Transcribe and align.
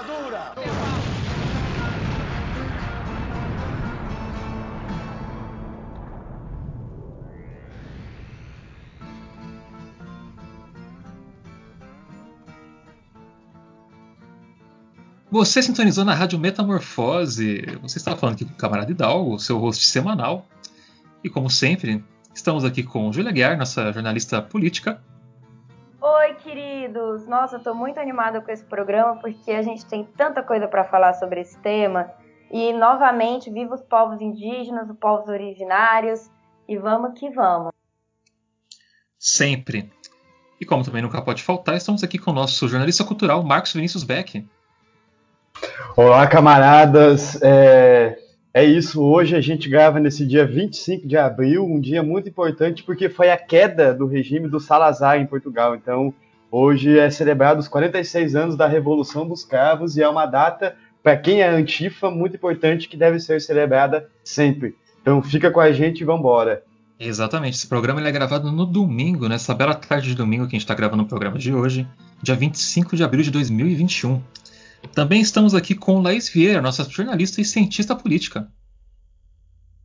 rapadura! 0.00 0.54
Você 15.30 15.62
sintonizou 15.62 16.04
na 16.04 16.12
Rádio 16.12 16.38
Metamorfose. 16.40 17.62
Você 17.82 17.98
está 17.98 18.16
falando 18.16 18.34
aqui 18.34 18.44
com 18.44 18.52
o 18.52 18.56
camarada 18.56 18.90
Hidalgo, 18.90 19.38
seu 19.38 19.58
host 19.58 19.84
semanal. 19.84 20.48
E 21.22 21.30
como 21.30 21.48
sempre, 21.48 22.04
estamos 22.34 22.64
aqui 22.64 22.82
com 22.82 23.12
Julia 23.12 23.30
Guiar, 23.30 23.56
nossa 23.56 23.92
jornalista 23.92 24.42
política. 24.42 25.00
Oi, 26.50 26.56
queridos! 26.56 27.28
Nossa, 27.28 27.56
eu 27.56 27.62
tô 27.62 27.72
muito 27.72 28.00
animada 28.00 28.40
com 28.40 28.50
esse 28.50 28.64
programa 28.64 29.16
porque 29.20 29.52
a 29.52 29.62
gente 29.62 29.86
tem 29.86 30.04
tanta 30.04 30.42
coisa 30.42 30.66
para 30.66 30.82
falar 30.82 31.14
sobre 31.14 31.40
esse 31.40 31.56
tema. 31.58 32.10
E 32.50 32.72
novamente, 32.72 33.48
viva 33.48 33.76
os 33.76 33.82
povos 33.82 34.20
indígenas, 34.20 34.90
os 34.90 34.96
povos 34.96 35.28
originários 35.28 36.28
e 36.68 36.76
vamos 36.76 37.16
que 37.16 37.30
vamos. 37.30 37.70
Sempre. 39.16 39.92
E 40.60 40.66
como 40.66 40.82
também 40.82 41.02
nunca 41.02 41.22
pode 41.22 41.40
faltar, 41.40 41.76
estamos 41.76 42.02
aqui 42.02 42.18
com 42.18 42.32
o 42.32 42.34
nosso 42.34 42.66
jornalista 42.66 43.04
cultural, 43.04 43.44
Marcos 43.44 43.72
Vinícius 43.72 44.02
Beck. 44.02 44.44
Olá, 45.96 46.26
camaradas. 46.26 47.40
É, 47.42 48.18
é 48.52 48.64
isso. 48.64 49.00
Hoje 49.00 49.36
a 49.36 49.40
gente 49.40 49.68
grava 49.68 50.00
nesse 50.00 50.26
dia 50.26 50.44
25 50.44 51.06
de 51.06 51.16
abril, 51.16 51.64
um 51.64 51.78
dia 51.78 52.02
muito 52.02 52.28
importante 52.28 52.82
porque 52.82 53.08
foi 53.08 53.30
a 53.30 53.36
queda 53.36 53.94
do 53.94 54.06
regime 54.06 54.48
do 54.48 54.58
Salazar 54.58 55.20
em 55.20 55.26
Portugal. 55.26 55.76
Então, 55.76 56.12
hoje 56.50 56.98
é 56.98 57.10
celebrado 57.10 57.60
os 57.60 57.68
46 57.68 58.34
anos 58.34 58.56
da 58.56 58.66
Revolução 58.66 59.26
dos 59.26 59.44
Cravos 59.44 59.96
e 59.96 60.02
é 60.02 60.08
uma 60.08 60.26
data, 60.26 60.76
para 61.02 61.16
quem 61.16 61.40
é 61.40 61.48
antifa, 61.48 62.10
muito 62.10 62.36
importante 62.36 62.88
que 62.88 62.96
deve 62.96 63.18
ser 63.20 63.40
celebrada 63.40 64.08
sempre. 64.24 64.76
Então, 65.00 65.22
fica 65.22 65.50
com 65.50 65.60
a 65.60 65.72
gente 65.72 66.00
e 66.00 66.04
vamos 66.04 66.20
embora. 66.20 66.62
Exatamente. 66.98 67.56
Esse 67.56 67.66
programa 67.66 68.06
é 68.06 68.12
gravado 68.12 68.52
no 68.52 68.66
domingo, 68.66 69.26
nessa 69.28 69.54
bela 69.54 69.74
tarde 69.74 70.08
de 70.08 70.14
domingo 70.14 70.44
que 70.44 70.50
a 70.50 70.58
gente 70.58 70.62
está 70.62 70.74
gravando 70.74 71.02
o 71.02 71.06
programa 71.06 71.38
de 71.38 71.54
hoje, 71.54 71.88
dia 72.22 72.34
25 72.34 72.94
de 72.94 73.02
abril 73.02 73.22
de 73.22 73.30
2021. 73.30 74.22
Também 74.94 75.20
estamos 75.20 75.54
aqui 75.54 75.74
com 75.74 76.02
Laís 76.02 76.28
Vieira, 76.28 76.60
nossa 76.60 76.84
jornalista 76.84 77.40
e 77.40 77.44
cientista 77.44 77.96
política. 77.96 78.48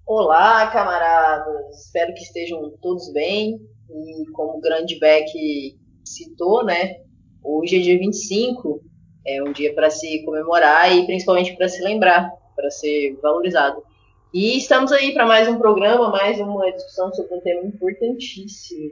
Olá, 0.06 0.68
camaradas. 0.68 1.86
Espero 1.86 2.14
que 2.14 2.22
estejam 2.22 2.72
todos 2.82 3.12
bem. 3.14 3.60
E 3.90 4.32
como 4.32 4.58
o 4.58 4.62
grande 4.62 5.00
Beck 5.00 5.78
citou, 6.06 6.64
né? 6.64 6.98
Hoje 7.44 7.78
é 7.78 7.80
dia 7.80 8.00
25, 8.00 8.82
é 9.26 9.44
um 9.44 9.52
dia 9.52 9.74
para 9.74 9.90
se 9.90 10.24
comemorar 10.24 10.96
e 10.96 11.06
principalmente 11.06 11.56
para 11.56 11.68
se 11.68 11.84
lembrar, 11.84 12.32
para 12.56 12.70
ser 12.70 13.18
valorizado. 13.22 13.84
E 14.34 14.58
estamos 14.58 14.92
aí 14.92 15.14
para 15.14 15.26
mais 15.26 15.48
um 15.48 15.58
programa, 15.58 16.10
mais 16.10 16.40
uma 16.40 16.72
discussão 16.72 17.14
sobre 17.14 17.36
um 17.36 17.42
tema 17.42 17.66
importantíssimo. 17.66 18.92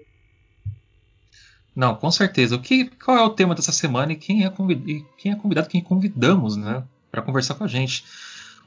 Não, 1.75 1.95
com 1.95 2.11
certeza. 2.11 2.55
O 2.55 2.61
que, 2.61 2.85
qual 2.85 3.17
é 3.17 3.23
o 3.23 3.29
tema 3.29 3.55
dessa 3.55 3.71
semana 3.71 4.13
e 4.13 4.15
quem 4.15 4.45
é, 4.45 4.49
convidado, 4.49 5.05
quem 5.17 5.31
é 5.31 5.35
convidado, 5.35 5.69
quem 5.69 5.81
convidamos, 5.81 6.55
né, 6.55 6.83
para 7.11 7.21
conversar 7.21 7.55
com 7.55 7.63
a 7.63 7.67
gente? 7.67 8.05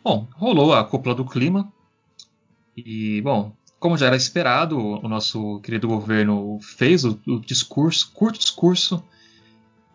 Bom, 0.03 0.27
rolou 0.35 0.75
a 0.75 0.85
cúpula 0.85 1.15
do 1.15 1.25
clima 1.25 1.73
e, 2.77 3.21
bom, 3.23 3.53
como 3.87 3.97
já 3.97 4.06
era 4.06 4.17
esperado, 4.17 4.77
o 4.77 5.09
nosso 5.09 5.61
querido 5.61 5.87
governo 5.87 6.59
fez 6.61 7.05
o, 7.05 7.20
o 7.25 7.39
discurso, 7.39 8.11
curto 8.12 8.37
discurso 8.37 9.01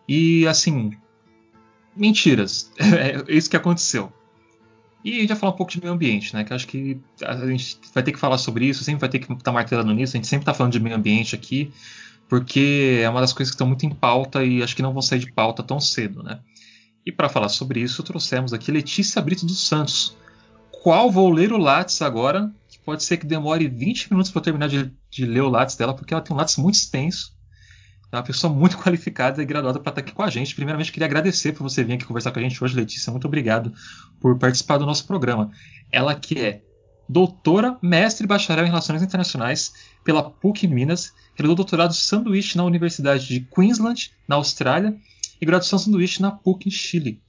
e, 0.08 0.46
assim, 0.46 0.92
mentiras. 1.94 2.72
é 2.80 3.22
isso 3.28 3.50
que 3.50 3.56
aconteceu. 3.56 4.10
E 5.04 5.26
vai 5.26 5.36
falar 5.36 5.52
um 5.52 5.56
pouco 5.56 5.70
de 5.70 5.78
meio 5.78 5.92
ambiente, 5.92 6.32
né? 6.32 6.42
Que 6.42 6.54
acho 6.54 6.66
que 6.66 6.98
a 7.22 7.46
gente 7.46 7.78
vai 7.92 8.02
ter 8.02 8.12
que 8.12 8.18
falar 8.18 8.38
sobre 8.38 8.64
isso, 8.64 8.82
sempre 8.82 9.02
vai 9.02 9.10
ter 9.10 9.18
que 9.18 9.30
estar 9.30 9.44
tá 9.44 9.52
martelando 9.52 9.92
nisso. 9.92 10.16
A 10.16 10.18
gente 10.18 10.26
sempre 10.26 10.44
está 10.44 10.54
falando 10.54 10.72
de 10.72 10.80
meio 10.80 10.96
ambiente 10.96 11.34
aqui 11.34 11.70
porque 12.30 13.02
é 13.04 13.10
uma 13.10 13.20
das 13.20 13.34
coisas 13.34 13.50
que 13.50 13.56
estão 13.56 13.66
muito 13.66 13.84
em 13.84 13.90
pauta 13.90 14.42
e 14.42 14.62
acho 14.62 14.74
que 14.74 14.80
não 14.80 14.94
vão 14.94 15.02
sair 15.02 15.18
de 15.18 15.30
pauta 15.30 15.62
tão 15.62 15.78
cedo, 15.78 16.22
né? 16.22 16.40
E 17.04 17.12
para 17.12 17.28
falar 17.28 17.50
sobre 17.50 17.80
isso, 17.80 18.02
trouxemos 18.02 18.54
aqui 18.54 18.72
Letícia 18.72 19.20
Brito 19.20 19.44
dos 19.44 19.68
Santos. 19.68 20.16
Qual 20.82 21.10
vou 21.10 21.28
ler 21.28 21.52
o 21.52 21.58
Lattes 21.58 22.00
agora? 22.00 22.50
Pode 22.84 23.04
ser 23.04 23.16
que 23.16 23.26
demore 23.26 23.68
20 23.68 24.10
minutos 24.10 24.30
para 24.30 24.42
terminar 24.42 24.68
de, 24.68 24.92
de, 25.10 25.24
ler 25.24 25.42
o 25.42 25.48
Lattes 25.48 25.76
dela, 25.76 25.94
porque 25.94 26.12
ela 26.12 26.22
tem 26.22 26.34
um 26.34 26.38
Lattes 26.38 26.56
muito 26.56 26.74
extenso. 26.74 27.32
É 28.10 28.16
uma 28.16 28.22
pessoa 28.22 28.52
muito 28.52 28.76
qualificada 28.82 29.42
e 29.42 29.46
graduada 29.46 29.78
para 29.78 29.90
estar 29.90 30.00
aqui 30.00 30.12
com 30.12 30.22
a 30.22 30.30
gente. 30.30 30.54
Primeiramente, 30.54 30.90
queria 30.90 31.06
agradecer 31.06 31.52
por 31.52 31.62
você 31.62 31.84
vir 31.84 31.94
aqui 31.94 32.04
conversar 32.04 32.32
com 32.32 32.40
a 32.40 32.42
gente 32.42 32.62
hoje, 32.62 32.74
Letícia. 32.74 33.10
Muito 33.10 33.26
obrigado 33.26 33.72
por 34.20 34.36
participar 34.38 34.78
do 34.78 34.86
nosso 34.86 35.06
programa. 35.06 35.50
Ela 35.90 36.14
que 36.14 36.38
é 36.38 36.62
doutora, 37.08 37.78
mestre 37.82 38.24
e 38.24 38.28
bacharel 38.28 38.64
em 38.64 38.68
Relações 38.68 39.02
Internacionais 39.02 39.72
pela 40.04 40.28
PUC 40.30 40.66
Minas, 40.66 41.12
realizou 41.34 41.54
doutorado 41.54 41.94
sanduíche 41.94 42.56
na 42.56 42.64
Universidade 42.64 43.26
de 43.28 43.40
Queensland, 43.40 44.12
na 44.26 44.36
Austrália, 44.36 44.96
e 45.40 45.46
graduação 45.46 45.78
sanduíche 45.78 46.22
na 46.22 46.30
PUC 46.30 46.68
em 46.68 46.70
Chile. 46.70 47.22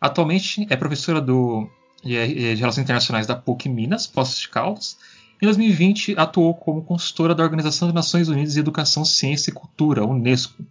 Atualmente 0.00 0.66
é 0.68 0.76
professora 0.76 1.20
do, 1.20 1.68
de, 2.02 2.54
de 2.54 2.60
Relações 2.60 2.82
Internacionais 2.82 3.26
da 3.26 3.36
PUC 3.36 3.68
Minas, 3.68 4.06
Poços 4.06 4.40
de 4.40 4.48
Caldas. 4.48 4.96
Em 5.40 5.46
2020, 5.46 6.14
atuou 6.16 6.54
como 6.54 6.82
consultora 6.82 7.34
da 7.34 7.42
Organização 7.42 7.88
das 7.88 7.94
Nações 7.94 8.28
Unidas 8.28 8.54
de 8.54 8.60
Educação, 8.60 9.04
Ciência 9.04 9.50
e 9.50 9.54
Cultura, 9.54 10.04
UNESCO. 10.04 10.64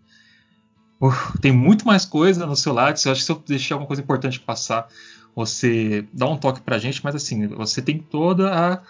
Tem 1.42 1.52
muito 1.52 1.86
mais 1.86 2.06
coisa 2.06 2.46
no 2.46 2.56
seu 2.56 2.74
lado. 2.74 3.00
Eu 3.04 3.12
acho 3.12 3.22
que 3.22 3.26
se 3.26 3.32
eu 3.32 3.44
deixar 3.46 3.76
alguma 3.76 3.88
coisa 3.88 4.02
importante 4.02 4.40
passar, 4.40 4.88
você 5.36 6.06
dá 6.14 6.28
um 6.28 6.38
toque 6.38 6.62
pra 6.62 6.78
gente, 6.78 7.04
mas 7.04 7.16
assim, 7.16 7.48
você 7.48 7.82
tem 7.82 7.98
toda 7.98 8.54
a, 8.54 8.82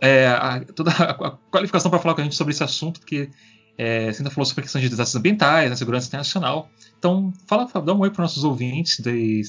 é, 0.00 0.28
a 0.28 0.64
toda 0.74 0.90
a, 0.90 1.30
qualificação 1.50 1.90
para 1.90 2.00
falar 2.00 2.14
com 2.14 2.20
a 2.20 2.24
gente 2.24 2.36
sobre 2.36 2.52
esse 2.52 2.62
assunto, 2.62 3.00
porque 3.00 3.30
é, 3.76 4.12
você 4.12 4.22
ainda 4.22 4.30
falou 4.30 4.46
sobre 4.46 4.60
a 4.60 4.64
questão 4.64 4.80
de 4.80 4.88
desastres 4.88 5.16
ambientais, 5.16 5.72
a 5.72 5.76
segurança 5.76 6.06
internacional. 6.06 6.70
Então, 6.98 7.32
fala, 7.46 7.66
dá 7.82 7.92
um 7.92 8.00
oi 8.00 8.10
para 8.10 8.22
nossos 8.22 8.44
ouvintes, 8.44 9.00
de, 9.00 9.42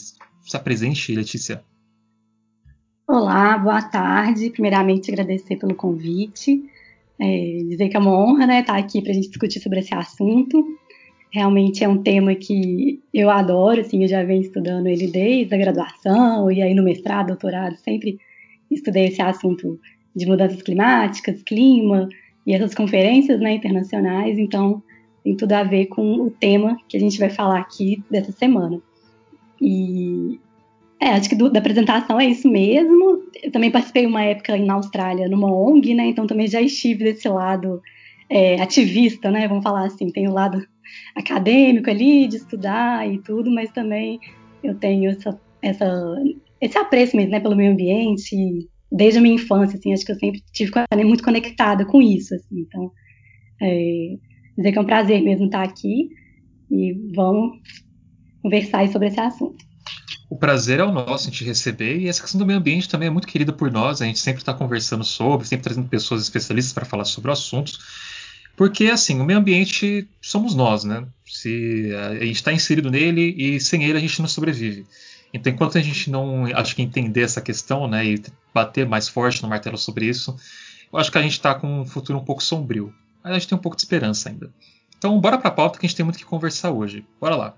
se 0.45 0.57
apresente, 0.57 1.15
Letícia. 1.15 1.63
Olá, 3.09 3.57
boa 3.57 3.81
tarde. 3.81 4.49
Primeiramente, 4.49 5.09
agradecer 5.09 5.55
pelo 5.55 5.73
convite. 5.73 6.69
É, 7.17 7.63
dizer 7.69 7.87
que 7.87 7.95
é 7.95 7.99
uma 7.99 8.11
honra 8.11 8.45
né, 8.45 8.59
estar 8.59 8.75
aqui 8.75 9.01
para 9.01 9.11
a 9.11 9.13
gente 9.13 9.29
discutir 9.29 9.61
sobre 9.61 9.79
esse 9.79 9.95
assunto. 9.95 10.61
Realmente 11.31 11.85
é 11.85 11.87
um 11.87 12.03
tema 12.03 12.35
que 12.35 13.01
eu 13.13 13.29
adoro, 13.29 13.79
assim, 13.79 14.01
eu 14.01 14.09
já 14.09 14.21
venho 14.25 14.41
estudando 14.41 14.87
ele 14.87 15.07
desde 15.07 15.55
a 15.55 15.57
graduação 15.57 16.51
e 16.51 16.61
aí 16.61 16.73
no 16.73 16.83
mestrado, 16.83 17.27
doutorado, 17.27 17.77
sempre 17.77 18.19
estudei 18.69 19.05
esse 19.05 19.21
assunto 19.21 19.79
de 20.13 20.25
mudanças 20.25 20.61
climáticas, 20.61 21.41
clima 21.43 22.09
e 22.45 22.53
essas 22.53 22.75
conferências 22.75 23.39
né, 23.39 23.53
internacionais, 23.53 24.37
então 24.37 24.83
tem 25.23 25.33
tudo 25.33 25.53
a 25.53 25.63
ver 25.63 25.85
com 25.85 26.25
o 26.25 26.29
tema 26.29 26.77
que 26.89 26.97
a 26.97 26.99
gente 26.99 27.17
vai 27.17 27.29
falar 27.29 27.59
aqui 27.59 28.03
dessa 28.11 28.33
semana. 28.33 28.81
E 29.61 30.39
é, 30.99 31.09
acho 31.09 31.29
que 31.29 31.35
do, 31.35 31.49
da 31.49 31.59
apresentação 31.59 32.19
é 32.19 32.25
isso 32.25 32.49
mesmo. 32.49 33.23
Eu 33.43 33.51
também 33.51 33.71
participei 33.71 34.05
uma 34.05 34.23
época 34.23 34.57
na 34.57 34.73
Austrália 34.73 35.29
numa 35.29 35.51
ONG, 35.51 35.93
né? 35.93 36.07
Então 36.07 36.25
também 36.25 36.47
já 36.47 36.61
estive 36.61 37.03
desse 37.03 37.29
lado 37.29 37.81
é, 38.29 38.59
ativista, 38.61 39.29
né? 39.29 39.47
Vamos 39.47 39.63
falar 39.63 39.85
assim, 39.85 40.11
tem 40.11 40.27
o 40.27 40.33
lado 40.33 40.65
acadêmico 41.15 41.89
ali, 41.89 42.27
de 42.27 42.37
estudar 42.37 43.07
e 43.07 43.19
tudo, 43.19 43.51
mas 43.51 43.71
também 43.71 44.19
eu 44.63 44.75
tenho 44.75 45.09
essa, 45.09 45.39
essa, 45.61 46.15
esse 46.61 46.77
apreço 46.77 47.15
mesmo, 47.15 47.31
né, 47.31 47.39
pelo 47.39 47.55
meio 47.55 47.71
ambiente, 47.71 48.35
desde 48.91 49.19
a 49.19 49.21
minha 49.21 49.35
infância, 49.35 49.77
assim, 49.77 49.93
acho 49.93 50.05
que 50.05 50.11
eu 50.11 50.19
sempre 50.19 50.41
tive 50.51 50.71
muito 51.03 51.23
conectada 51.23 51.85
com 51.85 52.01
isso, 52.01 52.33
assim, 52.33 52.59
então, 52.59 52.91
é, 53.61 54.15
dizer 54.57 54.71
que 54.71 54.77
é 54.77 54.81
um 54.81 54.85
prazer 54.85 55.21
mesmo 55.21 55.45
estar 55.45 55.63
aqui 55.63 56.09
e 56.71 56.93
vamos 57.13 57.59
conversar 58.41 58.87
sobre 58.89 59.09
esse 59.09 59.19
assunto. 59.19 59.66
O 60.29 60.37
prazer 60.37 60.79
é 60.79 60.83
o 60.83 60.91
nosso 60.91 61.29
em 61.29 61.31
te 61.31 61.45
receber 61.45 61.99
e 61.99 62.07
essa 62.09 62.21
questão 62.21 62.37
do 62.37 62.45
meio 62.45 62.59
ambiente 62.59 62.89
também 62.89 63.07
é 63.07 63.11
muito 63.11 63.27
querida 63.27 63.53
por 63.53 63.71
nós. 63.71 64.01
A 64.01 64.05
gente 64.05 64.19
sempre 64.19 64.41
está 64.41 64.53
conversando 64.53 65.03
sobre, 65.03 65.47
sempre 65.47 65.63
trazendo 65.63 65.87
pessoas 65.87 66.21
especialistas 66.21 66.73
para 66.73 66.85
falar 66.85 67.05
sobre 67.05 67.29
o 67.29 67.33
assunto. 67.33 67.79
Porque, 68.57 68.87
assim, 68.87 69.21
o 69.21 69.23
meio 69.23 69.39
ambiente 69.39 70.07
somos 70.21 70.53
nós, 70.53 70.83
né? 70.83 71.05
Se 71.25 71.91
a 71.95 72.25
gente 72.25 72.35
está 72.35 72.51
inserido 72.51 72.91
nele 72.91 73.35
e 73.37 73.59
sem 73.59 73.83
ele 73.85 73.97
a 73.97 74.01
gente 74.01 74.19
não 74.19 74.27
sobrevive. 74.27 74.85
Então, 75.33 75.53
enquanto 75.53 75.77
a 75.77 75.81
gente 75.81 76.09
não, 76.09 76.45
acho 76.45 76.75
que 76.75 76.81
entender 76.81 77.21
essa 77.21 77.41
questão, 77.41 77.87
né, 77.87 78.05
e 78.05 78.21
bater 78.53 78.87
mais 78.87 79.07
forte 79.07 79.43
no 79.43 79.49
martelo 79.49 79.77
sobre 79.77 80.07
isso, 80.07 80.35
eu 80.91 80.97
acho 80.97 81.11
que 81.11 81.17
a 81.17 81.21
gente 81.21 81.33
está 81.33 81.53
com 81.53 81.81
um 81.81 81.85
futuro 81.85 82.17
um 82.17 82.25
pouco 82.25 82.43
sombrio. 82.43 82.93
Mas 83.23 83.31
a 83.31 83.35
gente 83.35 83.47
tem 83.47 83.57
um 83.57 83.61
pouco 83.61 83.75
de 83.75 83.83
esperança 83.83 84.29
ainda. 84.29 84.51
Então, 84.97 85.19
bora 85.19 85.37
para 85.37 85.49
a 85.49 85.53
pauta 85.53 85.77
que 85.77 85.85
a 85.85 85.87
gente 85.87 85.95
tem 85.95 86.03
muito 86.03 86.17
que 86.17 86.25
conversar 86.25 86.71
hoje. 86.71 87.05
Bora 87.21 87.35
lá. 87.35 87.57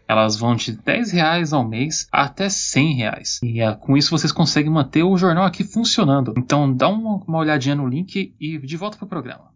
Elas 0.11 0.35
vão 0.35 0.57
de 0.57 0.73
10 0.73 1.13
reais 1.13 1.53
ao 1.53 1.65
mês 1.65 2.05
até 2.11 2.49
100 2.49 2.95
reais. 2.95 3.39
E 3.41 3.61
é, 3.61 3.73
com 3.73 3.95
isso 3.95 4.11
vocês 4.11 4.33
conseguem 4.33 4.69
manter 4.69 5.03
o 5.03 5.15
jornal 5.15 5.45
aqui 5.45 5.63
funcionando. 5.63 6.33
Então, 6.37 6.69
dá 6.73 6.89
uma, 6.89 7.23
uma 7.25 7.37
olhadinha 7.37 7.75
no 7.75 7.87
link 7.87 8.35
e 8.37 8.57
de 8.57 8.75
volta 8.75 8.97
para 8.97 9.05
o 9.05 9.09
programa. 9.09 9.50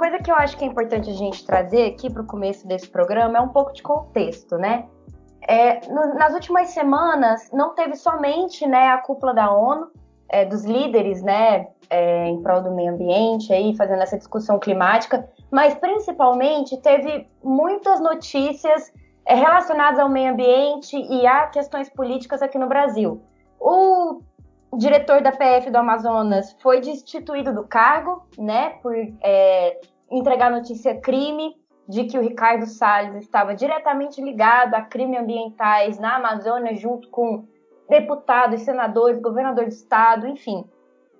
Coisa 0.00 0.16
que 0.16 0.30
eu 0.30 0.34
acho 0.34 0.56
que 0.56 0.64
é 0.64 0.66
importante 0.66 1.10
a 1.10 1.12
gente 1.12 1.44
trazer 1.44 1.88
aqui 1.88 2.10
para 2.10 2.22
o 2.22 2.26
começo 2.26 2.66
desse 2.66 2.88
programa 2.88 3.36
é 3.36 3.40
um 3.42 3.50
pouco 3.50 3.70
de 3.70 3.82
contexto, 3.82 4.56
né? 4.56 4.86
É, 5.46 5.86
no, 5.88 6.14
nas 6.14 6.32
últimas 6.32 6.70
semanas, 6.70 7.50
não 7.52 7.74
teve 7.74 7.94
somente 7.96 8.66
né, 8.66 8.88
a 8.88 8.98
cúpula 8.98 9.34
da 9.34 9.52
ONU, 9.52 9.88
é, 10.30 10.46
dos 10.46 10.64
líderes 10.64 11.22
né, 11.22 11.66
é, 11.90 12.28
em 12.28 12.42
prol 12.42 12.62
do 12.62 12.70
meio 12.70 12.94
ambiente, 12.94 13.52
aí, 13.52 13.76
fazendo 13.76 14.02
essa 14.02 14.16
discussão 14.16 14.58
climática, 14.58 15.28
mas 15.50 15.74
principalmente 15.74 16.78
teve 16.78 17.28
muitas 17.44 18.00
notícias 18.00 18.90
é, 19.26 19.34
relacionadas 19.34 19.98
ao 20.00 20.08
meio 20.08 20.32
ambiente 20.32 20.96
e 20.96 21.26
a 21.26 21.46
questões 21.48 21.90
políticas 21.90 22.40
aqui 22.40 22.56
no 22.56 22.68
Brasil. 22.68 23.20
O 23.58 24.22
diretor 24.78 25.20
da 25.20 25.32
PF 25.32 25.70
do 25.70 25.76
Amazonas 25.76 26.56
foi 26.60 26.80
destituído 26.80 27.52
do 27.52 27.64
cargo, 27.64 28.22
né, 28.38 28.70
por 28.82 28.94
é, 29.22 29.80
entregar 30.10 30.50
notícia 30.50 31.00
crime 31.00 31.54
de 31.88 32.04
que 32.04 32.18
o 32.18 32.22
Ricardo 32.22 32.66
Salles 32.66 33.16
estava 33.16 33.54
diretamente 33.54 34.22
ligado 34.22 34.74
a 34.74 34.82
crimes 34.82 35.20
ambientais 35.20 35.98
na 35.98 36.16
Amazônia, 36.16 36.76
junto 36.76 37.08
com 37.08 37.44
deputados, 37.88 38.62
senadores, 38.62 39.20
governador 39.20 39.66
de 39.66 39.74
estado, 39.74 40.26
enfim. 40.26 40.64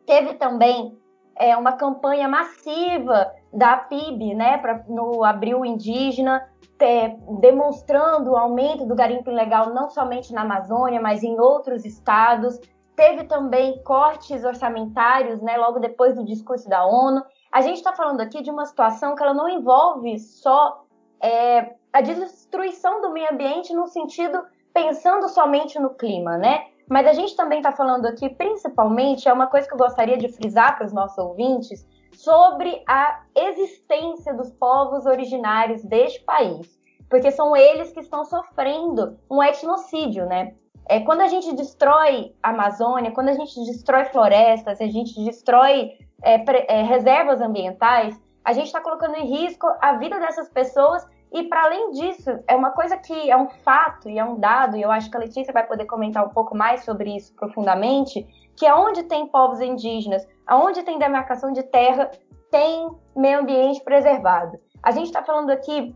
Teve 0.07 0.35
também 0.35 0.97
é, 1.37 1.57
uma 1.57 1.73
campanha 1.73 2.29
massiva 2.29 3.33
da 3.53 3.77
PIB, 3.77 4.35
né, 4.35 4.59
pra, 4.59 4.85
no 4.89 5.25
Abril 5.25 5.65
Indígena, 5.65 6.49
é, 6.79 7.17
demonstrando 7.41 8.31
o 8.31 8.37
aumento 8.37 8.87
do 8.87 8.95
garimpo 8.95 9.31
ilegal 9.31 9.75
não 9.75 9.91
somente 9.91 10.33
na 10.33 10.43
Amazônia, 10.43 11.01
mas 11.01 11.23
em 11.23 11.39
outros 11.39 11.85
estados. 11.85 12.59
Teve 12.95 13.25
também 13.25 13.83
cortes 13.83 14.45
orçamentários, 14.45 15.41
né, 15.41 15.57
logo 15.57 15.79
depois 15.79 16.15
do 16.15 16.25
discurso 16.25 16.69
da 16.69 16.87
ONU. 16.87 17.23
A 17.53 17.61
gente 17.63 17.77
está 17.77 17.93
falando 17.93 18.21
aqui 18.21 18.43
de 18.43 18.51
uma 18.51 18.65
situação 18.65 19.15
que 19.15 19.23
ela 19.23 19.35
não 19.35 19.49
envolve 19.49 20.19
só 20.19 20.85
é, 21.21 21.75
a 21.93 22.01
destruição 22.01 23.01
do 23.01 23.13
meio 23.13 23.33
ambiente 23.33 23.73
no 23.75 23.87
sentido 23.89 24.41
pensando 24.73 25.29
somente 25.29 25.79
no 25.79 25.91
clima, 25.91 26.39
né? 26.39 26.67
Mas 26.89 27.07
a 27.07 27.13
gente 27.13 27.37
também 27.37 27.59
está 27.59 27.73
falando 27.73 28.07
aqui, 28.07 28.29
principalmente, 28.29 29.29
é 29.29 29.33
uma 29.33 29.47
coisa 29.47 29.67
que 29.67 29.75
eu 29.75 29.79
gostaria 29.79 30.17
de 30.17 30.29
frisar 30.29 30.77
para 30.77 30.87
os 30.87 30.93
nossos 30.93 31.19
ouvintes, 31.19 31.87
sobre 32.13 32.83
a 32.89 33.23
existência 33.35 34.35
dos 34.35 34.51
povos 34.51 35.07
originários 35.07 35.83
deste 35.85 36.21
país. 36.25 36.79
Porque 37.09 37.31
são 37.31 37.57
eles 37.57 37.93
que 37.93 38.01
estão 38.01 38.25
sofrendo 38.25 39.19
um 39.29 39.43
etnocídio, 39.43 40.27
né? 40.27 40.55
É, 40.89 41.01
quando 41.01 41.21
a 41.21 41.29
gente 41.29 41.55
destrói 41.55 42.35
a 42.43 42.51
Amazônia, 42.51 43.13
quando 43.13 43.29
a 43.29 43.35
gente 43.35 43.55
destrói 43.65 44.07
florestas, 44.07 44.81
a 44.81 44.87
gente 44.87 45.15
destrói 45.25 45.93
é, 46.23 46.43
é, 46.69 46.83
reservas 46.83 47.41
ambientais, 47.41 48.21
a 48.45 48.53
gente 48.53 48.67
está 48.67 48.81
colocando 48.81 49.17
em 49.17 49.27
risco 49.27 49.67
a 49.81 49.95
vida 49.95 50.19
dessas 50.19 50.49
pessoas 50.49 51.07
e, 51.33 51.45
para 51.45 51.65
além 51.65 51.93
disso, 51.93 52.31
é 52.49 52.57
uma 52.57 52.71
coisa 52.71 52.97
que 52.97 53.31
é 53.31 53.37
um 53.37 53.49
fato 53.49 54.09
e 54.09 54.19
é 54.19 54.25
um 54.25 54.39
dado, 54.39 54.77
e 54.77 54.83
eu 54.83 54.91
acho 54.91 55.11
que 55.11 55.17
a 55.17 55.21
Letícia 55.21 55.53
vai 55.53 55.67
poder 55.67 55.85
comentar 55.87 56.25
um 56.25 56.31
pouco 56.31 56.57
mais 56.57 56.85
sobre 56.85 57.15
isso 57.15 57.33
profundamente, 57.35 58.27
que 58.57 58.67
aonde 58.67 59.05
tem 59.05 59.27
povos 59.29 59.61
indígenas, 59.61 60.27
aonde 60.47 60.83
tem 60.83 60.99
demarcação 60.99 61.53
de 61.53 61.63
terra, 61.63 62.11
tem 62.51 62.91
meio 63.15 63.41
ambiente 63.41 63.81
preservado. 63.83 64.59
A 64.83 64.91
gente 64.91 65.07
está 65.07 65.23
falando 65.23 65.51
aqui 65.51 65.95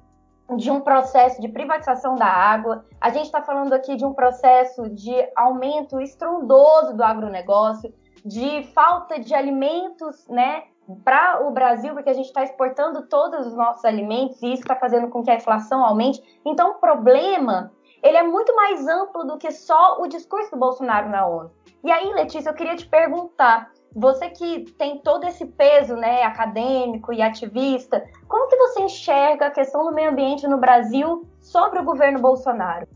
de 0.56 0.70
um 0.70 0.80
processo 0.80 1.40
de 1.40 1.48
privatização 1.48 2.14
da 2.14 2.26
água, 2.26 2.84
a 3.00 3.10
gente 3.10 3.24
está 3.24 3.42
falando 3.42 3.72
aqui 3.72 3.96
de 3.96 4.04
um 4.04 4.12
processo 4.12 4.88
de 4.90 5.14
aumento 5.34 6.00
estrondoso 6.00 6.94
do 6.94 7.02
agronegócio, 7.02 7.92
de 8.24 8.62
falta 8.74 9.20
de 9.20 9.34
alimentos, 9.34 10.26
né, 10.28 10.64
para 11.04 11.46
o 11.46 11.50
Brasil, 11.50 11.94
porque 11.94 12.10
a 12.10 12.14
gente 12.14 12.26
está 12.26 12.42
exportando 12.42 13.06
todos 13.06 13.46
os 13.46 13.54
nossos 13.54 13.84
alimentos 13.84 14.42
e 14.42 14.52
isso 14.52 14.62
está 14.62 14.76
fazendo 14.76 15.08
com 15.08 15.22
que 15.22 15.30
a 15.30 15.36
inflação 15.36 15.84
aumente. 15.84 16.22
Então, 16.44 16.72
o 16.72 16.74
problema 16.74 17.72
ele 18.02 18.18
é 18.18 18.22
muito 18.22 18.54
mais 18.54 18.86
amplo 18.86 19.24
do 19.24 19.38
que 19.38 19.50
só 19.50 19.98
o 19.98 20.06
discurso 20.06 20.50
do 20.50 20.58
Bolsonaro 20.58 21.08
na 21.08 21.26
ONU. 21.26 21.50
E 21.82 21.90
aí, 21.90 22.12
Letícia, 22.12 22.50
eu 22.50 22.54
queria 22.54 22.76
te 22.76 22.86
perguntar, 22.86 23.72
você 23.96 24.28
que 24.28 24.70
tem 24.72 24.98
todo 24.98 25.24
esse 25.24 25.46
peso, 25.46 25.96
né, 25.96 26.22
acadêmico 26.22 27.14
e 27.14 27.22
ativista, 27.22 28.04
como 28.28 28.46
que 28.48 28.56
você 28.56 28.82
enxerga 28.82 29.46
a 29.46 29.50
questão 29.50 29.86
do 29.86 29.94
meio 29.94 30.10
ambiente 30.10 30.46
no 30.46 30.58
Brasil 30.58 31.26
sobre 31.40 31.80
o 31.80 31.84
governo 31.84 32.20
Bolsonaro? 32.20 32.86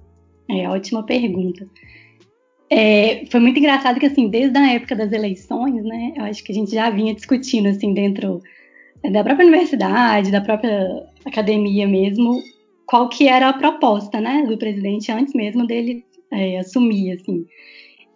É, 0.50 0.68
ótima 0.68 1.04
pergunta. 1.04 1.66
É, 2.70 3.24
foi 3.30 3.40
muito 3.40 3.58
engraçado 3.58 3.98
que, 3.98 4.06
assim, 4.06 4.28
desde 4.28 4.56
a 4.58 4.72
época 4.72 4.94
das 4.94 5.10
eleições, 5.12 5.82
né, 5.84 6.12
eu 6.16 6.24
acho 6.24 6.44
que 6.44 6.52
a 6.52 6.54
gente 6.54 6.72
já 6.72 6.90
vinha 6.90 7.14
discutindo, 7.14 7.68
assim, 7.68 7.94
dentro 7.94 8.42
da 9.10 9.24
própria 9.24 9.46
universidade, 9.46 10.30
da 10.30 10.40
própria 10.40 11.06
academia 11.24 11.86
mesmo, 11.86 12.42
qual 12.86 13.08
que 13.08 13.28
era 13.28 13.48
a 13.48 13.52
proposta, 13.52 14.20
né, 14.20 14.44
do 14.46 14.58
presidente 14.58 15.10
antes 15.10 15.34
mesmo 15.34 15.66
dele 15.66 16.04
é, 16.30 16.58
assumir, 16.58 17.12
assim. 17.12 17.46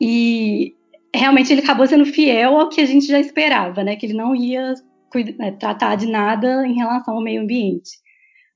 E 0.00 0.74
realmente 1.14 1.52
ele 1.52 1.62
acabou 1.62 1.86
sendo 1.86 2.04
fiel 2.04 2.58
ao 2.58 2.68
que 2.68 2.80
a 2.80 2.86
gente 2.86 3.06
já 3.06 3.20
esperava, 3.20 3.82
né, 3.84 3.96
que 3.96 4.06
ele 4.06 4.14
não 4.14 4.34
ia 4.34 4.74
cuidar, 5.10 5.46
é, 5.46 5.50
tratar 5.50 5.94
de 5.96 6.06
nada 6.06 6.66
em 6.66 6.74
relação 6.74 7.14
ao 7.14 7.22
meio 7.22 7.42
ambiente. 7.42 7.90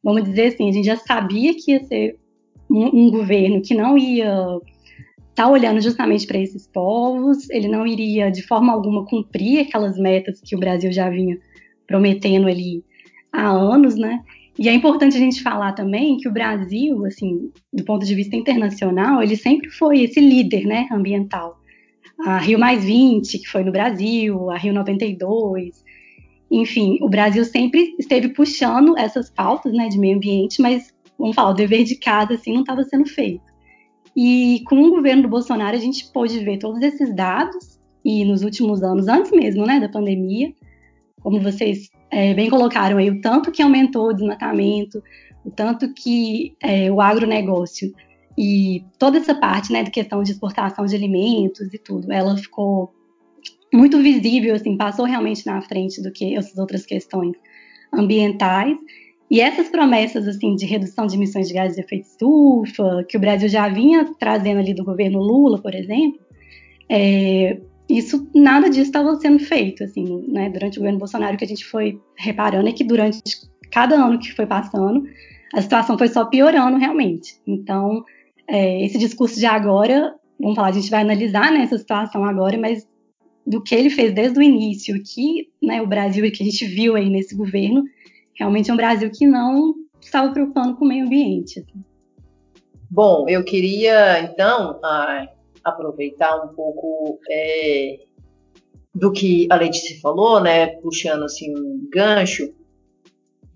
Vamos 0.03 0.25
dizer 0.25 0.49
assim, 0.49 0.69
a 0.69 0.73
gente 0.73 0.87
já 0.87 0.97
sabia 0.97 1.55
que 1.55 1.73
ia 1.73 1.85
ser 1.85 2.19
um, 2.71 3.07
um 3.07 3.11
governo 3.11 3.63
que 3.63 3.75
não 3.75 3.97
ia 3.97 4.59
está 5.37 5.47
olhando 5.47 5.83
justamente 5.83 6.27
para 6.27 6.39
esses 6.39 6.67
povos, 6.67 7.51
ele 7.51 7.69
não 7.69 7.87
iria 7.87 8.31
de 8.31 8.41
forma 8.41 8.73
alguma 8.73 9.05
cumprir 9.05 9.61
aquelas 9.61 9.99
metas 9.99 10.41
que 10.43 10.57
o 10.57 10.59
Brasil 10.59 10.91
já 10.91 11.11
vinha 11.11 11.39
prometendo 11.87 12.49
ali 12.49 12.83
há 13.31 13.51
anos, 13.51 13.97
né? 13.97 14.25
E 14.59 14.67
é 14.67 14.73
importante 14.73 15.15
a 15.15 15.21
gente 15.21 15.43
falar 15.43 15.73
também 15.73 16.17
que 16.17 16.27
o 16.27 16.33
Brasil, 16.33 17.05
assim, 17.05 17.53
do 17.71 17.85
ponto 17.85 18.07
de 18.07 18.15
vista 18.15 18.35
internacional, 18.35 19.23
ele 19.23 19.37
sempre 19.37 19.69
foi 19.69 20.01
esse 20.01 20.19
líder, 20.19 20.65
né, 20.65 20.89
ambiental. 20.91 21.61
A 22.25 22.39
Rio 22.39 22.59
Mais 22.59 22.83
20, 22.83 23.39
que 23.39 23.47
foi 23.47 23.63
no 23.63 23.71
Brasil, 23.71 24.51
a 24.51 24.57
Rio 24.57 24.73
92, 24.73 25.85
enfim, 26.51 26.97
o 27.03 27.11
Brasil 27.11 27.45
sempre 27.45 27.95
esteve 27.99 28.31
puxando 28.31 28.97
essas 28.97 29.29
pautas, 29.29 29.75
né, 29.75 29.89
de 29.89 29.99
meio 29.99 30.17
ambiente, 30.17 30.63
mas 30.63 30.95
vamos 31.19 31.35
falar, 31.35 31.51
o 31.51 31.55
dever 31.55 31.85
de 31.85 31.97
casa 31.97 32.33
assim 32.33 32.55
não 32.55 32.61
estava 32.61 32.83
sendo 32.85 33.05
feito. 33.05 33.56
E 34.17 34.63
com 34.67 34.83
o 34.83 34.91
governo 34.91 35.23
do 35.23 35.29
Bolsonaro, 35.29 35.77
a 35.77 35.81
gente 35.81 36.11
pôde 36.11 36.39
ver 36.39 36.59
todos 36.59 36.81
esses 36.81 37.15
dados, 37.15 37.79
e 38.05 38.25
nos 38.25 38.43
últimos 38.43 38.83
anos, 38.83 39.09
antes 39.09 39.31
mesmo 39.33 39.67
né, 39.67 39.81
da 39.81 39.89
pandemia, 39.89 40.55
como 41.21 41.41
vocês 41.41 41.91
é, 42.11 42.33
bem 42.35 42.49
colocaram 42.49 42.99
aí, 42.99 43.11
o 43.11 43.21
tanto 43.21 43.51
que 43.51 43.63
aumentou 43.63 44.09
o 44.09 44.13
desmatamento, 44.13 45.03
o 45.45 45.51
tanto 45.51 45.93
que 45.93 46.55
é, 46.63 46.91
o 46.91 47.01
agronegócio 47.01 47.93
e 48.39 48.85
toda 48.99 49.19
essa 49.19 49.35
parte 49.35 49.73
né, 49.73 49.83
da 49.83 49.91
questão 49.91 50.23
de 50.23 50.33
exportação 50.33 50.87
de 50.87 50.95
alimentos 50.95 51.73
e 51.75 51.79
tudo, 51.79 52.13
ela 52.13 52.37
ficou 52.37 52.95
muito 53.73 53.99
visível, 53.99 54.55
assim, 54.55 54.77
passou 54.77 55.05
realmente 55.05 55.45
na 55.47 55.61
frente 55.63 56.03
do 56.03 56.13
que 56.13 56.37
essas 56.37 56.57
outras 56.59 56.87
questões 56.87 57.37
ambientais. 57.93 58.77
E 59.31 59.41
essas 59.41 59.69
promessas 59.69 60.27
assim 60.29 60.55
de 60.55 60.67
redução 60.67 61.07
de 61.07 61.17
emissões 61.17 61.49
de 61.49 61.55
gases 61.55 61.77
de 61.77 61.83
efeito 61.83 62.07
estufa, 62.07 63.05
que 63.09 63.17
o 63.17 63.21
Brasil 63.21 63.49
já 63.49 63.69
vinha 63.69 64.05
trazendo 64.19 64.61
ali 64.61 64.73
do 64.73 64.85
governo 64.85 65.19
Lula, 65.19 65.61
por 65.61 65.75
exemplo, 65.75 66.21
é, 66.89 67.59
isso 67.89 68.29
nada 68.35 68.69
disso 68.69 68.87
estava 68.87 69.15
sendo 69.17 69.41
feito 69.41 69.83
assim, 69.83 70.25
né, 70.29 70.49
durante 70.51 70.79
o 70.79 70.81
governo 70.81 70.99
Bolsonaro. 70.99 71.35
O 71.35 71.39
que 71.39 71.45
a 71.45 71.49
gente 71.49 71.65
foi 71.65 72.01
reparando 72.17 72.69
é 72.69 72.73
que 72.73 72.85
durante 72.85 73.21
cada 73.71 73.97
ano 73.97 74.19
que 74.19 74.33
foi 74.33 74.47
passando, 74.47 75.05
a 75.53 75.61
situação 75.61 75.99
foi 75.99 76.09
só 76.09 76.25
piorando 76.25 76.79
realmente. 76.79 77.37
Então, 77.47 78.05
é, 78.49 78.85
esse 78.85 78.97
discurso 78.97 79.39
de 79.41 79.47
agora 79.47 80.15
vamos 80.39 80.55
falar, 80.55 80.69
a 80.69 80.73
gente 80.73 80.91
vai 80.91 81.01
analisar 81.01 81.51
né, 81.51 81.63
essa 81.63 81.79
situação 81.79 82.25
agora, 82.25 82.59
mas 82.59 82.87
do 83.47 83.63
que 83.63 83.75
ele 83.75 83.91
fez 83.91 84.13
desde 84.13 84.39
o 84.39 84.43
início, 84.43 85.01
que 85.03 85.49
né, 85.63 85.81
o 85.81 85.87
Brasil 85.87 86.31
que 86.31 86.43
a 86.43 86.47
gente 86.47 86.65
viu 86.67 86.97
aí 86.97 87.09
nesse 87.09 87.35
governo, 87.35 87.85
realmente 88.39 88.71
é 88.71 88.75
um 88.75 88.77
Brasil 88.77 89.11
que 89.11 89.27
não 89.27 89.75
estava 90.01 90.33
preocupando 90.33 90.77
com 90.77 90.85
o 90.85 90.89
meio 90.89 91.05
ambiente. 91.05 91.61
Assim. 91.61 91.85
Bom, 92.91 93.29
eu 93.29 93.45
queria 93.45 94.21
então 94.21 94.81
aproveitar 95.65 96.45
um 96.45 96.55
pouco 96.55 97.19
é, 97.31 97.99
do 98.95 99.13
que 99.13 99.47
a 99.51 99.57
Letícia 99.57 100.01
falou, 100.01 100.41
né, 100.41 100.69
puxando 100.81 101.25
assim 101.25 101.53
um 101.55 101.89
gancho 101.93 102.55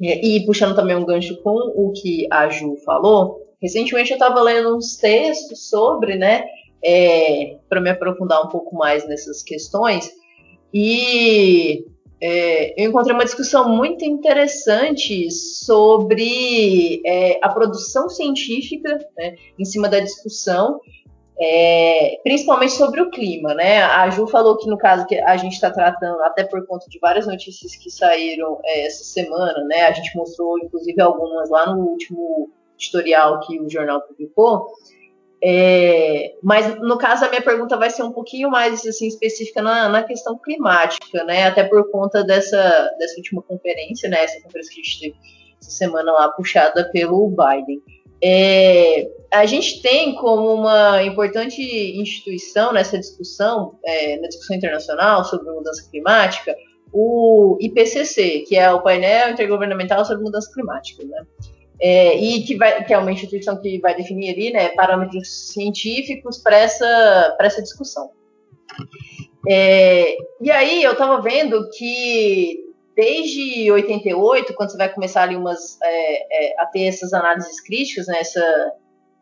e, 0.01 0.37
e 0.37 0.47
puxando 0.47 0.75
também 0.75 0.97
um 0.97 1.05
gancho 1.05 1.41
com 1.43 1.51
o 1.51 1.93
que 1.93 2.27
a 2.31 2.49
Ju 2.49 2.77
falou. 2.85 3.41
Recentemente 3.63 4.11
eu 4.11 4.17
estava 4.17 4.41
lendo 4.43 4.77
uns 4.77 4.97
textos 4.97 5.69
sobre, 5.69 6.17
né, 6.17 6.45
é, 6.83 7.59
para 7.69 7.81
me 7.81 7.91
aprofundar 7.91 8.45
um 8.45 8.49
pouco 8.49 8.75
mais 8.75 9.07
nessas 9.07 9.43
questões 9.43 10.11
e 10.73 11.85
é, 12.23 12.83
eu 12.83 12.91
encontrei 12.91 13.15
uma 13.15 13.25
discussão 13.25 13.69
muito 13.69 14.05
interessante 14.05 15.31
sobre 15.31 17.01
é, 17.05 17.39
a 17.43 17.49
produção 17.49 18.11
científica 18.11 18.99
né, 19.17 19.37
em 19.59 19.65
cima 19.65 19.89
da 19.89 20.01
discussão, 20.01 20.81
é, 21.41 22.21
principalmente 22.23 22.73
sobre 22.73 23.01
o 23.01 23.11
clima. 23.11 23.55
Né? 23.55 23.83
A 23.83 24.11
Ju 24.11 24.27
falou 24.27 24.59
que 24.59 24.69
no 24.69 24.77
caso 24.77 25.07
que 25.07 25.19
a 25.19 25.37
gente 25.39 25.55
está 25.55 25.71
tratando, 25.71 26.21
até 26.23 26.45
por 26.45 26.67
conta 26.67 26.87
de 26.91 26.99
várias 26.99 27.27
notícias 27.27 27.75
que 27.75 27.91
saíram 27.91 28.61
é, 28.65 28.87
essa 28.87 29.03
semana, 29.03 29.65
né? 29.65 29.87
a 29.87 29.93
gente 29.93 30.15
mostrou 30.15 30.59
inclusive 30.59 31.01
algumas 31.01 31.49
lá 31.49 31.75
no 31.75 31.83
último 31.83 32.51
editorial 32.79 33.41
que 33.41 33.59
o 33.59 33.69
jornal 33.71 34.03
publicou. 34.03 34.67
É, 35.43 36.35
mas 36.43 36.79
no 36.81 36.99
caso 36.99 37.25
a 37.25 37.29
minha 37.31 37.41
pergunta 37.41 37.77
vai 37.77 37.89
ser 37.89 38.03
um 38.03 38.13
pouquinho 38.13 38.51
mais 38.51 38.87
assim 38.87 39.07
específica 39.07 39.63
na, 39.63 39.89
na, 39.89 40.03
questão 40.03 40.39
climática, 40.39 41.25
né? 41.25 41.47
Até 41.47 41.65
por 41.65 41.91
conta 41.91 42.23
dessa, 42.23 42.91
dessa 42.99 43.17
última 43.17 43.43
conferência, 43.43 44.09
né? 44.11 44.25
Essa 44.25 44.41
conferência 44.43 44.75
que 44.75 44.81
a 44.81 44.85
gente 44.85 45.01
teve 45.01 45.17
essa 45.61 45.71
semana 45.71 46.13
lá 46.13 46.29
puxada 46.29 46.91
pelo 46.93 47.29
Biden. 47.29 47.83
É, 48.23 49.11
a 49.33 49.47
gente 49.47 49.81
tem 49.81 50.15
como 50.15 50.53
uma 50.53 51.03
importante 51.03 51.63
instituição 51.63 52.71
nessa 52.71 52.99
discussão, 52.99 53.79
é, 53.83 54.19
na 54.19 54.29
discussão 54.29 54.57
internacional 54.57 55.25
sobre 55.25 55.51
mudança 55.51 55.89
climática, 55.91 56.55
o 56.93 57.57
IPCC, 57.61 58.45
que 58.47 58.57
é 58.57 58.71
o 58.71 58.83
painel 58.83 59.31
intergovernamental 59.31 60.05
sobre 60.05 60.23
mudança 60.23 60.53
climática, 60.53 61.03
né? 61.05 61.25
É, 61.81 62.17
e 62.17 62.43
que, 62.43 62.57
vai, 62.57 62.85
que 62.85 62.93
é 62.93 62.99
uma 62.99 63.11
instituição 63.11 63.61
que 63.61 63.79
vai 63.81 63.95
definir 63.95 64.35
ali 64.35 64.53
né, 64.53 64.69
parâmetros 64.71 65.53
científicos 65.53 66.39
para 66.39 66.59
essa, 66.59 67.37
essa 67.41 67.63
discussão. 67.63 68.11
É, 69.49 70.17
e 70.41 70.51
aí 70.51 70.83
eu 70.83 70.93
estava 70.93 71.21
vendo 71.23 71.69
que 71.71 72.71
desde 72.95 73.71
88, 73.73 74.53
quando 74.55 74.71
você 74.71 74.77
vai 74.77 74.93
começar 74.93 75.23
ali 75.23 75.37
umas, 75.37 75.81
é, 75.83 76.51
é, 76.53 76.61
a 76.61 76.67
ter 76.67 76.83
essas 76.83 77.15
análises 77.15 77.59
críticas, 77.63 78.07
né, 78.07 78.21
essa, 78.21 78.73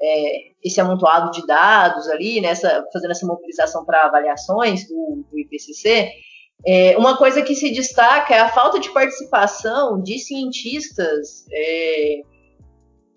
é, 0.02 0.48
esse 0.64 0.80
amontoado 0.80 1.30
de 1.30 1.46
dados 1.46 2.08
ali, 2.08 2.40
nessa, 2.40 2.84
fazendo 2.92 3.12
essa 3.12 3.26
mobilização 3.26 3.84
para 3.84 4.06
avaliações 4.06 4.88
do, 4.88 5.24
do 5.30 5.38
IPCC, 5.38 6.10
é, 6.66 6.98
uma 6.98 7.16
coisa 7.16 7.40
que 7.42 7.54
se 7.54 7.70
destaca 7.70 8.34
é 8.34 8.40
a 8.40 8.48
falta 8.48 8.80
de 8.80 8.92
participação 8.92 10.02
de 10.02 10.18
cientistas 10.18 11.46
é, 11.52 12.22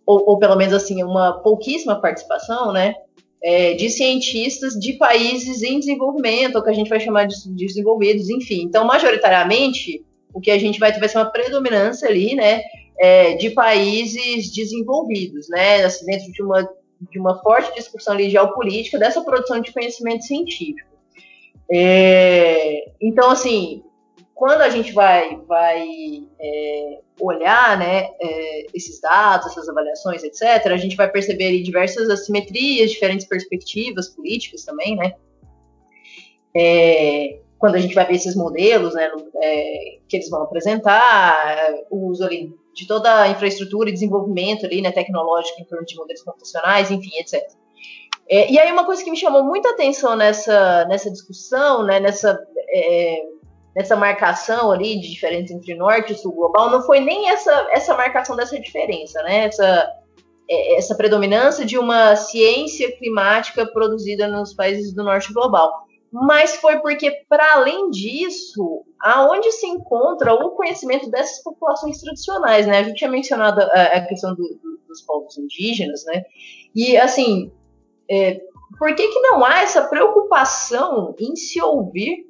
ou, 0.05 0.23
ou 0.29 0.39
pelo 0.39 0.55
menos 0.55 0.73
assim, 0.73 1.03
uma 1.03 1.33
pouquíssima 1.41 1.99
participação, 1.99 2.71
né? 2.71 2.95
É, 3.43 3.73
de 3.73 3.89
cientistas 3.89 4.73
de 4.73 4.93
países 4.93 5.63
em 5.63 5.79
desenvolvimento, 5.79 6.57
ou 6.57 6.63
que 6.63 6.69
a 6.69 6.73
gente 6.73 6.89
vai 6.89 6.99
chamar 6.99 7.25
de, 7.25 7.35
de 7.55 7.65
desenvolvidos, 7.65 8.29
enfim. 8.29 8.61
Então, 8.61 8.85
majoritariamente, 8.85 10.05
o 10.31 10.39
que 10.39 10.51
a 10.51 10.59
gente 10.59 10.79
vai 10.79 10.93
ter 10.93 10.99
vai 10.99 11.09
ser 11.09 11.17
uma 11.17 11.31
predominância 11.31 12.07
ali, 12.07 12.35
né, 12.35 12.61
é, 12.99 13.33
de 13.33 13.49
países 13.49 14.51
desenvolvidos, 14.51 15.49
né, 15.49 15.83
assim, 15.83 16.05
dentro 16.05 16.31
de 16.31 16.43
uma, 16.43 16.69
de 17.11 17.19
uma 17.19 17.41
forte 17.41 17.73
discussão 17.73 18.13
ali 18.13 18.29
geopolítica 18.29 18.99
dessa 18.99 19.21
produção 19.21 19.59
de 19.59 19.73
conhecimento 19.73 20.23
científico. 20.23 20.91
É, 21.73 22.91
então, 23.01 23.31
assim, 23.31 23.81
quando 24.41 24.61
a 24.61 24.69
gente 24.71 24.91
vai, 24.91 25.37
vai 25.47 25.85
é, 26.39 26.99
olhar 27.19 27.77
né, 27.77 28.09
é, 28.19 28.65
esses 28.73 28.99
dados, 28.99 29.45
essas 29.45 29.69
avaliações, 29.69 30.23
etc., 30.23 30.65
a 30.65 30.77
gente 30.77 30.95
vai 30.95 31.07
perceber 31.11 31.45
ali 31.45 31.61
diversas 31.61 32.09
assimetrias, 32.09 32.89
diferentes 32.89 33.27
perspectivas 33.27 34.09
políticas 34.09 34.65
também, 34.65 34.95
né? 34.95 35.13
É, 36.57 37.37
quando 37.59 37.75
a 37.75 37.77
gente 37.77 37.93
vai 37.93 38.03
ver 38.07 38.15
esses 38.15 38.35
modelos 38.35 38.95
né, 38.95 39.11
é, 39.43 39.99
que 40.09 40.17
eles 40.17 40.27
vão 40.27 40.41
apresentar, 40.41 41.75
o 41.91 42.07
uso 42.07 42.23
ali 42.23 42.51
de 42.73 42.87
toda 42.87 43.21
a 43.21 43.29
infraestrutura 43.29 43.91
e 43.91 43.93
desenvolvimento 43.93 44.65
ali, 44.65 44.81
né, 44.81 44.91
tecnológico 44.91 45.61
em 45.61 45.65
torno 45.65 45.85
de 45.85 45.95
modelos 45.95 46.23
computacionais, 46.23 46.89
enfim, 46.89 47.15
etc. 47.19 47.47
É, 48.27 48.51
e 48.51 48.57
aí 48.57 48.71
uma 48.71 48.85
coisa 48.87 49.03
que 49.03 49.11
me 49.11 49.17
chamou 49.17 49.43
muita 49.43 49.69
atenção 49.69 50.15
nessa, 50.15 50.83
nessa 50.85 51.11
discussão, 51.11 51.85
né, 51.85 51.99
nessa 51.99 52.43
é, 52.73 53.21
nessa 53.75 53.95
marcação 53.95 54.71
ali 54.71 54.99
de 54.99 55.09
diferença 55.09 55.53
entre 55.53 55.75
norte 55.75 56.13
e 56.13 56.15
sul 56.15 56.33
global, 56.33 56.69
não 56.69 56.81
foi 56.81 56.99
nem 56.99 57.29
essa, 57.29 57.67
essa 57.71 57.95
marcação 57.95 58.35
dessa 58.35 58.59
diferença, 58.59 59.21
né? 59.23 59.45
Essa, 59.45 59.91
é, 60.49 60.77
essa 60.77 60.95
predominância 60.95 61.65
de 61.65 61.77
uma 61.77 62.15
ciência 62.15 62.91
climática 62.97 63.65
produzida 63.65 64.27
nos 64.27 64.53
países 64.53 64.93
do 64.93 65.03
norte 65.03 65.31
global. 65.33 65.85
Mas 66.11 66.57
foi 66.57 66.79
porque, 66.79 67.23
para 67.29 67.53
além 67.53 67.89
disso, 67.89 68.83
aonde 68.99 69.49
se 69.53 69.65
encontra 69.65 70.33
o 70.33 70.51
conhecimento 70.51 71.09
dessas 71.09 71.41
populações 71.41 72.01
tradicionais, 72.01 72.67
né? 72.67 72.79
A 72.79 72.83
gente 72.83 72.97
tinha 72.97 73.09
mencionado 73.09 73.61
a, 73.61 74.01
questão 74.01 74.35
do, 74.35 74.43
do, 74.43 74.81
dos 74.89 75.01
povos 75.03 75.37
indígenas, 75.37 76.03
né? 76.05 76.23
E, 76.75 76.97
assim, 76.97 77.49
é, 78.09 78.41
por 78.77 78.93
que, 78.93 79.07
que 79.07 79.19
não 79.21 79.45
há 79.45 79.61
essa 79.61 79.83
preocupação 79.83 81.15
em 81.17 81.33
se 81.37 81.61
ouvir 81.61 82.27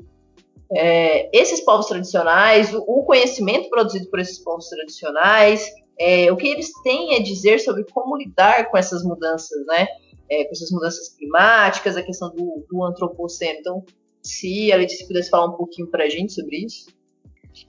é, 0.74 1.30
esses 1.38 1.60
povos 1.62 1.88
tradicionais, 1.88 2.74
o, 2.74 3.04
conhecimento 3.04 3.70
produzido 3.70 4.10
por 4.10 4.20
esses 4.20 4.40
povos 4.40 4.70
tradicionais, 4.70 5.70
é, 6.00 6.32
o 6.32 6.38
que 6.38 6.48
eles 6.48 6.72
têm 6.84 7.16
a 7.16 7.22
dizer 7.22 7.60
sobre 7.60 7.84
como 7.92 8.18
lidar 8.18 8.70
com 8.72 8.78
essas 8.78 9.04
mudanças, 9.04 9.66
né? 9.68 9.88
É, 10.30 10.46
com 10.46 10.52
essas 10.52 10.72
mudanças 10.72 11.10
climáticas, 11.10 11.98
a 11.98 12.02
questão 12.02 12.30
do, 12.34 12.66
do 12.70 12.84
antropoceno. 12.86 13.60
Então, 13.60 13.84
se 14.24 14.72
a 14.72 14.78
Letícia 14.78 15.06
pudesse 15.06 15.30
falar 15.30 15.48
um 15.48 15.58
pouquinho 15.58 15.88
para 15.88 16.06
a 16.06 16.10
gente 16.10 16.32
sobre 16.32 16.66
isso. 16.66 16.88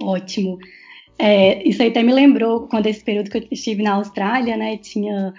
Ótimo. 0.01 0.59
É, 1.19 1.67
isso 1.69 1.83
aí 1.83 1.89
até 1.89 2.05
me 2.05 2.13
lembrou 2.13 2.69
quando 2.69 2.87
esse 2.87 3.03
período 3.03 3.31
que 3.31 3.39
eu 3.39 3.49
estive 3.51 3.83
na 3.83 3.95
Austrália, 3.95 4.57
né? 4.57 4.77
Tinha 4.79 5.35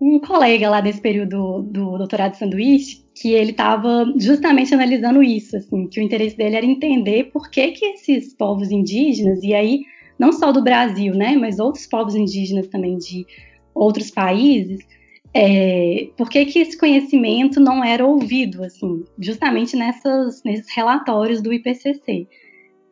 um 0.00 0.18
colega 0.18 0.70
lá 0.70 0.80
desse 0.80 1.00
período 1.00 1.62
do 1.62 1.98
doutorado 1.98 2.32
de 2.32 2.38
sanduíche 2.38 3.05
que 3.16 3.32
ele 3.32 3.52
estava 3.52 4.04
justamente 4.18 4.74
analisando 4.74 5.22
isso, 5.22 5.56
assim, 5.56 5.88
que 5.88 5.98
o 5.98 6.02
interesse 6.02 6.36
dele 6.36 6.56
era 6.56 6.66
entender 6.66 7.30
por 7.32 7.50
que 7.50 7.68
que 7.68 7.86
esses 7.86 8.34
povos 8.34 8.70
indígenas 8.70 9.42
e 9.42 9.54
aí 9.54 9.80
não 10.18 10.32
só 10.32 10.52
do 10.52 10.62
Brasil, 10.62 11.14
né, 11.14 11.34
mas 11.34 11.58
outros 11.58 11.86
povos 11.86 12.14
indígenas 12.14 12.68
também 12.68 12.98
de 12.98 13.26
outros 13.74 14.10
países, 14.10 14.86
é, 15.32 16.08
por 16.16 16.28
que 16.28 16.44
que 16.44 16.58
esse 16.58 16.78
conhecimento 16.78 17.58
não 17.58 17.82
era 17.82 18.06
ouvido, 18.06 18.62
assim, 18.62 19.04
justamente 19.18 19.76
nessas, 19.76 20.42
nesses 20.42 20.70
relatórios 20.74 21.40
do 21.40 21.52
IPCC. 21.52 22.26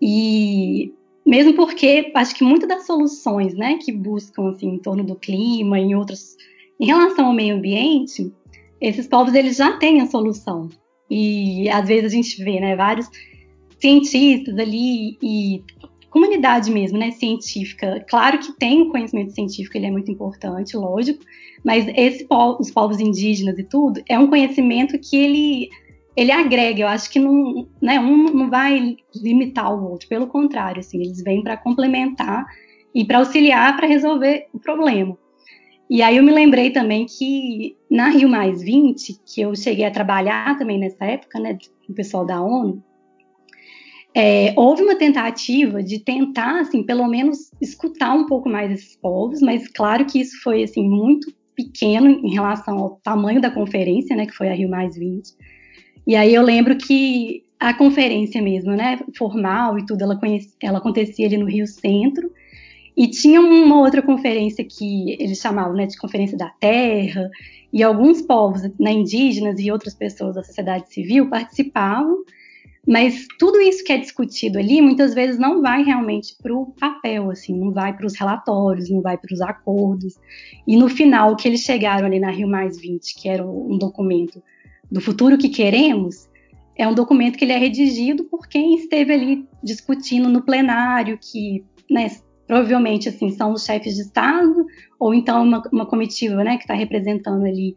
E 0.01 0.93
mesmo 1.25 1.55
porque 1.55 2.11
acho 2.15 2.35
que 2.35 2.45
muitas 2.45 2.69
das 2.69 2.87
soluções, 2.87 3.55
né, 3.55 3.79
que 3.79 3.93
buscam 3.93 4.51
assim 4.51 4.69
em 4.69 4.79
torno 4.79 5.05
do 5.05 5.17
clima, 5.17 5.79
em 5.79 5.95
outros 5.95 6.35
em 6.81 6.87
relação 6.87 7.27
ao 7.27 7.33
meio 7.33 7.57
ambiente, 7.57 8.33
esses 8.81 9.07
povos 9.07 9.35
eles 9.35 9.57
já 9.57 9.77
têm 9.79 10.01
a 10.01 10.07
solução. 10.07 10.69
E 11.11 11.69
às 11.69 11.87
vezes 11.87 12.07
a 12.07 12.15
gente 12.15 12.43
vê, 12.43 12.61
né, 12.61 12.77
vários 12.77 13.09
cientistas 13.79 14.59
ali 14.59 15.19
e 15.23 15.63
comunidade 16.11 16.71
mesmo, 16.71 16.97
né, 16.97 17.11
científica. 17.11 18.05
Claro 18.09 18.39
que 18.39 18.53
tem 18.53 18.83
o 18.83 18.91
conhecimento 18.91 19.33
científico, 19.33 19.77
ele 19.77 19.87
é 19.87 19.91
muito 19.91 20.11
importante, 20.11 20.77
lógico, 20.77 21.25
mas 21.65 21.87
esse 21.97 22.27
os 22.31 22.71
povos 22.71 23.01
indígenas 23.01 23.59
e 23.59 23.65
tudo 23.65 24.03
é 24.09 24.19
um 24.19 24.29
conhecimento 24.29 24.99
que 24.99 25.17
ele 25.17 25.69
ele 26.17 26.31
agrega. 26.31 26.83
Eu 26.83 26.89
acho 26.89 27.11
que 27.11 27.19
não, 27.19 27.67
né, 27.83 27.99
um 27.99 28.33
não 28.33 28.49
vai 28.49 28.97
limitar 29.15 29.75
o 29.75 29.91
outro, 29.91 30.09
pelo 30.09 30.29
contrário, 30.29 30.81
assim, 30.81 31.01
eles 31.01 31.23
vêm 31.23 31.43
para 31.43 31.57
complementar 31.57 32.47
e 32.95 33.05
para 33.05 33.19
auxiliar 33.19 33.77
para 33.77 33.89
resolver 33.89 34.47
o 34.53 34.61
problema. 34.61 35.19
E 35.89 36.01
aí 36.03 36.17
eu 36.17 36.23
me 36.23 36.33
lembrei 36.33 36.71
também 36.71 37.07
que 37.07 37.77
na 37.91 38.09
Rio 38.09 38.29
Mais 38.29 38.63
20, 38.63 39.21
que 39.27 39.41
eu 39.43 39.55
cheguei 39.55 39.85
a 39.85 39.91
trabalhar 39.91 40.57
também 40.57 40.79
nessa 40.79 41.05
época, 41.05 41.39
né, 41.39 41.59
com 41.87 41.93
o 41.93 41.95
pessoal 41.95 42.25
da 42.25 42.41
ONU, 42.41 42.83
é, 44.17 44.55
houve 44.57 44.83
uma 44.83 44.95
tentativa 44.95 45.83
de 45.83 45.99
tentar, 45.99 46.61
assim, 46.61 46.85
pelo 46.85 47.07
menos 47.09 47.51
escutar 47.61 48.15
um 48.15 48.27
pouco 48.27 48.49
mais 48.49 48.71
esses 48.71 48.97
povos, 48.97 49.41
mas 49.41 49.67
claro 49.69 50.07
que 50.07 50.21
isso 50.21 50.41
foi, 50.43 50.63
assim, 50.63 50.89
muito 50.89 51.35
pequeno 51.57 52.09
em 52.09 52.33
relação 52.33 52.79
ao 52.79 53.01
tamanho 53.03 53.41
da 53.41 53.51
conferência, 53.51 54.17
né, 54.17 54.27
que 54.27 54.33
foi 54.35 54.49
a 54.49 54.55
Rio 54.55 54.71
Mais 54.71 54.97
20. 54.97 55.35
E 56.07 56.15
aí 56.15 56.33
eu 56.33 56.43
lembro 56.43 56.77
que 56.77 57.45
a 57.59 57.75
conferência 57.75 58.41
mesmo, 58.41 58.73
né, 58.73 59.01
formal 59.17 59.79
e 59.79 59.87
tudo, 59.87 60.03
ela, 60.03 60.17
conhecia, 60.17 60.53
ela 60.63 60.79
acontecia 60.79 61.27
ali 61.27 61.37
no 61.37 61.47
Rio 61.47 61.67
Centro, 61.67 62.31
e 62.97 63.09
tinha 63.09 63.41
uma 63.41 63.81
outra 63.81 64.01
conferência 64.01 64.65
que 64.65 65.17
eles 65.19 65.39
chamavam 65.39 65.75
né, 65.75 65.87
de 65.87 65.99
Conferência 65.99 66.39
da 66.39 66.49
Terra, 66.49 67.29
e 67.73 67.83
alguns 67.83 68.23
povos 68.23 68.63
né, 68.79 68.93
indígenas 68.93 69.59
e 69.59 69.71
outras 69.71 69.95
pessoas 69.95 70.37
da 70.37 70.45
sociedade 70.45 70.93
civil 70.95 71.29
participavam, 71.29 72.23
mas 72.87 73.27
tudo 73.39 73.61
isso 73.61 73.83
que 73.83 73.93
é 73.93 73.99
discutido 73.99 74.59
ali 74.59 74.81
muitas 74.81 75.13
vezes 75.13 75.39
não 75.39 75.61
vai 75.61 75.83
realmente 75.83 76.37
para 76.41 76.55
o 76.55 76.67
papel, 76.67 77.31
assim, 77.31 77.59
não 77.59 77.73
vai 77.73 77.97
para 77.97 78.07
os 78.07 78.15
relatórios, 78.15 78.91
não 78.91 79.01
vai 79.01 79.19
para 79.19 79.35
os 79.35 79.41
acordos. 79.41 80.15
E 80.67 80.77
no 80.77 80.89
final, 80.89 81.33
o 81.33 81.37
que 81.37 81.49
eles 81.49 81.63
chegaram 81.63 82.07
ali 82.07 82.21
na 82.21 82.31
Rio 82.31 82.47
Mais 82.47 82.79
20, 82.79 83.15
que 83.17 83.29
era 83.29 83.45
um 83.45 83.77
documento 83.77 84.41
do 84.89 85.01
futuro 85.01 85.37
que 85.37 85.49
queremos, 85.49 86.29
é 86.77 86.87
um 86.87 86.95
documento 86.95 87.37
que 87.39 87.45
ele 87.45 87.53
é 87.53 87.59
redigido 87.59 88.25
por 88.25 88.47
quem 88.47 88.77
esteve 88.77 89.13
ali 89.13 89.49
discutindo 89.63 90.29
no 90.29 90.43
plenário, 90.43 91.19
que 91.21 91.65
né, 91.91 92.09
provavelmente 92.55 93.09
assim 93.09 93.31
são 93.31 93.53
os 93.53 93.65
chefes 93.65 93.97
de 93.97 94.03
Estado, 94.03 94.65
ou 94.97 95.13
então 95.13 95.43
uma, 95.43 95.61
uma 95.73 95.87
comitiva 95.87 96.45
né, 96.45 96.57
que 96.57 96.63
está 96.63 96.75
representando 96.75 97.45
ali, 97.45 97.77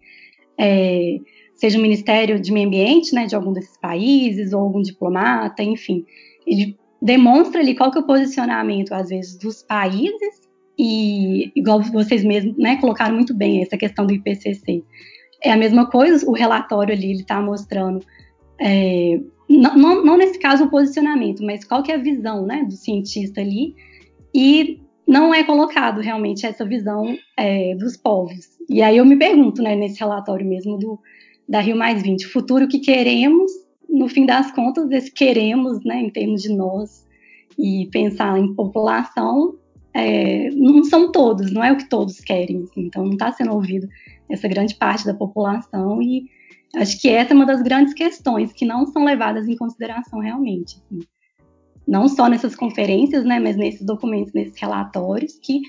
é, 0.55 1.17
seja 1.55 1.79
o 1.79 1.81
Ministério 1.81 2.39
de 2.39 2.51
Meio 2.51 2.67
Ambiente 2.67 3.11
né, 3.15 3.25
de 3.25 3.35
algum 3.35 3.51
desses 3.51 3.75
países, 3.77 4.53
ou 4.53 4.61
algum 4.61 4.79
diplomata, 4.79 5.63
enfim. 5.63 6.05
Ele 6.45 6.77
demonstra 7.01 7.59
ali 7.59 7.73
qual 7.73 7.89
que 7.89 7.97
é 7.97 8.01
o 8.01 8.05
posicionamento, 8.05 8.93
às 8.93 9.09
vezes, 9.09 9.35
dos 9.39 9.63
países, 9.63 10.41
e 10.77 11.51
igual 11.55 11.81
vocês 11.81 12.23
mesmos 12.23 12.55
né, 12.55 12.75
colocaram 12.75 13.15
muito 13.15 13.33
bem 13.33 13.63
essa 13.63 13.77
questão 13.77 14.05
do 14.05 14.13
IPCC. 14.13 14.83
É 15.43 15.51
a 15.51 15.57
mesma 15.57 15.89
coisa, 15.89 16.23
o 16.29 16.33
relatório 16.33 16.93
ali, 16.93 17.09
ele 17.09 17.21
está 17.21 17.41
mostrando 17.41 18.05
é, 18.59 19.19
não, 19.49 19.75
não, 19.75 20.05
não, 20.05 20.17
nesse 20.17 20.37
caso 20.37 20.65
o 20.65 20.69
posicionamento, 20.69 21.43
mas 21.43 21.63
qual 21.63 21.81
que 21.81 21.91
é 21.91 21.95
a 21.95 21.99
visão 21.99 22.45
né, 22.45 22.63
do 22.63 22.73
cientista 22.73 23.41
ali, 23.41 23.75
e 24.37 24.79
não 25.07 25.33
é 25.33 25.43
colocado 25.43 25.99
realmente 25.99 26.45
essa 26.45 26.63
visão 26.63 27.17
é, 27.35 27.73
dos 27.73 27.97
povos. 27.97 28.45
E 28.69 28.83
aí 28.83 28.97
eu 28.97 29.05
me 29.05 29.17
pergunto, 29.17 29.63
né, 29.63 29.75
nesse 29.75 29.99
relatório 29.99 30.45
mesmo 30.45 30.77
do, 30.77 30.99
da 31.49 31.59
Rio 31.59 31.75
Mais 31.75 32.03
20, 32.03 32.27
o 32.27 32.31
futuro 32.31 32.67
que 32.67 32.77
queremos, 32.77 33.51
no 33.89 34.07
fim 34.07 34.27
das 34.27 34.51
contas, 34.51 34.91
esse 34.91 35.11
queremos, 35.11 35.83
né, 35.83 36.01
em 36.01 36.11
termos 36.11 36.43
de 36.43 36.53
nós, 36.53 37.03
e 37.57 37.87
pensar 37.91 38.37
em 38.37 38.53
população, 38.53 39.55
é, 39.91 40.51
não 40.51 40.83
são 40.83 41.11
todos, 41.11 41.51
não 41.51 41.63
é 41.63 41.71
o 41.71 41.77
que 41.77 41.89
todos 41.89 42.19
querem, 42.19 42.61
assim, 42.61 42.81
então 42.81 43.03
não 43.03 43.13
está 43.13 43.31
sendo 43.31 43.53
ouvido 43.53 43.87
essa 44.29 44.47
grande 44.47 44.75
parte 44.75 45.03
da 45.03 45.15
população 45.15 45.99
e 45.99 46.25
Acho 46.75 46.99
que 46.99 47.09
essa 47.09 47.33
é 47.33 47.35
uma 47.35 47.45
das 47.45 47.61
grandes 47.61 47.93
questões 47.93 48.51
que 48.51 48.65
não 48.65 48.85
são 48.85 49.05
levadas 49.05 49.47
em 49.47 49.55
consideração 49.55 50.19
realmente. 50.19 50.77
Assim. 50.77 50.99
Não 51.87 52.07
só 52.07 52.27
nessas 52.27 52.55
conferências, 52.55 53.23
né, 53.23 53.39
mas 53.39 53.55
nesses 53.55 53.85
documentos, 53.85 54.33
nesses 54.33 54.59
relatórios, 54.59 55.39
que, 55.41 55.61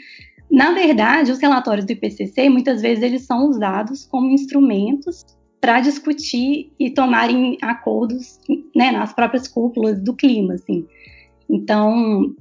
na 0.50 0.72
verdade, 0.72 1.30
os 1.30 1.38
relatórios 1.38 1.86
do 1.86 1.92
IPCC, 1.92 2.48
muitas 2.48 2.82
vezes, 2.82 3.02
eles 3.04 3.22
são 3.22 3.48
usados 3.48 4.04
como 4.04 4.30
instrumentos 4.30 5.24
para 5.60 5.80
discutir 5.80 6.72
e 6.78 6.90
tomarem 6.90 7.58
acordos 7.62 8.38
né, 8.74 8.90
nas 8.90 9.12
próprias 9.12 9.46
cúpulas 9.46 10.00
do 10.00 10.14
clima, 10.14 10.54
assim. 10.54 10.86
Então, 11.48 12.34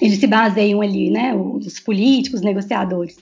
eles 0.00 0.18
se 0.18 0.26
baseiam 0.26 0.80
ali, 0.80 1.10
né, 1.10 1.34
os 1.34 1.80
políticos, 1.80 2.40
os 2.40 2.44
negociadores, 2.44 3.16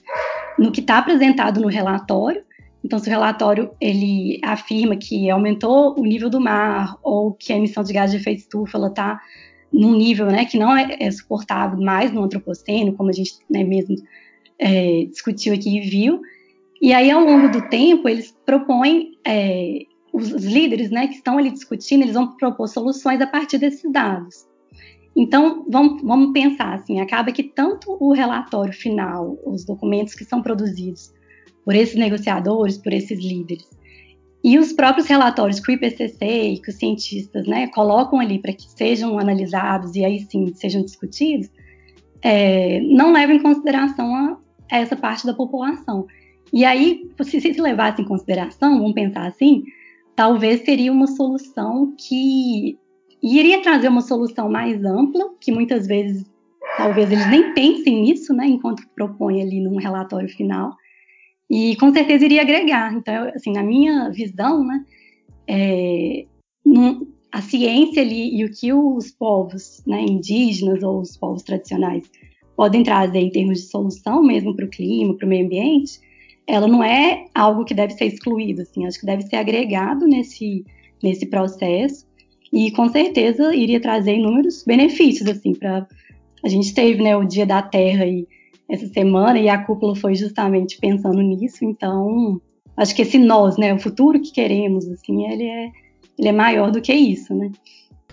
no 0.57 0.71
que 0.71 0.81
está 0.81 0.97
apresentado 0.97 1.61
no 1.61 1.67
relatório, 1.67 2.43
então, 2.83 2.99
se 2.99 3.07
o 3.07 3.11
relatório 3.11 3.71
ele 3.79 4.39
afirma 4.43 4.97
que 4.97 5.29
aumentou 5.29 5.97
o 5.97 6.03
nível 6.03 6.29
do 6.29 6.41
mar 6.41 6.97
ou 7.01 7.31
que 7.31 7.53
a 7.53 7.55
emissão 7.55 7.81
de 7.81 7.93
gás 7.93 8.11
de 8.11 8.17
efeito 8.17 8.39
estufa 8.39 8.77
está 8.87 9.21
num 9.73 9.95
nível 9.95 10.27
né, 10.27 10.45
que 10.45 10.57
não 10.57 10.75
é, 10.75 10.95
é, 10.99 11.09
suportável 11.09 11.81
mais 11.81 12.11
no 12.11 12.23
antropoceno, 12.23 12.93
como 12.93 13.09
a 13.09 13.13
gente 13.13 13.33
né, 13.49 13.63
mesmo 13.63 13.95
é, 14.59 15.05
discutiu 15.05 15.53
aqui 15.53 15.77
e 15.77 15.81
viu. 15.81 16.21
E 16.79 16.93
aí, 16.93 17.09
ao 17.09 17.23
longo 17.23 17.49
do 17.49 17.67
tempo, 17.69 18.07
eles 18.07 18.35
propõem, 18.45 19.17
é, 19.25 19.79
os, 20.11 20.29
líderes 20.29 20.91
né, 20.91 21.07
que 21.07 21.15
estão 21.15 21.37
ali 21.37 21.49
discutindo, 21.49 22.03
eles 22.03 22.13
vão 22.13 22.35
propor 22.37 22.67
soluções 22.67 23.19
a 23.19 23.27
partir 23.27 23.57
desses 23.57 23.91
dados. 23.91 24.45
Então, 25.15 25.65
vamos, 25.69 26.01
vamos 26.03 26.33
pensar 26.33 26.73
assim, 26.73 26.99
acaba 26.99 27.31
que 27.31 27.43
tanto 27.43 27.97
o 27.99 28.13
relatório 28.13 28.73
final, 28.73 29.37
os 29.45 29.63
documentos 29.65 30.13
que 30.13 30.25
são 30.25 30.41
produzidos, 30.41 31.13
por 31.63 31.75
esses 31.75 31.95
negociadores, 31.95 32.77
por 32.77 32.91
esses 32.91 33.19
líderes. 33.19 33.67
E 34.43 34.59
os 34.59 34.73
próprios 34.73 35.07
relatórios 35.07 35.59
que 35.59 35.71
o 35.71 35.73
IPCC 35.73 36.25
e 36.25 36.61
que 36.61 36.69
os 36.69 36.75
cientistas 36.75 37.47
né, 37.47 37.67
colocam 37.67 38.19
ali 38.19 38.39
para 38.39 38.51
que 38.51 38.69
sejam 38.69 39.17
analisados 39.17 39.95
e 39.95 40.03
aí 40.03 40.19
sim 40.29 40.53
sejam 40.53 40.83
discutidos, 40.83 41.49
é, 42.21 42.81
não 42.81 43.13
levam 43.13 43.35
em 43.35 43.41
consideração 43.41 44.13
a, 44.13 44.37
a 44.69 44.77
essa 44.79 44.95
parte 44.95 45.25
da 45.25 45.33
população. 45.33 46.07
E 46.51 46.65
aí, 46.65 47.09
se 47.21 47.39
se 47.39 47.61
levasse 47.61 48.01
em 48.01 48.05
consideração, 48.05 48.79
vamos 48.79 48.93
pensar 48.93 49.25
assim, 49.25 49.63
talvez 50.15 50.63
seria 50.63 50.91
uma 50.91 51.07
solução 51.07 51.95
que 51.97 52.77
iria 53.21 53.61
trazer 53.61 53.87
uma 53.87 54.01
solução 54.01 54.49
mais 54.49 54.83
ampla, 54.83 55.33
que 55.39 55.51
muitas 55.51 55.87
vezes 55.87 56.25
talvez 56.77 57.11
eles 57.11 57.29
nem 57.29 57.53
pensem 57.53 58.01
nisso, 58.01 58.33
né, 58.33 58.45
enquanto 58.45 58.83
propõem 58.93 59.41
ali 59.41 59.61
num 59.61 59.77
relatório 59.77 60.27
final, 60.27 60.75
e 61.49 61.75
com 61.75 61.93
certeza 61.93 62.25
iria 62.25 62.41
agregar. 62.41 62.93
Então, 62.93 63.31
assim, 63.35 63.51
na 63.51 63.63
minha 63.63 64.09
visão, 64.09 64.63
né, 64.65 64.85
é, 65.47 66.25
a 67.31 67.41
ciência 67.41 68.01
ali 68.01 68.35
e 68.37 68.45
o 68.45 68.51
que 68.51 68.71
os 68.71 69.11
povos 69.11 69.83
né, 69.85 70.01
indígenas 70.01 70.83
ou 70.83 71.01
os 71.01 71.17
povos 71.17 71.43
tradicionais 71.43 72.09
podem 72.55 72.83
trazer 72.83 73.19
em 73.19 73.31
termos 73.31 73.61
de 73.61 73.67
solução 73.67 74.21
mesmo 74.21 74.55
para 74.55 74.65
o 74.65 74.69
clima, 74.69 75.15
para 75.15 75.25
o 75.25 75.29
meio 75.29 75.45
ambiente, 75.45 75.99
ela 76.45 76.67
não 76.67 76.83
é 76.83 77.25
algo 77.33 77.65
que 77.65 77.73
deve 77.73 77.93
ser 77.93 78.05
excluído, 78.05 78.61
assim, 78.61 78.85
acho 78.85 78.99
que 78.99 79.05
deve 79.05 79.23
ser 79.23 79.37
agregado 79.37 80.05
nesse, 80.05 80.63
nesse 81.01 81.25
processo 81.25 82.05
e 82.51 82.69
com 82.71 82.87
certeza 82.89 83.55
iria 83.55 83.79
trazer 83.79 84.15
inúmeros 84.15 84.63
benefícios, 84.63 85.27
assim, 85.27 85.53
para 85.53 85.87
a 86.43 86.49
gente 86.49 86.73
teve, 86.73 87.01
né, 87.01 87.15
o 87.15 87.23
Dia 87.23 87.45
da 87.45 87.61
Terra 87.61 88.05
e 88.05 88.27
essa 88.69 88.87
semana 88.87 89.39
e 89.39 89.49
a 89.49 89.63
cúpula 89.63 89.95
foi 89.95 90.15
justamente 90.15 90.77
pensando 90.79 91.21
nisso. 91.21 91.63
Então, 91.63 92.41
acho 92.77 92.95
que 92.95 93.01
esse 93.01 93.17
nós, 93.17 93.57
né, 93.57 93.73
o 93.73 93.79
futuro 93.79 94.19
que 94.21 94.31
queremos, 94.31 94.87
assim, 94.87 95.25
ele 95.31 95.45
é, 95.45 95.71
ele 96.17 96.27
é 96.27 96.31
maior 96.31 96.71
do 96.71 96.81
que 96.81 96.93
isso, 96.93 97.35
né? 97.35 97.51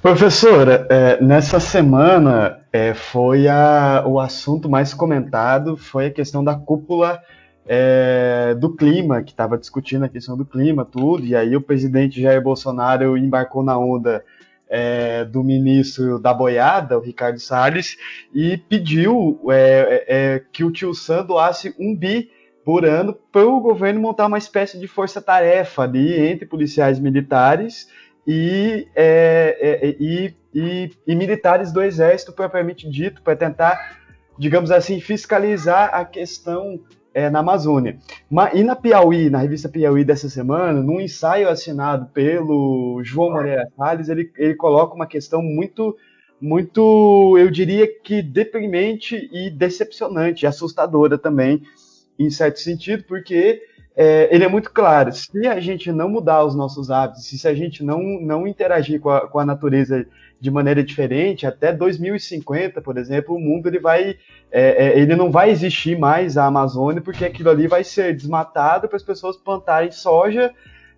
Professora, 0.02 0.86
é, 0.88 1.22
nessa 1.22 1.60
semana 1.60 2.60
é, 2.72 2.94
foi 2.94 3.46
a, 3.46 4.02
o 4.06 4.18
assunto 4.18 4.66
mais 4.66 4.94
comentado 4.94 5.76
foi 5.76 6.06
a 6.06 6.10
questão 6.10 6.42
da 6.42 6.54
cúpula 6.54 7.20
é, 7.66 8.54
do 8.58 8.74
clima, 8.74 9.22
que 9.22 9.32
estava 9.32 9.58
discutindo 9.58 10.04
a 10.04 10.08
questão 10.08 10.38
do 10.38 10.44
clima, 10.44 10.86
tudo, 10.86 11.24
e 11.26 11.36
aí 11.36 11.54
o 11.54 11.60
presidente 11.60 12.20
Jair 12.20 12.42
Bolsonaro 12.42 13.16
embarcou 13.16 13.62
na 13.62 13.78
onda 13.78 14.24
é, 14.70 15.24
do 15.24 15.42
ministro 15.42 16.20
da 16.20 16.32
boiada, 16.32 16.96
o 16.96 17.02
Ricardo 17.02 17.40
Salles, 17.40 17.96
e 18.32 18.56
pediu 18.56 19.40
é, 19.50 20.04
é, 20.08 20.34
é 20.34 20.42
que 20.52 20.62
o 20.62 20.70
Tio 20.70 20.94
Sam 20.94 21.26
doasse 21.26 21.74
um 21.76 21.94
bi 21.94 22.30
por 22.64 22.84
ano 22.84 23.12
para 23.32 23.44
o 23.44 23.60
governo 23.60 24.00
montar 24.00 24.26
uma 24.26 24.38
espécie 24.38 24.78
de 24.78 24.86
força-tarefa 24.86 25.82
ali 25.82 26.20
entre 26.20 26.46
policiais 26.46 27.00
militares 27.00 27.88
e, 28.24 28.86
é, 28.94 29.96
e, 29.98 30.34
e, 30.54 30.90
e 31.04 31.14
militares 31.16 31.72
do 31.72 31.82
exército 31.82 32.32
propriamente 32.32 32.88
dito, 32.88 33.22
para 33.22 33.34
tentar, 33.34 33.98
digamos 34.38 34.70
assim, 34.70 35.00
fiscalizar 35.00 35.90
a 35.92 36.04
questão 36.04 36.80
é, 37.12 37.28
na 37.28 37.40
Amazônia. 37.40 37.98
E 38.54 38.62
na 38.62 38.76
Piauí, 38.76 39.28
na 39.30 39.38
revista 39.38 39.68
Piauí 39.68 40.04
dessa 40.04 40.28
semana, 40.28 40.80
num 40.82 41.00
ensaio 41.00 41.48
assinado 41.48 42.06
pelo 42.12 43.00
João 43.02 43.32
Moreira 43.32 43.68
Salles, 43.76 44.08
ele, 44.08 44.30
ele 44.36 44.54
coloca 44.54 44.94
uma 44.94 45.06
questão 45.06 45.42
muito, 45.42 45.96
muito, 46.40 47.36
eu 47.38 47.50
diria 47.50 47.86
que 47.86 48.22
deprimente 48.22 49.28
e 49.32 49.50
decepcionante, 49.50 50.46
assustadora 50.46 51.18
também, 51.18 51.62
em 52.18 52.30
certo 52.30 52.60
sentido, 52.60 53.04
porque 53.04 53.62
é, 54.02 54.34
ele 54.34 54.44
é 54.44 54.48
muito 54.48 54.70
claro. 54.70 55.12
Se 55.12 55.46
a 55.46 55.60
gente 55.60 55.92
não 55.92 56.08
mudar 56.08 56.42
os 56.42 56.54
nossos 56.54 56.90
hábitos, 56.90 57.26
se 57.26 57.46
a 57.46 57.52
gente 57.52 57.84
não, 57.84 58.02
não 58.22 58.46
interagir 58.46 58.98
com 58.98 59.10
a, 59.10 59.28
com 59.28 59.38
a 59.38 59.44
natureza 59.44 60.06
de 60.40 60.50
maneira 60.50 60.82
diferente, 60.82 61.46
até 61.46 61.70
2050, 61.70 62.80
por 62.80 62.96
exemplo, 62.96 63.34
o 63.34 63.38
mundo 63.38 63.68
ele 63.68 63.78
vai, 63.78 64.16
é, 64.50 64.86
é, 64.86 64.98
ele 64.98 65.14
não 65.14 65.30
vai 65.30 65.50
existir 65.50 65.98
mais 65.98 66.38
a 66.38 66.46
Amazônia, 66.46 67.02
porque 67.02 67.26
aquilo 67.26 67.50
ali 67.50 67.68
vai 67.68 67.84
ser 67.84 68.16
desmatado 68.16 68.88
para 68.88 68.96
as 68.96 69.02
pessoas 69.02 69.36
plantarem 69.36 69.90
soja 69.90 70.50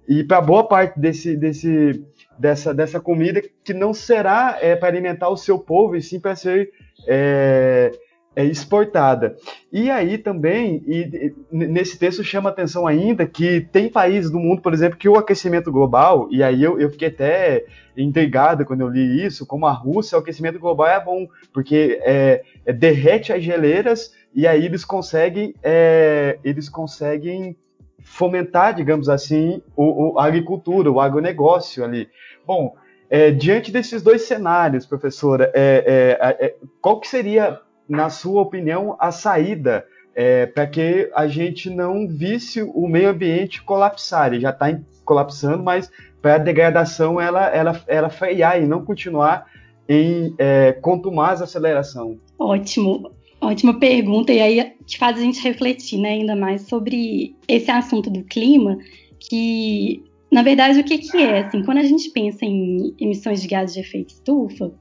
e 0.09 0.23
para 0.23 0.41
boa 0.41 0.69
parte 0.69 1.01
desse, 1.01 1.37
desse, 1.37 2.05
dessa, 2.39 2.73
dessa 2.73 3.01
comida 3.01 3.43
que 3.65 3.75
não 3.75 3.93
será 3.93 4.59
é, 4.61 4.77
para 4.77 4.87
alimentar 4.87 5.29
o 5.29 5.37
seu 5.37 5.59
povo, 5.59 5.97
e 5.97 6.03
sim 6.03 6.21
para 6.21 6.37
ser 6.37 6.71
é, 7.09 7.91
é 8.35 8.45
exportada. 8.45 9.37
E 9.71 9.91
aí 9.91 10.17
também, 10.17 10.83
e, 10.87 11.35
nesse 11.51 11.99
texto 11.99 12.25
chama 12.25 12.51
atenção 12.51 12.87
ainda 12.87 13.27
que 13.27 13.61
tem 13.73 13.89
países 13.89 14.31
do 14.31 14.39
mundo, 14.39 14.63
por 14.63 14.73
exemplo, 14.73 14.99
que 14.99 15.09
o 15.09 15.17
aquecimento 15.17 15.71
global, 15.71 16.29
e 16.31 16.43
aí 16.43 16.63
eu, 16.63 16.81
eu 16.81 16.91
fiquei 16.91 17.09
até 17.09 17.65
intrigado 17.97 18.65
quando 18.65 18.81
eu 18.81 18.89
li 18.89 19.25
isso, 19.25 19.47
como 19.47 19.67
a 19.67 19.73
Rússia, 19.73 20.17
o 20.17 20.21
aquecimento 20.21 20.59
global 20.59 20.87
é 20.87 21.05
bom, 21.05 21.27
porque 21.53 22.01
é, 22.03 22.43
é, 22.65 22.73
derrete 22.73 23.33
as 23.33 23.43
geleiras 23.43 24.13
e 24.35 24.47
aí 24.47 24.65
eles 24.65 24.85
conseguem, 24.85 25.55
é, 25.63 26.39
eles 26.43 26.69
conseguem 26.69 27.57
fomentar, 28.03 28.75
digamos 28.75 29.09
assim, 29.09 29.63
o, 29.77 30.15
o, 30.15 30.19
a 30.19 30.25
agricultura, 30.25 30.91
o 30.91 31.01
agronegócio 31.01 31.85
ali. 31.85 32.09
Bom, 32.47 32.75
é, 33.11 33.31
diante 33.31 33.71
desses 33.71 34.03
dois 34.03 34.23
cenários, 34.23 34.87
professora, 34.87 35.53
é, 35.55 36.17
é, 36.19 36.47
é 36.47 36.55
qual 36.81 36.99
que 36.99 37.07
seria 37.07 37.61
na 37.89 38.11
sua 38.11 38.43
opinião, 38.43 38.97
a 38.99 39.11
saída 39.11 39.85
é, 40.15 40.47
para 40.47 40.67
que 40.67 41.11
a 41.15 41.27
gente 41.27 41.71
não 41.71 42.07
visse 42.07 42.63
o 42.63 42.87
meio 42.89 43.11
ambiente 43.11 43.63
colapsar? 43.63 44.29
Ele 44.29 44.41
já 44.41 44.51
está 44.51 44.79
colapsando, 45.05 45.63
mas 45.63 45.91
para 46.21 46.37
a 46.37 46.39
degradação 46.39 47.21
ela, 47.21 47.47
ela, 47.49 47.81
ela 47.87 48.09
frear 48.09 48.63
e 48.63 48.67
não 48.67 48.85
continuar 48.85 49.47
em 49.89 50.35
é, 50.39 50.73
contumaz 50.73 51.43
aceleração? 51.43 52.19
Ótimo, 52.39 53.11
ótima 53.41 53.79
pergunta. 53.79 54.33
E 54.33 54.41
aí 54.41 54.73
que 54.87 54.99
faz 54.99 55.19
a 55.19 55.21
gente 55.21 55.43
refletir 55.43 55.99
né, 55.99 56.11
ainda 56.11 56.37
mais 56.37 56.63
sobre 56.63 57.35
esse 57.49 57.71
assunto 57.71 58.11
do 58.11 58.23
clima, 58.25 58.79
que 59.19 60.03
na 60.31 60.43
verdade 60.43 60.81
o 60.81 60.85
que, 60.85 60.99
que 60.99 61.19
é? 61.19 61.41
Assim, 61.41 61.63
quando 61.65 61.79
a 61.79 61.83
gente 61.83 62.11
pensa 62.11 62.45
em 62.45 62.95
emissões 62.99 63.43
de 63.43 63.49
gases 63.49 63.75
de 63.75 63.81
efeito 63.81 64.11
estufa, 64.11 64.73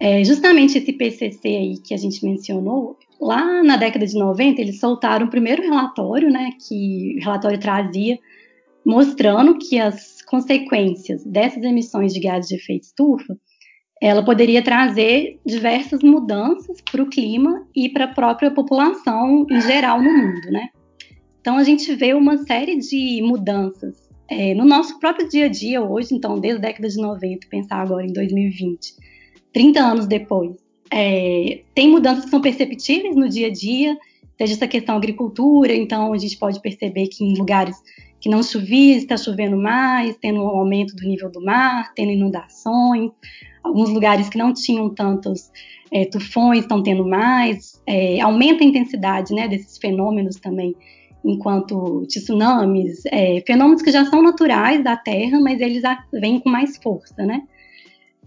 é, 0.00 0.22
justamente 0.24 0.78
esse 0.78 0.92
PCC 0.92 1.48
aí 1.48 1.78
que 1.78 1.92
a 1.92 1.96
gente 1.96 2.24
mencionou, 2.24 2.96
lá 3.20 3.62
na 3.62 3.76
década 3.76 4.06
de 4.06 4.16
90, 4.16 4.60
eles 4.60 4.78
soltaram 4.78 5.26
o 5.26 5.30
primeiro 5.30 5.62
relatório, 5.62 6.30
né, 6.30 6.50
que 6.66 7.16
o 7.18 7.24
relatório 7.24 7.58
trazia, 7.58 8.18
mostrando 8.86 9.58
que 9.58 9.78
as 9.78 10.22
consequências 10.22 11.24
dessas 11.24 11.62
emissões 11.62 12.12
de 12.12 12.20
gases 12.20 12.48
de 12.48 12.56
efeito 12.56 12.84
estufa, 12.84 13.36
ela 14.00 14.24
poderia 14.24 14.62
trazer 14.62 15.40
diversas 15.44 16.00
mudanças 16.02 16.80
para 16.80 17.02
o 17.02 17.10
clima 17.10 17.66
e 17.74 17.88
para 17.88 18.04
a 18.04 18.14
própria 18.14 18.50
população 18.52 19.44
em 19.50 19.60
geral 19.60 20.00
no 20.00 20.12
mundo, 20.12 20.50
né? 20.52 20.68
Então 21.40 21.56
a 21.56 21.64
gente 21.64 21.92
vê 21.96 22.14
uma 22.14 22.38
série 22.38 22.76
de 22.76 23.20
mudanças 23.22 23.96
é, 24.30 24.54
no 24.54 24.64
nosso 24.64 25.00
próprio 25.00 25.28
dia 25.28 25.46
a 25.46 25.48
dia 25.48 25.82
hoje, 25.82 26.14
então 26.14 26.38
desde 26.38 26.58
a 26.58 26.68
década 26.68 26.88
de 26.88 26.96
90, 26.96 27.48
pensar 27.50 27.82
agora 27.82 28.06
em 28.06 28.12
2020 28.12 29.07
30 29.58 29.80
anos 29.80 30.06
depois. 30.06 30.56
É, 30.88 31.62
tem 31.74 31.90
mudanças 31.90 32.26
que 32.26 32.30
são 32.30 32.40
perceptíveis 32.40 33.16
no 33.16 33.28
dia 33.28 33.48
a 33.48 33.52
dia, 33.52 33.98
seja 34.38 34.52
essa 34.52 34.68
questão 34.68 34.96
agricultura, 34.96 35.74
então 35.74 36.12
a 36.12 36.16
gente 36.16 36.36
pode 36.36 36.62
perceber 36.62 37.08
que 37.08 37.24
em 37.24 37.36
lugares 37.36 37.76
que 38.20 38.28
não 38.28 38.40
chovia, 38.40 38.96
está 38.96 39.16
chovendo 39.16 39.56
mais, 39.56 40.16
tendo 40.18 40.40
um 40.40 40.46
aumento 40.46 40.94
do 40.94 41.02
nível 41.02 41.28
do 41.28 41.44
mar, 41.44 41.92
tendo 41.96 42.12
inundações, 42.12 43.10
alguns 43.60 43.90
lugares 43.90 44.28
que 44.28 44.38
não 44.38 44.54
tinham 44.54 44.94
tantos 44.94 45.50
é, 45.90 46.04
tufões 46.04 46.60
estão 46.60 46.80
tendo 46.80 47.04
mais, 47.04 47.82
é, 47.84 48.20
aumenta 48.20 48.62
a 48.62 48.66
intensidade 48.66 49.34
né, 49.34 49.48
desses 49.48 49.76
fenômenos 49.76 50.36
também, 50.36 50.72
enquanto 51.24 52.06
tsunamis, 52.06 53.02
é, 53.06 53.42
fenômenos 53.44 53.82
que 53.82 53.90
já 53.90 54.04
são 54.04 54.22
naturais 54.22 54.84
da 54.84 54.96
Terra, 54.96 55.40
mas 55.40 55.60
eles 55.60 55.82
vêm 56.12 56.38
com 56.38 56.48
mais 56.48 56.76
força, 56.76 57.26
né? 57.26 57.42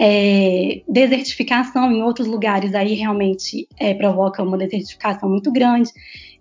É, 0.03 0.81
desertificação 0.87 1.91
em 1.91 2.01
outros 2.01 2.25
lugares 2.25 2.73
aí 2.73 2.95
realmente 2.95 3.67
é, 3.79 3.93
provoca 3.93 4.41
uma 4.41 4.57
desertificação 4.57 5.29
muito 5.29 5.51
grande. 5.51 5.91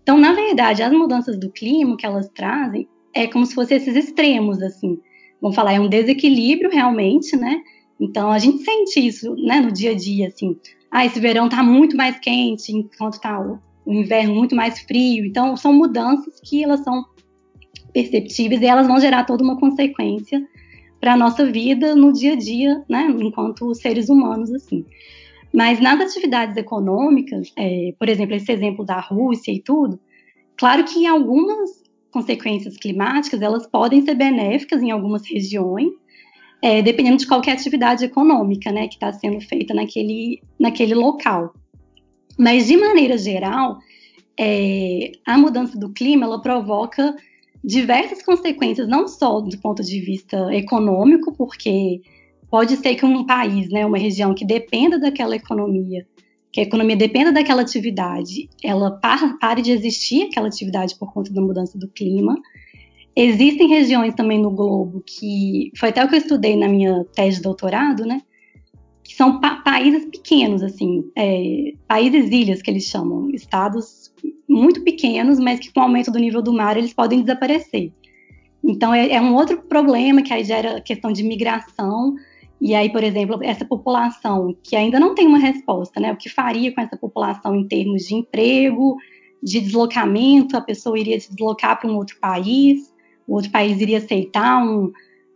Então, 0.02 0.16
na 0.16 0.32
verdade, 0.32 0.82
as 0.82 0.90
mudanças 0.90 1.38
do 1.38 1.50
clima 1.50 1.94
que 1.94 2.06
elas 2.06 2.26
trazem 2.30 2.88
é 3.14 3.26
como 3.26 3.44
se 3.44 3.54
fossem 3.54 3.76
esses 3.76 3.94
extremos, 3.94 4.62
assim. 4.62 4.98
Vamos 5.42 5.54
falar, 5.54 5.74
é 5.74 5.80
um 5.80 5.90
desequilíbrio 5.90 6.70
realmente, 6.70 7.36
né? 7.36 7.60
Então, 8.00 8.30
a 8.30 8.38
gente 8.38 8.64
sente 8.64 9.06
isso, 9.06 9.34
né, 9.36 9.60
no 9.60 9.70
dia 9.70 9.90
a 9.90 9.94
dia, 9.94 10.28
assim. 10.28 10.56
Ah, 10.90 11.04
esse 11.04 11.20
verão 11.20 11.46
tá 11.46 11.62
muito 11.62 11.94
mais 11.94 12.18
quente, 12.18 12.72
enquanto 12.72 13.20
tá 13.20 13.38
o, 13.38 13.58
o 13.84 13.92
inverno 13.92 14.34
muito 14.34 14.56
mais 14.56 14.80
frio. 14.80 15.26
Então, 15.26 15.54
são 15.54 15.74
mudanças 15.74 16.40
que 16.40 16.64
elas 16.64 16.80
são 16.80 17.04
perceptíveis 17.92 18.62
e 18.62 18.66
elas 18.66 18.86
vão 18.86 18.98
gerar 18.98 19.24
toda 19.24 19.44
uma 19.44 19.60
consequência 19.60 20.42
para 21.00 21.14
a 21.14 21.16
nossa 21.16 21.50
vida 21.50 21.94
no 21.96 22.12
dia 22.12 22.34
a 22.34 22.36
dia, 22.36 22.84
né, 22.88 23.08
enquanto 23.18 23.74
seres 23.74 24.08
humanos, 24.08 24.52
assim. 24.52 24.84
Mas 25.52 25.80
nas 25.80 26.00
atividades 26.00 26.56
econômicas, 26.56 27.52
é, 27.56 27.94
por 27.98 28.08
exemplo, 28.08 28.34
esse 28.36 28.52
exemplo 28.52 28.84
da 28.84 29.00
Rússia 29.00 29.50
e 29.50 29.60
tudo, 29.60 29.98
claro 30.56 30.84
que 30.84 31.06
algumas 31.06 31.82
consequências 32.10 32.76
climáticas 32.76 33.40
elas 33.40 33.66
podem 33.66 34.02
ser 34.02 34.14
benéficas 34.14 34.82
em 34.82 34.90
algumas 34.90 35.26
regiões, 35.26 35.92
é, 36.62 36.82
dependendo 36.82 37.16
de 37.16 37.26
qualquer 37.26 37.52
atividade 37.52 38.04
econômica, 38.04 38.70
né, 38.70 38.86
que 38.86 38.94
está 38.94 39.12
sendo 39.12 39.40
feita 39.40 39.72
naquele, 39.72 40.42
naquele 40.58 40.94
local. 40.94 41.54
Mas 42.38 42.66
de 42.66 42.76
maneira 42.76 43.16
geral, 43.16 43.78
é, 44.38 45.12
a 45.26 45.36
mudança 45.36 45.78
do 45.78 45.90
clima 45.90 46.26
ela 46.26 46.40
provoca 46.40 47.16
diversas 47.62 48.22
consequências, 48.22 48.88
não 48.88 49.06
só 49.06 49.40
do 49.40 49.58
ponto 49.58 49.82
de 49.82 50.00
vista 50.00 50.52
econômico, 50.54 51.32
porque 51.36 52.00
pode 52.50 52.76
ser 52.76 52.94
que 52.94 53.04
um 53.04 53.24
país, 53.24 53.68
né, 53.70 53.84
uma 53.86 53.98
região 53.98 54.34
que 54.34 54.44
dependa 54.44 54.98
daquela 54.98 55.36
economia, 55.36 56.06
que 56.52 56.60
a 56.60 56.64
economia 56.64 56.96
dependa 56.96 57.30
daquela 57.30 57.62
atividade, 57.62 58.48
ela 58.62 58.98
pare 59.40 59.62
de 59.62 59.70
existir 59.70 60.24
aquela 60.24 60.48
atividade 60.48 60.96
por 60.98 61.12
conta 61.12 61.32
da 61.32 61.40
mudança 61.40 61.78
do 61.78 61.86
clima. 61.86 62.36
Existem 63.14 63.68
regiões 63.68 64.14
também 64.14 64.40
no 64.40 64.50
globo 64.50 65.02
que 65.06 65.70
foi 65.76 65.90
até 65.90 66.04
o 66.04 66.08
que 66.08 66.14
eu 66.16 66.18
estudei 66.18 66.56
na 66.56 66.66
minha 66.66 67.04
tese 67.14 67.36
de 67.36 67.42
doutorado, 67.42 68.04
né? 68.04 68.22
Que 69.04 69.14
são 69.14 69.40
pa 69.40 69.56
países 69.56 70.06
pequenos, 70.06 70.62
assim, 70.62 71.04
é, 71.16 71.72
países 71.86 72.30
ilhas 72.30 72.62
que 72.62 72.70
eles 72.70 72.84
chamam, 72.84 73.30
estados 73.30 73.99
muito 74.48 74.82
pequenos, 74.82 75.38
mas 75.38 75.60
que 75.60 75.72
com 75.72 75.80
o 75.80 75.82
aumento 75.82 76.10
do 76.10 76.18
nível 76.18 76.42
do 76.42 76.52
mar 76.52 76.76
eles 76.76 76.92
podem 76.92 77.20
desaparecer. 77.20 77.92
Então 78.62 78.92
é, 78.92 79.12
é 79.12 79.20
um 79.20 79.34
outro 79.34 79.62
problema 79.62 80.22
que 80.22 80.32
aí 80.32 80.44
gera 80.44 80.80
questão 80.80 81.12
de 81.12 81.22
migração. 81.22 82.14
E 82.60 82.74
aí, 82.74 82.90
por 82.90 83.02
exemplo, 83.02 83.38
essa 83.42 83.64
população 83.64 84.54
que 84.62 84.76
ainda 84.76 85.00
não 85.00 85.14
tem 85.14 85.26
uma 85.26 85.38
resposta, 85.38 85.98
né? 85.98 86.12
O 86.12 86.16
que 86.16 86.28
faria 86.28 86.74
com 86.74 86.80
essa 86.80 86.96
população 86.96 87.56
em 87.56 87.66
termos 87.66 88.02
de 88.02 88.14
emprego, 88.14 88.96
de 89.42 89.60
deslocamento? 89.60 90.56
A 90.56 90.60
pessoa 90.60 90.98
iria 90.98 91.18
se 91.18 91.30
deslocar 91.30 91.80
para 91.80 91.90
um 91.90 91.96
outro 91.96 92.18
país, 92.20 92.92
o 93.26 93.34
outro 93.34 93.50
país 93.50 93.80
iria 93.80 93.98
aceitar 93.98 94.62
um. 94.62 94.92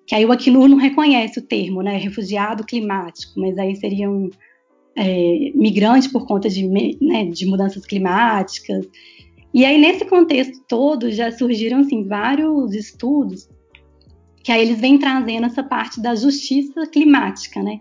Que 0.07 0.15
aí 0.15 0.27
o 0.27 0.33
Acnur 0.33 0.69
não 0.69 0.77
reconhece 0.77 1.39
o 1.39 1.43
termo, 1.43 1.81
né? 1.81 1.97
Refugiado 1.97 2.63
climático, 2.63 3.41
mas 3.41 3.57
aí 3.57 3.75
seria 3.75 4.11
um, 4.11 4.29
é, 4.97 5.53
migrante 5.55 6.11
por 6.11 6.27
conta 6.27 6.49
de, 6.49 6.67
né, 7.01 7.27
de 7.27 7.47
mudanças 7.47 7.85
climáticas. 7.87 8.87
E 9.53 9.65
aí, 9.65 9.79
nesse 9.79 10.05
contexto 10.05 10.61
todo, 10.69 11.11
já 11.11 11.31
surgiram 11.31 11.79
assim, 11.79 12.07
vários 12.07 12.75
estudos 12.75 13.49
que 14.45 14.53
aí 14.53 14.61
eles 14.61 14.79
vêm 14.79 14.99
trazendo 14.99 15.47
essa 15.47 15.63
parte 15.63 16.03
da 16.03 16.15
justiça 16.15 16.87
climática, 16.87 17.63
né? 17.63 17.81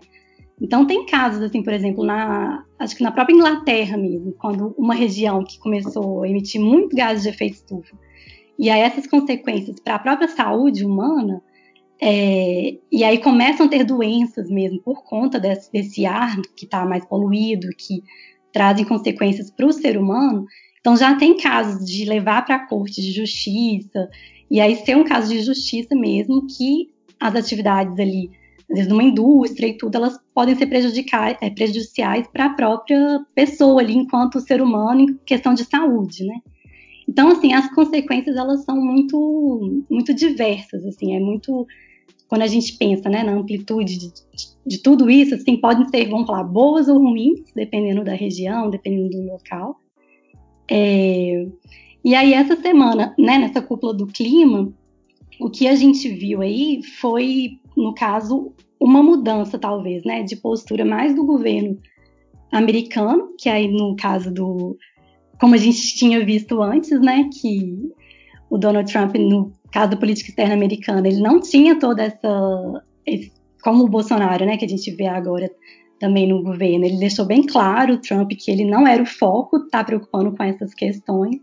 Então 0.58 0.86
tem 0.86 1.04
casos 1.04 1.42
assim, 1.42 1.62
por 1.62 1.74
exemplo, 1.74 2.02
na 2.02 2.64
acho 2.78 2.96
que 2.96 3.02
na 3.02 3.12
própria 3.12 3.34
Inglaterra 3.34 3.98
mesmo, 3.98 4.32
quando 4.32 4.74
uma 4.78 4.94
região 4.94 5.44
que 5.44 5.58
começou 5.58 6.22
a 6.22 6.28
emitir 6.28 6.60
muito 6.60 6.96
gases 6.96 7.24
de 7.24 7.28
efeito 7.28 7.56
estufa, 7.56 7.94
e 8.58 8.70
aí 8.70 8.80
essas 8.80 9.06
consequências 9.06 9.78
para 9.78 9.96
a 9.96 9.98
própria 9.98 10.28
saúde 10.28 10.86
humana, 10.86 11.42
é, 12.00 12.76
e 12.90 13.04
aí 13.04 13.18
começam 13.18 13.66
a 13.66 13.68
ter 13.68 13.84
doenças 13.84 14.50
mesmo 14.50 14.80
por 14.80 15.04
conta 15.04 15.38
desse, 15.38 15.72
desse 15.72 16.04
ar 16.06 16.40
que 16.56 16.64
está 16.64 16.84
mais 16.84 17.04
poluído, 17.04 17.68
que 17.76 18.02
trazem 18.52 18.84
consequências 18.84 19.50
para 19.50 19.66
o 19.66 19.72
ser 19.72 19.96
humano. 19.96 20.46
Então 20.80 20.96
já 20.96 21.14
tem 21.16 21.36
casos 21.36 21.84
de 21.88 22.04
levar 22.04 22.44
para 22.44 22.56
a 22.56 22.66
corte 22.66 23.00
de 23.00 23.12
justiça, 23.12 24.08
e 24.50 24.60
aí 24.60 24.76
ser 24.76 24.96
um 24.96 25.04
caso 25.04 25.28
de 25.32 25.40
justiça 25.40 25.94
mesmo, 25.94 26.46
que 26.46 26.90
as 27.18 27.34
atividades 27.34 27.98
ali, 27.98 28.30
às 28.70 28.76
vezes 28.76 28.90
numa 28.90 29.02
indústria 29.02 29.66
e 29.66 29.76
tudo, 29.78 29.96
elas 29.96 30.18
podem 30.34 30.54
ser 30.54 30.68
é, 31.40 31.50
prejudiciais 31.50 32.26
para 32.28 32.46
a 32.46 32.50
própria 32.50 33.24
pessoa 33.34 33.80
ali, 33.80 33.94
enquanto 33.94 34.40
ser 34.40 34.60
humano, 34.60 35.00
em 35.00 35.18
questão 35.24 35.54
de 35.54 35.64
saúde, 35.64 36.24
né? 36.24 36.36
Então, 37.08 37.28
assim, 37.28 37.52
as 37.52 37.72
consequências, 37.74 38.36
elas 38.36 38.64
são 38.64 38.76
muito, 38.76 39.84
muito 39.90 40.12
diversas, 40.12 40.84
assim, 40.84 41.14
é 41.16 41.20
muito... 41.20 41.66
Quando 42.28 42.42
a 42.42 42.46
gente 42.46 42.76
pensa, 42.76 43.08
né, 43.08 43.22
na 43.22 43.32
amplitude 43.32 43.98
de, 43.98 44.12
de 44.66 44.78
tudo 44.82 45.10
isso, 45.10 45.34
assim, 45.34 45.56
podem 45.56 45.88
ser, 45.88 46.08
vamos 46.08 46.26
falar, 46.26 46.44
boas 46.44 46.88
ou 46.88 46.98
ruins, 46.98 47.40
dependendo 47.54 48.02
da 48.02 48.14
região, 48.14 48.70
dependendo 48.70 49.10
do 49.10 49.26
local. 49.26 49.78
É, 50.70 51.46
e 52.04 52.14
aí, 52.14 52.32
essa 52.32 52.56
semana, 52.56 53.14
né, 53.18 53.38
nessa 53.38 53.62
cúpula 53.62 53.94
do 53.94 54.06
clima, 54.06 54.72
o 55.40 55.50
que 55.50 55.66
a 55.66 55.74
gente 55.74 56.08
viu 56.08 56.40
aí 56.40 56.82
foi, 57.00 57.58
no 57.76 57.94
caso, 57.94 58.52
uma 58.80 59.02
mudança, 59.02 59.58
talvez, 59.58 60.04
né, 60.04 60.22
de 60.22 60.36
postura 60.36 60.84
mais 60.84 61.14
do 61.14 61.24
governo 61.24 61.78
americano, 62.54 63.34
que 63.38 63.48
aí 63.48 63.68
no 63.68 63.96
caso 63.96 64.32
do. 64.32 64.78
Como 65.40 65.54
a 65.54 65.58
gente 65.58 65.96
tinha 65.96 66.24
visto 66.24 66.62
antes, 66.62 67.00
né? 67.00 67.28
Que 67.40 67.90
o 68.48 68.56
Donald 68.56 68.90
Trump, 68.90 69.16
no 69.16 69.52
caso 69.74 69.90
da 69.90 69.96
política 69.96 70.30
externa 70.30 70.54
americana, 70.54 71.08
ele 71.08 71.20
não 71.20 71.40
tinha 71.40 71.76
toda 71.80 72.04
essa. 72.04 72.84
Esse, 73.04 73.32
como 73.60 73.82
o 73.82 73.88
Bolsonaro, 73.88 74.46
né? 74.46 74.56
Que 74.56 74.64
a 74.64 74.68
gente 74.68 74.88
vê 74.92 75.08
agora 75.08 75.50
também 75.98 76.28
no 76.28 76.44
governo. 76.44 76.84
Ele 76.84 76.96
deixou 76.96 77.26
bem 77.26 77.44
claro, 77.44 77.98
Trump, 77.98 78.30
que 78.38 78.52
ele 78.52 78.64
não 78.64 78.86
era 78.86 79.02
o 79.02 79.06
foco, 79.06 79.68
tá 79.68 79.82
preocupando 79.82 80.30
com 80.30 80.44
essas 80.44 80.72
questões. 80.72 81.40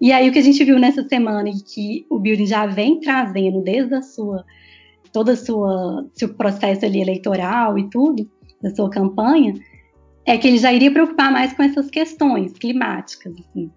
E 0.00 0.10
aí 0.10 0.28
o 0.28 0.32
que 0.32 0.40
a 0.40 0.42
gente 0.42 0.64
viu 0.64 0.80
nessa 0.80 1.06
semana 1.06 1.48
e 1.48 1.62
que 1.62 2.06
o 2.10 2.18
Biden 2.18 2.46
já 2.46 2.66
vem 2.66 2.98
trazendo 2.98 3.62
desde 3.62 3.94
a 3.94 4.02
sua 4.02 4.44
todo 5.12 5.30
o 5.30 5.36
seu 6.14 6.34
processo 6.36 6.84
ali 6.84 7.00
eleitoral 7.00 7.78
e 7.78 7.88
tudo, 7.90 8.28
da 8.62 8.74
sua 8.74 8.88
campanha, 8.88 9.54
é 10.24 10.38
que 10.38 10.46
ele 10.46 10.58
já 10.58 10.72
iria 10.72 10.90
preocupar 10.90 11.32
mais 11.32 11.52
com 11.52 11.62
essas 11.62 11.90
questões 11.90 12.52
climáticas. 12.52 13.32
Assim. 13.32 13.70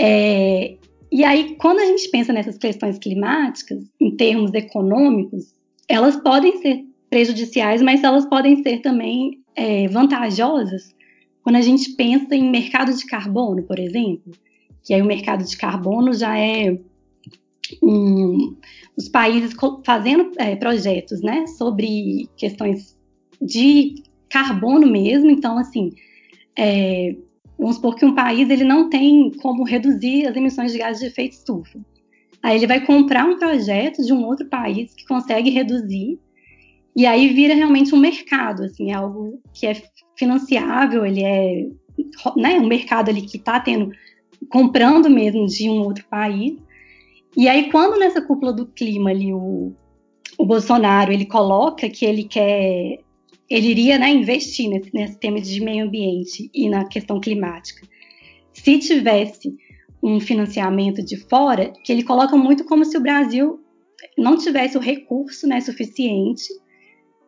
É, 0.00 0.78
e 1.10 1.24
aí, 1.24 1.56
quando 1.56 1.80
a 1.80 1.86
gente 1.86 2.08
pensa 2.10 2.32
nessas 2.32 2.58
questões 2.58 2.98
climáticas, 2.98 3.84
em 4.00 4.16
termos 4.16 4.52
econômicos, 4.54 5.54
elas 5.88 6.16
podem 6.16 6.60
ser 6.60 6.84
prejudiciais, 7.08 7.80
mas 7.80 8.04
elas 8.04 8.26
podem 8.26 8.62
ser 8.62 8.80
também 8.80 9.40
é, 9.56 9.88
vantajosas 9.88 10.94
quando 11.48 11.56
a 11.56 11.62
gente 11.62 11.92
pensa 11.92 12.34
em 12.34 12.50
mercado 12.50 12.92
de 12.92 13.06
carbono, 13.06 13.62
por 13.62 13.78
exemplo, 13.78 14.34
que 14.84 14.92
aí 14.92 15.00
o 15.00 15.06
mercado 15.06 15.42
de 15.42 15.56
carbono 15.56 16.12
já 16.12 16.38
é 16.38 16.78
um, 17.82 18.54
os 18.94 19.08
países 19.08 19.54
fazendo 19.82 20.30
é, 20.36 20.54
projetos, 20.56 21.22
né, 21.22 21.46
sobre 21.46 22.28
questões 22.36 22.94
de 23.40 24.02
carbono 24.28 24.86
mesmo. 24.86 25.30
Então, 25.30 25.56
assim, 25.56 25.92
é, 26.54 27.16
vamos 27.58 27.76
supor 27.76 27.96
que 27.96 28.04
um 28.04 28.14
país 28.14 28.48
ele 28.48 28.64
não 28.64 28.88
tem 28.88 29.30
como 29.42 29.64
reduzir 29.64 30.26
as 30.26 30.36
emissões 30.36 30.72
de 30.72 30.78
gases 30.78 31.00
de 31.00 31.06
efeito 31.06 31.32
estufa. 31.32 31.78
Aí 32.42 32.56
ele 32.56 32.66
vai 32.66 32.84
comprar 32.84 33.24
um 33.24 33.38
projeto 33.38 34.04
de 34.04 34.12
um 34.12 34.24
outro 34.24 34.46
país 34.46 34.94
que 34.94 35.06
consegue 35.06 35.50
reduzir 35.50 36.18
e 36.98 37.06
aí 37.06 37.28
vira 37.28 37.54
realmente 37.54 37.94
um 37.94 37.98
mercado, 37.98 38.64
assim, 38.64 38.90
é 38.90 38.94
algo 38.94 39.40
que 39.54 39.68
é 39.68 39.80
financiável, 40.16 41.06
ele 41.06 41.22
é 41.22 41.68
né, 42.36 42.58
um 42.58 42.66
mercado 42.66 43.08
ali 43.08 43.22
que 43.22 43.36
está 43.36 43.60
tendo, 43.60 43.92
comprando 44.48 45.08
mesmo 45.08 45.46
de 45.46 45.70
um 45.70 45.80
outro 45.82 46.04
país. 46.10 46.56
E 47.36 47.48
aí, 47.48 47.70
quando 47.70 48.00
nessa 48.00 48.20
cúpula 48.20 48.52
do 48.52 48.66
clima 48.66 49.10
ali, 49.10 49.32
o, 49.32 49.72
o 50.36 50.44
Bolsonaro, 50.44 51.12
ele 51.12 51.24
coloca 51.24 51.88
que 51.88 52.04
ele 52.04 52.24
quer, 52.24 52.98
ele 53.48 53.68
iria 53.68 53.98
né, 53.98 54.10
investir 54.10 54.68
nesse, 54.68 54.90
nesse 54.92 55.18
tema 55.18 55.40
de 55.40 55.60
meio 55.60 55.86
ambiente 55.86 56.50
e 56.52 56.68
na 56.68 56.84
questão 56.84 57.20
climática. 57.20 57.86
Se 58.52 58.78
tivesse 58.78 59.56
um 60.02 60.20
financiamento 60.20 61.02
de 61.02 61.16
fora, 61.16 61.72
que 61.84 61.92
ele 61.92 62.02
coloca 62.02 62.36
muito 62.36 62.64
como 62.64 62.84
se 62.84 62.96
o 62.96 63.00
Brasil 63.00 63.60
não 64.16 64.36
tivesse 64.36 64.76
o 64.76 64.80
recurso 64.80 65.46
né, 65.46 65.60
suficiente 65.60 66.48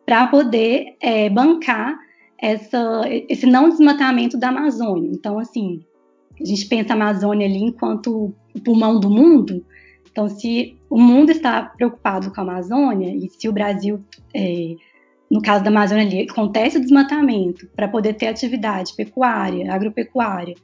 para 0.05 0.27
poder 0.27 0.95
é, 1.01 1.29
bancar 1.29 1.97
essa, 2.37 3.03
esse 3.29 3.45
não 3.45 3.69
desmatamento 3.69 4.37
da 4.37 4.49
Amazônia. 4.49 5.11
Então, 5.13 5.37
assim, 5.37 5.81
a 6.39 6.45
gente 6.45 6.65
pensa 6.65 6.93
a 6.93 6.95
Amazônia 6.95 7.47
ali 7.47 7.59
enquanto 7.59 8.33
o 8.55 8.59
pulmão 8.61 8.99
do 8.99 9.09
mundo. 9.09 9.65
Então, 10.11 10.27
se 10.27 10.75
o 10.89 10.99
mundo 10.99 11.31
está 11.31 11.61
preocupado 11.63 12.31
com 12.33 12.41
a 12.41 12.43
Amazônia 12.43 13.15
e 13.15 13.29
se 13.29 13.47
o 13.47 13.53
Brasil, 13.53 14.03
é, 14.33 14.75
no 15.31 15.41
caso 15.41 15.63
da 15.63 15.69
Amazônia 15.69 16.05
ali, 16.05 16.27
acontece 16.29 16.77
o 16.77 16.81
desmatamento 16.81 17.65
para 17.73 17.87
poder 17.87 18.15
ter 18.15 18.27
atividade 18.27 18.93
pecuária, 18.97 19.73
agropecuária, 19.73 20.55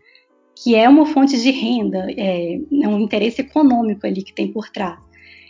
que 0.61 0.75
é 0.75 0.89
uma 0.89 1.05
fonte 1.05 1.41
de 1.41 1.51
renda, 1.51 2.05
é, 2.17 2.55
é 2.55 2.87
um 2.87 2.99
interesse 2.99 3.39
econômico 3.39 4.05
ali 4.05 4.21
que 4.21 4.33
tem 4.33 4.51
por 4.51 4.67
trás. 4.69 4.99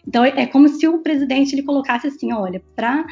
Então, 0.08 0.24
é 0.24 0.46
como 0.46 0.70
se 0.70 0.88
o 0.88 1.00
presidente 1.00 1.56
ele 1.56 1.64
colocasse 1.64 2.08
assim, 2.08 2.32
olha, 2.32 2.62
para 2.76 3.08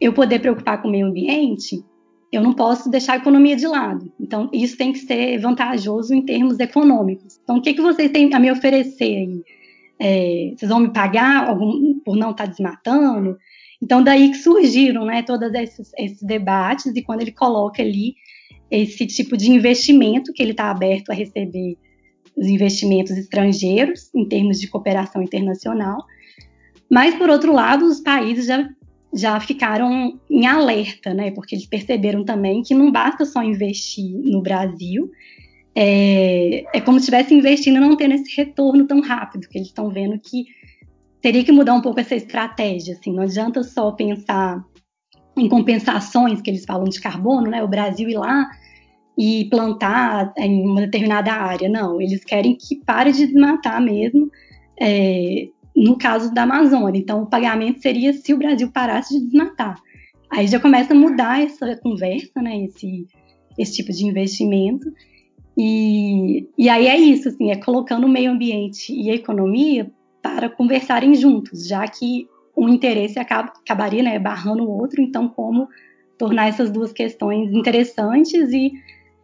eu 0.00 0.14
poder 0.14 0.40
preocupar 0.40 0.80
com 0.80 0.88
o 0.88 0.90
meio 0.90 1.06
ambiente, 1.06 1.84
eu 2.32 2.42
não 2.42 2.54
posso 2.54 2.90
deixar 2.90 3.12
a 3.12 3.16
economia 3.16 3.54
de 3.54 3.66
lado. 3.66 4.10
Então, 4.18 4.48
isso 4.50 4.78
tem 4.78 4.92
que 4.92 5.00
ser 5.00 5.38
vantajoso 5.38 6.14
em 6.14 6.22
termos 6.22 6.58
econômicos. 6.58 7.38
Então, 7.42 7.58
o 7.58 7.62
que, 7.62 7.74
que 7.74 7.82
vocês 7.82 8.10
têm 8.10 8.32
a 8.32 8.40
me 8.40 8.50
oferecer 8.50 9.04
aí? 9.04 9.44
É, 9.98 10.54
vocês 10.56 10.70
vão 10.70 10.80
me 10.80 10.92
pagar 10.92 11.48
algum, 11.48 12.00
por 12.00 12.16
não 12.16 12.30
estar 12.30 12.44
tá 12.44 12.50
desmatando? 12.50 13.36
Então, 13.84 14.02
daí 14.02 14.30
que 14.30 14.38
surgiram 14.38 15.04
né, 15.04 15.22
todos 15.22 15.52
esses, 15.52 15.92
esses 15.98 16.22
debates, 16.22 16.86
e 16.86 17.02
quando 17.02 17.20
ele 17.20 17.32
coloca 17.32 17.82
ali 17.82 18.14
esse 18.70 19.06
tipo 19.06 19.36
de 19.36 19.50
investimento, 19.50 20.32
que 20.32 20.42
ele 20.42 20.52
está 20.52 20.70
aberto 20.70 21.10
a 21.10 21.14
receber 21.14 21.76
os 22.34 22.46
investimentos 22.46 23.14
estrangeiros, 23.14 24.10
em 24.14 24.26
termos 24.26 24.58
de 24.58 24.68
cooperação 24.68 25.22
internacional. 25.22 25.98
Mas, 26.90 27.14
por 27.14 27.28
outro 27.28 27.52
lado, 27.52 27.84
os 27.84 28.00
países 28.00 28.46
já 28.46 28.66
já 29.16 29.38
ficaram 29.38 30.18
em 30.28 30.44
alerta, 30.44 31.14
né? 31.14 31.30
Porque 31.30 31.54
eles 31.54 31.66
perceberam 31.66 32.24
também 32.24 32.62
que 32.62 32.74
não 32.74 32.90
basta 32.90 33.24
só 33.24 33.44
investir 33.44 34.10
no 34.10 34.42
Brasil, 34.42 35.08
é, 35.72 36.64
é 36.76 36.80
como 36.80 36.98
se 36.98 37.04
estivesse 37.04 37.32
investindo 37.32 37.76
e 37.76 37.80
não 37.80 37.96
tendo 37.96 38.14
esse 38.14 38.34
retorno 38.36 38.88
tão 38.88 39.00
rápido, 39.00 39.48
que 39.48 39.56
eles 39.56 39.68
estão 39.68 39.88
vendo 39.88 40.18
que 40.18 40.46
teria 41.24 41.42
que 41.42 41.52
mudar 41.52 41.72
um 41.72 41.80
pouco 41.80 41.98
essa 41.98 42.14
estratégia, 42.14 42.92
assim, 42.92 43.10
não 43.10 43.22
adianta 43.22 43.62
só 43.62 43.90
pensar 43.92 44.62
em 45.34 45.48
compensações 45.48 46.42
que 46.42 46.50
eles 46.50 46.66
falam 46.66 46.84
de 46.84 47.00
carbono, 47.00 47.50
né? 47.50 47.62
O 47.62 47.68
Brasil 47.68 48.10
ir 48.10 48.18
lá 48.18 48.46
e 49.16 49.46
plantar 49.46 50.34
em 50.36 50.68
uma 50.68 50.82
determinada 50.82 51.32
área, 51.32 51.66
não, 51.66 51.98
eles 51.98 52.22
querem 52.22 52.54
que 52.54 52.76
pare 52.84 53.10
de 53.10 53.26
desmatar 53.26 53.80
mesmo, 53.80 54.30
é, 54.78 55.48
no 55.74 55.96
caso 55.96 56.30
da 56.34 56.42
Amazônia. 56.42 57.00
Então, 57.00 57.22
o 57.22 57.26
pagamento 57.26 57.80
seria 57.80 58.12
se 58.12 58.34
o 58.34 58.38
Brasil 58.38 58.70
parasse 58.70 59.18
de 59.18 59.24
desmatar. 59.24 59.80
Aí 60.28 60.46
já 60.46 60.60
começa 60.60 60.92
a 60.92 60.96
mudar 60.96 61.42
essa 61.42 61.74
conversa, 61.78 62.42
né, 62.42 62.64
esse, 62.64 63.06
esse 63.56 63.76
tipo 63.76 63.92
de 63.92 64.04
investimento. 64.04 64.92
E, 65.56 66.46
e 66.58 66.68
aí 66.68 66.86
é 66.86 66.98
isso, 66.98 67.30
assim, 67.30 67.50
é 67.50 67.56
colocando 67.56 68.04
o 68.04 68.10
meio 68.10 68.30
ambiente 68.30 68.92
e 68.92 69.10
a 69.10 69.14
economia 69.14 69.90
para 70.24 70.48
conversarem 70.48 71.14
juntos, 71.14 71.68
já 71.68 71.86
que 71.86 72.26
um 72.56 72.66
interesse 72.66 73.18
acaba, 73.18 73.52
acabaria 73.62 74.02
né, 74.02 74.18
barrando 74.18 74.64
o 74.64 74.70
outro, 74.70 75.02
então 75.02 75.28
como 75.28 75.68
tornar 76.16 76.48
essas 76.48 76.70
duas 76.70 76.94
questões 76.94 77.52
interessantes 77.52 78.50
e 78.50 78.72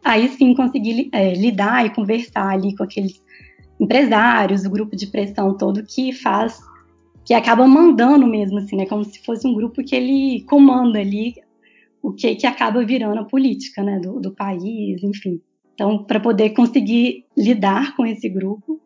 aí 0.03 0.29
sim 0.29 0.53
conseguir 0.53 1.09
é, 1.11 1.33
lidar 1.33 1.87
e 1.87 1.89
conversar 1.89 2.49
ali 2.49 2.75
com 2.75 2.83
aqueles 2.83 3.19
empresários, 3.79 4.63
o 4.63 4.69
grupo 4.69 4.95
de 4.95 5.07
pressão 5.07 5.57
todo 5.57 5.83
que 5.83 6.13
faz, 6.13 6.59
que 7.25 7.33
acaba 7.33 7.65
mandando 7.65 8.27
mesmo, 8.27 8.59
assim, 8.59 8.75
né? 8.75 8.85
Como 8.85 9.03
se 9.03 9.23
fosse 9.23 9.47
um 9.47 9.55
grupo 9.55 9.83
que 9.83 9.95
ele 9.95 10.43
comanda 10.47 10.99
ali 10.99 11.33
o 12.03 12.11
que, 12.11 12.35
que 12.35 12.45
acaba 12.45 12.85
virando 12.85 13.21
a 13.21 13.25
política, 13.25 13.81
né? 13.81 13.99
Do, 13.99 14.19
do 14.19 14.31
país, 14.35 15.01
enfim. 15.03 15.41
Então, 15.73 16.03
para 16.03 16.19
poder 16.19 16.51
conseguir 16.51 17.25
lidar 17.35 17.95
com 17.95 18.05
esse 18.05 18.29
grupo, 18.29 18.80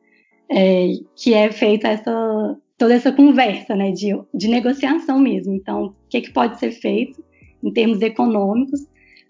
é, 0.50 0.92
que 1.16 1.34
é 1.34 1.52
feita 1.52 1.88
essa 1.88 2.58
toda 2.78 2.94
essa 2.94 3.12
conversa, 3.12 3.76
né? 3.76 3.92
De, 3.92 4.10
de 4.34 4.48
negociação 4.48 5.20
mesmo. 5.20 5.54
Então, 5.54 5.86
o 5.86 5.94
que, 6.10 6.22
que 6.22 6.32
pode 6.32 6.60
ser 6.60 6.72
feito 6.72 7.24
em 7.64 7.72
termos 7.72 8.02
econômicos 8.02 8.86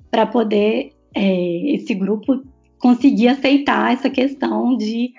para 0.09 0.25
poder 0.25 0.91
é, 1.13 1.75
esse 1.75 1.93
grupo 1.93 2.43
conseguir 2.79 3.29
aceitar 3.29 3.93
essa 3.93 4.09
questão 4.09 4.75
de 4.77 5.11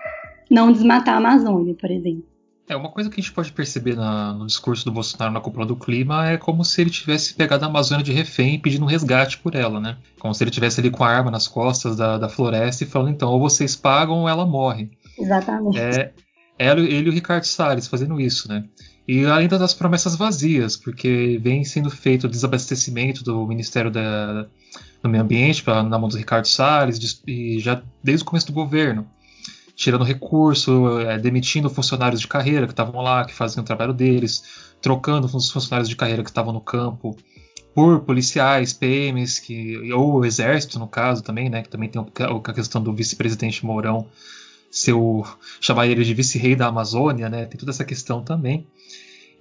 não 0.50 0.70
desmatar 0.70 1.14
a 1.14 1.18
Amazônia, 1.18 1.74
por 1.74 1.90
exemplo. 1.90 2.24
É, 2.68 2.74
uma 2.74 2.90
coisa 2.90 3.08
que 3.08 3.20
a 3.20 3.22
gente 3.22 3.32
pode 3.32 3.52
perceber 3.52 3.94
na, 3.94 4.32
no 4.32 4.44
discurso 4.44 4.84
do 4.84 4.90
Bolsonaro 4.90 5.32
na 5.32 5.40
cúpula 5.40 5.64
do 5.64 5.76
clima 5.76 6.28
é 6.28 6.36
como 6.36 6.64
se 6.64 6.80
ele 6.80 6.90
tivesse 6.90 7.32
pegado 7.32 7.64
a 7.64 7.68
Amazônia 7.68 8.04
de 8.04 8.12
refém 8.12 8.54
e 8.54 8.58
pedindo 8.58 8.84
um 8.84 8.88
resgate 8.88 9.38
por 9.38 9.54
ela, 9.54 9.80
né? 9.80 9.96
Como 10.18 10.34
se 10.34 10.42
ele 10.42 10.50
tivesse 10.50 10.80
ali 10.80 10.90
com 10.90 11.04
a 11.04 11.08
arma 11.08 11.30
nas 11.30 11.46
costas 11.46 11.96
da, 11.96 12.18
da 12.18 12.28
floresta 12.28 12.82
e 12.82 12.86
falando, 12.86 13.10
então, 13.10 13.30
ou 13.30 13.38
vocês 13.38 13.76
pagam 13.76 14.22
ou 14.22 14.28
ela 14.28 14.44
morre. 14.44 14.90
Exatamente. 15.18 15.78
É, 15.78 16.12
ele, 16.58 16.92
ele 16.92 17.06
e 17.06 17.10
o 17.10 17.12
Ricardo 17.12 17.44
Salles 17.44 17.86
fazendo 17.86 18.20
isso, 18.20 18.48
né? 18.48 18.64
E 19.06 19.24
além 19.24 19.46
das 19.46 19.72
promessas 19.72 20.16
vazias, 20.16 20.76
porque 20.76 21.38
vem 21.40 21.64
sendo 21.64 21.90
feito 21.90 22.24
o 22.24 22.30
desabastecimento 22.30 23.22
do 23.22 23.46
Ministério 23.46 23.90
da, 23.90 24.46
do 25.02 25.08
Meio 25.08 25.22
Ambiente 25.22 25.62
pra, 25.62 25.82
na 25.82 25.98
mão 25.98 26.08
do 26.08 26.16
Ricardo 26.16 26.48
Salles, 26.48 27.22
e 27.26 27.60
já 27.60 27.82
desde 28.02 28.24
o 28.24 28.26
começo 28.26 28.46
do 28.46 28.52
governo 28.52 29.06
tirando 29.76 30.04
recurso, 30.04 30.98
é, 31.00 31.18
demitindo 31.18 31.68
funcionários 31.68 32.20
de 32.20 32.26
carreira 32.26 32.66
que 32.66 32.72
estavam 32.72 33.02
lá, 33.02 33.26
que 33.26 33.34
faziam 33.34 33.62
o 33.62 33.66
trabalho 33.66 33.92
deles, 33.92 34.42
trocando 34.80 35.26
os 35.26 35.50
funcionários 35.52 35.88
de 35.88 35.94
carreira 35.94 36.24
que 36.24 36.30
estavam 36.30 36.52
no 36.52 36.62
campo 36.62 37.14
por 37.74 38.00
policiais, 38.00 38.72
PMs, 38.72 39.38
que, 39.38 39.92
ou 39.92 40.14
o 40.14 40.24
exército, 40.24 40.78
no 40.78 40.88
caso, 40.88 41.22
também, 41.22 41.50
né? 41.50 41.62
Que 41.62 41.68
também 41.68 41.90
tem 41.90 42.02
a 42.02 42.52
questão 42.54 42.82
do 42.82 42.90
vice-presidente 42.94 43.66
Mourão 43.66 44.06
ser 44.76 44.92
o, 44.92 45.24
chamar 45.60 45.86
ele 45.86 46.04
de 46.04 46.12
vice-rei 46.12 46.54
da 46.54 46.66
Amazônia, 46.66 47.28
né? 47.28 47.46
Tem 47.46 47.58
toda 47.58 47.70
essa 47.70 47.84
questão 47.84 48.22
também. 48.22 48.66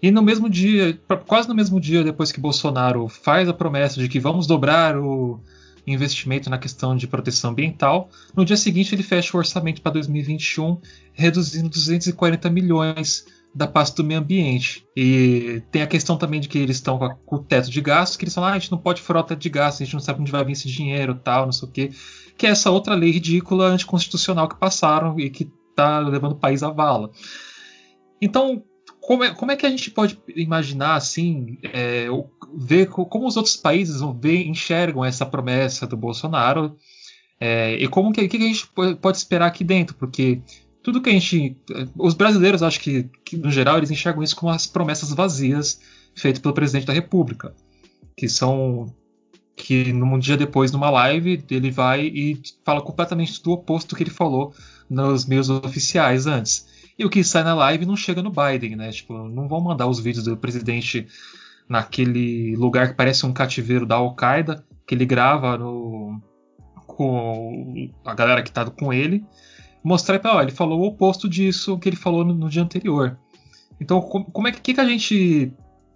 E 0.02 0.12
no 0.12 0.22
mesmo 0.22 0.50
dia, 0.50 1.00
quase 1.28 1.48
no 1.48 1.56
mesmo 1.56 1.80
dia 1.80 2.04
depois 2.04 2.32
que 2.32 2.40
Bolsonaro 2.40 3.08
faz 3.10 3.50
a 3.50 3.54
promessa 3.54 4.00
de 4.00 4.08
que 4.08 4.20
vamos 4.20 4.48
dobrar 4.48 4.98
o, 4.98 5.40
investimento 5.88 6.50
na 6.50 6.58
questão 6.58 6.96
de 6.96 7.08
proteção 7.08 7.52
ambiental. 7.52 8.10
No 8.36 8.44
dia 8.44 8.58
seguinte, 8.58 8.96
ele 8.96 9.04
fecha 9.04 9.36
o 9.36 9.40
orçamento 9.40 9.82
para 9.82 9.92
2021, 9.94 10.80
reduzindo 11.14 11.70
240 11.70 12.50
milhões 12.50 13.26
da 13.54 13.68
pasta 13.68 14.02
do 14.02 14.08
meio 14.08 14.20
ambiente. 14.20 14.86
E 14.98 15.62
tem 15.72 15.82
a 15.82 15.88
questão 15.88 16.18
também 16.18 16.42
de 16.42 16.50
que 16.50 16.58
eles 16.58 16.78
estão 16.78 16.98
com 17.26 17.36
o 17.36 17.40
teto 17.40 17.70
de 17.70 17.80
gastos, 17.80 18.18
que 18.18 18.26
eles 18.26 18.34
falam, 18.34 18.50
ah, 18.50 18.54
a 18.54 18.60
gente 18.60 18.72
não 18.72 18.78
pode 18.78 19.02
furar 19.02 19.24
o 19.24 19.26
teto 19.26 19.40
de 19.40 19.50
gastos, 19.50 19.82
a 19.82 19.86
gente 19.86 19.94
não 19.94 20.02
sabe 20.02 20.22
onde 20.22 20.32
vai 20.32 20.44
vir 20.44 20.54
esse 20.54 20.68
dinheiro, 20.68 21.16
tal, 21.16 21.46
não 21.46 21.54
sei 21.54 21.70
o 21.70 21.72
quê. 21.72 21.92
Que 22.38 22.48
é 22.48 22.50
essa 22.50 22.70
outra 22.72 22.96
lei 22.96 23.12
ridícula 23.12 23.68
anticonstitucional 23.68 24.50
que 24.50 24.60
passaram 24.60 25.20
e 25.20 25.30
que 25.30 25.50
está 25.70 26.00
levando 26.00 26.34
o 26.34 26.40
país 26.40 26.64
à 26.64 26.70
vala. 26.70 27.12
Então, 28.22 28.64
como 29.00 29.24
é, 29.24 29.34
como 29.34 29.52
é 29.52 29.56
que 29.56 29.66
a 29.66 29.70
gente 29.70 29.92
pode 29.92 30.20
imaginar 30.36 30.96
assim, 30.96 31.58
é, 31.64 32.08
ver 32.58 32.88
como 32.88 33.28
os 33.28 33.38
outros 33.38 33.56
países 33.56 34.00
vão 34.00 34.14
ver, 34.14 34.48
enxergam 34.48 35.04
essa 35.06 35.26
promessa 35.26 35.86
do 35.86 35.96
Bolsonaro 35.96 36.76
é, 37.40 37.76
e 37.76 37.88
como 37.88 38.12
que, 38.12 38.28
que, 38.28 38.38
a 38.38 38.40
gente 38.40 38.68
pode 39.02 39.18
esperar 39.18 39.48
aqui 39.48 39.64
dentro? 39.64 39.96
Porque 39.96 40.42
tudo 40.82 41.02
que 41.02 41.10
a 41.10 41.14
gente, 41.14 41.58
os 41.98 42.14
brasileiros 42.14 42.64
acho 42.64 42.80
que, 42.80 43.10
que 43.24 43.38
no 43.38 43.52
geral 43.52 43.78
eles 43.78 43.92
enxergam 43.92 44.24
isso 44.24 44.36
como 44.36 44.52
as 44.52 44.66
promessas 44.66 45.14
vazias 45.14 45.80
feitas 46.16 46.42
pelo 46.42 46.54
presidente 46.54 46.88
da 46.88 46.94
República, 46.94 47.54
que 48.16 48.30
são 48.30 48.88
que 49.56 49.94
num 49.94 50.20
dia 50.20 50.36
depois 50.36 50.72
numa 50.72 50.90
live 50.90 51.44
ele 51.50 51.72
vai 51.72 52.02
e 52.02 52.42
fala 52.64 52.82
completamente 52.82 53.42
do 53.42 53.52
oposto 53.52 53.90
do 53.90 53.96
que 53.96 54.04
ele 54.04 54.10
falou 54.10 54.54
nos 54.90 55.26
meios 55.26 55.50
oficiais 55.50 56.28
antes. 56.28 56.68
E 56.98 57.06
o 57.06 57.10
que 57.10 57.24
sai 57.24 57.44
na 57.44 57.54
live 57.54 57.86
não 57.86 57.96
chega 57.96 58.22
no 58.22 58.32
Biden, 58.32 58.76
né? 58.76 58.92
Tipo, 58.92 59.28
não 59.28 59.48
vão 59.48 59.62
mandar 59.62 59.88
os 59.88 60.00
vídeos 60.00 60.26
do 60.26 60.38
presidente 60.38 61.08
naquele 61.68 62.56
lugar 62.56 62.90
que 62.90 62.94
parece 62.96 63.26
um 63.26 63.34
cativeiro 63.34 63.86
da 63.86 63.96
Al-Qaeda, 63.96 64.64
que 64.88 64.94
ele 64.94 65.06
grava 65.06 65.58
no, 65.58 66.22
com 66.86 67.90
a 68.06 68.14
galera 68.14 68.44
que 68.44 68.52
tá 68.52 68.70
com 68.70 68.94
ele, 68.94 69.26
mostrar 69.84 70.20
para, 70.20 70.44
ele 70.44 70.52
falou 70.52 70.82
o 70.82 70.88
oposto 70.88 71.28
disso 71.28 71.78
que 71.78 71.90
ele 71.90 71.96
falou 71.96 72.24
no, 72.24 72.34
no 72.34 72.50
dia 72.50 72.62
anterior. 72.62 73.18
Então, 73.80 74.00
como, 74.02 74.26
como 74.26 74.48
é 74.48 74.52
que, 74.52 74.74
que 74.74 74.80
a 74.80 74.86
gente 74.86 75.52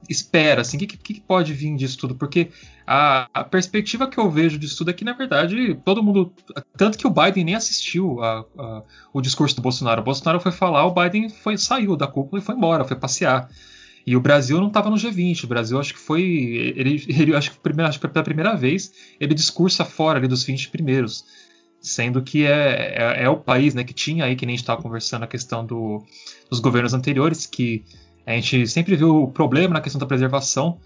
espera? 0.07 0.61
Assim, 0.61 0.77
o 0.77 0.79
que, 0.79 0.87
que, 0.87 1.21
pode 1.21 1.53
vir 1.53 1.75
disso 1.75 1.97
tudo? 1.97 2.15
Porque 2.15 2.49
a, 2.85 3.27
a, 3.33 3.43
perspectiva 3.43 4.07
que 4.07 4.17
eu 4.17 4.29
vejo 4.29 4.57
disso 4.57 4.77
tudo 4.77 4.91
é 4.91 4.93
que, 4.93 5.03
na 5.03 5.13
verdade, 5.13 5.75
todo 5.83 6.03
mundo. 6.03 6.31
Tanto 6.77 6.97
que 6.97 7.07
o 7.07 7.09
Biden 7.09 7.43
nem 7.43 7.55
assistiu 7.55 8.21
a, 8.23 8.45
a, 8.57 8.83
o 9.13 9.21
discurso 9.21 9.55
do 9.55 9.61
Bolsonaro. 9.61 10.01
O 10.01 10.05
Bolsonaro 10.05 10.39
foi 10.39 10.51
falar, 10.51 10.85
o 10.85 10.93
Biden 10.93 11.29
foi, 11.29 11.57
saiu 11.57 11.95
da 11.95 12.07
cúpula 12.07 12.41
e 12.41 12.45
foi 12.45 12.55
embora, 12.55 12.85
foi 12.85 12.97
passear. 12.97 13.49
E 14.05 14.15
o 14.15 14.21
Brasil 14.21 14.59
não 14.59 14.69
estava 14.69 14.89
no 14.89 14.95
G20. 14.95 15.43
O 15.43 15.47
Brasil 15.47 15.79
acho 15.79 15.93
que 15.93 15.99
foi. 15.99 16.23
Ele, 16.75 17.03
ele 17.09 17.35
acho, 17.35 17.51
que 17.51 17.59
primeira, 17.59 17.89
acho 17.89 17.99
que 17.99 18.07
pela 18.07 18.23
primeira 18.23 18.55
vez 18.55 18.91
ele 19.19 19.33
discursa 19.33 19.85
fora 19.85 20.17
ali 20.17 20.27
dos 20.27 20.43
20 20.43 20.69
primeiros. 20.69 21.25
Sendo 21.81 22.21
que 22.21 22.45
é, 22.45 22.95
é, 22.97 23.23
é 23.23 23.29
o 23.29 23.37
país 23.37 23.73
né, 23.73 23.85
que 23.85 23.93
tinha 23.93 24.25
aí, 24.25 24.35
que 24.35 24.45
nem 24.45 24.53
a 24.53 24.57
gente 24.57 24.63
estava 24.63 24.81
conversando, 24.81 25.23
a 25.23 25.27
questão 25.27 25.65
do, 25.65 26.03
dos 26.49 26.59
governos 26.59 26.93
anteriores, 26.93 27.45
que 27.45 27.85
a 28.29 28.35
gente 28.35 28.67
sempre 28.67 28.95
viu 28.95 29.23
o 29.23 29.31
problema 29.31 29.73
na 29.73 29.81
questão 29.81 29.99
da 29.99 30.05
preservação, 30.05 30.79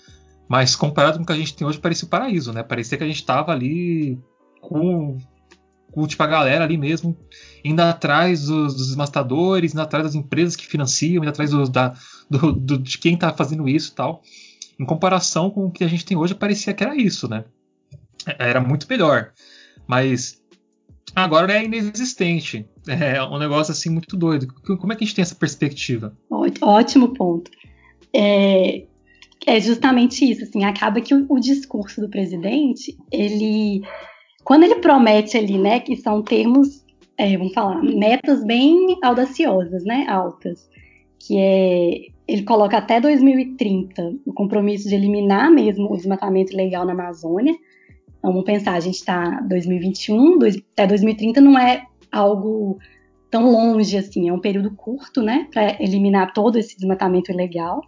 mas 0.47 0.75
comparado 0.75 1.17
com 1.17 1.23
o 1.23 1.25
que 1.27 1.33
a 1.33 1.37
gente 1.37 1.53
tem 1.53 1.67
hoje, 1.67 1.77
parecia 1.77 2.05
o 2.05 2.09
paraíso, 2.09 2.53
né? 2.53 2.63
Parecia 2.63 2.97
que 2.97 3.03
a 3.03 3.07
gente 3.07 3.17
estava 3.17 3.51
ali 3.51 4.17
com, 4.61 5.17
com 5.91 6.07
tipo, 6.07 6.23
a 6.23 6.27
galera 6.27 6.63
ali 6.63 6.77
mesmo, 6.77 7.17
indo 7.63 7.81
atrás 7.81 8.45
dos, 8.45 8.75
dos 8.75 8.87
desmastadores, 8.87 9.73
indo 9.73 9.81
atrás 9.81 10.05
das 10.05 10.15
empresas 10.15 10.55
que 10.55 10.65
financiam, 10.65 11.21
indo 11.21 11.29
atrás 11.29 11.51
do, 11.51 11.67
da, 11.67 11.93
do, 12.29 12.53
do, 12.53 12.77
de 12.77 12.97
quem 12.97 13.15
está 13.15 13.33
fazendo 13.33 13.67
isso 13.67 13.91
e 13.91 13.95
tal. 13.95 14.21
Em 14.79 14.85
comparação 14.85 15.49
com 15.49 15.65
o 15.65 15.71
que 15.71 15.83
a 15.83 15.87
gente 15.87 16.05
tem 16.05 16.15
hoje, 16.15 16.33
parecia 16.33 16.73
que 16.73 16.83
era 16.83 16.95
isso, 16.95 17.27
né? 17.27 17.43
Era 18.39 18.61
muito 18.61 18.87
melhor. 18.89 19.33
Mas 19.85 20.41
agora 21.15 21.53
é 21.53 21.63
inexistente. 21.63 22.65
É 22.87 23.23
um 23.23 23.39
negócio 23.39 23.71
assim 23.71 23.89
muito 23.89 24.17
doido. 24.17 24.47
Como 24.77 24.91
é 24.91 24.95
que 24.95 25.03
a 25.03 25.07
gente 25.07 25.15
tem 25.15 25.21
essa 25.21 25.35
perspectiva? 25.35 26.15
Ótimo 26.61 27.13
ponto. 27.13 27.49
É, 28.13 28.83
é 29.45 29.59
justamente 29.59 30.29
isso. 30.29 30.43
Assim, 30.43 30.63
acaba 30.63 30.99
que 31.01 31.13
o, 31.13 31.25
o, 31.29 31.39
discurso 31.39 32.01
do 32.01 32.09
presidente, 32.09 32.97
ele, 33.11 33.81
quando 34.43 34.63
ele 34.63 34.75
promete 34.75 35.37
ali, 35.37 35.57
né, 35.57 35.79
que 35.79 35.95
são 35.95 36.21
termos, 36.21 36.83
é, 37.17 37.37
vamos 37.37 37.53
falar, 37.53 37.81
metas 37.81 38.43
bem 38.43 38.97
audaciosas, 39.01 39.83
né, 39.85 40.05
altas, 40.09 40.69
que 41.19 41.37
é 41.37 42.13
ele 42.27 42.43
coloca 42.43 42.77
até 42.77 43.01
2030 43.01 44.15
o 44.25 44.33
compromisso 44.33 44.87
de 44.87 44.95
eliminar 44.95 45.51
mesmo 45.51 45.91
o 45.91 45.97
desmatamento 45.97 46.53
ilegal 46.53 46.85
na 46.85 46.93
Amazônia. 46.93 47.53
Vamos 48.23 48.45
pensar, 48.45 48.75
a 48.75 48.79
gente 48.79 48.95
está 48.95 49.41
2021, 49.41 50.39
dois, 50.39 50.55
até 50.55 50.87
2030 50.87 51.41
não 51.41 51.59
é 51.59 51.85
algo 52.09 52.79
tão 53.29 53.51
longe 53.51 53.97
assim, 53.97 54.29
é 54.29 54.33
um 54.33 54.39
período 54.39 54.71
curto, 54.71 55.21
né, 55.21 55.47
para 55.51 55.83
eliminar 55.83 56.31
todo 56.33 56.57
esse 56.57 56.75
desmatamento 56.77 57.31
ilegal 57.31 57.81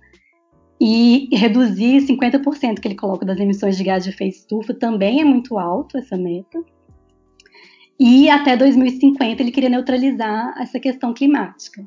e 0.81 1.29
reduzir 1.31 2.01
50% 2.01 2.79
que 2.79 2.87
ele 2.87 2.95
coloca 2.95 3.25
das 3.25 3.39
emissões 3.39 3.77
de 3.77 3.83
gás 3.83 4.03
de 4.03 4.09
efeito 4.09 4.35
estufa 4.35 4.73
também 4.73 5.21
é 5.21 5.23
muito 5.23 5.57
alto 5.57 5.97
essa 5.97 6.17
meta. 6.17 6.61
E 7.97 8.29
até 8.29 8.57
2050 8.57 9.41
ele 9.41 9.51
queria 9.51 9.69
neutralizar 9.69 10.53
essa 10.59 10.79
questão 10.81 11.13
climática. 11.13 11.85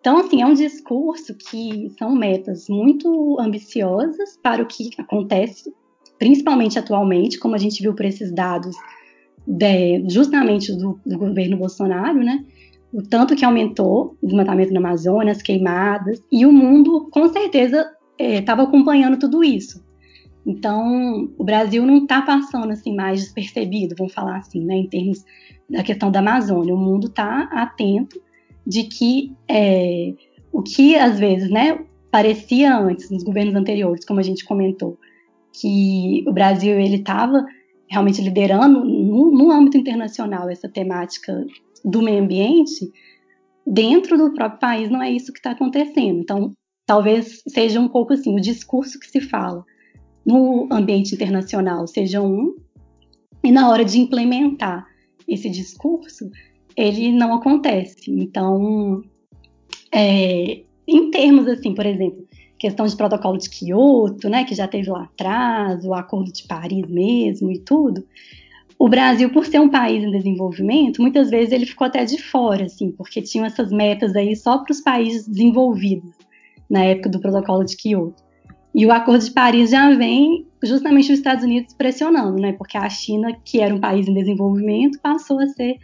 Então, 0.00 0.18
assim, 0.18 0.40
é 0.40 0.46
um 0.46 0.54
discurso 0.54 1.34
que 1.34 1.90
são 1.98 2.14
metas 2.14 2.66
muito 2.68 3.38
ambiciosas 3.38 4.38
para 4.42 4.62
o 4.62 4.66
que 4.66 4.90
acontece, 4.98 5.74
principalmente 6.18 6.78
atualmente, 6.78 7.38
como 7.38 7.54
a 7.54 7.58
gente 7.58 7.82
viu 7.82 7.94
por 7.94 8.04
esses 8.04 8.32
dados 8.32 8.76
de, 9.46 10.08
justamente 10.08 10.72
do, 10.72 10.98
do, 11.04 11.18
governo 11.18 11.56
Bolsonaro, 11.56 12.18
né? 12.18 12.44
O 12.92 13.02
tanto 13.02 13.34
que 13.34 13.44
aumentou 13.44 14.16
o 14.22 14.26
desmatamento 14.26 14.72
na 14.72 14.78
Amazônia, 14.78 15.32
as 15.32 15.42
queimadas, 15.42 16.22
e 16.30 16.46
o 16.46 16.52
mundo 16.52 17.08
com 17.10 17.28
certeza 17.28 17.90
estava 18.18 18.62
é, 18.62 18.64
acompanhando 18.64 19.18
tudo 19.18 19.42
isso. 19.42 19.84
Então, 20.46 21.30
o 21.38 21.44
Brasil 21.44 21.84
não 21.86 21.98
está 21.98 22.22
passando 22.22 22.70
assim 22.70 22.94
mais 22.94 23.20
despercebido, 23.20 23.94
vamos 23.96 24.12
falar 24.12 24.36
assim, 24.36 24.64
né, 24.64 24.76
em 24.76 24.88
termos 24.88 25.24
da 25.68 25.82
questão 25.82 26.10
da 26.10 26.20
Amazônia. 26.20 26.74
O 26.74 26.78
mundo 26.78 27.06
está 27.06 27.48
atento 27.50 28.20
de 28.66 28.84
que 28.84 29.32
é, 29.48 30.14
o 30.52 30.62
que 30.62 30.96
às 30.96 31.18
vezes, 31.18 31.50
né, 31.50 31.78
parecia 32.10 32.76
antes 32.78 33.10
nos 33.10 33.24
governos 33.24 33.54
anteriores, 33.54 34.04
como 34.04 34.20
a 34.20 34.22
gente 34.22 34.44
comentou, 34.44 34.98
que 35.54 36.24
o 36.26 36.32
Brasil 36.32 36.78
ele 36.78 36.96
estava 36.96 37.46
realmente 37.88 38.20
liderando 38.20 38.84
no, 38.84 39.30
no 39.30 39.52
âmbito 39.52 39.76
internacional 39.76 40.50
essa 40.50 40.68
temática 40.68 41.46
do 41.84 42.02
meio 42.02 42.22
ambiente, 42.22 42.90
dentro 43.66 44.18
do 44.18 44.34
próprio 44.34 44.58
país 44.58 44.90
não 44.90 45.02
é 45.02 45.10
isso 45.10 45.32
que 45.32 45.38
está 45.38 45.52
acontecendo. 45.52 46.20
Então, 46.20 46.52
talvez 46.84 47.42
seja 47.46 47.80
um 47.80 47.88
pouco 47.88 48.14
assim, 48.14 48.34
o 48.34 48.40
discurso 48.40 48.98
que 48.98 49.08
se 49.08 49.20
fala 49.20 49.64
no 50.26 50.66
ambiente 50.72 51.14
internacional 51.14 51.86
seja 51.86 52.20
um, 52.22 52.54
e 53.42 53.52
na 53.52 53.68
hora 53.68 53.84
de 53.84 54.00
implementar 54.00 54.86
esse 55.28 55.50
discurso, 55.50 56.30
ele 56.76 57.12
não 57.12 57.34
acontece. 57.34 58.10
Então, 58.10 59.02
é, 59.92 60.62
em 60.88 61.10
termos 61.10 61.46
assim, 61.46 61.74
por 61.74 61.86
exemplo, 61.86 62.23
questão 62.64 62.86
de 62.86 62.96
protocolo 62.96 63.36
de 63.36 63.50
Kyoto, 63.50 64.26
né, 64.30 64.44
que 64.44 64.54
já 64.54 64.66
teve 64.66 64.88
lá 64.88 65.02
atrás, 65.02 65.84
o 65.84 65.92
Acordo 65.92 66.32
de 66.32 66.44
Paris 66.44 66.86
mesmo 66.88 67.52
e 67.52 67.58
tudo, 67.58 68.06
o 68.78 68.88
Brasil, 68.88 69.28
por 69.28 69.44
ser 69.44 69.60
um 69.60 69.68
país 69.68 70.02
em 70.02 70.10
desenvolvimento, 70.10 71.02
muitas 71.02 71.28
vezes 71.28 71.52
ele 71.52 71.66
ficou 71.66 71.86
até 71.86 72.06
de 72.06 72.20
fora, 72.22 72.64
assim, 72.64 72.90
porque 72.90 73.20
tinham 73.20 73.44
essas 73.44 73.70
metas 73.70 74.16
aí 74.16 74.34
só 74.34 74.56
para 74.58 74.72
os 74.72 74.80
países 74.80 75.28
desenvolvidos 75.28 76.10
na 76.70 76.82
época 76.84 77.10
do 77.10 77.20
protocolo 77.20 77.64
de 77.64 77.76
Kyoto. 77.76 78.24
E 78.74 78.86
o 78.86 78.90
Acordo 78.90 79.22
de 79.22 79.30
Paris 79.30 79.70
já 79.70 79.92
vem 79.94 80.46
justamente 80.62 81.12
os 81.12 81.18
Estados 81.18 81.44
Unidos 81.44 81.74
pressionando, 81.74 82.40
né? 82.40 82.54
Porque 82.54 82.78
a 82.78 82.88
China, 82.88 83.36
que 83.44 83.60
era 83.60 83.74
um 83.74 83.78
país 83.78 84.08
em 84.08 84.14
desenvolvimento, 84.14 84.98
passou 85.00 85.38
a 85.38 85.46
ser 85.48 85.76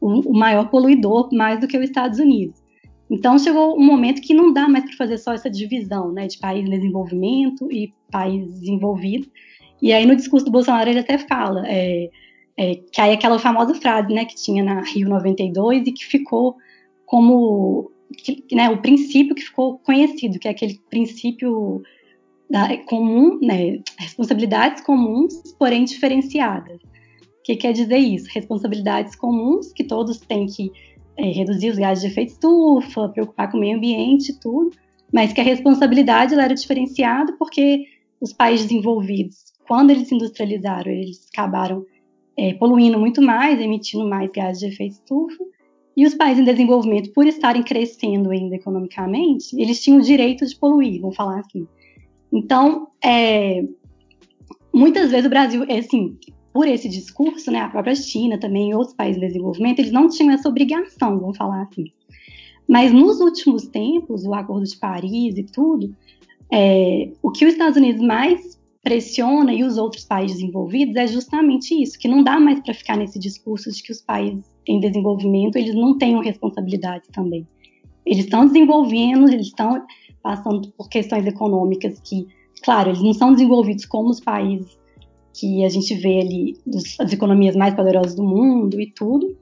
o, 0.00 0.32
maior 0.32 0.70
poluidor 0.70 1.28
mais 1.32 1.60
do 1.60 1.68
que 1.68 1.76
os 1.76 1.84
Estados 1.84 2.18
Unidos. 2.18 2.65
Então 3.10 3.38
chegou 3.38 3.78
um 3.78 3.84
momento 3.84 4.20
que 4.20 4.34
não 4.34 4.52
dá 4.52 4.68
mais 4.68 4.84
para 4.84 4.96
fazer 4.96 5.18
só 5.18 5.32
essa 5.32 5.48
divisão, 5.48 6.12
né, 6.12 6.26
de 6.26 6.38
país 6.38 6.66
em 6.66 6.70
desenvolvimento 6.70 7.70
e 7.70 7.94
país 8.10 8.46
desenvolvido. 8.60 9.30
E 9.80 9.92
aí 9.92 10.04
no 10.06 10.16
discurso 10.16 10.46
do 10.46 10.52
Bolsonaro 10.52 10.90
ele 10.90 11.00
até 11.00 11.18
fala 11.18 11.62
é, 11.66 12.10
é, 12.56 12.74
que 12.74 13.00
aí 13.00 13.12
aquela 13.12 13.38
famosa 13.38 13.74
frase, 13.74 14.12
né, 14.12 14.24
que 14.24 14.34
tinha 14.34 14.64
na 14.64 14.82
Rio 14.82 15.08
92 15.08 15.86
e 15.86 15.92
que 15.92 16.04
ficou 16.04 16.56
como 17.04 17.92
que, 18.16 18.44
né, 18.52 18.68
o 18.70 18.80
princípio 18.82 19.34
que 19.34 19.42
ficou 19.42 19.78
conhecido, 19.78 20.38
que 20.38 20.48
é 20.48 20.50
aquele 20.50 20.80
princípio 20.90 21.82
da, 22.50 22.76
comum, 22.84 23.38
né, 23.40 23.80
responsabilidades 23.98 24.82
comuns, 24.82 25.34
porém 25.58 25.84
diferenciadas. 25.84 26.80
O 26.80 27.42
que 27.44 27.56
quer 27.56 27.72
dizer 27.72 27.98
isso? 27.98 28.28
Responsabilidades 28.32 29.14
comuns 29.14 29.72
que 29.72 29.84
todos 29.84 30.18
têm 30.18 30.46
que 30.46 30.72
é, 31.16 31.30
reduzir 31.30 31.70
os 31.70 31.78
gases 31.78 32.02
de 32.02 32.10
efeito 32.10 32.32
estufa, 32.32 33.08
preocupar 33.08 33.50
com 33.50 33.56
o 33.56 33.60
meio 33.60 33.76
ambiente 33.76 34.32
e 34.32 34.40
tudo, 34.40 34.70
mas 35.12 35.32
que 35.32 35.40
a 35.40 35.44
responsabilidade 35.44 36.34
era 36.34 36.54
diferenciada 36.54 37.34
porque 37.38 37.84
os 38.20 38.32
países 38.32 38.66
desenvolvidos, 38.66 39.36
quando 39.66 39.90
eles 39.90 40.08
se 40.08 40.14
industrializaram, 40.14 40.90
eles 40.90 41.26
acabaram 41.32 41.84
é, 42.36 42.54
poluindo 42.54 42.98
muito 42.98 43.22
mais, 43.22 43.60
emitindo 43.60 44.08
mais 44.08 44.30
gases 44.30 44.60
de 44.60 44.66
efeito 44.66 44.92
estufa, 44.92 45.44
e 45.96 46.04
os 46.04 46.14
países 46.14 46.42
em 46.42 46.44
desenvolvimento, 46.44 47.10
por 47.12 47.26
estarem 47.26 47.62
crescendo 47.62 48.30
ainda 48.30 48.56
economicamente, 48.56 49.58
eles 49.58 49.82
tinham 49.82 49.98
o 49.98 50.02
direito 50.02 50.44
de 50.44 50.54
poluir, 50.54 51.00
vamos 51.00 51.16
falar 51.16 51.40
assim. 51.40 51.66
Então, 52.30 52.88
é, 53.02 53.64
muitas 54.74 55.10
vezes 55.10 55.24
o 55.24 55.30
Brasil, 55.30 55.64
é 55.66 55.78
assim, 55.78 56.18
por 56.56 56.66
esse 56.66 56.88
discurso, 56.88 57.50
né, 57.50 57.58
a 57.58 57.68
própria 57.68 57.94
China 57.94 58.38
também 58.38 58.70
e 58.70 58.74
outros 58.74 58.96
países 58.96 59.22
em 59.22 59.26
desenvolvimento, 59.26 59.78
eles 59.78 59.92
não 59.92 60.08
tinham 60.08 60.32
essa 60.32 60.48
obrigação, 60.48 61.20
vamos 61.20 61.36
falar 61.36 61.64
assim. 61.64 61.84
Mas 62.66 62.90
nos 62.94 63.20
últimos 63.20 63.66
tempos, 63.66 64.24
o 64.24 64.32
Acordo 64.32 64.64
de 64.64 64.74
Paris 64.78 65.36
e 65.36 65.42
tudo, 65.42 65.94
é, 66.50 67.10
o 67.22 67.30
que 67.30 67.44
os 67.44 67.52
Estados 67.52 67.76
Unidos 67.76 68.00
mais 68.00 68.58
pressiona 68.82 69.52
e 69.52 69.64
os 69.64 69.76
outros 69.76 70.06
países 70.06 70.40
envolvidos 70.40 70.96
é 70.96 71.06
justamente 71.06 71.74
isso, 71.74 71.98
que 71.98 72.08
não 72.08 72.22
dá 72.22 72.40
mais 72.40 72.58
para 72.60 72.72
ficar 72.72 72.96
nesse 72.96 73.18
discurso 73.18 73.70
de 73.70 73.82
que 73.82 73.92
os 73.92 74.00
países 74.00 74.50
em 74.66 74.80
desenvolvimento 74.80 75.56
eles 75.56 75.74
não 75.74 75.98
tenham 75.98 76.22
responsabilidade 76.22 77.04
também. 77.12 77.46
Eles 78.06 78.24
estão 78.24 78.46
desenvolvendo, 78.46 79.28
eles 79.28 79.48
estão 79.48 79.84
passando 80.22 80.70
por 80.70 80.88
questões 80.88 81.26
econômicas 81.26 82.00
que, 82.00 82.26
claro, 82.64 82.88
eles 82.88 83.02
não 83.02 83.12
são 83.12 83.32
desenvolvidos 83.34 83.84
como 83.84 84.08
os 84.08 84.20
países 84.20 84.85
que 85.38 85.64
a 85.64 85.68
gente 85.68 85.94
vê 85.94 86.20
ali, 86.20 86.56
dos, 86.66 86.98
as 86.98 87.12
economias 87.12 87.54
mais 87.54 87.74
poderosas 87.74 88.14
do 88.14 88.22
mundo 88.22 88.80
e 88.80 88.90
tudo, 88.90 89.36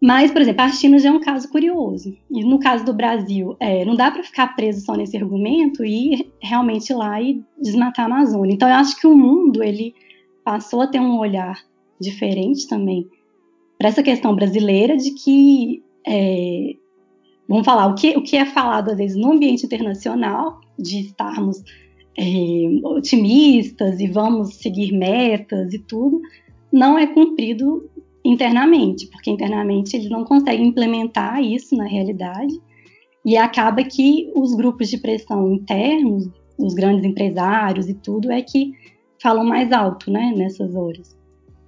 mas, 0.00 0.30
por 0.30 0.40
exemplo, 0.40 0.62
a 0.62 0.72
China 0.72 0.98
já 0.98 1.10
é 1.10 1.12
um 1.12 1.20
caso 1.20 1.46
curioso. 1.50 2.16
E 2.30 2.42
no 2.42 2.58
caso 2.58 2.84
do 2.86 2.94
Brasil, 2.94 3.54
é, 3.60 3.84
não 3.84 3.94
dá 3.94 4.10
para 4.10 4.24
ficar 4.24 4.56
preso 4.56 4.82
só 4.82 4.94
nesse 4.94 5.14
argumento 5.16 5.84
e 5.84 6.32
realmente 6.40 6.90
ir 6.90 6.96
lá 6.96 7.20
e 7.20 7.42
desmatar 7.60 8.06
a 8.06 8.14
Amazônia. 8.14 8.54
Então, 8.54 8.66
eu 8.66 8.76
acho 8.76 8.98
que 8.98 9.06
o 9.06 9.14
mundo 9.14 9.62
ele 9.62 9.94
passou 10.42 10.80
a 10.80 10.86
ter 10.86 11.00
um 11.00 11.18
olhar 11.18 11.62
diferente 12.00 12.66
também 12.66 13.06
para 13.76 13.88
essa 13.88 14.02
questão 14.02 14.34
brasileira 14.34 14.96
de 14.96 15.10
que, 15.10 15.82
é, 16.06 16.74
vamos 17.46 17.66
falar, 17.66 17.86
o 17.88 17.94
que, 17.94 18.16
o 18.16 18.22
que 18.22 18.36
é 18.36 18.46
falado 18.46 18.90
às 18.90 18.96
vezes 18.96 19.16
no 19.16 19.32
ambiente 19.32 19.66
internacional, 19.66 20.60
de 20.78 21.00
estarmos 21.00 21.62
é, 22.18 22.24
otimistas 22.84 24.00
e 24.00 24.08
vamos 24.08 24.54
seguir 24.56 24.92
metas 24.92 25.72
e 25.72 25.78
tudo, 25.78 26.20
não 26.72 26.98
é 26.98 27.06
cumprido 27.06 27.88
internamente, 28.24 29.06
porque 29.08 29.30
internamente 29.30 29.96
eles 29.96 30.10
não 30.10 30.24
conseguem 30.24 30.66
implementar 30.66 31.42
isso 31.42 31.74
na 31.76 31.86
realidade 31.86 32.60
e 33.24 33.36
acaba 33.36 33.82
que 33.82 34.30
os 34.34 34.54
grupos 34.54 34.88
de 34.88 34.98
pressão 34.98 35.52
internos, 35.52 36.28
os 36.58 36.74
grandes 36.74 37.04
empresários 37.04 37.88
e 37.88 37.94
tudo, 37.94 38.30
é 38.30 38.42
que 38.42 38.72
falam 39.22 39.44
mais 39.44 39.72
alto, 39.72 40.10
né, 40.10 40.32
nessas 40.36 40.74
horas. 40.74 41.16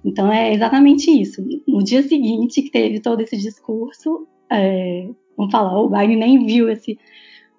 Então 0.03 0.31
é 0.31 0.53
exatamente 0.53 1.09
isso. 1.09 1.43
No 1.67 1.83
dia 1.83 2.03
seguinte 2.03 2.61
que 2.61 2.71
teve 2.71 2.99
todo 2.99 3.21
esse 3.21 3.37
discurso, 3.37 4.27
é, 4.51 5.07
vamos 5.37 5.51
falar, 5.51 5.79
o 5.79 5.89
Biden 5.89 6.17
nem 6.17 6.45
viu 6.45 6.69
esse 6.69 6.97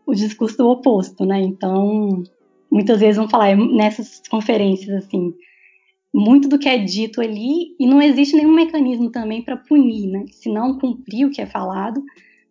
o 0.06 0.14
discurso 0.14 0.62
oposto, 0.68 1.24
né? 1.24 1.40
Então 1.40 2.22
muitas 2.74 2.98
vezes 2.98 3.16
vão 3.16 3.28
falar 3.28 3.56
nessas 3.56 4.20
conferências 4.28 5.04
assim, 5.04 5.32
muito 6.12 6.48
do 6.48 6.58
que 6.58 6.68
é 6.68 6.76
dito 6.76 7.20
ali 7.20 7.76
e 7.78 7.86
não 7.86 8.02
existe 8.02 8.34
nenhum 8.34 8.52
mecanismo 8.52 9.10
também 9.12 9.42
para 9.42 9.56
punir, 9.56 10.08
né? 10.08 10.24
Se 10.32 10.52
não 10.52 10.76
cumprir 10.76 11.24
o 11.24 11.30
que 11.30 11.40
é 11.40 11.46
falado, 11.46 12.02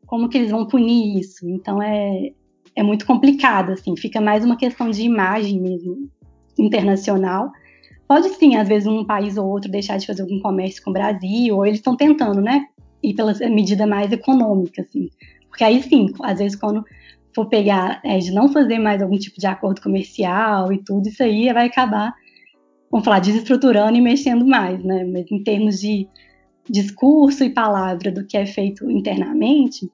como 0.05 0.29
que 0.29 0.37
eles 0.37 0.49
vão 0.49 0.65
punir 0.65 1.19
isso? 1.19 1.45
Então 1.49 1.83
é, 1.83 2.31
é 2.73 2.81
muito 2.81 3.05
complicado, 3.05 3.73
assim, 3.73 3.97
fica 3.97 4.21
mais 4.21 4.45
uma 4.45 4.55
questão 4.55 4.89
de 4.89 5.01
imagem 5.01 5.59
mesmo 5.59 6.09
internacional. 6.57 7.51
Pode 8.07 8.29
sim, 8.29 8.55
às 8.55 8.69
vezes 8.69 8.87
um 8.87 9.03
país 9.03 9.35
ou 9.35 9.45
outro 9.45 9.69
deixar 9.69 9.97
de 9.97 10.07
fazer 10.07 10.21
algum 10.21 10.39
comércio 10.39 10.81
com 10.83 10.91
o 10.91 10.93
Brasil, 10.93 11.57
ou 11.57 11.65
eles 11.65 11.79
estão 11.79 11.97
tentando, 11.97 12.39
né? 12.39 12.65
Ir 13.03 13.13
pela 13.13 13.33
medida 13.49 13.85
mais 13.85 14.09
econômica, 14.09 14.83
assim. 14.83 15.09
Porque 15.49 15.65
aí 15.65 15.83
sim, 15.83 16.13
às 16.21 16.39
vezes 16.39 16.57
quando 16.57 16.85
for 17.35 17.47
pegar 17.47 18.01
é, 18.03 18.17
de 18.17 18.31
não 18.31 18.51
fazer 18.51 18.79
mais 18.79 19.01
algum 19.01 19.17
tipo 19.17 19.39
de 19.39 19.47
acordo 19.47 19.81
comercial 19.81 20.71
e 20.71 20.83
tudo, 20.83 21.07
isso 21.07 21.23
aí 21.23 21.51
vai 21.51 21.67
acabar 21.67 22.13
vamos 22.93 23.05
falar, 23.05 23.17
desestruturando 23.17 23.97
e 23.97 24.01
mexendo 24.01 24.45
mais, 24.45 24.83
né? 24.83 25.03
Mas 25.03 25.25
em 25.31 25.43
termos 25.43 25.79
de 25.79 26.07
discurso 26.69 27.43
e 27.43 27.49
palavra 27.49 28.11
do 28.11 28.23
que 28.23 28.37
é 28.37 28.45
feito 28.45 28.87
internamente, 28.87 29.91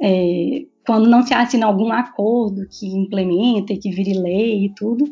é, 0.00 0.64
quando 0.86 1.10
não 1.10 1.22
se 1.22 1.34
assina 1.34 1.66
algum 1.66 1.92
acordo 1.92 2.66
que 2.70 2.86
implementa 2.86 3.74
e 3.74 3.78
que 3.78 3.90
vire 3.90 4.14
lei 4.14 4.64
e 4.64 4.74
tudo, 4.74 5.04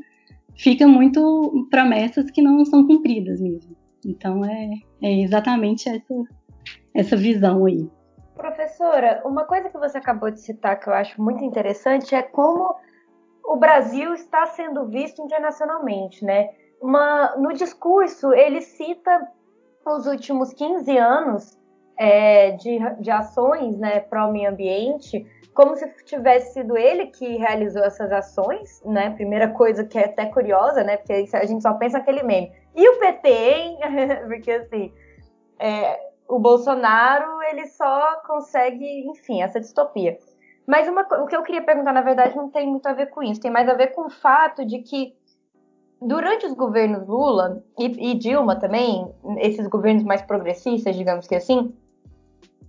fica 0.57 0.89
muito 0.89 1.69
promessas 1.71 2.31
que 2.31 2.41
não 2.41 2.65
são 2.65 2.87
cumpridas 2.87 3.39
mesmo. 3.39 3.77
Então 4.05 4.43
é, 4.43 4.71
é 5.03 5.21
exatamente 5.21 5.91
essa, 5.91 6.25
essa 6.95 7.17
visão 7.19 7.67
aí. 7.67 7.87
Professora, 8.41 9.23
uma 9.25 9.45
coisa 9.45 9.69
que 9.69 9.79
você 9.79 9.99
acabou 9.99 10.31
de 10.31 10.41
citar 10.41 10.79
que 10.81 10.89
eu 10.89 10.95
acho 10.95 11.21
muito 11.21 11.45
interessante 11.45 12.15
é 12.15 12.23
como 12.23 12.75
o 13.45 13.57
Brasil 13.57 14.15
está 14.15 14.47
sendo 14.47 14.87
visto 14.87 15.21
internacionalmente, 15.23 16.25
né? 16.25 16.51
uma, 16.81 17.37
no 17.37 17.53
discurso, 17.53 18.33
ele 18.33 18.63
cita 18.63 19.29
os 19.85 20.07
últimos 20.07 20.53
15 20.55 20.97
anos 20.97 21.59
é, 21.99 22.53
de, 22.53 22.79
de 23.01 23.11
ações 23.11 23.77
né, 23.77 24.01
para 24.01 24.27
o 24.27 24.33
meio 24.33 24.51
ambiente, 24.51 25.27
como 25.53 25.77
se 25.77 25.87
tivesse 26.05 26.55
sido 26.55 26.77
ele 26.77 27.09
que 27.09 27.37
realizou 27.37 27.85
essas 27.85 28.11
ações, 28.11 28.83
né? 28.85 29.11
Primeira 29.11 29.49
coisa 29.49 29.85
que 29.85 29.99
é 29.99 30.05
até 30.05 30.27
curiosa, 30.27 30.83
né? 30.85 30.97
Porque 30.97 31.13
a 31.13 31.45
gente 31.45 31.61
só 31.61 31.75
pensa 31.75 31.99
aquele 31.99 32.23
meme. 32.23 32.53
E 32.75 32.89
o 32.89 32.99
PT, 32.99 33.29
hein? 33.29 33.79
Porque 34.29 34.51
assim, 34.53 34.95
é, 35.59 36.10
o 36.31 36.39
Bolsonaro 36.39 37.43
ele 37.51 37.67
só 37.67 38.23
consegue, 38.27 39.09
enfim, 39.09 39.43
essa 39.43 39.61
distopia. 39.61 40.17
Mas 40.67 40.89
uma, 40.89 41.03
o 41.03 41.27
que 41.27 41.35
eu 41.35 41.43
queria 41.43 41.63
perguntar, 41.63 41.93
na 41.93 42.01
verdade, 42.01 42.37
não 42.37 42.49
tem 42.49 42.67
muito 42.69 42.87
a 42.87 42.93
ver 42.93 43.07
com 43.07 43.23
isso. 43.23 43.41
Tem 43.41 43.51
mais 43.51 43.69
a 43.69 43.75
ver 43.75 43.89
com 43.89 44.07
o 44.07 44.11
fato 44.11 44.65
de 44.65 44.79
que 44.79 45.15
durante 46.01 46.47
os 46.47 46.55
governos 46.55 47.07
Lula 47.07 47.63
e, 47.79 48.13
e, 48.13 48.15
Dilma 48.15 48.57
também, 48.57 49.13
esses 49.39 49.67
governos 49.67 50.05
mais 50.05 50.23
progressistas, 50.23 50.95
digamos 50.97 51.27
que 51.27 51.35
assim, 51.35 51.75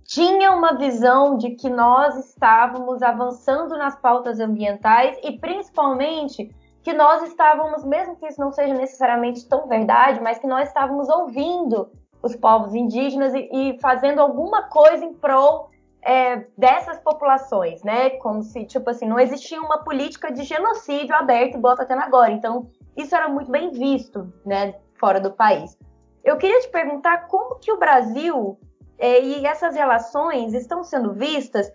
tinha 0.04 0.50
uma 0.50 0.74
visão 0.74 1.36
de 1.36 1.50
que 1.50 1.70
nós 1.70 2.16
estávamos 2.18 3.02
avançando 3.02 3.78
nas 3.78 3.94
pautas 3.94 4.40
ambientais 4.40 5.16
e 5.22 5.38
principalmente 5.38 6.54
que 6.82 6.92
nós 6.92 7.22
estávamos, 7.22 7.84
mesmo 7.84 8.16
que 8.16 8.26
isso 8.26 8.40
não 8.40 8.50
seja 8.50 8.74
necessariamente 8.74 9.48
tão 9.48 9.68
verdade, 9.68 10.20
mas 10.20 10.38
que 10.38 10.46
nós 10.46 10.66
estávamos 10.66 11.08
ouvindo 11.08 11.90
os 12.22 12.36
povos 12.36 12.74
indígenas 12.74 13.34
e, 13.34 13.48
e 13.52 13.78
fazendo 13.80 14.20
alguma 14.20 14.64
coisa 14.64 15.04
em 15.04 15.12
prol 15.12 15.70
é, 16.02 16.44
dessas 16.56 16.98
populações, 16.98 17.82
né? 17.82 18.10
Como 18.10 18.42
se, 18.42 18.64
tipo 18.64 18.90
assim, 18.90 19.08
não 19.08 19.18
existia 19.18 19.60
uma 19.60 19.78
política 19.78 20.32
de 20.32 20.42
genocídio 20.42 21.14
aberta 21.14 21.56
e 21.56 21.60
bota 21.60 21.82
até 21.82 21.94
agora. 21.94 22.32
Então, 22.32 22.70
isso 22.96 23.14
era 23.14 23.28
muito 23.28 23.50
bem 23.50 23.70
visto, 23.70 24.32
né, 24.44 24.74
fora 24.98 25.20
do 25.20 25.32
país. 25.32 25.78
Eu 26.24 26.36
queria 26.36 26.60
te 26.60 26.68
perguntar 26.68 27.26
como 27.28 27.56
que 27.56 27.72
o 27.72 27.78
Brasil 27.78 28.58
é, 28.98 29.20
e 29.20 29.46
essas 29.46 29.74
relações 29.74 30.54
estão 30.54 30.84
sendo 30.84 31.12
vistas 31.12 31.72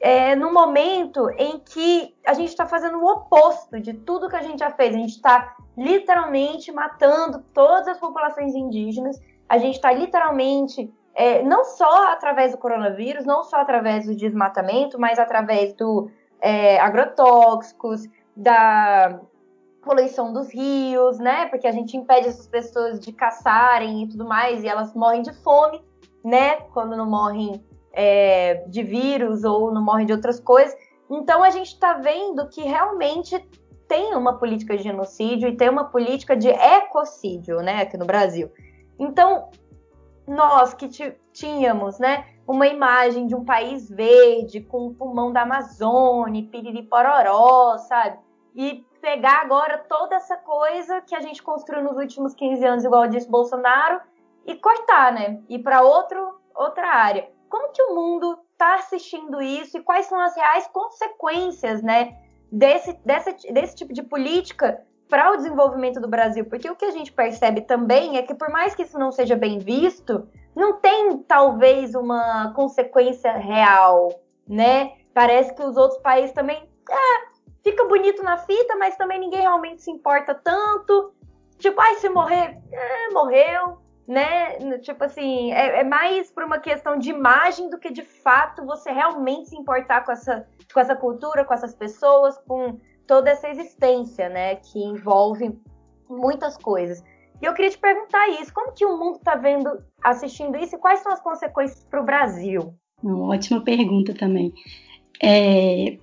é, 0.00 0.34
no 0.34 0.52
momento 0.52 1.28
em 1.36 1.58
que 1.58 2.14
a 2.26 2.32
gente 2.32 2.48
está 2.48 2.66
fazendo 2.66 2.98
o 2.98 3.06
oposto 3.06 3.78
de 3.78 3.92
tudo 3.92 4.28
que 4.30 4.36
a 4.36 4.42
gente 4.42 4.60
já 4.60 4.70
fez. 4.70 4.94
A 4.94 4.98
gente 4.98 5.16
está 5.16 5.56
literalmente 5.76 6.72
matando 6.72 7.44
todas 7.52 7.88
as 7.88 7.98
populações 7.98 8.54
indígenas. 8.54 9.20
A 9.50 9.58
gente 9.58 9.74
está 9.74 9.90
literalmente 9.90 10.88
é, 11.12 11.42
não 11.42 11.64
só 11.64 12.12
através 12.12 12.52
do 12.52 12.58
coronavírus, 12.58 13.26
não 13.26 13.42
só 13.42 13.56
através 13.56 14.06
do 14.06 14.14
desmatamento, 14.14 14.96
mas 14.96 15.18
através 15.18 15.74
do 15.74 16.08
é, 16.40 16.78
agrotóxicos, 16.78 18.08
da 18.36 19.20
poluição 19.82 20.32
dos 20.32 20.54
rios, 20.54 21.18
né? 21.18 21.46
Porque 21.46 21.66
a 21.66 21.72
gente 21.72 21.96
impede 21.96 22.28
essas 22.28 22.46
pessoas 22.46 23.00
de 23.00 23.12
caçarem 23.12 24.04
e 24.04 24.08
tudo 24.08 24.24
mais, 24.24 24.62
e 24.62 24.68
elas 24.68 24.94
morrem 24.94 25.22
de 25.22 25.32
fome, 25.42 25.82
né? 26.24 26.60
Quando 26.72 26.96
não 26.96 27.10
morrem 27.10 27.60
é, 27.92 28.62
de 28.68 28.84
vírus 28.84 29.42
ou 29.42 29.72
não 29.72 29.84
morrem 29.84 30.06
de 30.06 30.12
outras 30.12 30.38
coisas. 30.38 30.76
Então 31.10 31.42
a 31.42 31.50
gente 31.50 31.72
está 31.72 31.94
vendo 31.94 32.48
que 32.48 32.62
realmente 32.62 33.36
tem 33.88 34.14
uma 34.14 34.38
política 34.38 34.76
de 34.76 34.84
genocídio 34.84 35.48
e 35.48 35.56
tem 35.56 35.68
uma 35.68 35.86
política 35.86 36.36
de 36.36 36.48
ecocídio, 36.48 37.56
né? 37.56 37.82
Aqui 37.82 37.96
no 37.96 38.06
Brasil. 38.06 38.48
Então 39.00 39.50
nós 40.28 40.74
que 40.74 40.88
tínhamos, 41.32 41.98
né? 41.98 42.26
Uma 42.46 42.66
imagem 42.66 43.26
de 43.26 43.34
um 43.34 43.44
país 43.44 43.88
verde, 43.88 44.60
com 44.60 44.88
o 44.88 44.94
pulmão 44.94 45.32
da 45.32 45.42
Amazônia, 45.42 46.46
piriri 46.50 46.82
pororó, 46.82 47.78
sabe? 47.78 48.18
E 48.54 48.84
pegar 49.00 49.40
agora 49.40 49.78
toda 49.88 50.16
essa 50.16 50.36
coisa 50.36 51.00
que 51.00 51.14
a 51.14 51.20
gente 51.20 51.42
construiu 51.42 51.82
nos 51.82 51.96
últimos 51.96 52.34
15 52.34 52.64
anos, 52.64 52.84
igual 52.84 53.08
disse 53.08 53.28
Bolsonaro, 53.28 54.00
e 54.46 54.54
cortar, 54.56 55.12
né? 55.12 55.40
Ir 55.48 55.60
para 55.60 55.82
outra 55.82 56.86
área. 56.86 57.30
Como 57.48 57.72
que 57.72 57.82
o 57.82 57.94
mundo 57.94 58.38
está 58.52 58.74
assistindo 58.74 59.40
isso 59.40 59.78
e 59.78 59.82
quais 59.82 60.06
são 60.06 60.20
as 60.20 60.36
reais 60.36 60.68
consequências, 60.68 61.82
né? 61.82 62.18
Desse, 62.52 62.92
desse, 63.04 63.52
desse 63.52 63.76
tipo 63.76 63.92
de 63.92 64.02
política 64.02 64.84
para 65.10 65.32
o 65.32 65.36
desenvolvimento 65.36 66.00
do 66.00 66.08
Brasil, 66.08 66.46
porque 66.46 66.70
o 66.70 66.76
que 66.76 66.84
a 66.84 66.90
gente 66.92 67.12
percebe 67.12 67.62
também 67.62 68.16
é 68.16 68.22
que 68.22 68.32
por 68.32 68.48
mais 68.48 68.74
que 68.74 68.84
isso 68.84 68.96
não 68.96 69.10
seja 69.10 69.34
bem 69.34 69.58
visto, 69.58 70.28
não 70.54 70.74
tem 70.74 71.18
talvez 71.18 71.94
uma 71.94 72.52
consequência 72.54 73.32
real, 73.32 74.08
né? 74.48 74.92
Parece 75.12 75.52
que 75.52 75.62
os 75.62 75.76
outros 75.76 76.00
países 76.00 76.32
também 76.32 76.62
é, 76.88 77.30
fica 77.62 77.84
bonito 77.86 78.22
na 78.22 78.38
fita, 78.38 78.76
mas 78.76 78.96
também 78.96 79.18
ninguém 79.18 79.40
realmente 79.40 79.82
se 79.82 79.90
importa 79.90 80.32
tanto. 80.32 81.12
Tipo, 81.58 81.80
ai, 81.80 81.96
se 81.96 82.08
morrer, 82.08 82.58
é, 82.72 83.10
morreu, 83.10 83.78
né? 84.06 84.78
Tipo 84.78 85.04
assim, 85.04 85.52
é, 85.52 85.80
é, 85.80 85.84
mais 85.84 86.30
por 86.30 86.44
uma 86.44 86.58
questão 86.58 86.96
de 86.96 87.10
imagem 87.10 87.68
do 87.68 87.78
que 87.78 87.90
de 87.90 88.02
fato 88.02 88.64
você 88.64 88.90
realmente 88.92 89.50
se 89.50 89.56
importar 89.56 90.04
com 90.04 90.12
essa, 90.12 90.46
com 90.72 90.80
essa 90.80 90.94
cultura, 90.94 91.44
com 91.44 91.52
essas 91.52 91.74
pessoas, 91.74 92.38
com 92.38 92.78
toda 93.10 93.28
essa 93.28 93.48
existência, 93.48 94.28
né, 94.28 94.54
que 94.54 94.78
envolve 94.78 95.50
muitas 96.08 96.56
coisas. 96.56 97.02
E 97.42 97.44
eu 97.44 97.52
queria 97.54 97.72
te 97.72 97.78
perguntar 97.78 98.28
isso, 98.40 98.54
como 98.54 98.72
que 98.72 98.86
o 98.86 98.96
mundo 98.96 99.16
está 99.16 99.34
vendo, 99.34 99.68
assistindo 100.00 100.56
isso 100.56 100.76
e 100.76 100.78
quais 100.78 101.00
são 101.00 101.10
as 101.10 101.20
consequências 101.20 101.84
para 101.90 102.00
o 102.00 102.04
Brasil? 102.04 102.72
Uma 103.02 103.34
ótima 103.34 103.62
pergunta 103.62 104.14
também. 104.14 104.54
É, 105.20 105.98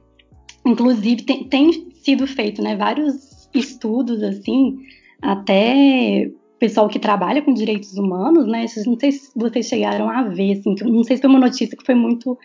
inclusive 0.66 1.24
tem, 1.24 1.48
tem, 1.48 1.92
sido 2.04 2.28
feito, 2.28 2.62
né, 2.62 2.76
vários 2.76 3.50
estudos 3.54 4.22
assim, 4.22 4.78
até 5.22 6.30
pessoal 6.60 6.90
que 6.90 7.00
trabalha 7.00 7.42
com 7.42 7.54
direitos 7.54 7.94
humanos, 7.94 8.46
né? 8.46 8.66
Não 8.86 9.00
sei 9.00 9.14
se 9.14 9.32
vocês 9.34 9.66
chegaram 9.66 10.10
a 10.10 10.24
ver, 10.24 10.60
assim, 10.60 10.76
não 10.84 11.06
sei 11.06 11.16
se 11.16 11.22
foi 11.22 11.30
uma 11.30 11.40
notícia 11.40 11.78
que 11.78 11.86
foi 11.86 11.96
muito 11.96 12.38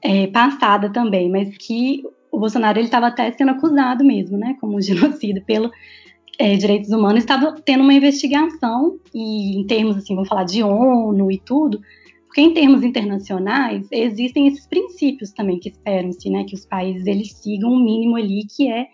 é, 0.00 0.28
passada 0.28 0.92
também, 0.92 1.28
mas 1.28 1.56
que 1.56 2.04
o 2.30 2.38
Bolsonaro 2.38 2.78
ele 2.78 2.86
estava 2.86 3.06
até 3.06 3.30
sendo 3.32 3.52
acusado 3.52 4.04
mesmo, 4.04 4.36
né, 4.36 4.56
como 4.60 4.80
genocida 4.80 5.40
pelo 5.40 5.70
é, 6.38 6.54
direitos 6.56 6.90
humanos, 6.90 7.20
estava 7.20 7.54
tendo 7.64 7.82
uma 7.82 7.94
investigação 7.94 8.98
e 9.14 9.58
em 9.58 9.66
termos 9.66 9.96
assim, 9.96 10.14
vamos 10.14 10.28
falar 10.28 10.44
de 10.44 10.62
ONU 10.62 11.32
e 11.32 11.38
tudo, 11.38 11.80
porque 12.26 12.40
em 12.40 12.52
termos 12.52 12.82
internacionais 12.82 13.86
existem 13.90 14.46
esses 14.46 14.66
princípios 14.66 15.32
também 15.32 15.58
que 15.58 15.70
esperam-se, 15.70 16.28
né, 16.28 16.44
que 16.44 16.54
os 16.54 16.66
países 16.66 17.06
eles 17.06 17.32
sigam 17.32 17.72
um 17.72 17.82
mínimo 17.82 18.16
ali 18.16 18.46
que 18.46 18.70
é, 18.70 18.86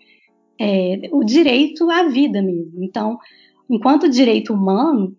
é 0.59 1.09
o 1.11 1.23
direito 1.23 1.89
à 1.89 2.03
vida 2.03 2.41
mesmo. 2.41 2.83
Então, 2.83 3.17
enquanto 3.69 4.09
direito 4.09 4.53
humano 4.53 5.15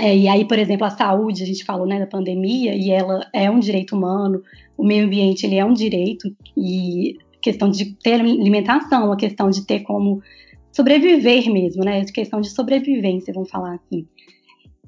é, 0.00 0.16
e 0.16 0.28
aí, 0.28 0.44
por 0.44 0.56
exemplo, 0.60 0.86
a 0.86 0.90
saúde, 0.90 1.42
a 1.42 1.46
gente 1.46 1.64
falou 1.64 1.84
né, 1.84 1.98
da 1.98 2.06
pandemia, 2.06 2.72
e 2.72 2.88
ela 2.88 3.28
é 3.34 3.50
um 3.50 3.58
direito 3.58 3.96
humano, 3.96 4.40
o 4.76 4.84
meio 4.84 5.04
ambiente 5.04 5.44
ele 5.44 5.56
é 5.56 5.64
um 5.64 5.72
direito, 5.72 6.32
e 6.56 7.18
questão 7.48 7.70
de 7.70 7.94
ter 7.94 8.20
alimentação, 8.20 9.10
a 9.10 9.16
questão 9.16 9.48
de 9.48 9.64
ter 9.64 9.80
como 9.80 10.22
sobreviver 10.70 11.50
mesmo, 11.50 11.82
né? 11.82 12.00
A 12.00 12.04
questão 12.04 12.40
de 12.40 12.50
sobrevivência, 12.50 13.32
vamos 13.32 13.50
falar 13.50 13.74
assim. 13.74 14.06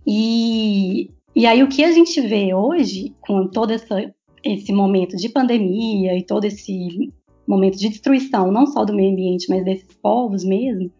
E, 0.06 1.10
e 1.34 1.46
aí 1.46 1.62
o 1.62 1.68
que 1.68 1.82
a 1.82 1.90
gente 1.90 2.20
vê 2.20 2.54
hoje, 2.54 3.14
com 3.20 3.46
todo 3.48 3.70
essa, 3.70 4.12
esse 4.44 4.72
momento 4.72 5.16
de 5.16 5.28
pandemia 5.28 6.16
e 6.16 6.22
todo 6.22 6.44
esse 6.44 7.10
momento 7.46 7.78
de 7.78 7.88
destruição, 7.88 8.52
não 8.52 8.66
só 8.66 8.84
do 8.84 8.94
meio 8.94 9.12
ambiente, 9.12 9.48
mas 9.48 9.64
desses 9.64 9.96
povos 10.02 10.44
mesmo, 10.44 10.90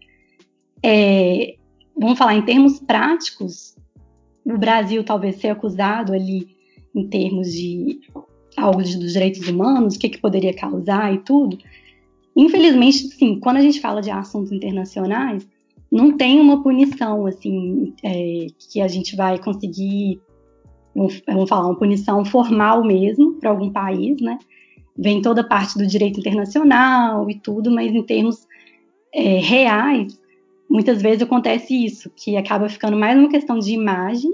é, 0.82 1.56
vamos 1.96 2.18
falar 2.18 2.36
em 2.36 2.44
termos 2.44 2.80
práticos, 2.80 3.76
o 4.44 4.56
Brasil 4.56 5.04
talvez 5.04 5.36
ser 5.36 5.48
acusado 5.48 6.14
ali 6.14 6.56
em 6.94 7.06
termos 7.06 7.52
de 7.52 8.00
algo 8.56 8.82
dos 8.82 9.12
direitos 9.12 9.46
humanos, 9.48 9.96
o 9.96 9.98
que, 9.98 10.08
que 10.08 10.18
poderia 10.18 10.54
causar 10.54 11.12
e 11.14 11.18
tudo. 11.18 11.58
Infelizmente, 12.36 13.08
sim, 13.08 13.38
quando 13.38 13.56
a 13.56 13.60
gente 13.60 13.80
fala 13.80 14.00
de 14.00 14.10
assuntos 14.10 14.52
internacionais, 14.52 15.46
não 15.90 16.16
tem 16.16 16.40
uma 16.40 16.62
punição 16.62 17.26
assim 17.26 17.92
é, 18.04 18.46
que 18.58 18.80
a 18.80 18.88
gente 18.88 19.16
vai 19.16 19.38
conseguir, 19.38 20.20
vamos 20.94 21.48
falar, 21.48 21.66
uma 21.66 21.78
punição 21.78 22.24
formal 22.24 22.84
mesmo 22.84 23.34
para 23.34 23.50
algum 23.50 23.70
país, 23.70 24.20
né? 24.20 24.38
Vem 24.96 25.20
toda 25.20 25.40
a 25.40 25.44
parte 25.46 25.76
do 25.76 25.86
direito 25.86 26.20
internacional 26.20 27.28
e 27.28 27.34
tudo, 27.34 27.70
mas 27.70 27.92
em 27.92 28.02
termos 28.02 28.46
é, 29.12 29.38
reais, 29.38 30.20
muitas 30.68 31.02
vezes 31.02 31.22
acontece 31.22 31.74
isso, 31.74 32.10
que 32.14 32.36
acaba 32.36 32.68
ficando 32.68 32.96
mais 32.96 33.18
uma 33.18 33.28
questão 33.28 33.58
de 33.58 33.72
imagem, 33.72 34.32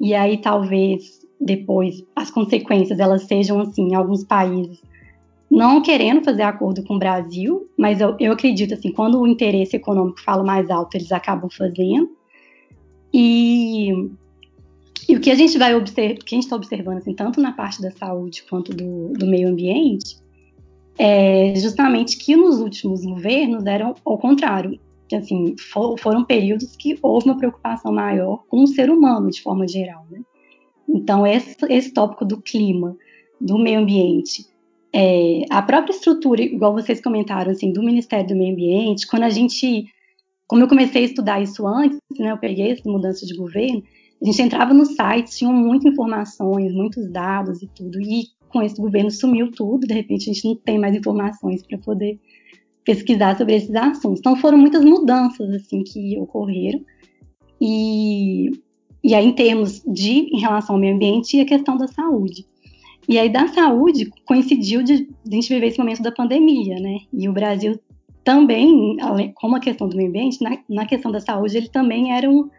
e 0.00 0.14
aí 0.14 0.38
talvez 0.38 1.15
depois 1.40 2.04
as 2.14 2.30
consequências 2.30 2.98
elas 2.98 3.22
sejam 3.24 3.60
assim 3.60 3.90
em 3.90 3.94
alguns 3.94 4.24
países 4.24 4.80
não 5.50 5.80
querendo 5.80 6.24
fazer 6.24 6.42
acordo 6.42 6.82
com 6.82 6.96
o 6.96 6.98
Brasil, 6.98 7.68
mas 7.78 8.00
eu, 8.00 8.16
eu 8.18 8.32
acredito 8.32 8.74
assim 8.74 8.92
quando 8.92 9.20
o 9.20 9.26
interesse 9.26 9.76
econômico 9.76 10.20
fala 10.20 10.42
mais 10.42 10.70
alto 10.70 10.96
eles 10.96 11.12
acabam 11.12 11.48
fazendo 11.50 12.10
e, 13.12 13.90
e 15.08 15.16
o 15.16 15.20
que 15.20 15.30
a 15.30 15.34
gente 15.34 15.56
vai 15.56 15.74
observar, 15.74 16.18
que 16.18 16.34
a 16.34 16.36
gente 16.36 16.44
está 16.44 16.56
observando 16.56 16.98
assim 16.98 17.14
tanto 17.14 17.40
na 17.40 17.52
parte 17.52 17.80
da 17.80 17.90
saúde 17.90 18.44
quanto 18.48 18.74
do, 18.74 19.12
do 19.12 19.26
meio 19.26 19.48
ambiente 19.48 20.16
é 20.98 21.54
justamente 21.56 22.16
que 22.16 22.34
nos 22.34 22.58
últimos 22.58 23.04
governos 23.04 23.64
eram 23.66 23.94
ao 24.04 24.18
contrário 24.18 24.78
assim 25.14 25.54
for, 25.56 25.96
foram 25.98 26.24
períodos 26.24 26.74
que 26.74 26.98
houve 27.00 27.28
uma 27.28 27.38
preocupação 27.38 27.92
maior 27.92 28.42
com 28.48 28.64
o 28.64 28.66
ser 28.66 28.90
humano 28.90 29.30
de 29.30 29.40
forma 29.40 29.68
geral, 29.68 30.04
né? 30.10 30.20
Então, 30.88 31.26
esse, 31.26 31.56
esse 31.68 31.92
tópico 31.92 32.24
do 32.24 32.40
clima, 32.40 32.96
do 33.40 33.58
meio 33.58 33.80
ambiente, 33.80 34.46
é, 34.94 35.42
a 35.50 35.60
própria 35.60 35.92
estrutura, 35.92 36.42
igual 36.42 36.72
vocês 36.72 37.00
comentaram, 37.00 37.50
assim, 37.50 37.72
do 37.72 37.82
Ministério 37.82 38.28
do 38.28 38.36
Meio 38.36 38.52
Ambiente, 38.52 39.06
quando 39.06 39.24
a 39.24 39.30
gente, 39.30 39.86
como 40.46 40.62
eu 40.62 40.68
comecei 40.68 41.02
a 41.02 41.06
estudar 41.06 41.42
isso 41.42 41.66
antes, 41.66 41.98
né, 42.18 42.30
eu 42.30 42.38
peguei 42.38 42.72
essa 42.72 42.88
mudança 42.88 43.26
de 43.26 43.36
governo, 43.36 43.82
a 44.22 44.24
gente 44.24 44.40
entrava 44.40 44.72
no 44.72 44.86
site, 44.86 45.36
tinham 45.36 45.52
muitas 45.52 45.92
informações, 45.92 46.72
muitos 46.72 47.10
dados 47.10 47.62
e 47.62 47.66
tudo, 47.68 48.00
e 48.00 48.24
com 48.48 48.62
esse 48.62 48.80
governo 48.80 49.10
sumiu 49.10 49.50
tudo, 49.50 49.86
de 49.86 49.92
repente 49.92 50.30
a 50.30 50.32
gente 50.32 50.46
não 50.46 50.56
tem 50.56 50.78
mais 50.78 50.96
informações 50.96 51.62
para 51.62 51.76
poder 51.76 52.18
pesquisar 52.84 53.36
sobre 53.36 53.56
esses 53.56 53.74
assuntos. 53.74 54.20
Então 54.20 54.36
foram 54.36 54.56
muitas 54.56 54.84
mudanças 54.84 55.50
assim 55.50 55.82
que 55.82 56.18
ocorreram 56.18 56.80
e 57.60 58.50
e 59.06 59.14
aí, 59.14 59.24
em 59.24 59.32
termos 59.32 59.80
de 59.86 60.34
em 60.34 60.40
relação 60.40 60.74
ao 60.74 60.80
meio 60.80 60.96
ambiente 60.96 61.36
e 61.36 61.40
a 61.40 61.44
questão 61.44 61.76
da 61.76 61.86
saúde. 61.86 62.44
E 63.08 63.16
aí, 63.16 63.28
da 63.28 63.46
saúde, 63.46 64.10
coincidiu 64.24 64.82
de, 64.82 65.04
de 65.04 65.30
a 65.30 65.34
gente 65.36 65.48
viver 65.48 65.68
esse 65.68 65.78
momento 65.78 66.02
da 66.02 66.10
pandemia, 66.10 66.74
né? 66.80 66.98
E 67.12 67.28
o 67.28 67.32
Brasil 67.32 67.78
também, 68.24 68.96
como 69.36 69.54
a 69.54 69.60
questão 69.60 69.88
do 69.88 69.96
meio 69.96 70.08
ambiente, 70.08 70.42
na, 70.42 70.58
na 70.68 70.86
questão 70.86 71.12
da 71.12 71.20
saúde, 71.20 71.56
ele 71.56 71.68
também 71.68 72.16
era 72.16 72.28
um, 72.28 72.50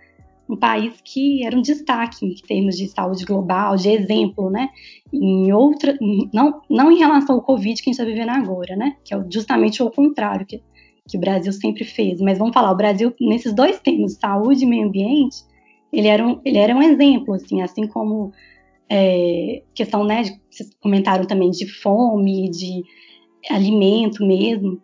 um, 0.50 0.56
país 0.56 0.94
que 1.04 1.46
era 1.46 1.54
um 1.54 1.62
destaque 1.62 2.26
em 2.26 2.34
termos 2.36 2.78
de 2.78 2.88
saúde 2.88 3.26
global, 3.26 3.76
de 3.76 3.90
exemplo, 3.90 4.50
né? 4.50 4.70
Em 5.12 5.52
outra, 5.52 5.98
não, 6.34 6.62
não 6.70 6.90
em 6.90 6.98
relação 6.98 7.36
ao 7.36 7.42
Covid 7.42 7.76
que 7.76 7.90
a 7.90 7.92
gente 7.92 8.00
está 8.02 8.06
vivendo 8.06 8.30
agora, 8.30 8.74
né? 8.78 8.96
Que 9.04 9.14
é 9.14 9.22
justamente 9.30 9.84
o 9.84 9.92
contrário 9.92 10.46
que, 10.46 10.64
que 11.10 11.18
o 11.18 11.20
Brasil 11.20 11.52
sempre 11.52 11.84
fez. 11.84 12.22
Mas 12.22 12.38
vamos 12.38 12.54
falar, 12.54 12.72
o 12.72 12.78
Brasil, 12.78 13.14
nesses 13.20 13.54
dois 13.54 13.82
termos, 13.82 14.14
saúde 14.14 14.64
e 14.64 14.66
meio 14.66 14.88
ambiente, 14.88 15.44
ele 15.92 16.08
era 16.08 16.26
um, 16.26 16.40
ele 16.44 16.58
era 16.58 16.76
um 16.76 16.82
exemplo, 16.82 17.34
assim, 17.34 17.62
assim 17.62 17.88
como 17.88 18.32
é, 18.90 19.64
questão, 19.74 20.04
né, 20.04 20.24
de, 20.24 20.40
vocês 20.50 20.74
comentaram 20.82 21.26
também 21.26 21.50
de 21.52 21.68
fome, 21.68 22.50
de 22.50 22.84
alimento 23.50 24.26
mesmo, 24.26 24.82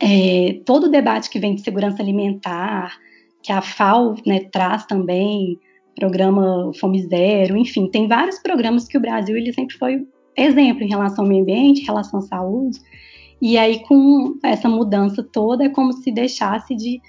é, 0.00 0.60
todo 0.64 0.84
o 0.84 0.90
debate 0.90 1.28
que 1.28 1.38
vem 1.38 1.54
de 1.54 1.62
segurança 1.62 2.02
alimentar, 2.02 2.96
que 3.42 3.52
a 3.52 3.60
FAO 3.60 4.16
né, 4.26 4.40
traz 4.52 4.84
também, 4.86 5.58
programa 5.94 6.70
Fome 6.78 7.02
Zero, 7.02 7.56
enfim, 7.56 7.88
tem 7.88 8.06
vários 8.06 8.38
programas 8.38 8.86
que 8.86 8.96
o 8.96 9.00
Brasil 9.00 9.36
ele 9.36 9.52
sempre 9.52 9.76
foi 9.76 10.06
exemplo 10.36 10.84
em 10.84 10.88
relação 10.88 11.24
ao 11.24 11.28
meio 11.28 11.42
ambiente, 11.42 11.80
em 11.80 11.86
relação 11.86 12.20
à 12.20 12.22
saúde, 12.22 12.78
e 13.42 13.58
aí 13.58 13.80
com 13.84 14.38
essa 14.44 14.68
mudança 14.68 15.22
toda 15.22 15.64
é 15.64 15.68
como 15.68 15.92
se 15.92 16.12
deixasse 16.12 16.74
de 16.76 17.00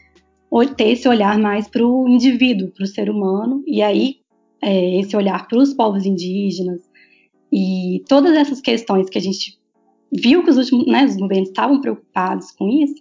ter 0.76 0.90
esse 0.90 1.08
olhar 1.08 1.38
mais 1.38 1.68
para 1.68 1.86
o 1.86 2.08
indivíduo, 2.08 2.72
para 2.72 2.84
o 2.84 2.88
ser 2.88 3.10
humano, 3.10 3.64
e 3.68 3.82
aí 3.82 4.18
é, 4.62 5.00
esse 5.00 5.16
olhar 5.16 5.48
para 5.48 5.60
os 5.60 5.74
povos 5.74 6.06
indígenas 6.06 6.82
e 7.52 8.04
todas 8.08 8.36
essas 8.36 8.62
questões 8.62 9.10
que 9.10 9.18
a 9.18 9.22
gente 9.22 9.58
viu 10.12 10.44
que 10.44 10.50
os 10.50 10.58
últimos 10.58 10.86
né, 10.88 11.06
os 11.06 11.16
governos 11.16 11.50
estavam 11.50 11.80
preocupados 11.82 12.52
com 12.52 12.68
isso, 12.68 12.96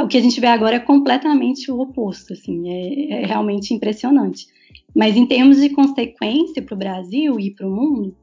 o 0.00 0.06
que 0.06 0.18
a 0.18 0.20
gente 0.20 0.40
vê 0.40 0.46
agora 0.48 0.76
é 0.76 0.80
completamente 0.80 1.70
o 1.70 1.80
oposto, 1.80 2.32
assim, 2.32 2.68
é, 2.68 3.22
é 3.22 3.26
realmente 3.26 3.72
impressionante. 3.72 4.46
Mas 4.94 5.16
em 5.16 5.26
termos 5.26 5.60
de 5.60 5.70
consequência 5.70 6.62
para 6.62 6.74
o 6.74 6.78
Brasil 6.78 7.40
e 7.40 7.54
para 7.54 7.66
o 7.66 7.70
mundo, 7.70 8.14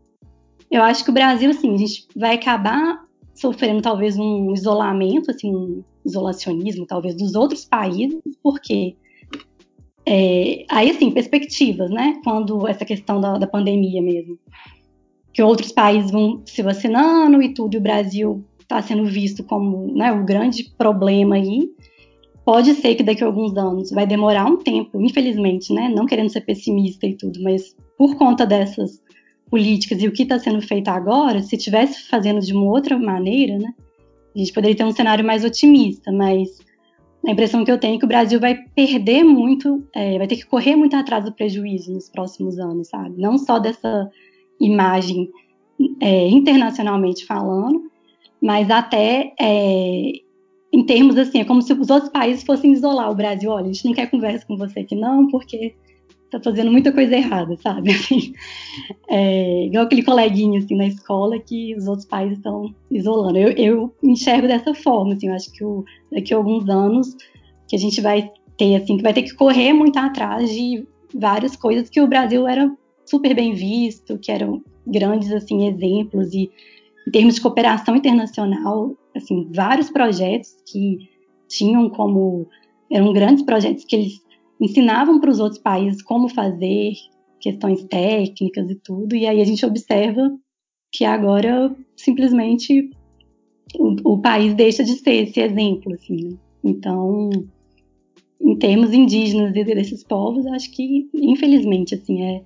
eu 0.69 0.81
acho 0.83 1.03
que 1.03 1.09
o 1.09 1.13
Brasil, 1.13 1.49
assim, 1.49 1.73
a 1.73 1.77
gente 1.77 2.07
vai 2.15 2.35
acabar 2.35 3.03
sofrendo 3.43 3.81
talvez 3.81 4.17
um 4.17 4.53
isolamento, 4.53 5.29
assim, 5.29 5.53
um 5.53 5.83
isolacionismo 6.05 6.85
talvez 6.85 7.13
dos 7.15 7.35
outros 7.35 7.65
países, 7.65 8.21
porque 8.41 8.95
é, 10.05 10.65
aí 10.69 10.91
assim, 10.91 11.11
perspectivas, 11.11 11.89
né? 11.89 12.21
Quando 12.23 12.65
essa 12.67 12.85
questão 12.85 13.19
da, 13.19 13.37
da 13.37 13.45
pandemia 13.45 14.01
mesmo, 14.01 14.39
que 15.33 15.43
outros 15.43 15.73
países 15.73 16.09
vão 16.09 16.41
se 16.45 16.61
vacinando 16.61 17.41
e 17.41 17.53
tudo, 17.53 17.73
e 17.73 17.77
o 17.77 17.81
Brasil 17.81 18.45
está 18.61 18.81
sendo 18.81 19.05
visto 19.05 19.43
como 19.43 19.93
né, 19.93 20.13
o 20.13 20.23
grande 20.23 20.63
problema 20.77 21.35
aí. 21.35 21.69
pode 22.45 22.73
ser 22.75 22.95
que 22.95 23.03
daqui 23.03 23.23
a 23.23 23.27
alguns 23.27 23.57
anos 23.57 23.91
vai 23.91 24.07
demorar 24.07 24.45
um 24.45 24.57
tempo, 24.57 25.01
infelizmente, 25.01 25.73
né? 25.73 25.89
Não 25.89 26.05
querendo 26.05 26.29
ser 26.29 26.41
pessimista 26.41 27.05
e 27.05 27.17
tudo, 27.17 27.41
mas 27.43 27.75
por 27.97 28.15
conta 28.15 28.45
dessas 28.45 29.02
políticas 29.49 30.01
e 30.01 30.07
o 30.07 30.11
que 30.11 30.23
está 30.23 30.39
sendo 30.39 30.61
feito 30.61 30.89
agora, 30.89 31.41
se 31.41 31.57
tivesse 31.57 32.07
fazendo 32.07 32.39
de 32.39 32.53
uma 32.53 32.65
outra 32.71 32.97
maneira, 32.97 33.57
né? 33.57 33.73
A 34.35 34.39
gente 34.39 34.51
poderia 34.51 34.75
ter 34.75 34.83
um 34.83 34.91
cenário 34.91 35.23
mais 35.23 35.43
otimista, 35.45 36.11
mas 36.11 36.57
a 37.25 37.31
impressão 37.31 37.63
que 37.63 37.71
eu 37.71 37.77
tenho 37.77 37.95
é 37.95 37.99
que 37.99 38.05
o 38.05 38.07
Brasil 38.07 38.39
vai 38.39 38.55
perder 38.75 39.23
muito, 39.23 39.87
é, 39.93 40.17
vai 40.17 40.27
ter 40.27 40.37
que 40.37 40.45
correr 40.45 40.75
muito 40.75 40.95
atrás 40.95 41.23
do 41.23 41.31
prejuízo 41.31 41.93
nos 41.93 42.09
próximos 42.09 42.57
anos, 42.59 42.89
sabe? 42.89 43.15
Não 43.21 43.37
só 43.37 43.59
dessa 43.59 44.09
imagem 44.59 45.29
é, 46.01 46.27
internacionalmente 46.27 47.25
falando, 47.25 47.89
mas 48.41 48.69
até 48.69 49.33
é, 49.39 50.11
em 50.73 50.83
termos 50.85 51.17
assim, 51.17 51.39
é 51.39 51.45
como 51.45 51.61
se 51.61 51.71
os 51.71 51.89
outros 51.89 52.11
países 52.11 52.43
fossem 52.43 52.73
isolar 52.73 53.11
o 53.11 53.15
Brasil. 53.15 53.51
Olha, 53.51 53.65
a 53.65 53.71
gente 53.71 53.85
não 53.85 53.93
quer 53.93 54.09
conversa 54.09 54.45
com 54.45 54.57
você 54.57 54.79
aqui 54.79 54.95
não, 54.95 55.27
porque 55.27 55.75
tá 56.37 56.43
fazendo 56.43 56.71
muita 56.71 56.91
coisa 56.91 57.15
errada, 57.15 57.55
sabe? 57.57 57.91
Assim, 57.93 58.33
é, 59.07 59.65
igual 59.65 59.85
aquele 59.85 60.03
coleguinha 60.03 60.59
assim 60.59 60.75
na 60.75 60.87
escola 60.87 61.39
que 61.39 61.75
os 61.75 61.87
outros 61.87 62.07
países 62.07 62.37
estão 62.37 62.73
isolando. 62.89 63.37
Eu, 63.37 63.49
eu, 63.51 63.95
enxergo 64.03 64.47
dessa 64.47 64.73
forma, 64.73 65.13
assim, 65.13 65.27
eu 65.27 65.33
acho 65.33 65.51
que 65.51 65.63
o, 65.63 65.83
daqui 66.11 66.33
a 66.33 66.37
alguns 66.37 66.67
anos 66.69 67.15
que 67.67 67.75
a 67.75 67.79
gente 67.79 68.01
vai 68.01 68.31
ter 68.57 68.75
assim, 68.75 68.97
que 68.97 69.03
vai 69.03 69.13
ter 69.13 69.23
que 69.23 69.35
correr 69.35 69.73
muito 69.73 69.97
atrás 69.97 70.49
de 70.49 70.85
várias 71.13 71.55
coisas 71.55 71.89
que 71.89 72.01
o 72.01 72.07
Brasil 72.07 72.47
era 72.47 72.71
super 73.05 73.33
bem 73.35 73.53
visto, 73.53 74.17
que 74.17 74.31
eram 74.31 74.63
grandes 74.85 75.31
assim 75.31 75.67
exemplos 75.67 76.33
e 76.33 76.49
em 77.07 77.11
termos 77.11 77.35
de 77.35 77.41
cooperação 77.41 77.95
internacional, 77.95 78.95
assim, 79.15 79.49
vários 79.53 79.89
projetos 79.89 80.55
que 80.65 81.09
tinham 81.47 81.89
como 81.89 82.47
eram 82.89 83.11
grandes 83.11 83.43
projetos 83.43 83.85
que 83.85 83.95
eles 83.95 84.22
ensinavam 84.63 85.19
para 85.19 85.29
os 85.29 85.39
outros 85.39 85.61
países 85.61 86.01
como 86.01 86.29
fazer 86.29 86.93
questões 87.39 87.83
técnicas 87.83 88.69
e 88.69 88.75
tudo, 88.75 89.15
e 89.15 89.27
aí 89.27 89.41
a 89.41 89.45
gente 89.45 89.65
observa 89.65 90.31
que 90.91 91.03
agora 91.03 91.75
simplesmente 91.97 92.89
o, 93.77 94.13
o 94.13 94.21
país 94.21 94.53
deixa 94.53 94.83
de 94.83 94.93
ser 94.93 95.27
esse 95.27 95.39
exemplo, 95.41 95.93
assim. 95.93 96.29
Né? 96.29 96.37
Então, 96.63 97.29
em 98.39 98.55
termos 98.57 98.93
indígenas 98.93 99.55
e 99.55 99.63
desses 99.63 100.03
povos, 100.03 100.45
acho 100.47 100.71
que 100.71 101.09
infelizmente 101.13 101.95
assim 101.95 102.23
é 102.23 102.41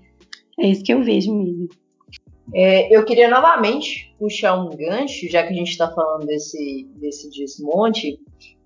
é 0.59 0.67
isso 0.67 0.83
que 0.83 0.93
eu 0.93 1.03
vejo 1.03 1.33
mesmo. 1.35 1.69
É, 2.53 2.95
eu 2.95 3.03
queria 3.05 3.29
novamente 3.29 4.15
puxar 4.17 4.55
um 4.55 4.75
gancho, 4.75 5.29
já 5.29 5.43
que 5.43 5.53
a 5.53 5.55
gente 5.55 5.69
está 5.69 5.91
falando 5.91 6.25
desse, 6.25 6.87
desse 6.95 7.29
desmonte, 7.29 8.19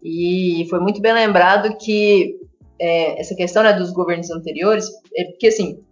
e 0.03 0.65
foi 0.69 0.79
muito 0.79 1.01
bem 1.01 1.13
lembrado 1.13 1.75
que 1.77 2.39
é, 2.81 3.21
essa 3.21 3.35
questão 3.35 3.61
né, 3.61 3.73
dos 3.73 3.91
governos 3.91 4.31
anteriores, 4.31 4.89
é 5.15 5.25
porque 5.25 5.47
assim, 5.47 5.83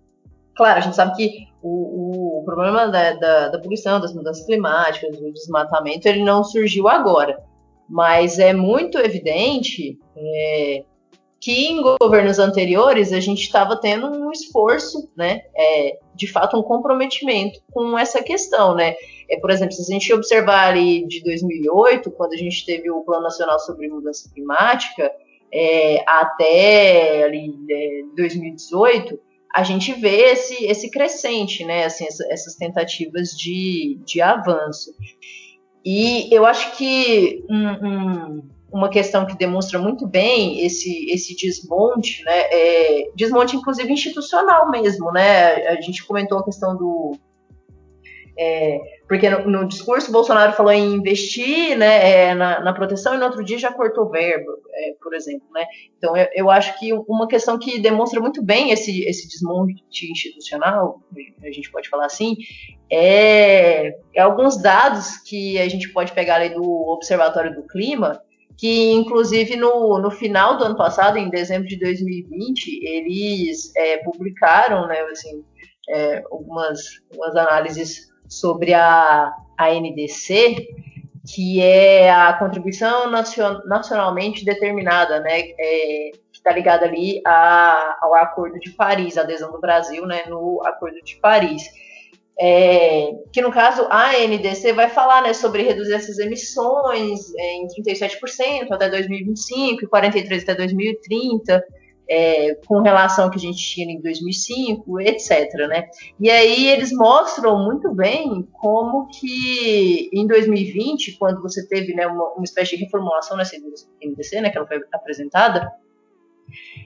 claro, 0.56 0.80
a 0.80 0.82
gente 0.82 0.96
sabe 0.96 1.16
que 1.16 1.48
o, 1.62 2.40
o 2.40 2.44
problema 2.44 2.88
da, 2.88 3.14
da, 3.14 3.50
da, 3.50 3.60
poluição, 3.60 4.02
das 4.02 4.14
mudanças 4.14 4.46
climáticas, 4.46 5.16
do 5.18 5.32
desmatamento, 5.32 6.08
ele 6.08 6.24
não 6.24 6.44
surgiu 6.44 6.88
agora, 6.88 7.40
mas 7.88 8.40
é 8.40 8.54
muito 8.54 8.98
evidente 8.98 10.00
é, 10.18 10.84
que 11.40 11.68
em 11.68 11.82
governos 12.02 12.40
anteriores 12.40 13.14
a 13.14 13.20
gente 13.20 13.44
estava 13.44 13.78
tendo 13.78 14.08
um 14.08 14.32
esforço, 14.32 15.10
né, 15.16 15.42
é, 15.56 16.00
de 16.16 16.26
fato 16.26 16.58
um 16.58 16.64
comprometimento 16.64 17.60
com 17.72 17.98
essa 17.98 18.24
questão, 18.24 18.74
né. 18.74 18.96
É, 19.30 19.40
por 19.40 19.52
exemplo, 19.52 19.74
se 19.74 19.84
a 19.84 19.94
gente 19.94 20.12
observar 20.12 20.70
ali 20.70 21.06
de 21.06 21.24
2008, 21.24 22.10
quando 22.12 22.34
a 22.34 22.38
gente 22.38 22.66
teve 22.66 22.90
o 22.90 23.02
Plano 23.02 23.24
Nacional 23.24 23.60
sobre 23.60 23.88
Mudança 23.88 24.28
Climática, 24.34 25.12
é, 25.54 26.04
até 26.08 27.24
ali 27.24 27.54
é, 27.70 28.02
2018, 28.16 29.20
a 29.54 29.64
gente 29.64 29.93
vê 29.93 30.32
esse, 30.32 30.66
esse 30.66 30.91
crescente, 30.91 31.66
né, 31.66 31.86
assim, 31.86 32.06
essas 32.06 32.56
tentativas 32.56 33.30
de, 33.30 34.00
de 34.06 34.22
avanço. 34.22 34.91
E 35.84 36.34
eu 36.34 36.45
acho 36.45 36.78
que 36.78 37.43
um, 37.50 37.88
um 37.88 38.50
uma 38.72 38.89
questão 38.89 39.26
que 39.26 39.38
demonstra 39.38 39.80
muito 39.80 40.08
bem 40.08 40.64
esse, 40.64 41.10
esse 41.12 41.36
desmonte, 41.36 42.24
né? 42.24 42.39
É, 42.52 43.12
desmonte, 43.16 43.56
inclusive, 43.56 43.91
institucional 43.91 44.70
mesmo, 44.70 45.12
né? 45.12 45.68
A 45.68 45.82
gente 45.82 46.06
comentou 46.06 46.39
a 46.39 46.45
questão 46.45 46.76
do. 46.76 47.14
É, 48.38 48.80
porque 49.08 49.30
no, 49.30 49.50
no, 49.50 49.68
discurso 49.68 50.12
Bolsonaro 50.12 50.54
falou 50.54 50.72
em 50.72 50.94
investir 50.94 51.78
né, 51.78 52.30
é, 52.30 52.34
na, 52.34 52.62
na, 52.62 52.74
proteção 52.74 53.14
e 53.14 53.18
no 53.18 53.26
outro 53.26 53.44
dia 53.44 53.58
já 53.58 53.72
cortou 53.72 54.10
verba, 54.10 54.52
é, 54.74 54.94
por 55.02 55.14
exemplo. 55.14 55.48
Né? 55.52 55.66
Então 55.98 56.16
eu, 56.16 56.28
eu, 56.34 56.50
acho 56.50 56.78
que 56.80 56.94
uma 56.94 57.28
questão 57.28 57.60
que 57.60 57.80
demonstra 57.80 58.22
muito 58.22 58.42
bem 58.42 58.72
esse, 58.72 59.04
esse 59.04 59.28
desmonte 59.28 59.84
institucional, 60.12 61.02
a 61.44 61.52
gente 61.52 61.72
pode 61.72 61.90
falar 61.90 62.06
assim, 62.06 62.38
é, 62.90 63.98
é 64.16 64.22
alguns 64.22 64.62
dados 64.62 65.18
que 65.18 65.60
a 65.60 65.68
gente 65.68 65.90
pode 65.92 66.14
pegar 66.14 66.36
ali 66.36 66.54
do 66.54 66.64
Observatório 66.64 67.54
do 67.54 67.68
Clima, 67.68 68.22
que 68.58 68.92
inclusive 68.92 69.56
no, 69.56 70.00
no 70.00 70.12
final 70.12 70.58
do 70.58 70.66
ano 70.66 70.76
passado, 70.76 71.18
em 71.18 71.30
dezembro 71.30 71.68
de 71.68 71.80
2020, 71.80 72.86
eles 72.86 73.74
é, 73.76 73.98
publicaram 73.98 74.86
né, 74.86 75.00
assim, 75.12 75.44
é, 75.90 76.22
algumas, 76.30 76.80
algumas 77.10 77.36
análises 77.38 78.09
sobre 78.30 78.74
a, 78.74 79.34
a 79.58 79.74
NDC, 79.74 80.68
que 81.28 81.62
é 81.62 82.10
a 82.12 82.34
contribuição 82.34 83.10
nacion, 83.10 83.60
nacionalmente 83.66 84.46
determinada, 84.46 85.20
né, 85.20 85.40
é, 85.40 86.12
que 86.32 86.38
está 86.38 86.52
ligada 86.52 86.86
ali 86.86 87.22
a, 87.26 87.98
ao 88.02 88.16
Acordo 88.16 88.60
de 88.60 88.72
Paris, 88.72 89.18
a 89.18 89.22
adesão 89.22 89.52
do 89.52 89.60
Brasil 89.60 90.06
né, 90.06 90.24
no 90.28 90.62
Acordo 90.66 91.02
de 91.04 91.16
Paris. 91.18 91.64
É, 92.42 93.12
que 93.34 93.42
no 93.42 93.52
caso 93.52 93.86
a 93.90 94.14
NDC 94.14 94.72
vai 94.72 94.90
falar 94.90 95.22
né, 95.22 95.34
sobre 95.34 95.62
reduzir 95.62 95.94
essas 95.94 96.20
emissões 96.20 97.34
é, 97.36 97.56
em 97.56 97.68
37% 97.68 98.72
até 98.72 98.88
2025 98.90 99.84
e 99.84 99.88
43% 99.88 100.44
até 100.44 100.56
2030, 100.56 101.62
é, 102.10 102.55
com 102.66 102.82
relação 102.82 103.26
ao 103.26 103.32
que 103.32 103.38
a 103.38 103.41
gente 103.41 103.60
tinha 103.60 103.93
em 103.93 104.01
2005, 104.01 104.99
etc. 105.01 105.53
Né? 105.68 105.88
E 106.20 106.30
aí 106.30 106.68
eles 106.68 106.91
mostram 106.91 107.64
muito 107.64 107.93
bem 107.93 108.47
como 108.53 109.07
que 109.07 110.10
em 110.12 110.26
2020, 110.26 111.18
quando 111.20 111.41
você 111.41 111.68
teve 111.68 111.93
né, 111.93 112.07
uma, 112.07 112.34
uma 112.34 112.43
espécie 112.43 112.76
de 112.76 112.84
reformulação 112.84 113.38
nessa 113.38 113.55
NDC, 114.03 114.41
né, 114.41 114.49
que 114.49 114.57
ela 114.57 114.68
foi 114.68 114.82
apresentada, 114.91 115.72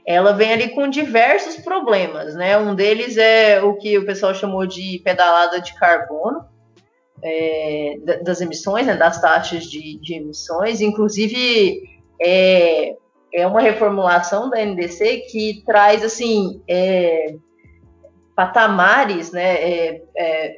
ela 0.06 0.34
vem 0.34 0.52
ali 0.52 0.70
com 0.70 0.90
diversos 0.90 1.56
problemas, 1.56 2.36
né? 2.36 2.58
Um 2.58 2.76
deles 2.76 3.16
é 3.16 3.64
o 3.64 3.78
que 3.78 3.98
o 3.98 4.06
pessoal 4.06 4.36
chamou 4.36 4.66
de 4.66 5.00
pedalada 5.06 5.62
de 5.62 5.74
carbono, 5.76 6.44
é, 7.24 7.96
das 8.22 8.42
emissões, 8.42 8.86
né, 8.86 8.98
das 8.98 9.22
taxas 9.22 9.64
de, 9.64 9.98
de 10.02 10.16
emissões, 10.16 10.82
inclusive 10.82 11.82
é, 12.22 12.98
é, 13.34 13.48
uma 13.48 13.62
reformulação 13.62 14.50
da 14.50 14.64
NDC 14.64 15.26
que 15.32 15.64
traz 15.66 16.04
assim 16.04 16.62
é, 16.68 17.36
patamares 18.36 19.32
né, 19.32 19.56
é, 19.56 20.02
é, 20.16 20.58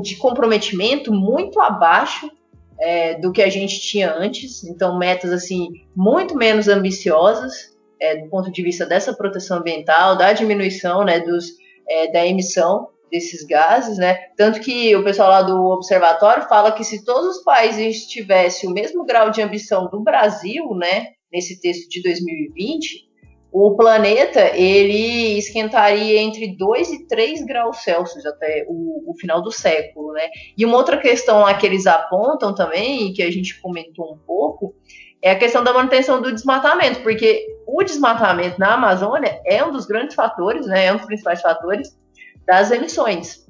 de 0.00 0.16
comprometimento 0.16 1.12
muito 1.12 1.60
abaixo 1.60 2.30
é, 2.78 3.14
do 3.14 3.32
que 3.32 3.42
a 3.42 3.50
gente 3.50 3.80
tinha 3.80 4.12
antes, 4.12 4.64
então 4.64 4.98
metas 4.98 5.32
assim 5.32 5.68
muito 5.94 6.34
menos 6.36 6.68
ambiciosas 6.68 7.72
é, 8.00 8.16
do 8.16 8.28
ponto 8.28 8.50
de 8.50 8.62
vista 8.62 8.84
dessa 8.84 9.12
proteção 9.12 9.58
ambiental, 9.58 10.16
da 10.16 10.32
diminuição 10.32 11.04
né, 11.04 11.20
dos, 11.20 11.46
é, 11.88 12.10
da 12.10 12.26
emissão 12.26 12.88
desses 13.12 13.44
gases, 13.44 13.98
né? 13.98 14.14
Tanto 14.36 14.58
que 14.60 14.96
o 14.96 15.04
pessoal 15.04 15.30
lá 15.30 15.42
do 15.42 15.66
observatório 15.66 16.48
fala 16.48 16.72
que 16.72 16.82
se 16.82 17.04
todos 17.04 17.36
os 17.36 17.44
países 17.44 18.06
tivessem 18.06 18.68
o 18.68 18.72
mesmo 18.72 19.04
grau 19.04 19.30
de 19.30 19.42
ambição 19.42 19.88
do 19.88 20.00
Brasil, 20.00 20.74
né, 20.74 21.08
nesse 21.32 21.60
texto 21.60 21.88
de 21.88 22.02
2020, 22.02 23.10
o 23.52 23.76
planeta 23.76 24.56
ele 24.56 25.36
esquentaria 25.36 26.20
entre 26.20 26.56
2 26.56 26.90
e 26.90 27.06
3 27.06 27.44
graus 27.44 27.78
Celsius 27.78 28.24
até 28.24 28.64
o, 28.66 29.10
o, 29.10 29.14
final 29.18 29.42
do 29.42 29.52
século, 29.52 30.12
né? 30.12 30.28
E 30.56 30.64
uma 30.64 30.78
outra 30.78 30.96
questão 30.96 31.40
lá 31.40 31.52
que 31.52 31.66
eles 31.66 31.86
apontam 31.86 32.54
também, 32.54 33.12
que 33.12 33.22
a 33.22 33.30
gente 33.30 33.60
comentou 33.60 34.14
um 34.14 34.18
pouco, 34.18 34.74
é 35.20 35.30
a 35.30 35.38
questão 35.38 35.62
da 35.62 35.72
manutenção 35.72 36.20
do 36.20 36.32
desmatamento, 36.32 37.02
porque 37.02 37.46
o 37.66 37.82
desmatamento 37.82 38.58
na 38.58 38.74
Amazônia 38.74 39.40
é 39.44 39.62
um 39.62 39.70
dos 39.70 39.84
grandes 39.84 40.16
fatores, 40.16 40.66
né, 40.66 40.86
é 40.86 40.92
um 40.92 40.96
dos 40.96 41.06
principais 41.06 41.42
fatores 41.42 41.96
das 42.46 42.70
emissões. 42.70 43.46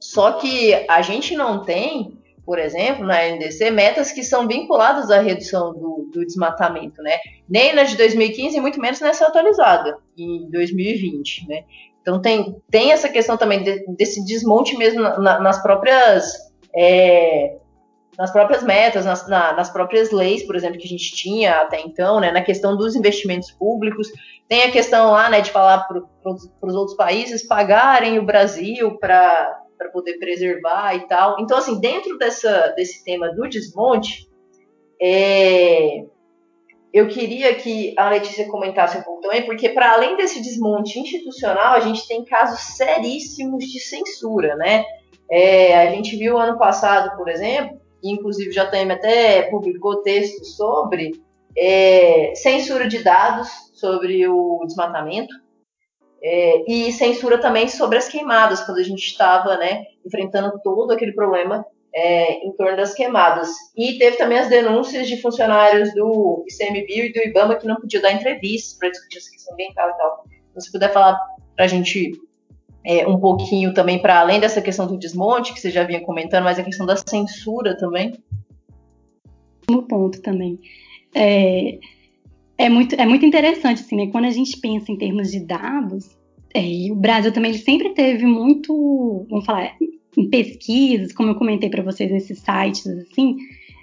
Só 0.00 0.32
que 0.32 0.72
a 0.88 1.02
gente 1.02 1.36
não 1.36 1.64
tem, 1.64 2.21
por 2.44 2.58
exemplo, 2.58 3.04
na 3.06 3.22
NDC, 3.28 3.70
metas 3.70 4.12
que 4.12 4.22
são 4.24 4.48
vinculadas 4.48 5.10
à 5.10 5.20
redução 5.20 5.72
do, 5.72 6.08
do 6.12 6.26
desmatamento, 6.26 7.00
né? 7.02 7.18
Nem 7.48 7.74
na 7.74 7.84
de 7.84 7.96
2015 7.96 8.56
e 8.56 8.60
muito 8.60 8.80
menos 8.80 9.00
nessa 9.00 9.26
atualizada, 9.26 9.96
em 10.16 10.50
2020, 10.50 11.48
né? 11.48 11.64
Então 12.00 12.20
tem, 12.20 12.56
tem 12.70 12.90
essa 12.90 13.08
questão 13.08 13.36
também 13.36 13.62
de, 13.62 13.84
desse 13.96 14.24
desmonte 14.24 14.76
mesmo 14.76 15.00
na, 15.00 15.40
nas 15.40 15.62
próprias 15.62 16.52
é, 16.74 17.58
nas 18.18 18.30
próprias 18.30 18.62
metas, 18.62 19.04
nas, 19.04 19.26
na, 19.26 19.52
nas 19.52 19.70
próprias 19.70 20.10
leis, 20.10 20.42
por 20.42 20.54
exemplo, 20.54 20.78
que 20.78 20.86
a 20.86 20.90
gente 20.90 21.14
tinha 21.14 21.60
até 21.60 21.80
então, 21.80 22.20
né, 22.20 22.30
na 22.30 22.42
questão 22.42 22.76
dos 22.76 22.94
investimentos 22.94 23.50
públicos. 23.50 24.08
Tem 24.48 24.64
a 24.64 24.70
questão 24.70 25.12
lá, 25.12 25.30
né, 25.30 25.40
de 25.40 25.50
falar 25.50 25.86
para 25.86 26.02
os 26.32 26.74
outros 26.74 26.96
países 26.96 27.46
pagarem 27.46 28.18
o 28.18 28.24
Brasil 28.24 28.98
para 28.98 29.61
poder 29.90 30.18
preservar 30.18 30.94
e 30.94 31.06
tal. 31.06 31.40
Então, 31.40 31.58
assim, 31.58 31.80
dentro 31.80 32.16
dessa, 32.18 32.68
desse 32.76 33.04
tema 33.04 33.32
do 33.32 33.48
desmonte, 33.48 34.28
é, 35.00 36.04
eu 36.92 37.08
queria 37.08 37.54
que 37.54 37.94
a 37.98 38.10
Letícia 38.10 38.46
comentasse 38.48 38.98
um 38.98 39.02
pouco 39.02 39.22
também, 39.22 39.46
porque 39.46 39.70
para 39.70 39.92
além 39.92 40.16
desse 40.16 40.42
desmonte 40.42 40.98
institucional, 40.98 41.74
a 41.74 41.80
gente 41.80 42.06
tem 42.06 42.24
casos 42.24 42.76
seríssimos 42.76 43.64
de 43.64 43.80
censura, 43.80 44.54
né? 44.56 44.84
É, 45.30 45.78
a 45.78 45.90
gente 45.90 46.16
viu 46.16 46.36
ano 46.36 46.58
passado, 46.58 47.16
por 47.16 47.28
exemplo, 47.28 47.80
inclusive 48.02 48.52
já 48.52 48.66
tem 48.66 48.90
até 48.90 49.42
publicou 49.50 50.02
texto 50.02 50.44
sobre 50.44 51.12
é, 51.56 52.34
censura 52.34 52.86
de 52.86 53.02
dados 53.02 53.48
sobre 53.72 54.28
o 54.28 54.62
desmatamento 54.66 55.34
é, 56.22 56.70
e 56.70 56.92
censura 56.92 57.38
também 57.38 57.68
sobre 57.68 57.98
as 57.98 58.08
queimadas, 58.08 58.62
quando 58.62 58.78
a 58.78 58.84
gente 58.84 59.04
estava 59.04 59.56
né, 59.56 59.84
enfrentando 60.06 60.60
todo 60.62 60.92
aquele 60.92 61.12
problema 61.12 61.66
é, 61.94 62.46
em 62.46 62.52
torno 62.52 62.76
das 62.76 62.94
queimadas. 62.94 63.48
E 63.76 63.98
teve 63.98 64.16
também 64.16 64.38
as 64.38 64.48
denúncias 64.48 65.08
de 65.08 65.20
funcionários 65.20 65.92
do 65.94 66.44
ICMBio 66.48 67.06
e 67.06 67.12
do 67.12 67.20
IBAMA 67.20 67.56
que 67.56 67.66
não 67.66 67.76
podiam 67.76 68.02
dar 68.02 68.12
entrevistas 68.12 68.78
para 68.78 68.90
discutir 68.90 69.18
essa 69.18 69.30
questão 69.30 69.54
ambiental 69.54 69.90
e 69.90 69.96
tal. 69.96 70.24
Então, 70.50 70.60
se 70.60 70.70
puder 70.70 70.92
falar 70.92 71.18
para 71.56 71.64
a 71.64 71.68
gente 71.68 72.12
é, 72.84 73.06
um 73.06 73.18
pouquinho 73.18 73.74
também 73.74 74.00
para 74.00 74.20
além 74.20 74.40
dessa 74.40 74.62
questão 74.62 74.86
do 74.86 74.98
desmonte, 74.98 75.52
que 75.52 75.60
você 75.60 75.70
já 75.70 75.84
vinha 75.84 76.00
comentando, 76.02 76.44
mas 76.44 76.58
a 76.58 76.64
questão 76.64 76.86
da 76.86 76.96
censura 76.96 77.76
também. 77.76 78.12
No 79.68 79.82
ponto 79.82 80.20
também. 80.22 80.58
É, 81.14 81.78
é, 82.58 82.68
muito, 82.68 82.94
é 82.94 83.06
muito 83.06 83.24
interessante, 83.24 83.82
assim, 83.82 83.96
né? 83.96 84.06
Quando 84.08 84.26
a 84.26 84.30
gente 84.30 84.58
pensa 84.58 84.90
em 84.90 84.96
termos 84.96 85.30
de 85.30 85.40
dados, 85.40 86.16
é, 86.54 86.90
o 86.90 86.94
Brasil 86.94 87.32
também 87.32 87.52
ele 87.52 87.58
sempre 87.58 87.90
teve 87.90 88.26
muito, 88.26 89.26
vamos 89.28 89.44
falar, 89.44 89.74
em 90.16 90.28
pesquisas, 90.28 91.12
como 91.12 91.30
eu 91.30 91.34
comentei 91.34 91.70
para 91.70 91.82
vocês 91.82 92.10
nesses 92.10 92.38
sites, 92.38 92.86
assim, 92.86 93.36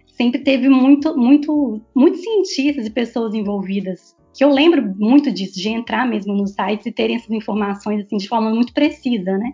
sempre 0.07 0.41
teve 0.41 0.69
muito, 0.69 1.17
muito, 1.17 1.81
muitos 1.95 2.21
cientistas 2.21 2.85
e 2.85 2.89
pessoas 2.91 3.33
envolvidas 3.33 4.15
que 4.39 4.43
eu 4.43 4.49
lembro 4.49 4.95
muito 4.97 5.31
disso, 5.31 5.59
de 5.59 5.67
entrar 5.67 6.07
mesmo 6.07 6.33
nos 6.33 6.51
sites 6.51 6.85
e 6.85 6.91
terem 6.93 7.17
essas 7.17 7.31
informações 7.31 8.05
assim 8.05 8.15
de 8.15 8.27
forma 8.29 8.49
muito 8.51 8.73
precisa, 8.73 9.37
né? 9.37 9.53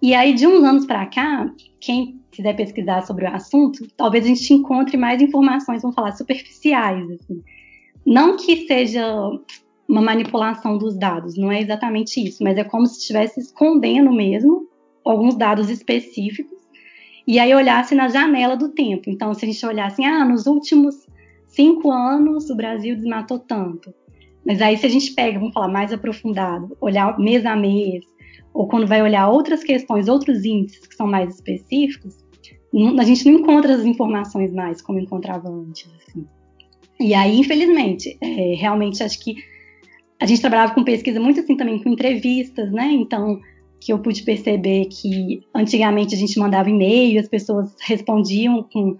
E 0.00 0.14
aí, 0.14 0.32
de 0.32 0.46
uns 0.46 0.62
anos 0.64 0.86
para 0.86 1.04
cá, 1.06 1.52
quem 1.78 2.20
quiser 2.30 2.54
pesquisar 2.54 3.02
sobre 3.02 3.26
o 3.26 3.28
assunto, 3.28 3.86
talvez 3.94 4.24
a 4.24 4.28
gente 4.28 4.54
encontre 4.54 4.96
mais 4.96 5.20
informações, 5.20 5.82
vamos 5.82 5.94
falar, 5.94 6.12
superficiais. 6.12 7.10
Assim. 7.10 7.42
Não 8.04 8.36
que 8.36 8.66
seja 8.66 9.30
uma 9.88 10.02
manipulação 10.02 10.78
dos 10.78 10.96
dados, 10.96 11.36
não 11.36 11.52
é 11.52 11.60
exatamente 11.60 12.20
isso, 12.20 12.42
mas 12.42 12.56
é 12.56 12.64
como 12.64 12.86
se 12.86 12.98
estivesse 12.98 13.40
escondendo 13.40 14.10
mesmo 14.12 14.66
alguns 15.04 15.36
dados 15.36 15.68
específicos 15.68 16.62
e 17.26 17.38
aí 17.38 17.54
olhasse 17.54 17.94
na 17.94 18.08
janela 18.08 18.56
do 18.56 18.68
tempo. 18.68 19.08
Então, 19.08 19.32
se 19.34 19.44
a 19.44 19.48
gente 19.48 19.64
olhasse, 19.64 20.02
ah, 20.04 20.24
nos 20.24 20.46
últimos 20.46 21.06
cinco 21.46 21.90
anos 21.90 22.50
o 22.50 22.56
Brasil 22.56 22.96
desmatou 22.96 23.38
tanto. 23.38 23.92
Mas 24.44 24.60
aí, 24.60 24.76
se 24.76 24.86
a 24.86 24.88
gente 24.88 25.12
pega, 25.12 25.38
vamos 25.38 25.54
falar 25.54 25.68
mais 25.68 25.92
aprofundado, 25.92 26.76
olhar 26.80 27.16
mês 27.18 27.46
a 27.46 27.54
mês, 27.54 28.04
ou 28.52 28.66
quando 28.66 28.86
vai 28.86 29.00
olhar 29.00 29.28
outras 29.28 29.62
questões, 29.62 30.08
outros 30.08 30.44
índices 30.44 30.86
que 30.86 30.96
são 30.96 31.06
mais 31.06 31.34
específicos, 31.34 32.22
a 32.98 33.04
gente 33.04 33.24
não 33.30 33.38
encontra 33.38 33.74
as 33.74 33.84
informações 33.84 34.52
mais 34.52 34.82
como 34.82 34.98
encontrava 34.98 35.48
antes. 35.48 35.88
Assim. 35.96 36.26
E 37.02 37.14
aí, 37.14 37.40
infelizmente, 37.40 38.16
é, 38.20 38.54
realmente 38.54 39.02
acho 39.02 39.18
que 39.18 39.34
a 40.20 40.24
gente 40.24 40.40
trabalhava 40.40 40.72
com 40.72 40.84
pesquisa 40.84 41.18
muito 41.18 41.40
assim 41.40 41.56
também 41.56 41.82
com 41.82 41.90
entrevistas, 41.90 42.70
né? 42.70 42.92
Então, 42.92 43.40
que 43.80 43.92
eu 43.92 43.98
pude 43.98 44.22
perceber 44.22 44.86
que 44.86 45.42
antigamente 45.52 46.14
a 46.14 46.18
gente 46.18 46.38
mandava 46.38 46.70
e-mail, 46.70 47.18
as 47.18 47.28
pessoas 47.28 47.74
respondiam 47.82 48.62
com 48.72 48.96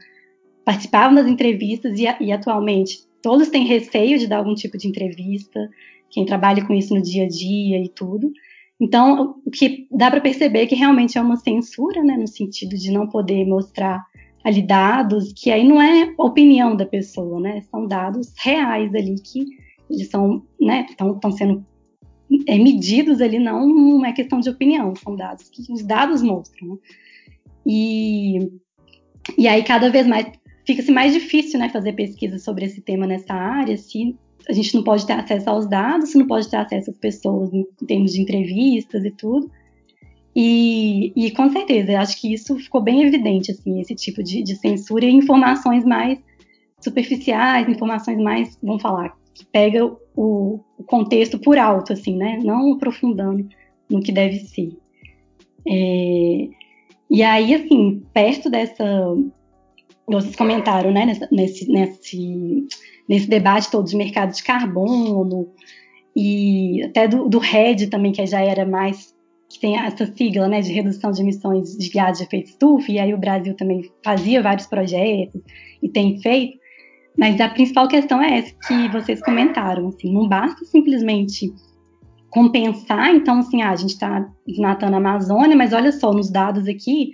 participavam 0.64 1.14
das 1.14 1.28
entrevistas 1.28 1.96
e, 1.98 2.04
e, 2.20 2.32
atualmente 2.32 2.98
todos 3.22 3.48
têm 3.48 3.64
receio 3.64 4.18
de 4.18 4.26
dar 4.26 4.38
algum 4.38 4.54
tipo 4.54 4.76
de 4.76 4.88
entrevista, 4.88 5.70
quem 6.10 6.24
trabalha 6.24 6.66
com 6.66 6.74
isso 6.74 6.94
no 6.94 7.00
dia 7.00 7.24
a 7.24 7.28
dia 7.28 7.82
e 7.82 7.88
tudo. 7.88 8.32
Então, 8.80 9.36
o 9.46 9.50
que 9.50 9.86
dá 9.92 10.10
para 10.10 10.20
perceber 10.20 10.62
é 10.62 10.66
que 10.66 10.74
realmente 10.74 11.16
é 11.16 11.20
uma 11.20 11.36
censura, 11.36 12.02
né, 12.02 12.16
no 12.16 12.26
sentido 12.26 12.76
de 12.76 12.90
não 12.90 13.06
poder 13.06 13.44
mostrar 13.46 14.04
ali 14.44 14.62
dados, 14.62 15.32
que 15.32 15.50
aí 15.50 15.66
não 15.66 15.80
é 15.80 16.12
opinião 16.18 16.76
da 16.76 16.86
pessoa, 16.86 17.40
né, 17.40 17.62
são 17.70 17.86
dados 17.86 18.32
reais 18.38 18.94
ali 18.94 19.14
que 19.14 19.46
eles 19.88 20.08
são, 20.08 20.42
né, 20.60 20.86
estão 20.88 21.32
sendo 21.32 21.64
é, 22.46 22.58
medidos 22.58 23.20
ali, 23.20 23.38
não, 23.38 24.04
é 24.04 24.12
questão 24.12 24.40
de 24.40 24.48
opinião, 24.48 24.94
são 24.96 25.14
dados 25.14 25.48
que 25.48 25.70
os 25.72 25.82
dados 25.82 26.22
mostram. 26.22 26.68
Né? 26.68 26.76
E, 27.66 28.38
e 29.38 29.46
aí 29.46 29.62
cada 29.62 29.90
vez 29.90 30.06
mais 30.06 30.26
fica-se 30.66 30.90
mais 30.92 31.12
difícil 31.12 31.58
né, 31.58 31.68
fazer 31.68 31.92
pesquisa 31.92 32.38
sobre 32.38 32.64
esse 32.64 32.80
tema 32.80 33.06
nessa 33.06 33.34
área, 33.34 33.76
se 33.76 34.16
a 34.48 34.52
gente 34.52 34.74
não 34.74 34.82
pode 34.82 35.06
ter 35.06 35.12
acesso 35.12 35.48
aos 35.48 35.68
dados, 35.68 36.10
se 36.10 36.18
não 36.18 36.26
pode 36.26 36.48
ter 36.48 36.56
acesso 36.56 36.90
às 36.90 36.96
pessoas 36.96 37.52
em 37.52 37.64
termos 37.86 38.12
de 38.12 38.22
entrevistas 38.22 39.04
e 39.04 39.10
tudo. 39.10 39.50
E, 40.34 41.12
e, 41.14 41.30
com 41.30 41.50
certeza, 41.50 41.98
acho 41.98 42.20
que 42.20 42.32
isso 42.32 42.56
ficou 42.56 42.80
bem 42.80 43.02
evidente, 43.02 43.50
assim, 43.50 43.80
esse 43.80 43.94
tipo 43.94 44.22
de, 44.22 44.42
de 44.42 44.56
censura 44.56 45.04
e 45.04 45.10
informações 45.10 45.84
mais 45.84 46.18
superficiais, 46.80 47.68
informações 47.68 48.18
mais, 48.18 48.58
vamos 48.62 48.82
falar, 48.82 49.14
que 49.34 49.44
pega 49.44 49.84
o, 49.84 50.60
o, 50.78 50.84
contexto 50.84 51.38
por 51.38 51.58
alto, 51.58 51.92
assim, 51.92 52.16
né? 52.16 52.40
Não 52.42 52.72
aprofundando 52.72 53.46
no 53.90 54.00
que 54.00 54.10
deve 54.10 54.40
ser. 54.40 54.72
É, 55.68 56.48
e 57.10 57.22
aí, 57.22 57.54
assim, 57.54 58.02
perto 58.12 58.48
dessa 58.48 58.84
vocês 60.06 60.36
comentaram, 60.36 60.90
né, 60.90 61.06
nesse, 61.30 61.70
nesse, 61.70 62.66
nesse 63.08 63.28
debate 63.28 63.70
todo 63.70 63.88
de 63.88 63.96
mercado 63.96 64.32
de 64.32 64.42
carbono 64.42 65.48
e 66.14 66.82
até 66.84 67.08
do, 67.08 67.28
do 67.28 67.38
RED 67.38 67.86
também, 67.88 68.12
que 68.12 68.24
já 68.26 68.40
era 68.40 68.66
mais, 68.66 69.11
que 69.52 69.60
tem 69.60 69.78
essa 69.78 70.06
sigla, 70.06 70.48
né, 70.48 70.60
de 70.60 70.72
redução 70.72 71.10
de 71.10 71.20
emissões 71.20 71.76
de 71.76 71.90
gás 71.90 72.18
de 72.18 72.24
efeito 72.24 72.48
estufa, 72.48 72.90
e 72.90 72.98
aí 72.98 73.12
o 73.12 73.18
Brasil 73.18 73.54
também 73.54 73.82
fazia 74.02 74.42
vários 74.42 74.66
projetos 74.66 75.40
e 75.82 75.88
tem 75.88 76.18
feito, 76.20 76.58
mas 77.18 77.38
a 77.40 77.48
principal 77.48 77.86
questão 77.86 78.22
é 78.22 78.38
essa 78.38 78.54
que 78.66 78.88
vocês 78.88 79.20
comentaram, 79.20 79.88
assim, 79.88 80.12
não 80.12 80.26
basta 80.26 80.64
simplesmente 80.64 81.52
compensar, 82.30 83.14
então, 83.14 83.40
assim, 83.40 83.60
ah, 83.60 83.70
a 83.70 83.76
gente 83.76 83.90
está 83.90 84.26
desmatando 84.46 84.94
a 84.94 84.98
Amazônia, 84.98 85.54
mas 85.54 85.74
olha 85.74 85.92
só, 85.92 86.12
nos 86.12 86.30
dados 86.30 86.66
aqui, 86.66 87.12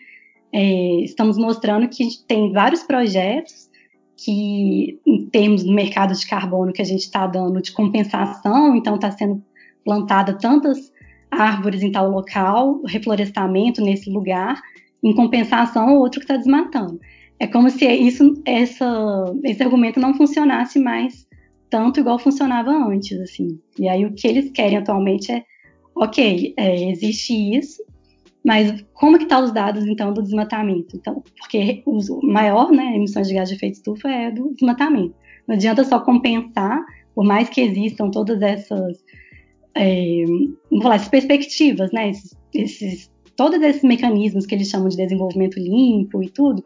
é, 0.52 1.00
estamos 1.00 1.36
mostrando 1.36 1.88
que 1.88 2.04
a 2.04 2.06
gente 2.06 2.24
tem 2.24 2.52
vários 2.52 2.84
projetos 2.84 3.68
que, 4.16 5.00
em 5.04 5.26
termos 5.26 5.64
do 5.64 5.72
mercado 5.72 6.14
de 6.14 6.24
carbono 6.24 6.72
que 6.72 6.82
a 6.82 6.84
gente 6.84 7.00
está 7.00 7.26
dando 7.26 7.60
de 7.60 7.72
compensação, 7.72 8.76
então 8.76 8.94
está 8.94 9.10
sendo 9.10 9.42
plantada 9.84 10.34
tantas 10.34 10.92
árvores 11.30 11.82
em 11.82 11.92
tal 11.92 12.10
local, 12.10 12.82
reflorestamento 12.86 13.80
nesse 13.82 14.10
lugar, 14.10 14.60
em 15.02 15.14
compensação 15.14 15.90
ao 15.90 15.98
outro 15.98 16.20
que 16.20 16.24
está 16.24 16.36
desmatando. 16.36 16.98
É 17.38 17.46
como 17.46 17.70
se 17.70 17.86
isso, 17.86 18.34
essa, 18.44 19.24
esse 19.44 19.62
argumento 19.62 20.00
não 20.00 20.14
funcionasse 20.14 20.78
mais 20.78 21.28
tanto 21.70 22.00
igual 22.00 22.18
funcionava 22.18 22.70
antes, 22.70 23.18
assim. 23.20 23.60
E 23.78 23.88
aí 23.88 24.04
o 24.04 24.14
que 24.14 24.26
eles 24.26 24.50
querem 24.50 24.78
atualmente 24.78 25.30
é, 25.30 25.44
ok, 25.94 26.54
é, 26.56 26.90
existe 26.90 27.32
isso, 27.56 27.82
mas 28.44 28.84
como 28.94 29.18
que 29.18 29.26
tá 29.26 29.38
os 29.40 29.52
dados, 29.52 29.86
então, 29.86 30.12
do 30.12 30.22
desmatamento? 30.22 30.96
Então, 30.96 31.22
porque 31.38 31.82
o 31.86 32.26
maior, 32.26 32.70
né, 32.70 32.94
emissões 32.96 33.28
de 33.28 33.34
gás 33.34 33.48
de 33.48 33.56
efeito 33.56 33.74
estufa 33.74 34.08
é 34.08 34.30
do 34.30 34.54
desmatamento. 34.54 35.14
Não 35.46 35.54
adianta 35.54 35.84
só 35.84 36.00
compensar, 36.00 36.84
por 37.14 37.24
mais 37.24 37.48
que 37.48 37.60
existam 37.60 38.10
todas 38.10 38.40
essas, 38.40 38.98
é, 39.78 40.24
vamos 40.70 40.82
falar, 40.82 40.96
essas 40.96 41.08
perspectivas, 41.08 41.92
né, 41.92 42.10
esses, 42.10 42.36
esses, 42.52 43.12
todos 43.36 43.60
esses 43.62 43.82
mecanismos 43.82 44.44
que 44.44 44.54
eles 44.54 44.68
chamam 44.68 44.88
de 44.88 44.96
desenvolvimento 44.96 45.58
limpo 45.58 46.22
e 46.22 46.28
tudo, 46.28 46.64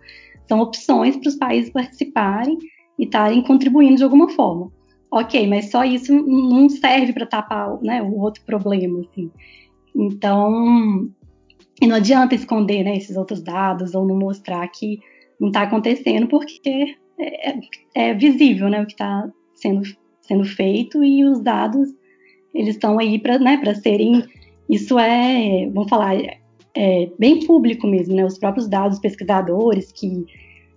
são 0.48 0.60
opções 0.60 1.16
para 1.16 1.28
os 1.28 1.36
países 1.36 1.70
participarem 1.70 2.58
e 2.98 3.04
estarem 3.04 3.42
contribuindo 3.42 3.96
de 3.96 4.04
alguma 4.04 4.28
forma. 4.30 4.72
Ok, 5.10 5.46
mas 5.46 5.70
só 5.70 5.84
isso 5.84 6.14
não 6.14 6.70
serve 6.70 7.12
para 7.12 7.26
tapar 7.26 7.78
né, 7.82 8.02
o 8.02 8.18
outro 8.18 8.42
problema, 8.44 9.00
assim. 9.00 9.30
Então, 9.94 11.10
não 11.82 11.96
adianta 11.96 12.34
esconder 12.34 12.82
né, 12.82 12.96
esses 12.96 13.14
outros 13.14 13.42
dados 13.42 13.94
ou 13.94 14.06
não 14.06 14.16
mostrar 14.16 14.66
que 14.68 14.98
não 15.38 15.48
está 15.48 15.62
acontecendo, 15.62 16.26
porque 16.28 16.96
é, 17.18 17.50
é, 17.50 17.60
é, 17.94 18.14
visível 18.14 18.70
né, 18.70 18.80
o 18.80 18.86
que 18.86 18.92
está 18.92 19.28
sendo, 19.54 19.82
sendo 20.22 20.44
feito 20.44 21.04
e 21.04 21.24
os 21.26 21.40
dados 21.40 21.90
eles 22.54 22.74
estão 22.74 22.98
aí 22.98 23.18
para 23.18 23.38
né, 23.38 23.60
serem. 23.74 24.24
Isso 24.68 24.98
é, 24.98 25.68
vamos 25.72 25.88
falar, 25.88 26.16
é, 26.74 27.10
bem 27.18 27.44
público 27.46 27.86
mesmo, 27.86 28.14
né? 28.14 28.24
Os 28.24 28.38
próprios 28.38 28.68
dados 28.68 28.98
pesquisadores 28.98 29.92
que 29.92 30.24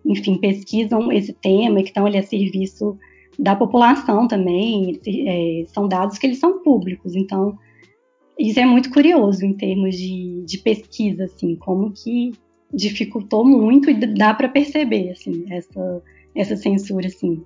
enfim, 0.06 0.38
pesquisam 0.38 1.12
esse 1.12 1.34
tema 1.34 1.80
e 1.80 1.84
que 1.84 1.90
estão 1.90 2.06
ali 2.06 2.18
a 2.18 2.24
serviço 2.24 2.98
da 3.38 3.56
população 3.56 4.28
também, 4.28 5.00
é, 5.06 5.66
são 5.68 5.88
dados 5.88 6.18
que 6.18 6.28
eles 6.28 6.38
são 6.38 6.62
públicos, 6.62 7.16
então 7.16 7.58
isso 8.40 8.60
é 8.60 8.66
muito 8.66 8.90
curioso 8.92 9.46
em 9.46 9.54
termos 9.54 9.96
de, 9.96 10.44
de 10.46 10.58
pesquisa, 10.60 11.26
assim, 11.26 11.56
como 11.56 11.92
que 11.92 12.34
dificultou 12.72 13.46
muito 13.46 13.90
e 13.90 13.94
dá 13.94 14.34
para 14.34 14.50
perceber, 14.50 15.12
assim, 15.12 15.46
essa, 15.50 16.04
essa 16.36 16.56
censura, 16.56 17.08
assim. 17.08 17.42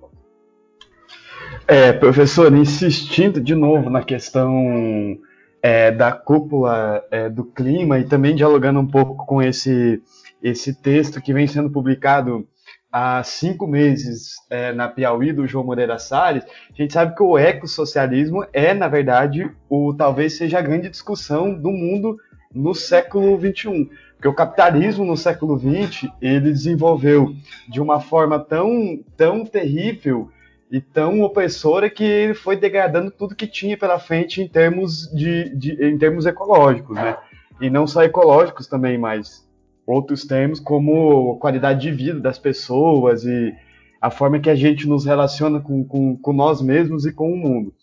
É, 1.66 1.92
professor, 1.92 2.52
insistindo 2.52 3.40
de 3.40 3.54
novo 3.54 3.88
na 3.90 4.02
questão 4.02 5.18
é, 5.62 5.90
da 5.90 6.12
cúpula 6.12 7.04
é, 7.10 7.28
do 7.28 7.44
clima 7.44 7.98
e 7.98 8.04
também 8.04 8.34
dialogando 8.34 8.80
um 8.80 8.86
pouco 8.86 9.24
com 9.26 9.42
esse, 9.42 10.02
esse 10.42 10.74
texto 10.74 11.20
que 11.20 11.32
vem 11.32 11.46
sendo 11.46 11.70
publicado 11.70 12.46
há 12.90 13.22
cinco 13.22 13.66
meses 13.66 14.34
é, 14.50 14.72
na 14.72 14.88
Piauí 14.88 15.32
do 15.32 15.46
João 15.46 15.64
Moreira 15.64 15.98
Salles, 15.98 16.44
a 16.44 16.82
gente 16.82 16.92
sabe 16.92 17.14
que 17.14 17.22
o 17.22 17.38
ecossocialismo 17.38 18.44
é, 18.52 18.74
na 18.74 18.88
verdade, 18.88 19.50
o 19.68 19.94
talvez 19.94 20.36
seja 20.36 20.58
a 20.58 20.62
grande 20.62 20.88
discussão 20.88 21.54
do 21.54 21.70
mundo 21.70 22.16
no 22.52 22.74
século 22.74 23.38
XXI. 23.38 23.88
Porque 24.16 24.28
o 24.28 24.34
capitalismo 24.34 25.04
no 25.04 25.16
século 25.16 25.58
XX 25.58 26.10
ele 26.20 26.52
desenvolveu 26.52 27.32
de 27.68 27.80
uma 27.80 28.00
forma 28.00 28.38
tão, 28.38 28.98
tão 29.16 29.44
terrível 29.44 30.28
e 30.70 30.80
tão 30.80 31.20
opressora 31.22 31.90
que 31.90 32.04
ele 32.04 32.34
foi 32.34 32.56
degradando 32.56 33.10
tudo 33.10 33.34
que 33.34 33.46
tinha 33.46 33.76
pela 33.76 33.98
frente 33.98 34.40
em 34.40 34.46
termos, 34.46 35.10
de, 35.12 35.54
de 35.56 35.84
em 35.84 35.98
termos 35.98 36.26
ecológicos, 36.26 36.94
né? 36.94 37.16
E 37.60 37.68
não 37.68 37.86
só 37.86 38.02
ecológicos 38.02 38.66
também, 38.66 38.96
mas 38.96 39.46
outros 39.84 40.24
termos 40.24 40.60
como 40.60 41.36
qualidade 41.38 41.80
de 41.80 41.90
vida 41.90 42.20
das 42.20 42.38
pessoas 42.38 43.24
e 43.24 43.52
a 44.00 44.10
forma 44.10 44.38
que 44.38 44.48
a 44.48 44.54
gente 44.54 44.88
nos 44.88 45.04
relaciona 45.04 45.60
com, 45.60 45.84
com, 45.84 46.16
com 46.16 46.32
nós 46.32 46.62
mesmos 46.62 47.04
e 47.04 47.12
com 47.12 47.32
o 47.32 47.36
mundo. 47.36 47.74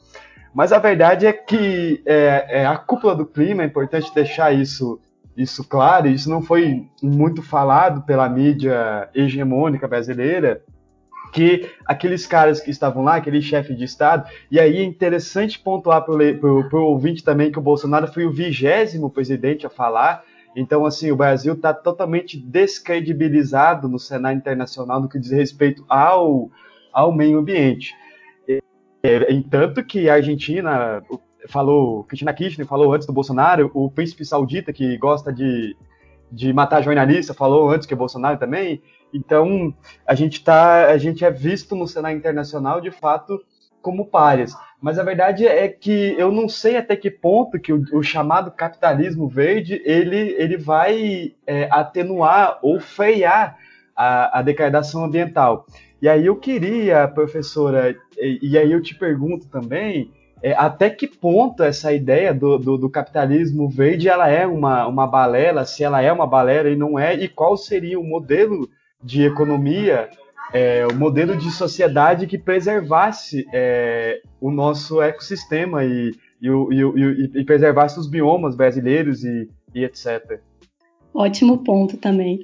Mas 0.53 0.71
a 0.71 0.79
verdade 0.79 1.27
é 1.27 1.33
que 1.33 2.01
é, 2.05 2.61
é, 2.61 2.65
a 2.65 2.77
cúpula 2.77 3.13
do 3.13 3.25
clima, 3.25 3.61
é 3.61 3.65
importante 3.65 4.13
deixar 4.15 4.51
isso, 4.51 4.99
isso 5.35 5.63
claro, 5.63 6.07
isso 6.07 6.29
não 6.29 6.41
foi 6.41 6.87
muito 7.03 7.43
falado 7.43 8.01
pela 8.03 8.27
mídia 8.27 9.09
hegemônica 9.13 9.87
brasileira, 9.87 10.63
que 11.33 11.69
aqueles 11.85 12.25
caras 12.25 12.59
que 12.59 12.71
estavam 12.71 13.03
lá, 13.03 13.15
aquele 13.15 13.41
chefe 13.41 13.73
de 13.73 13.83
Estado, 13.83 14.29
e 14.49 14.59
aí 14.59 14.77
é 14.77 14.83
interessante 14.83 15.59
pontuar 15.59 16.03
para 16.03 16.13
o 16.13 16.85
ouvinte 16.85 17.23
também 17.23 17.51
que 17.51 17.59
o 17.59 17.61
Bolsonaro 17.61 18.07
foi 18.11 18.25
o 18.25 18.31
vigésimo 18.31 19.09
presidente 19.09 19.65
a 19.65 19.69
falar, 19.69 20.23
então, 20.59 20.87
assim, 20.87 21.11
o 21.11 21.15
Brasil 21.15 21.53
está 21.53 21.71
totalmente 21.71 22.35
descredibilizado 22.35 23.87
no 23.87 23.99
cenário 23.99 24.39
internacional 24.39 24.99
no 24.99 25.07
que 25.07 25.19
diz 25.19 25.29
respeito 25.29 25.85
ao, 25.87 26.49
ao 26.91 27.13
meio 27.13 27.37
ambiente. 27.37 27.93
É, 29.03 29.31
entanto 29.31 29.83
que 29.83 30.09
a 30.09 30.15
Argentina 30.15 31.03
falou, 31.47 32.03
Cristina 32.05 32.33
Kirchner 32.33 32.65
falou 32.65 32.91
antes 32.91 33.05
do 33.05 33.13
Bolsonaro, 33.13 33.69
o 33.71 33.91
príncipe 33.91 34.25
saudita 34.25 34.73
que 34.73 34.97
gosta 34.97 35.31
de, 35.31 35.77
de 36.31 36.51
matar 36.51 36.81
jornalista 36.81 37.35
falou 37.35 37.69
antes 37.69 37.85
que 37.85 37.93
o 37.93 37.97
Bolsonaro 37.97 38.39
também. 38.39 38.81
Então, 39.13 39.73
a 40.05 40.13
gente 40.13 40.43
tá, 40.43 40.87
a 40.87 40.97
gente 40.97 41.23
é 41.23 41.31
visto 41.31 41.75
no 41.75 41.87
cenário 41.87 42.17
internacional 42.17 42.81
de 42.81 42.91
fato 42.91 43.39
como 43.81 44.07
párias. 44.07 44.53
Mas 44.81 44.99
a 44.99 45.03
verdade 45.03 45.47
é 45.47 45.67
que 45.67 46.13
eu 46.17 46.31
não 46.31 46.47
sei 46.47 46.77
até 46.77 46.95
que 46.95 47.09
ponto 47.09 47.59
que 47.59 47.73
o, 47.73 47.83
o 47.93 48.03
chamado 48.03 48.51
capitalismo 48.51 49.27
verde 49.27 49.81
ele, 49.85 50.35
ele 50.37 50.57
vai 50.57 51.33
é, 51.45 51.67
atenuar 51.71 52.59
ou 52.61 52.79
frear 52.79 53.57
a, 53.95 54.39
a 54.39 54.41
degradação 54.41 55.03
ambiental. 55.03 55.65
E 55.99 56.07
aí 56.07 56.27
eu 56.27 56.35
queria, 56.35 57.07
professora, 57.07 57.95
e, 58.17 58.39
e 58.43 58.57
aí 58.57 58.71
eu 58.71 58.81
te 58.81 58.93
pergunto 58.93 59.47
também, 59.47 60.11
é, 60.43 60.53
até 60.53 60.89
que 60.91 61.07
ponto 61.07 61.63
essa 61.63 61.91
ideia 61.91 62.31
do, 62.31 62.59
do, 62.59 62.77
do, 62.77 62.89
capitalismo 62.89 63.67
verde 63.67 64.07
ela 64.07 64.29
é 64.29 64.45
uma, 64.45 64.85
uma 64.85 65.07
balela, 65.07 65.65
se 65.65 65.83
ela 65.83 65.99
é 66.01 66.11
uma 66.11 66.27
balela 66.27 66.69
e 66.69 66.75
não 66.75 66.99
é, 66.99 67.15
e 67.15 67.27
qual 67.27 67.57
seria 67.57 67.99
o 67.99 68.03
modelo 68.03 68.69
de 69.03 69.23
economia 69.23 70.09
é, 70.53 70.85
o 70.87 70.95
modelo 70.95 71.35
de 71.35 71.51
sociedade 71.51 72.27
que 72.27 72.37
preservasse 72.37 73.45
é, 73.53 74.21
o 74.39 74.49
nosso 74.49 75.01
ecossistema 75.01 75.83
e, 75.83 76.11
e, 76.41 76.47
e, 76.47 77.31
e, 77.39 77.43
preservasse 77.43 77.99
os 77.99 78.07
biomas 78.07 78.55
brasileiros 78.55 79.23
e, 79.23 79.49
etc. 79.75 80.39
Ótimo 81.13 81.59
ponto 81.59 81.97
também. 81.97 82.39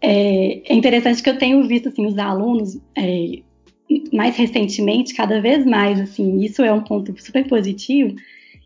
É, 0.00 0.72
é, 0.72 0.74
interessante 0.74 1.22
que 1.22 1.30
eu 1.30 1.38
tenho 1.38 1.66
visto 1.66 1.88
assim, 1.88 2.06
os 2.06 2.18
alunos 2.18 2.80
é, 2.96 3.42
mais 4.12 4.36
recentemente, 4.36 5.14
cada 5.14 5.40
vez 5.40 5.64
mais, 5.66 6.00
assim, 6.00 6.40
isso 6.40 6.62
é 6.62 6.72
um 6.72 6.82
ponto 6.82 7.14
super 7.22 7.46
positivo, 7.46 8.14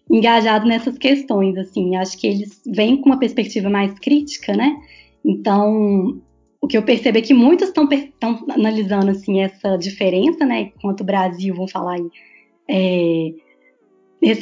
engajado 0.08 0.66
nessas 0.66 0.96
questões, 0.96 1.58
assim, 1.58 1.96
acho 1.96 2.16
que 2.16 2.28
eles 2.28 2.62
vêm 2.64 2.96
com 2.96 3.06
uma 3.06 3.18
perspectiva 3.18 3.68
mais 3.68 3.92
crítica, 3.98 4.54
né? 4.56 4.76
Então, 5.24 6.20
o 6.66 6.68
que 6.68 6.76
eu 6.76 6.82
percebo 6.82 7.16
é 7.16 7.22
que 7.22 7.32
muitos 7.32 7.68
estão 7.68 7.88
analisando 8.50 9.12
assim 9.12 9.40
essa 9.40 9.76
diferença, 9.76 10.44
né? 10.44 10.72
Enquanto 10.76 11.02
o 11.02 11.04
Brasil, 11.04 11.54
vão 11.54 11.68
falar 11.68 11.94
aí, 11.94 12.10
é, 12.68 13.32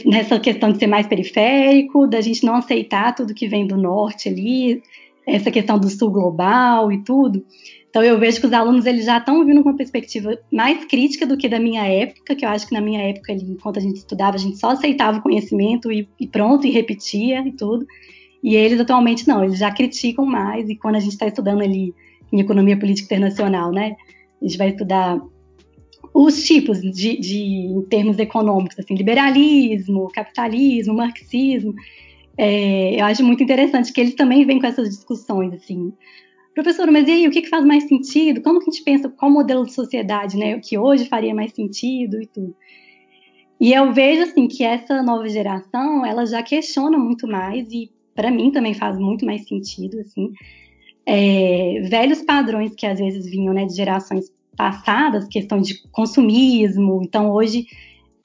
nessa 0.06 0.40
questão 0.40 0.72
de 0.72 0.78
ser 0.78 0.86
mais 0.86 1.06
periférico, 1.06 2.06
da 2.06 2.22
gente 2.22 2.42
não 2.42 2.54
aceitar 2.54 3.14
tudo 3.14 3.34
que 3.34 3.46
vem 3.46 3.66
do 3.66 3.76
norte 3.76 4.30
ali, 4.30 4.82
essa 5.26 5.50
questão 5.50 5.78
do 5.78 5.90
sul 5.90 6.10
global 6.10 6.90
e 6.90 7.04
tudo. 7.04 7.44
Então 7.90 8.02
eu 8.02 8.18
vejo 8.18 8.40
que 8.40 8.46
os 8.46 8.54
alunos 8.54 8.86
eles 8.86 9.04
já 9.04 9.18
estão 9.18 9.44
vindo 9.44 9.62
com 9.62 9.68
uma 9.68 9.76
perspectiva 9.76 10.38
mais 10.50 10.82
crítica 10.86 11.26
do 11.26 11.36
que 11.36 11.46
da 11.46 11.60
minha 11.60 11.84
época, 11.86 12.34
que 12.34 12.46
eu 12.46 12.48
acho 12.48 12.66
que 12.66 12.72
na 12.72 12.80
minha 12.80 13.02
época 13.02 13.34
ali, 13.34 13.44
enquanto 13.44 13.76
a 13.76 13.82
gente 13.82 13.96
estudava, 13.96 14.36
a 14.36 14.40
gente 14.40 14.58
só 14.58 14.70
aceitava 14.70 15.18
o 15.18 15.22
conhecimento 15.22 15.92
e, 15.92 16.08
e 16.18 16.26
pronto, 16.26 16.66
e 16.66 16.70
repetia 16.70 17.46
e 17.46 17.52
tudo. 17.52 17.86
E 18.42 18.56
eles 18.56 18.80
atualmente 18.80 19.28
não, 19.28 19.44
eles 19.44 19.58
já 19.58 19.70
criticam 19.70 20.24
mais, 20.24 20.70
e 20.70 20.74
quando 20.74 20.96
a 20.96 21.00
gente 21.00 21.12
está 21.12 21.26
estudando 21.26 21.60
ali 21.60 21.94
em 22.34 22.40
economia 22.40 22.76
política 22.76 23.14
internacional, 23.14 23.70
né? 23.70 23.96
A 24.42 24.44
gente 24.44 24.58
vai 24.58 24.70
estudar 24.70 25.20
os 26.12 26.44
tipos 26.44 26.80
de, 26.80 27.18
de 27.18 27.38
em 27.38 27.82
termos 27.82 28.18
econômicos, 28.18 28.78
assim, 28.78 28.94
liberalismo, 28.94 30.08
capitalismo, 30.12 30.94
marxismo. 30.94 31.74
É, 32.36 33.00
eu 33.00 33.04
acho 33.04 33.24
muito 33.24 33.42
interessante 33.42 33.92
que 33.92 34.00
eles 34.00 34.14
também 34.14 34.44
vêm 34.44 34.60
com 34.60 34.66
essas 34.66 34.88
discussões, 34.88 35.54
assim. 35.54 35.92
Professor, 36.54 36.90
mas 36.90 37.08
e 37.08 37.12
aí, 37.12 37.28
o 37.28 37.30
que, 37.30 37.42
que 37.42 37.48
faz 37.48 37.64
mais 37.64 37.84
sentido? 37.84 38.42
Como 38.42 38.60
que 38.60 38.70
a 38.70 38.72
gente 38.72 38.84
pensa 38.84 39.08
qual 39.08 39.30
modelo 39.30 39.64
de 39.64 39.72
sociedade, 39.72 40.36
né, 40.36 40.58
que 40.60 40.76
hoje 40.78 41.06
faria 41.06 41.34
mais 41.34 41.52
sentido 41.52 42.20
e 42.20 42.26
tudo? 42.26 42.54
E 43.60 43.72
eu 43.72 43.92
vejo, 43.92 44.22
assim, 44.22 44.46
que 44.46 44.62
essa 44.62 45.02
nova 45.02 45.28
geração, 45.28 46.04
ela 46.04 46.26
já 46.26 46.42
questiona 46.42 46.98
muito 46.98 47.26
mais 47.26 47.66
e 47.72 47.90
para 48.14 48.30
mim 48.30 48.50
também 48.52 48.74
faz 48.74 48.98
muito 48.98 49.24
mais 49.24 49.46
sentido, 49.46 49.98
assim, 50.00 50.30
é, 51.06 51.80
velhos 51.88 52.22
padrões 52.22 52.74
que 52.74 52.86
às 52.86 52.98
vezes 52.98 53.26
vinham 53.30 53.52
né, 53.52 53.66
de 53.66 53.74
gerações 53.74 54.32
passadas, 54.56 55.28
questão 55.28 55.60
de 55.60 55.82
consumismo. 55.90 57.00
Então, 57.02 57.30
hoje, 57.30 57.66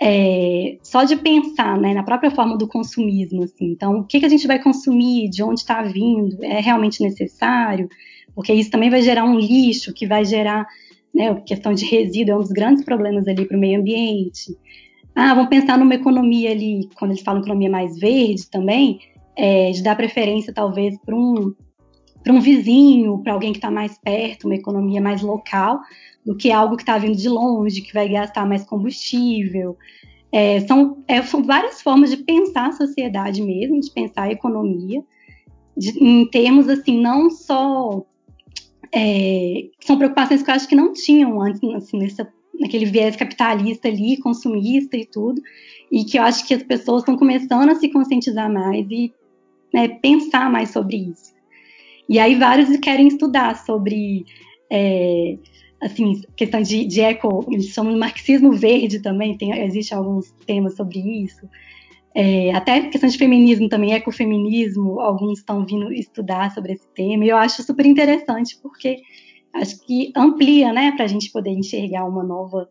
é, 0.02 0.78
só 0.84 1.04
de 1.04 1.18
pensar 1.18 1.78
né, 1.78 1.94
na 1.94 2.04
própria 2.04 2.32
forma 2.32 2.58
do 2.58 2.68
consumismo, 2.68 3.44
assim, 3.44 3.72
então, 3.72 4.00
o 4.00 4.04
que, 4.04 4.20
que 4.20 4.26
a 4.26 4.30
gente 4.30 4.48
vai 4.48 4.62
consumir, 4.62 5.30
de 5.30 5.44
onde 5.44 5.60
está 5.60 5.82
vindo, 5.82 6.44
é 6.44 6.62
realmente 6.62 7.04
necessário? 7.04 7.90
Porque 8.34 8.54
isso 8.54 8.72
também 8.72 8.90
vai 8.90 9.02
gerar 9.02 9.26
um 9.26 9.38
lixo, 9.38 9.94
que 9.94 10.08
vai 10.08 10.24
gerar 10.24 10.66
né, 11.14 11.36
questão 11.46 11.74
de 11.74 11.86
resíduo, 11.86 12.34
é 12.34 12.38
um 12.38 12.42
dos 12.42 12.52
grandes 12.52 12.86
problemas 12.86 13.28
ali 13.28 13.46
para 13.46 13.58
o 13.58 13.60
meio 13.60 13.80
ambiente. 13.80 14.56
Ah, 15.14 15.34
vamos 15.34 15.50
pensar 15.50 15.78
numa 15.78 15.96
economia 15.96 16.52
ali, 16.52 16.88
quando 16.96 17.12
eles 17.12 17.24
falam 17.24 17.42
economia 17.42 17.70
mais 17.70 18.00
verde 18.00 18.50
também, 18.50 19.00
é, 19.36 19.72
de 19.72 19.84
dar 19.84 19.96
preferência 19.96 20.54
talvez 20.54 20.98
para 21.00 21.16
um 21.16 21.54
para 22.24 22.34
um 22.34 22.42
vizinho, 22.42 23.20
para 23.20 23.34
alguém 23.34 23.52
que 23.52 23.58
está 23.58 23.72
mais 23.72 23.98
perto, 23.98 24.46
uma 24.46 24.56
economia 24.56 25.02
mais 25.02 25.22
local, 25.22 25.80
do 26.26 26.36
que 26.36 26.52
algo 26.52 26.76
que 26.76 26.84
está 26.84 26.98
vindo 26.98 27.16
de 27.16 27.30
longe, 27.30 27.82
que 27.82 27.94
vai 27.94 28.10
gastar 28.10 28.46
mais 28.46 28.64
combustível. 28.64 29.78
É, 30.32 30.60
são, 30.62 31.04
é, 31.08 31.22
são 31.24 31.44
várias 31.44 31.82
formas 31.82 32.10
de 32.12 32.18
pensar 32.18 32.68
a 32.68 32.72
sociedade 32.72 33.42
mesmo, 33.42 33.80
de 33.80 33.92
pensar 33.92 34.24
a 34.24 34.32
economia, 34.32 35.04
de, 35.76 35.92
em 36.04 36.30
termos 36.30 36.68
assim, 36.70 37.00
não 37.00 37.30
só. 37.30 38.06
É, 38.92 39.70
são 39.82 39.98
preocupações 39.98 40.42
que 40.42 40.50
eu 40.50 40.56
acho 40.56 40.68
que 40.68 40.76
não 40.76 40.94
tinham 40.94 41.42
antes, 41.42 41.64
assim, 41.76 41.98
nessa, 42.00 42.28
naquele 42.60 42.86
viés 42.86 43.16
capitalista 43.16 43.88
ali, 43.88 44.18
consumista 44.18 44.98
e 44.98 45.06
tudo, 45.06 45.42
e 45.92 46.04
que 46.04 46.18
eu 46.18 46.24
acho 46.24 46.46
que 46.46 46.54
as 46.54 46.64
pessoas 46.64 47.02
estão 47.02 47.16
começando 47.16 47.70
a 47.70 47.76
se 47.76 47.88
conscientizar 47.90 48.52
mais 48.52 48.86
e 48.90 49.14
né, 49.74 49.88
pensar 49.88 50.50
mais 50.52 50.70
sobre 50.70 50.98
isso. 50.98 51.39
E 52.10 52.18
aí 52.18 52.36
vários 52.36 52.76
querem 52.78 53.08
estudar 53.08 53.56
sobre 53.64 54.26
é, 54.70 55.38
assim, 55.82 56.22
questão 56.36 56.62
de, 56.62 56.86
de 56.86 57.02
eco, 57.02 57.46
eles 57.50 57.68
chamam 57.68 57.94
de 57.94 58.00
marxismo 58.00 58.52
verde 58.52 59.00
também, 59.02 59.38
tem, 59.38 59.52
existe 59.64 59.94
alguns 59.94 60.32
temas 60.46 60.76
sobre 60.76 61.00
isso. 61.00 61.48
É, 62.14 62.52
até 62.54 62.82
questão 62.90 63.08
de 63.10 63.18
feminismo 63.18 63.70
também, 63.70 63.94
ecofeminismo, 63.94 65.00
alguns 65.00 65.40
estão 65.40 65.66
vindo 65.66 65.94
estudar 65.94 66.52
sobre 66.52 66.74
esse 66.74 66.88
tema, 66.94 67.24
e 67.24 67.30
eu 67.30 67.38
acho 67.38 67.64
super 67.64 67.86
interessante, 67.86 68.58
porque 68.62 68.98
acho 69.54 69.80
que 69.86 70.12
amplia, 70.16 70.74
né, 70.74 70.92
para 70.92 71.06
a 71.06 71.08
gente 71.08 71.32
poder 71.32 71.52
enxergar 71.52 72.06
uma 72.06 72.24
nova 72.24 72.68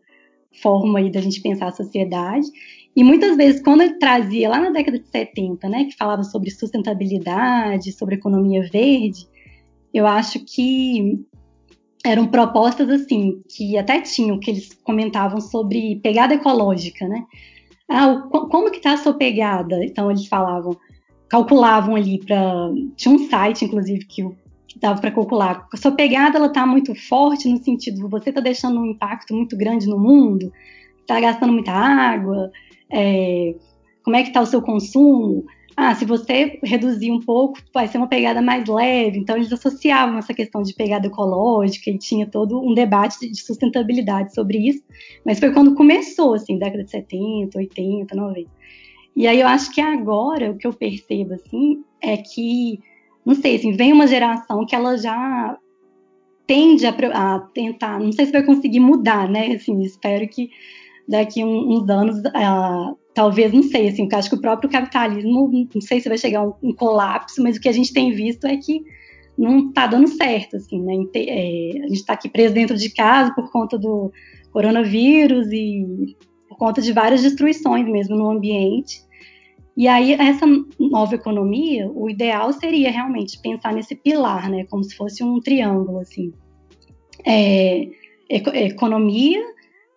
forma 0.61 0.99
aí 0.99 1.11
da 1.11 1.21
gente 1.21 1.41
pensar 1.41 1.67
a 1.67 1.71
sociedade. 1.71 2.47
E 2.95 3.03
muitas 3.03 3.37
vezes, 3.37 3.61
quando 3.61 3.81
ele 3.81 3.97
trazia 3.97 4.49
lá 4.49 4.59
na 4.59 4.71
década 4.71 4.99
de 4.99 5.07
70, 5.07 5.69
né, 5.69 5.85
que 5.85 5.95
falava 5.95 6.23
sobre 6.23 6.49
sustentabilidade, 6.51 7.93
sobre 7.93 8.15
economia 8.15 8.61
verde, 8.71 9.27
eu 9.93 10.05
acho 10.07 10.39
que 10.39 11.19
eram 12.05 12.27
propostas 12.27 12.89
assim, 12.89 13.41
que 13.49 13.77
até 13.77 14.01
tinham, 14.01 14.39
que 14.39 14.51
eles 14.51 14.73
comentavam 14.83 15.41
sobre 15.41 15.99
pegada 16.01 16.33
ecológica, 16.33 17.07
né? 17.07 17.25
Ah, 17.89 18.23
como 18.29 18.71
que 18.71 18.77
está 18.77 18.93
a 18.93 18.97
sua 18.97 19.13
pegada? 19.13 19.83
Então 19.83 20.09
eles 20.09 20.27
falavam, 20.27 20.77
calculavam 21.27 21.95
ali 21.95 22.19
para 22.19 22.71
tinha 22.95 23.13
um 23.13 23.29
site 23.29 23.65
inclusive 23.65 24.05
que 24.05 24.23
dava 24.79 25.01
para 25.01 25.11
calcular. 25.11 25.67
A 25.73 25.77
sua 25.77 25.91
pegada 25.91 26.37
ela 26.37 26.49
tá 26.49 26.65
muito 26.65 26.93
forte 26.95 27.49
no 27.49 27.57
sentido 27.57 28.07
você 28.07 28.29
está 28.29 28.41
deixando 28.41 28.79
um 28.79 28.85
impacto 28.85 29.35
muito 29.35 29.57
grande 29.57 29.87
no 29.87 29.99
mundo, 29.99 30.51
está 31.01 31.19
gastando 31.19 31.51
muita 31.51 31.71
água, 31.71 32.51
é, 32.91 33.55
como 34.03 34.15
é 34.15 34.21
que 34.21 34.29
está 34.29 34.41
o 34.41 34.45
seu 34.45 34.61
consumo? 34.61 35.45
Ah, 35.81 35.95
se 35.95 36.03
você 36.03 36.59
reduzir 36.61 37.09
um 37.09 37.21
pouco, 37.21 37.57
vai 37.73 37.87
ser 37.87 37.99
uma 37.99 38.07
pegada 38.09 38.41
mais 38.41 38.67
leve. 38.67 39.17
Então, 39.17 39.37
eles 39.37 39.53
associavam 39.53 40.17
essa 40.17 40.33
questão 40.33 40.61
de 40.61 40.73
pegada 40.73 41.07
ecológica 41.07 41.89
e 41.89 41.97
tinha 41.97 42.27
todo 42.27 42.59
um 42.59 42.73
debate 42.73 43.17
de 43.31 43.41
sustentabilidade 43.41 44.35
sobre 44.35 44.57
isso. 44.57 44.83
Mas 45.25 45.39
foi 45.39 45.53
quando 45.53 45.75
começou, 45.75 46.33
assim, 46.33 46.59
década 46.59 46.83
de 46.83 46.91
70, 46.91 47.57
80, 47.57 48.13
90. 48.13 48.51
E 49.15 49.25
aí 49.25 49.39
eu 49.39 49.47
acho 49.47 49.71
que 49.71 49.79
agora 49.79 50.51
o 50.51 50.57
que 50.57 50.67
eu 50.67 50.73
percebo, 50.73 51.35
assim, 51.35 51.81
é 52.01 52.17
que, 52.17 52.81
não 53.25 53.33
sei, 53.33 53.55
assim, 53.55 53.71
vem 53.71 53.93
uma 53.93 54.05
geração 54.05 54.65
que 54.65 54.75
ela 54.75 54.97
já 54.97 55.57
tende 56.45 56.85
a, 56.85 56.89
a 56.89 57.39
tentar, 57.53 58.01
não 58.01 58.11
sei 58.11 58.25
se 58.25 58.33
vai 58.33 58.43
conseguir 58.43 58.81
mudar, 58.81 59.29
né? 59.29 59.53
Assim, 59.53 59.81
espero 59.83 60.27
que 60.27 60.49
daqui 61.07 61.41
uns 61.41 61.89
anos, 61.89 62.19
uh, 62.19 62.98
talvez, 63.13 63.51
não 63.51 63.63
sei, 63.63 63.89
assim, 63.89 64.03
porque 64.03 64.15
acho 64.15 64.29
que 64.29 64.35
o 64.35 64.41
próprio 64.41 64.69
capitalismo, 64.69 65.49
não 65.73 65.81
sei 65.81 65.99
se 65.99 66.09
vai 66.09 66.17
chegar 66.17 66.45
um, 66.45 66.53
um 66.63 66.73
colapso, 66.73 67.41
mas 67.41 67.57
o 67.57 67.61
que 67.61 67.69
a 67.69 67.73
gente 67.73 67.93
tem 67.93 68.11
visto 68.11 68.45
é 68.45 68.57
que 68.57 68.83
não 69.37 69.69
está 69.69 69.87
dando 69.87 70.07
certo, 70.07 70.57
assim, 70.57 70.81
né? 70.81 70.95
É, 71.15 71.71
a 71.83 71.87
gente 71.87 71.93
está 71.93 72.13
aqui 72.13 72.29
preso 72.29 72.53
dentro 72.53 72.75
de 72.75 72.89
casa 72.89 73.33
por 73.33 73.49
conta 73.51 73.77
do 73.77 74.11
coronavírus 74.51 75.47
e 75.51 76.15
por 76.47 76.57
conta 76.57 76.81
de 76.81 76.91
várias 76.91 77.21
destruições 77.21 77.85
mesmo 77.85 78.17
no 78.17 78.29
ambiente. 78.29 79.01
E 79.77 79.87
aí, 79.87 80.11
essa 80.11 80.45
nova 80.77 81.15
economia, 81.15 81.89
o 81.89 82.09
ideal 82.09 82.51
seria 82.51 82.91
realmente 82.91 83.39
pensar 83.41 83.73
nesse 83.73 83.95
pilar, 83.95 84.49
né? 84.49 84.65
Como 84.69 84.83
se 84.83 84.93
fosse 84.93 85.23
um 85.23 85.39
triângulo, 85.39 85.99
assim. 85.99 86.33
É, 87.25 87.87
economia, 88.29 89.41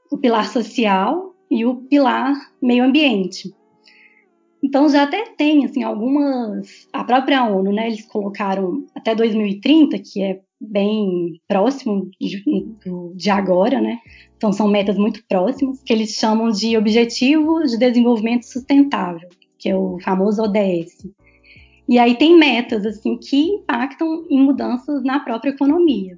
o 0.09 0.19
pilar 0.19 0.47
social 0.49 1.32
e 1.53 1.67
o 1.67 1.77
pilar 1.77 2.35
meio 2.61 2.83
ambiente. 2.83 3.55
Então 4.63 4.89
já 4.89 5.03
até 5.03 5.27
tem 5.37 5.65
assim 5.65 5.83
algumas 5.83 6.89
a 6.93 7.05
própria 7.05 7.45
ONU, 7.45 7.73
né, 7.73 7.89
eles 7.89 8.07
colocaram 8.07 8.87
até 8.95 9.15
2030, 9.15 9.99
que 9.99 10.23
é 10.23 10.41
bem 10.61 11.41
próximo 11.47 12.09
de, 12.21 13.31
agora, 13.31 13.81
né? 13.81 13.99
Então 14.37 14.53
são 14.53 14.69
metas 14.69 14.97
muito 14.97 15.23
próximas, 15.29 15.83
que 15.83 15.93
eles 15.93 16.11
chamam 16.11 16.51
de 16.51 16.77
Objetivos 16.77 17.73
de 17.73 17.79
Desenvolvimento 17.79 18.45
Sustentável, 18.45 19.29
que 19.59 19.69
é 19.69 19.77
o 19.77 19.99
famoso 20.01 20.43
ODS. 20.43 21.07
E 21.89 21.99
aí 21.99 22.15
tem 22.15 22.39
metas 22.39 22.87
assim 22.87 23.19
que 23.19 23.57
impactam 23.57 24.25
em 24.31 24.41
mudanças 24.41 25.03
na 25.03 25.19
própria 25.21 25.51
economia 25.51 26.17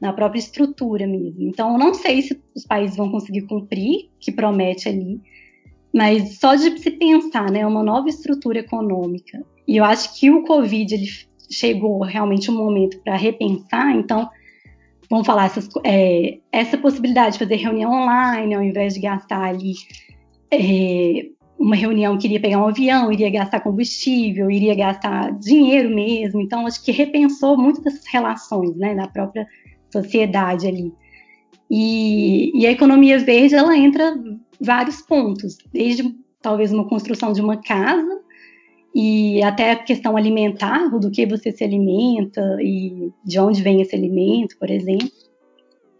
na 0.00 0.12
própria 0.12 0.38
estrutura 0.38 1.06
mesmo. 1.06 1.48
Então, 1.48 1.72
eu 1.72 1.78
não 1.78 1.94
sei 1.94 2.22
se 2.22 2.40
os 2.54 2.66
países 2.66 2.96
vão 2.96 3.10
conseguir 3.10 3.42
cumprir, 3.42 4.10
que 4.20 4.32
promete 4.32 4.88
ali, 4.88 5.20
mas 5.92 6.38
só 6.38 6.54
de 6.54 6.78
se 6.78 6.90
pensar, 6.90 7.50
né, 7.50 7.66
uma 7.66 7.82
nova 7.82 8.08
estrutura 8.08 8.58
econômica. 8.58 9.42
E 9.66 9.76
eu 9.76 9.84
acho 9.84 10.18
que 10.18 10.30
o 10.30 10.42
Covid 10.44 10.94
ele 10.94 11.06
chegou 11.50 12.02
realmente 12.02 12.50
um 12.50 12.56
momento 12.56 12.98
para 13.02 13.16
repensar. 13.16 13.94
Então, 13.94 14.28
vamos 15.08 15.26
falar 15.26 15.46
essas, 15.46 15.68
é, 15.84 16.38
essa 16.50 16.76
possibilidade 16.76 17.34
de 17.34 17.38
fazer 17.38 17.56
reunião 17.56 17.92
online, 17.92 18.54
ao 18.54 18.62
invés 18.62 18.94
de 18.94 19.00
gastar 19.00 19.42
ali 19.42 19.74
é, 20.50 21.28
uma 21.58 21.76
reunião 21.76 22.18
que 22.18 22.26
iria 22.26 22.40
pegar 22.40 22.58
um 22.58 22.68
avião, 22.68 23.12
iria 23.12 23.30
gastar 23.30 23.60
combustível, 23.60 24.50
iria 24.50 24.74
gastar 24.74 25.32
dinheiro 25.38 25.94
mesmo. 25.94 26.40
Então, 26.40 26.66
acho 26.66 26.82
que 26.84 26.92
repensou 26.92 27.56
muito 27.56 27.80
dessas 27.80 28.04
relações, 28.06 28.76
né, 28.76 28.94
na 28.94 29.08
própria 29.08 29.46
sociedade 30.02 30.66
ali. 30.66 30.92
E, 31.70 32.52
e, 32.54 32.66
a 32.66 32.70
economia 32.70 33.18
verde 33.18 33.54
ela 33.54 33.76
entra 33.76 34.14
vários 34.60 35.00
pontos, 35.00 35.56
desde 35.72 36.14
talvez 36.40 36.72
uma 36.72 36.86
construção 36.86 37.32
de 37.32 37.40
uma 37.40 37.56
casa 37.56 38.20
e 38.94 39.42
até 39.42 39.72
a 39.72 39.76
questão 39.76 40.16
alimentar, 40.16 40.88
do 40.88 41.10
que 41.10 41.26
você 41.26 41.50
se 41.50 41.64
alimenta 41.64 42.40
e 42.60 43.10
de 43.24 43.38
onde 43.40 43.62
vem 43.62 43.80
esse 43.80 43.96
alimento, 43.96 44.56
por 44.58 44.70
exemplo. 44.70 45.10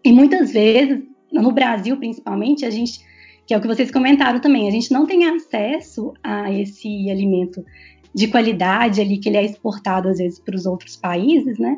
E 0.03 0.13
muitas 0.13 0.53
vezes, 0.53 1.03
no 1.31 1.51
Brasil 1.51 1.97
principalmente, 1.97 2.63
a 2.63 2.69
gente, 2.69 2.99
que 3.45 3.53
é 3.53 3.57
o 3.57 3.61
que 3.61 3.67
vocês 3.67 3.91
comentaram 3.91 4.39
também, 4.39 4.67
a 4.67 4.71
gente 4.71 4.91
não 4.91 5.05
tem 5.05 5.25
acesso 5.25 6.13
a 6.23 6.51
esse 6.53 7.09
alimento 7.09 7.65
de 8.13 8.27
qualidade 8.27 9.01
ali 9.01 9.17
que 9.17 9.27
ele 9.27 9.37
é 9.37 9.43
exportado 9.43 10.07
às 10.07 10.19
vezes 10.19 10.39
para 10.39 10.55
os 10.55 10.65
outros 10.65 10.95
países, 10.95 11.59
né? 11.59 11.77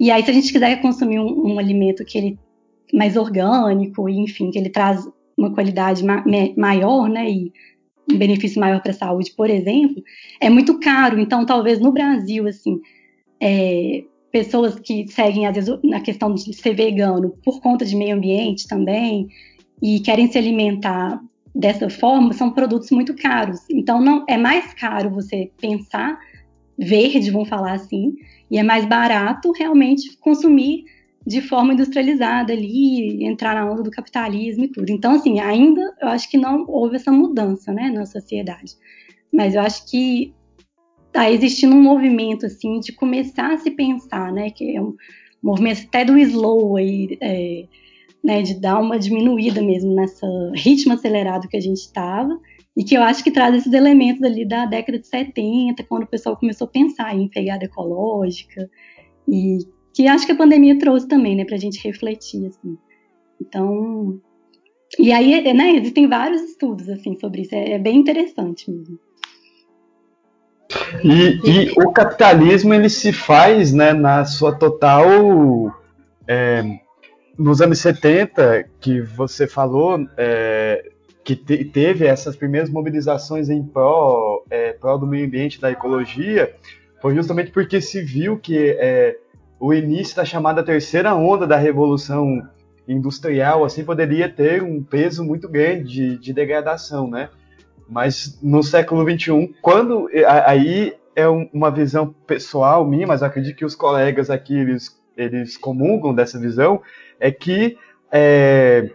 E 0.00 0.10
aí, 0.10 0.24
se 0.24 0.30
a 0.30 0.34
gente 0.34 0.50
quiser 0.50 0.80
consumir 0.80 1.20
um, 1.20 1.52
um 1.52 1.58
alimento 1.58 2.04
que 2.06 2.16
ele 2.16 2.38
mais 2.92 3.16
orgânico, 3.16 4.08
enfim, 4.08 4.50
que 4.50 4.58
ele 4.58 4.70
traz 4.70 5.06
uma 5.36 5.52
qualidade 5.54 6.02
ma 6.02 6.24
maior, 6.56 7.08
né, 7.08 7.30
e 7.30 7.52
um 8.10 8.16
benefício 8.16 8.58
maior 8.58 8.80
para 8.80 8.90
a 8.90 8.94
saúde, 8.94 9.32
por 9.36 9.48
exemplo, 9.48 10.02
é 10.40 10.48
muito 10.48 10.80
caro. 10.80 11.20
Então, 11.20 11.44
talvez 11.44 11.78
no 11.78 11.92
Brasil, 11.92 12.48
assim, 12.48 12.80
é, 13.40 14.02
pessoas 14.32 14.80
que 14.80 15.06
seguem, 15.08 15.46
às 15.46 15.54
vezes, 15.54 15.78
na 15.84 16.00
questão 16.00 16.34
de 16.34 16.52
ser 16.54 16.74
vegano 16.74 17.34
por 17.44 17.60
conta 17.60 17.84
de 17.84 17.94
meio 17.94 18.16
ambiente 18.16 18.66
também, 18.66 19.28
e 19.82 20.00
querem 20.00 20.30
se 20.30 20.38
alimentar 20.38 21.20
dessa 21.54 21.90
forma, 21.90 22.32
são 22.32 22.50
produtos 22.50 22.90
muito 22.90 23.14
caros. 23.14 23.60
Então, 23.70 24.00
não 24.00 24.24
é 24.28 24.36
mais 24.36 24.72
caro 24.74 25.10
você 25.10 25.50
pensar 25.60 26.18
verde, 26.78 27.30
vamos 27.30 27.48
falar 27.48 27.72
assim, 27.72 28.14
e 28.50 28.58
é 28.58 28.62
mais 28.62 28.84
barato 28.84 29.52
realmente 29.52 30.16
consumir 30.18 30.84
de 31.26 31.40
forma 31.40 31.74
industrializada 31.74 32.52
ali, 32.52 33.24
entrar 33.24 33.54
na 33.54 33.70
onda 33.70 33.82
do 33.82 33.90
capitalismo 33.90 34.64
e 34.64 34.68
tudo. 34.68 34.90
Então, 34.90 35.12
assim, 35.12 35.38
ainda 35.38 35.94
eu 36.00 36.08
acho 36.08 36.28
que 36.30 36.38
não 36.38 36.64
houve 36.66 36.96
essa 36.96 37.12
mudança, 37.12 37.72
né, 37.72 37.90
na 37.90 38.06
sociedade. 38.06 38.74
Mas 39.32 39.54
eu 39.54 39.60
acho 39.60 39.88
que 39.88 40.34
está 41.06 41.30
existindo 41.30 41.74
um 41.74 41.82
movimento, 41.82 42.46
assim, 42.46 42.80
de 42.80 42.92
começar 42.92 43.52
a 43.52 43.58
se 43.58 43.70
pensar, 43.70 44.32
né, 44.32 44.50
que 44.50 44.76
é 44.76 44.80
um 44.80 44.94
movimento 45.42 45.86
até 45.86 46.04
do 46.04 46.16
slow 46.18 46.76
aí, 46.76 47.18
é, 47.20 47.64
né, 48.24 48.42
de 48.42 48.54
dar 48.54 48.78
uma 48.78 48.98
diminuída 48.98 49.62
mesmo 49.62 49.94
nessa 49.94 50.26
ritmo 50.54 50.94
acelerado 50.94 51.48
que 51.48 51.56
a 51.56 51.60
gente 51.60 51.78
estava, 51.78 52.38
e 52.76 52.84
que 52.84 52.96
eu 52.96 53.02
acho 53.02 53.22
que 53.22 53.30
traz 53.30 53.54
esses 53.54 53.72
elementos 53.72 54.22
ali 54.22 54.46
da 54.46 54.64
década 54.64 54.98
de 54.98 55.06
70, 55.06 55.82
quando 55.84 56.04
o 56.04 56.08
pessoal 56.08 56.36
começou 56.36 56.66
a 56.66 56.70
pensar 56.70 57.14
em 57.14 57.28
pegada 57.28 57.64
ecológica, 57.64 58.70
e 59.28 59.58
que 59.92 60.06
acho 60.06 60.24
que 60.24 60.32
a 60.32 60.36
pandemia 60.36 60.78
trouxe 60.78 61.06
também, 61.08 61.36
né, 61.36 61.44
para 61.44 61.56
a 61.56 61.58
gente 61.58 61.82
refletir, 61.86 62.46
assim. 62.46 62.78
Então, 63.40 64.20
e 64.98 65.12
aí, 65.12 65.52
né, 65.52 65.76
existem 65.76 66.08
vários 66.08 66.42
estudos, 66.42 66.88
assim, 66.88 67.18
sobre 67.18 67.42
isso, 67.42 67.54
é, 67.54 67.72
é 67.72 67.78
bem 67.78 67.96
interessante 67.96 68.70
mesmo. 68.70 68.98
E, 71.02 71.40
e, 71.44 71.72
o 71.76 71.90
capitalismo, 71.90 72.72
ele 72.72 72.88
se 72.88 73.12
faz, 73.12 73.72
né, 73.72 73.92
na 73.92 74.24
sua 74.24 74.54
total... 74.54 75.74
É, 76.28 76.62
nos 77.40 77.62
anos 77.62 77.78
70, 77.78 78.68
que 78.80 79.00
você 79.00 79.46
falou, 79.46 79.98
é, 80.18 80.92
que 81.30 81.36
te, 81.36 81.64
teve 81.64 82.06
essas 82.06 82.34
primeiras 82.34 82.68
mobilizações 82.68 83.48
em 83.48 83.62
prol, 83.62 84.44
é, 84.50 84.72
do 84.72 85.06
meio 85.06 85.26
ambiente, 85.26 85.60
da 85.60 85.70
ecologia, 85.70 86.54
foi 87.00 87.14
justamente 87.14 87.50
porque 87.52 87.80
se 87.80 88.02
viu 88.02 88.36
que 88.36 88.76
é, 88.78 89.16
o 89.58 89.72
início 89.72 90.16
da 90.16 90.24
chamada 90.24 90.62
terceira 90.62 91.14
onda 91.14 91.46
da 91.46 91.56
revolução 91.56 92.42
industrial 92.88 93.64
assim 93.64 93.84
poderia 93.84 94.28
ter 94.28 94.62
um 94.62 94.82
peso 94.82 95.22
muito 95.22 95.48
grande 95.48 95.84
de, 95.84 96.18
de 96.18 96.32
degradação, 96.32 97.08
né? 97.08 97.28
Mas 97.88 98.38
no 98.42 98.62
século 98.62 99.08
XXI, 99.08 99.54
quando 99.62 100.08
aí 100.46 100.94
é 101.14 101.28
uma 101.28 101.70
visão 101.70 102.12
pessoal 102.26 102.84
minha, 102.86 103.06
mas 103.06 103.22
acredito 103.22 103.56
que 103.56 103.64
os 103.64 103.74
colegas 103.74 104.30
aqui 104.30 104.56
eles, 104.56 105.00
eles 105.16 105.56
comungam 105.56 106.14
dessa 106.14 106.38
visão, 106.38 106.82
é 107.18 107.30
que 107.30 107.76
é, 108.10 108.90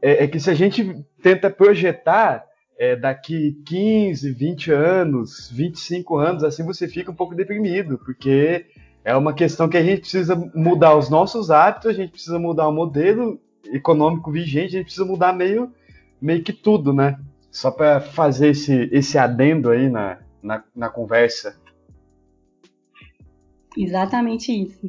é, 0.00 0.24
é 0.24 0.26
que 0.26 0.38
se 0.40 0.50
a 0.50 0.54
gente 0.54 1.04
tenta 1.22 1.50
projetar 1.50 2.44
é, 2.78 2.94
daqui 2.94 3.60
15, 3.66 4.30
20 4.32 4.72
anos, 4.72 5.50
25 5.52 6.16
anos, 6.16 6.44
assim 6.44 6.64
você 6.64 6.86
fica 6.86 7.10
um 7.10 7.14
pouco 7.14 7.34
deprimido, 7.34 7.98
porque 7.98 8.66
é 9.04 9.16
uma 9.16 9.32
questão 9.34 9.68
que 9.68 9.76
a 9.76 9.82
gente 9.82 10.00
precisa 10.00 10.36
mudar 10.54 10.96
os 10.96 11.10
nossos 11.10 11.50
hábitos, 11.50 11.90
a 11.90 11.92
gente 11.92 12.12
precisa 12.12 12.38
mudar 12.38 12.68
o 12.68 12.72
modelo 12.72 13.40
econômico 13.72 14.30
vigente, 14.30 14.74
a 14.74 14.78
gente 14.78 14.84
precisa 14.84 15.04
mudar 15.04 15.32
meio, 15.32 15.72
meio 16.20 16.42
que 16.42 16.52
tudo, 16.52 16.92
né? 16.92 17.18
Só 17.50 17.70
para 17.70 18.00
fazer 18.00 18.50
esse, 18.50 18.88
esse 18.92 19.18
adendo 19.18 19.70
aí 19.70 19.88
na, 19.88 20.18
na, 20.42 20.62
na 20.74 20.88
conversa. 20.88 21.58
Exatamente 23.76 24.52
isso. 24.52 24.88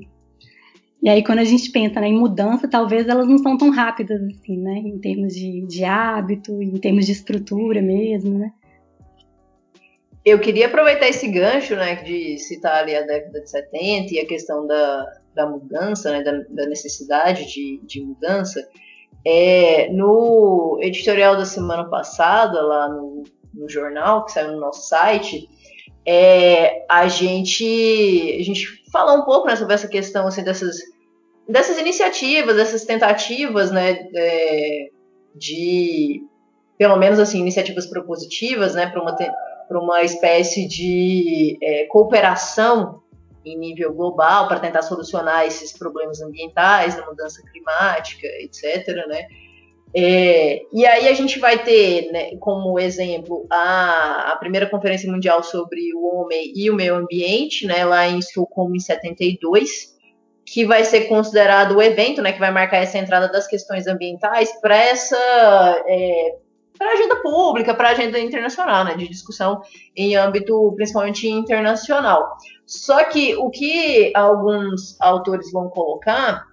E 1.02 1.10
aí, 1.10 1.24
quando 1.24 1.40
a 1.40 1.46
gente 1.46 1.72
pensa 1.72 2.02
né, 2.02 2.08
em 2.08 2.20
mudança, 2.20 2.68
talvez 2.68 3.08
elas 3.08 3.28
não 3.28 3.38
são 3.38 3.58
tão 3.58 3.70
rápidas 3.70 4.22
assim, 4.22 4.58
né? 4.58 4.80
Em 4.80 5.00
termos 5.00 5.34
de, 5.34 5.66
de 5.66 5.86
hábito, 5.86 6.62
em 6.62 6.78
termos 6.78 7.06
de 7.06 7.14
estrutura 7.14 7.82
mesmo, 7.82 8.38
né? 8.38 8.52
Eu 10.26 10.40
queria 10.40 10.68
aproveitar 10.68 11.08
esse 11.08 11.28
gancho, 11.30 11.76
né, 11.76 11.96
de 12.04 12.38
citar 12.38 12.84
ali 12.84 12.94
a 12.94 13.02
década 13.02 13.40
de 13.40 13.50
70 13.50 14.14
e 14.14 14.20
a 14.20 14.28
questão 14.28 14.68
da, 14.68 15.14
da 15.34 15.48
mudança, 15.48 16.12
né, 16.12 16.22
da, 16.22 16.44
da 16.50 16.68
necessidade 16.68 17.48
de, 17.48 17.80
de 17.86 18.02
mudança. 18.02 18.68
É, 19.26 19.90
no 19.92 20.78
editorial 20.82 21.38
da 21.38 21.46
semana 21.46 21.86
passada, 21.86 22.62
lá 22.62 22.90
no, 22.90 23.24
no 23.54 23.70
jornal, 23.70 24.26
que 24.26 24.34
saiu 24.34 24.52
no 24.52 24.60
nosso 24.60 24.88
site, 24.88 25.50
é, 26.06 26.86
a 26.90 27.08
gente 27.08 28.38
a 28.40 28.44
gente 28.44 28.79
falou 28.92 29.18
um 29.18 29.26
pouco 29.26 29.48
né, 29.48 29.56
sobre 29.56 29.74
essa 29.74 29.88
questão 29.88 30.28
assim, 30.28 30.44
dessas, 30.44 30.78
dessas 31.48 31.78
iniciativas, 31.78 32.56
dessas 32.56 32.86
tentativas 32.86 33.72
né, 33.72 34.08
é, 34.16 34.90
de, 35.36 36.24
pelo 36.78 36.98
menos 36.98 37.20
assim, 37.20 37.40
iniciativas 37.40 37.86
propositivas 37.86 38.76
né, 38.76 38.88
para 38.88 39.02
uma, 39.02 39.16
uma 39.72 40.02
espécie 40.02 40.68
de 40.68 41.58
é, 41.62 41.86
cooperação 41.86 43.02
em 43.46 43.58
nível 43.58 43.94
global 43.94 44.48
para 44.48 44.60
tentar 44.60 44.82
solucionar 44.82 45.46
esses 45.46 45.72
problemas 45.72 46.22
ambientais, 46.22 46.96
da 46.96 47.06
mudança 47.06 47.42
climática, 47.52 48.28
etc. 48.42 48.88
Né? 49.08 49.28
É, 49.94 50.62
e 50.72 50.86
aí 50.86 51.08
a 51.08 51.14
gente 51.14 51.40
vai 51.40 51.64
ter, 51.64 52.12
né, 52.12 52.36
como 52.38 52.80
exemplo, 52.80 53.48
a, 53.50 54.34
a, 54.34 54.36
primeira 54.38 54.70
conferência 54.70 55.12
mundial 55.12 55.42
sobre 55.42 55.94
o 55.96 56.06
homem 56.06 56.54
e 56.56 56.70
o 56.70 56.76
meio 56.76 56.96
ambiente, 56.96 57.66
né, 57.66 57.84
lá 57.84 58.08
em 58.08 58.20
Estocolmo 58.20 58.76
em 58.76 58.80
72, 58.80 59.98
que 60.46 60.64
vai 60.64 60.84
ser 60.84 61.02
considerado 61.02 61.76
o 61.76 61.82
evento, 61.82 62.22
né, 62.22 62.32
que 62.32 62.40
vai 62.40 62.52
marcar 62.52 62.78
essa 62.78 63.00
entrada 63.00 63.32
das 63.32 63.48
questões 63.48 63.88
ambientais 63.88 64.52
para 64.62 64.76
essa 64.76 65.18
é, 65.88 66.36
para 66.78 66.94
agenda 66.94 67.18
pública, 67.18 67.74
para 67.74 67.90
agenda 67.90 68.20
internacional, 68.20 68.86
né, 68.86 68.96
de 68.96 69.08
discussão 69.08 69.62
em 69.96 70.16
âmbito 70.16 70.72
principalmente 70.76 71.28
internacional. 71.28 72.38
Só 72.66 73.04
que 73.06 73.36
o 73.36 73.50
que 73.50 74.14
alguns 74.16 75.00
autores 75.02 75.52
vão 75.52 75.68
colocar 75.70 76.49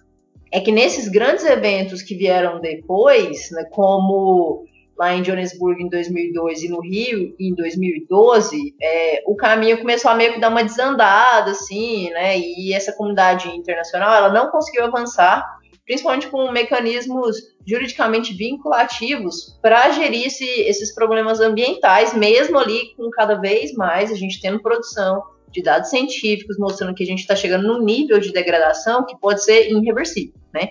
é 0.51 0.59
que 0.59 0.71
nesses 0.71 1.07
grandes 1.07 1.45
eventos 1.45 2.01
que 2.01 2.15
vieram 2.15 2.59
depois, 2.59 3.49
né, 3.51 3.65
como 3.71 4.65
lá 4.97 5.13
em 5.13 5.21
Johannesburg 5.21 5.81
em 5.81 5.89
2002 5.89 6.63
e 6.63 6.69
no 6.69 6.81
Rio 6.81 7.35
em 7.39 7.53
2012, 7.53 8.75
é, 8.81 9.23
o 9.27 9.35
caminho 9.35 9.77
começou 9.77 10.09
a 10.09 10.15
meio 10.15 10.33
que 10.33 10.39
dar 10.39 10.49
uma 10.49 10.63
desandada, 10.63 11.51
assim, 11.51 12.09
né, 12.09 12.37
e 12.37 12.73
essa 12.73 12.91
comunidade 12.93 13.49
internacional 13.49 14.13
ela 14.13 14.29
não 14.33 14.49
conseguiu 14.49 14.85
avançar, 14.85 15.45
principalmente 15.85 16.27
com 16.27 16.51
mecanismos 16.51 17.37
juridicamente 17.65 18.33
vinculativos 18.33 19.57
para 19.61 19.91
gerir 19.91 20.27
esse, 20.27 20.45
esses 20.61 20.93
problemas 20.93 21.39
ambientais, 21.39 22.13
mesmo 22.13 22.57
ali 22.57 22.95
com 22.95 23.09
cada 23.11 23.35
vez 23.35 23.73
mais 23.73 24.11
a 24.11 24.15
gente 24.15 24.41
tendo 24.41 24.61
produção 24.61 25.21
de 25.57 25.63
dados 25.63 25.89
científicos 25.89 26.55
mostrando 26.59 26.93
que 26.93 27.03
a 27.03 27.05
gente 27.05 27.21
está 27.21 27.35
chegando 27.35 27.67
num 27.67 27.83
nível 27.83 28.19
de 28.19 28.31
degradação 28.31 29.03
que 29.03 29.17
pode 29.17 29.43
ser 29.43 29.71
irreversível, 29.71 30.35
né? 30.53 30.69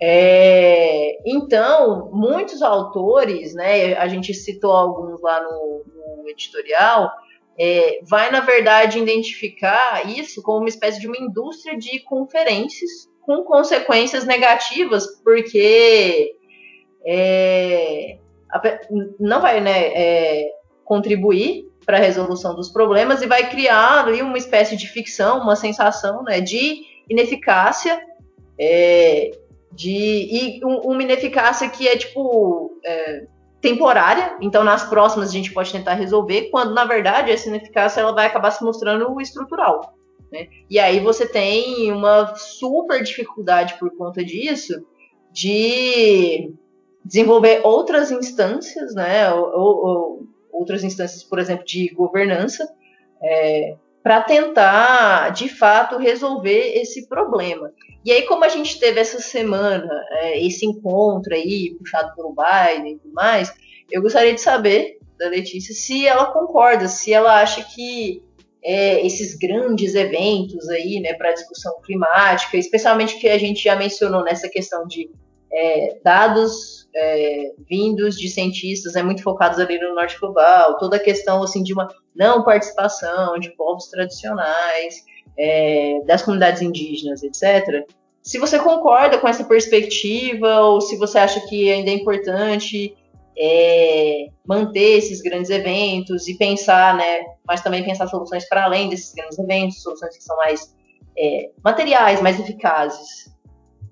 É, 0.00 1.18
então, 1.26 2.10
muitos 2.12 2.62
autores, 2.62 3.54
né, 3.54 3.94
a 3.94 4.08
gente 4.08 4.32
citou 4.32 4.72
alguns 4.72 5.20
lá 5.20 5.42
no, 5.42 5.84
no 6.22 6.28
editorial, 6.28 7.10
é, 7.58 8.00
vai, 8.04 8.30
na 8.30 8.40
verdade, 8.40 8.98
identificar 8.98 10.08
isso 10.08 10.42
como 10.42 10.58
uma 10.58 10.68
espécie 10.68 10.98
de 10.98 11.06
uma 11.06 11.18
indústria 11.18 11.76
de 11.76 12.00
conferências 12.00 12.90
com 13.20 13.42
consequências 13.44 14.24
negativas, 14.24 15.06
porque 15.22 16.36
é, 17.06 18.18
não 19.20 19.40
vai 19.40 19.60
né, 19.60 19.88
é, 19.94 20.50
contribuir 20.84 21.65
para 21.86 21.98
a 21.98 22.00
resolução 22.00 22.54
dos 22.54 22.68
problemas 22.68 23.22
e 23.22 23.26
vai 23.26 23.48
criar 23.48 24.04
ali 24.04 24.20
uma 24.20 24.36
espécie 24.36 24.76
de 24.76 24.88
ficção, 24.88 25.38
uma 25.38 25.54
sensação 25.54 26.24
né, 26.24 26.40
de 26.40 26.82
ineficácia, 27.08 28.02
é, 28.58 29.30
de, 29.72 29.90
e 29.90 30.60
um, 30.64 30.78
uma 30.80 31.02
ineficácia 31.02 31.68
que 31.70 31.86
é 31.86 31.96
tipo 31.96 32.72
é, 32.84 33.26
temporária, 33.60 34.36
então 34.40 34.64
nas 34.64 34.84
próximas 34.84 35.28
a 35.28 35.32
gente 35.32 35.52
pode 35.52 35.70
tentar 35.70 35.94
resolver, 35.94 36.50
quando 36.50 36.74
na 36.74 36.84
verdade 36.84 37.30
essa 37.30 37.48
ineficácia 37.48 38.00
ela 38.00 38.12
vai 38.12 38.26
acabar 38.26 38.50
se 38.50 38.64
mostrando 38.64 39.20
estrutural. 39.20 39.94
Né? 40.32 40.48
E 40.68 40.80
aí 40.80 40.98
você 40.98 41.24
tem 41.24 41.92
uma 41.92 42.34
super 42.34 43.00
dificuldade 43.00 43.74
por 43.78 43.96
conta 43.96 44.24
disso 44.24 44.84
de 45.32 46.52
desenvolver 47.04 47.60
outras 47.62 48.10
instâncias, 48.10 48.94
né, 48.94 49.32
ou, 49.32 49.86
ou 49.86 50.26
outras 50.58 50.82
instâncias, 50.82 51.22
por 51.22 51.38
exemplo, 51.38 51.64
de 51.64 51.88
governança, 51.94 52.66
é, 53.22 53.76
para 54.02 54.22
tentar, 54.22 55.30
de 55.30 55.48
fato, 55.48 55.98
resolver 55.98 56.78
esse 56.78 57.08
problema. 57.08 57.72
E 58.04 58.12
aí, 58.12 58.22
como 58.22 58.44
a 58.44 58.48
gente 58.48 58.78
teve 58.78 59.00
essa 59.00 59.18
semana, 59.18 59.90
é, 60.12 60.46
esse 60.46 60.64
encontro 60.64 61.34
aí, 61.34 61.74
puxado 61.76 62.14
pelo 62.14 62.34
Biden 62.34 62.92
e 62.92 62.98
tudo 62.98 63.12
mais, 63.12 63.52
eu 63.90 64.00
gostaria 64.00 64.32
de 64.32 64.40
saber 64.40 64.98
da 65.18 65.28
Letícia 65.28 65.74
se 65.74 66.06
ela 66.06 66.26
concorda, 66.26 66.86
se 66.86 67.12
ela 67.12 67.40
acha 67.40 67.64
que 67.64 68.22
é, 68.62 69.04
esses 69.04 69.36
grandes 69.36 69.94
eventos 69.94 70.68
aí, 70.68 71.00
né, 71.00 71.14
para 71.14 71.32
discussão 71.32 71.80
climática, 71.82 72.56
especialmente 72.56 73.18
que 73.18 73.28
a 73.28 73.38
gente 73.38 73.64
já 73.64 73.76
mencionou 73.76 74.22
nessa 74.22 74.48
questão 74.48 74.86
de 74.86 75.10
é, 75.52 75.98
dados 76.04 76.85
é, 76.96 77.52
vindos 77.68 78.16
de 78.16 78.28
cientistas 78.28 78.96
é 78.96 79.02
muito 79.02 79.22
focados 79.22 79.58
ali 79.58 79.78
no 79.78 79.94
norte 79.94 80.18
global, 80.18 80.78
toda 80.78 80.96
a 80.96 81.00
questão 81.00 81.42
assim 81.42 81.62
de 81.62 81.74
uma 81.74 81.88
não 82.14 82.42
participação 82.42 83.38
de 83.38 83.50
povos 83.50 83.88
tradicionais, 83.88 85.04
é, 85.38 86.00
das 86.06 86.22
comunidades 86.22 86.62
indígenas, 86.62 87.22
etc. 87.22 87.86
Se 88.22 88.38
você 88.38 88.58
concorda 88.58 89.18
com 89.18 89.28
essa 89.28 89.44
perspectiva 89.44 90.60
ou 90.62 90.80
se 90.80 90.96
você 90.96 91.18
acha 91.18 91.40
que 91.46 91.70
ainda 91.70 91.90
é 91.90 91.94
importante 91.94 92.96
é, 93.38 94.28
manter 94.46 94.96
esses 94.96 95.20
grandes 95.20 95.50
eventos 95.50 96.26
e 96.26 96.38
pensar, 96.38 96.96
né, 96.96 97.20
mas 97.46 97.60
também 97.60 97.84
pensar 97.84 98.08
soluções 98.08 98.48
para 98.48 98.64
além 98.64 98.88
desses 98.88 99.12
grandes 99.12 99.38
eventos, 99.38 99.82
soluções 99.82 100.16
que 100.16 100.24
são 100.24 100.36
mais 100.38 100.74
é, 101.18 101.50
materiais, 101.62 102.22
mais 102.22 102.40
eficazes. 102.40 103.30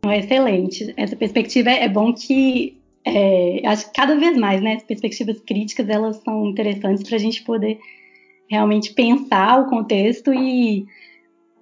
Excelente. 0.07 0.95
Essa 0.97 1.17
perspectiva 1.17 1.71
é 1.71 1.89
bom 1.89 2.13
que 2.13 2.83
é, 3.07 3.61
acho 3.67 3.87
que 3.87 3.93
cada 3.93 4.17
vez 4.17 4.37
mais, 4.37 4.63
né, 4.63 4.75
as 4.75 4.83
perspectivas 4.83 5.41
críticas 5.41 5.89
elas 5.89 6.17
são 6.23 6.47
interessantes 6.47 7.03
para 7.03 7.17
a 7.17 7.19
gente 7.21 7.43
poder 7.43 7.79
realmente 8.49 8.95
pensar 8.95 9.61
o 9.61 9.69
contexto 9.69 10.33
e 10.33 10.87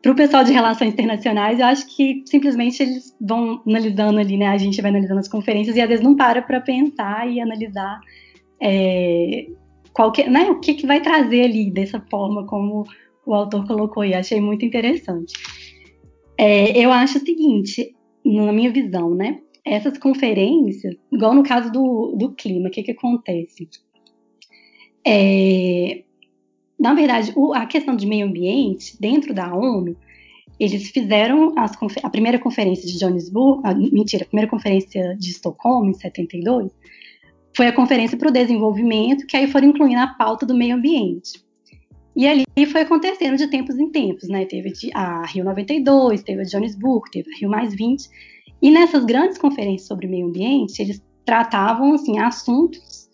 para 0.01 0.13
o 0.13 0.17
pessoal 0.17 0.43
de 0.43 0.53
relações 0.53 0.93
internacionais, 0.93 1.61
eu 1.61 1.67
acho 1.67 1.87
que 1.95 2.23
simplesmente 2.27 2.83
eles 2.83 3.17
vão 3.21 3.63
analisando 3.67 4.19
ali, 4.19 4.37
né, 4.37 4.49
a 4.49 4.59
gente 4.59 4.81
vai 4.81 4.91
analisando 4.91 5.21
as 5.21 5.29
conferências 5.29 5.77
e 5.77 5.81
às 5.81 5.89
vezes 5.89 6.05
não 6.05 6.17
para 6.17 6.43
para 6.43 6.61
pensar 6.61 7.31
e 7.31 7.41
analisar 7.41 8.01
é, 8.61 9.47
qualquer, 9.93 10.29
né, 10.31 10.51
o 10.51 10.61
que, 10.61 10.75
que 10.75 10.87
vai 10.87 11.01
trazer 11.01 11.45
ali 11.45 11.71
dessa 11.71 12.01
forma 12.11 12.47
como 12.47 12.85
o 13.25 13.35
autor 13.35 13.67
colocou 13.67 14.05
e 14.05 14.15
achei 14.15 14.41
muito 14.41 14.65
interessante. 14.65 15.33
É, 16.37 16.77
eu 16.77 16.91
acho 16.91 17.19
o 17.19 17.21
seguinte, 17.21 17.95
na 18.25 18.53
minha 18.53 18.73
visão, 18.73 19.15
né? 19.15 19.39
Essas 19.65 19.97
conferências, 19.99 20.97
igual 21.11 21.35
no 21.35 21.43
caso 21.43 21.71
do, 21.71 22.17
do 22.17 22.33
clima, 22.33 22.69
o 22.69 22.71
que, 22.71 22.83
que 22.83 22.91
acontece? 22.93 23.69
É, 25.07 26.03
na 26.79 26.95
verdade, 26.95 27.33
o, 27.37 27.53
a 27.55 27.65
questão 27.67 27.95
de 27.95 28.07
meio 28.07 28.27
ambiente, 28.27 29.01
dentro 29.01 29.33
da 29.33 29.55
ONU, 29.55 29.97
eles 30.59 30.91
fizeram 30.91 31.53
as, 31.57 31.73
a 32.03 32.11
primeira 32.11 32.39
conferência 32.39 32.87
de 32.87 32.99
Johannesburg, 32.99 33.63
a, 33.65 33.75
mentira, 33.75 34.25
a 34.25 34.27
primeira 34.27 34.51
conferência 34.51 35.17
de 35.17 35.31
Estocolmo, 35.31 35.91
em 35.91 35.95
72, 35.95 36.73
foi 37.55 37.67
a 37.67 37.73
Conferência 37.73 38.17
para 38.17 38.29
o 38.29 38.33
Desenvolvimento, 38.33 39.27
que 39.27 39.37
aí 39.37 39.47
foram 39.47 39.69
incluindo 39.69 40.01
a 40.01 40.07
pauta 40.07 40.47
do 40.47 40.55
meio 40.55 40.75
ambiente. 40.75 41.43
E 42.15 42.27
ali 42.27 42.45
foi 42.71 42.83
acontecendo 42.83 43.37
de 43.37 43.47
tempos 43.47 43.79
em 43.79 43.91
tempos, 43.91 44.29
né? 44.29 44.45
Teve 44.45 44.73
a 44.95 45.25
Rio 45.27 45.45
92, 45.45 46.23
teve 46.23 46.43
a 46.43 46.45
Johannesburg, 46.45 47.11
teve 47.11 47.31
a 47.33 47.39
Rio 47.39 47.49
Mais 47.49 47.75
20. 47.75 48.09
E 48.63 48.71
nessas 48.71 49.05
grandes 49.05 49.37
conferências 49.39 49.89
sobre 49.89 50.07
meio 50.07 50.29
ambiente, 50.29 50.81
eles 50.81 51.03
tratavam 51.25 51.95
assim 51.95 52.21
assuntos 52.21 53.11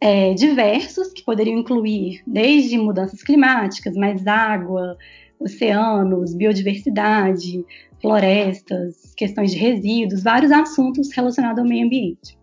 é, 0.00 0.34
diversos 0.34 1.12
que 1.12 1.24
poderiam 1.24 1.58
incluir 1.58 2.22
desde 2.24 2.78
mudanças 2.78 3.22
climáticas, 3.22 3.96
mais 3.96 4.24
água, 4.26 4.96
oceanos, 5.38 6.32
biodiversidade, 6.34 7.64
florestas, 8.00 9.14
questões 9.16 9.50
de 9.50 9.58
resíduos, 9.58 10.22
vários 10.22 10.52
assuntos 10.52 11.10
relacionados 11.12 11.58
ao 11.58 11.68
meio 11.68 11.86
ambiente. 11.86 12.38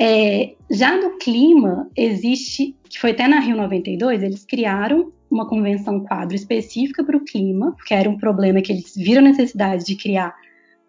É, 0.00 0.54
já 0.70 0.96
no 0.96 1.18
clima, 1.18 1.88
existe, 1.96 2.74
que 2.88 2.98
foi 2.98 3.10
até 3.10 3.28
na 3.28 3.38
Rio 3.38 3.56
92, 3.56 4.22
eles 4.22 4.44
criaram 4.44 5.12
uma 5.30 5.48
convenção 5.48 6.00
quadro 6.00 6.34
específica 6.34 7.04
para 7.04 7.16
o 7.16 7.24
clima, 7.24 7.76
que 7.86 7.94
era 7.94 8.10
um 8.10 8.18
problema 8.18 8.60
que 8.60 8.72
eles 8.72 8.94
viram 8.96 9.22
necessidade 9.22 9.84
de 9.84 9.94
criar 9.94 10.34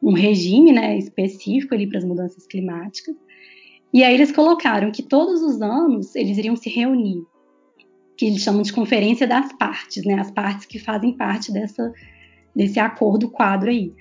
um 0.04 0.14
regime 0.14 0.74
né, 0.74 0.98
específico 0.98 1.74
ali 1.74 1.88
para 1.88 2.00
as 2.00 2.04
mudanças 2.04 2.46
climáticas. 2.46 3.16
E 3.94 4.04
aí 4.04 4.14
eles 4.14 4.32
colocaram 4.32 4.92
que 4.92 5.02
todos 5.02 5.42
os 5.42 5.62
anos 5.62 6.14
eles 6.16 6.38
iriam 6.38 6.56
se 6.58 6.70
reunir, 6.70 7.24
que 8.18 8.26
eles 8.26 8.42
chamam 8.42 8.62
de 8.62 8.74
conferência 8.74 9.26
das 9.26 9.54
partes, 9.54 10.04
né, 10.04 10.16
as 10.16 10.30
partes 10.30 10.66
que 10.66 10.78
fazem 10.78 11.14
parte 11.14 11.54
dessa, 11.54 11.94
desse 12.54 12.80
acordo 12.80 13.30
quadro 13.30 13.70
aí. 13.70 13.94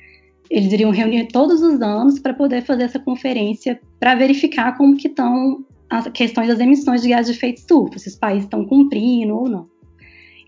Eles 0.51 0.73
iriam 0.73 0.91
reunir 0.91 1.29
todos 1.29 1.63
os 1.63 1.81
anos 1.81 2.19
para 2.19 2.35
poder 2.35 2.63
fazer 2.63 2.83
essa 2.83 2.99
conferência 2.99 3.81
para 4.01 4.15
verificar 4.15 4.77
como 4.77 4.97
que 4.97 5.09
estão 5.09 5.65
as 5.89 6.09
questões 6.09 6.49
das 6.49 6.59
emissões 6.59 7.03
de 7.03 7.11
gás 7.11 7.27
de 7.27 7.33
efeito 7.33 7.59
estufa, 7.59 7.99
se 7.99 8.09
os 8.09 8.17
países 8.17 8.45
estão 8.45 8.65
cumprindo 8.65 9.37
ou 9.37 9.49
não. 9.49 9.73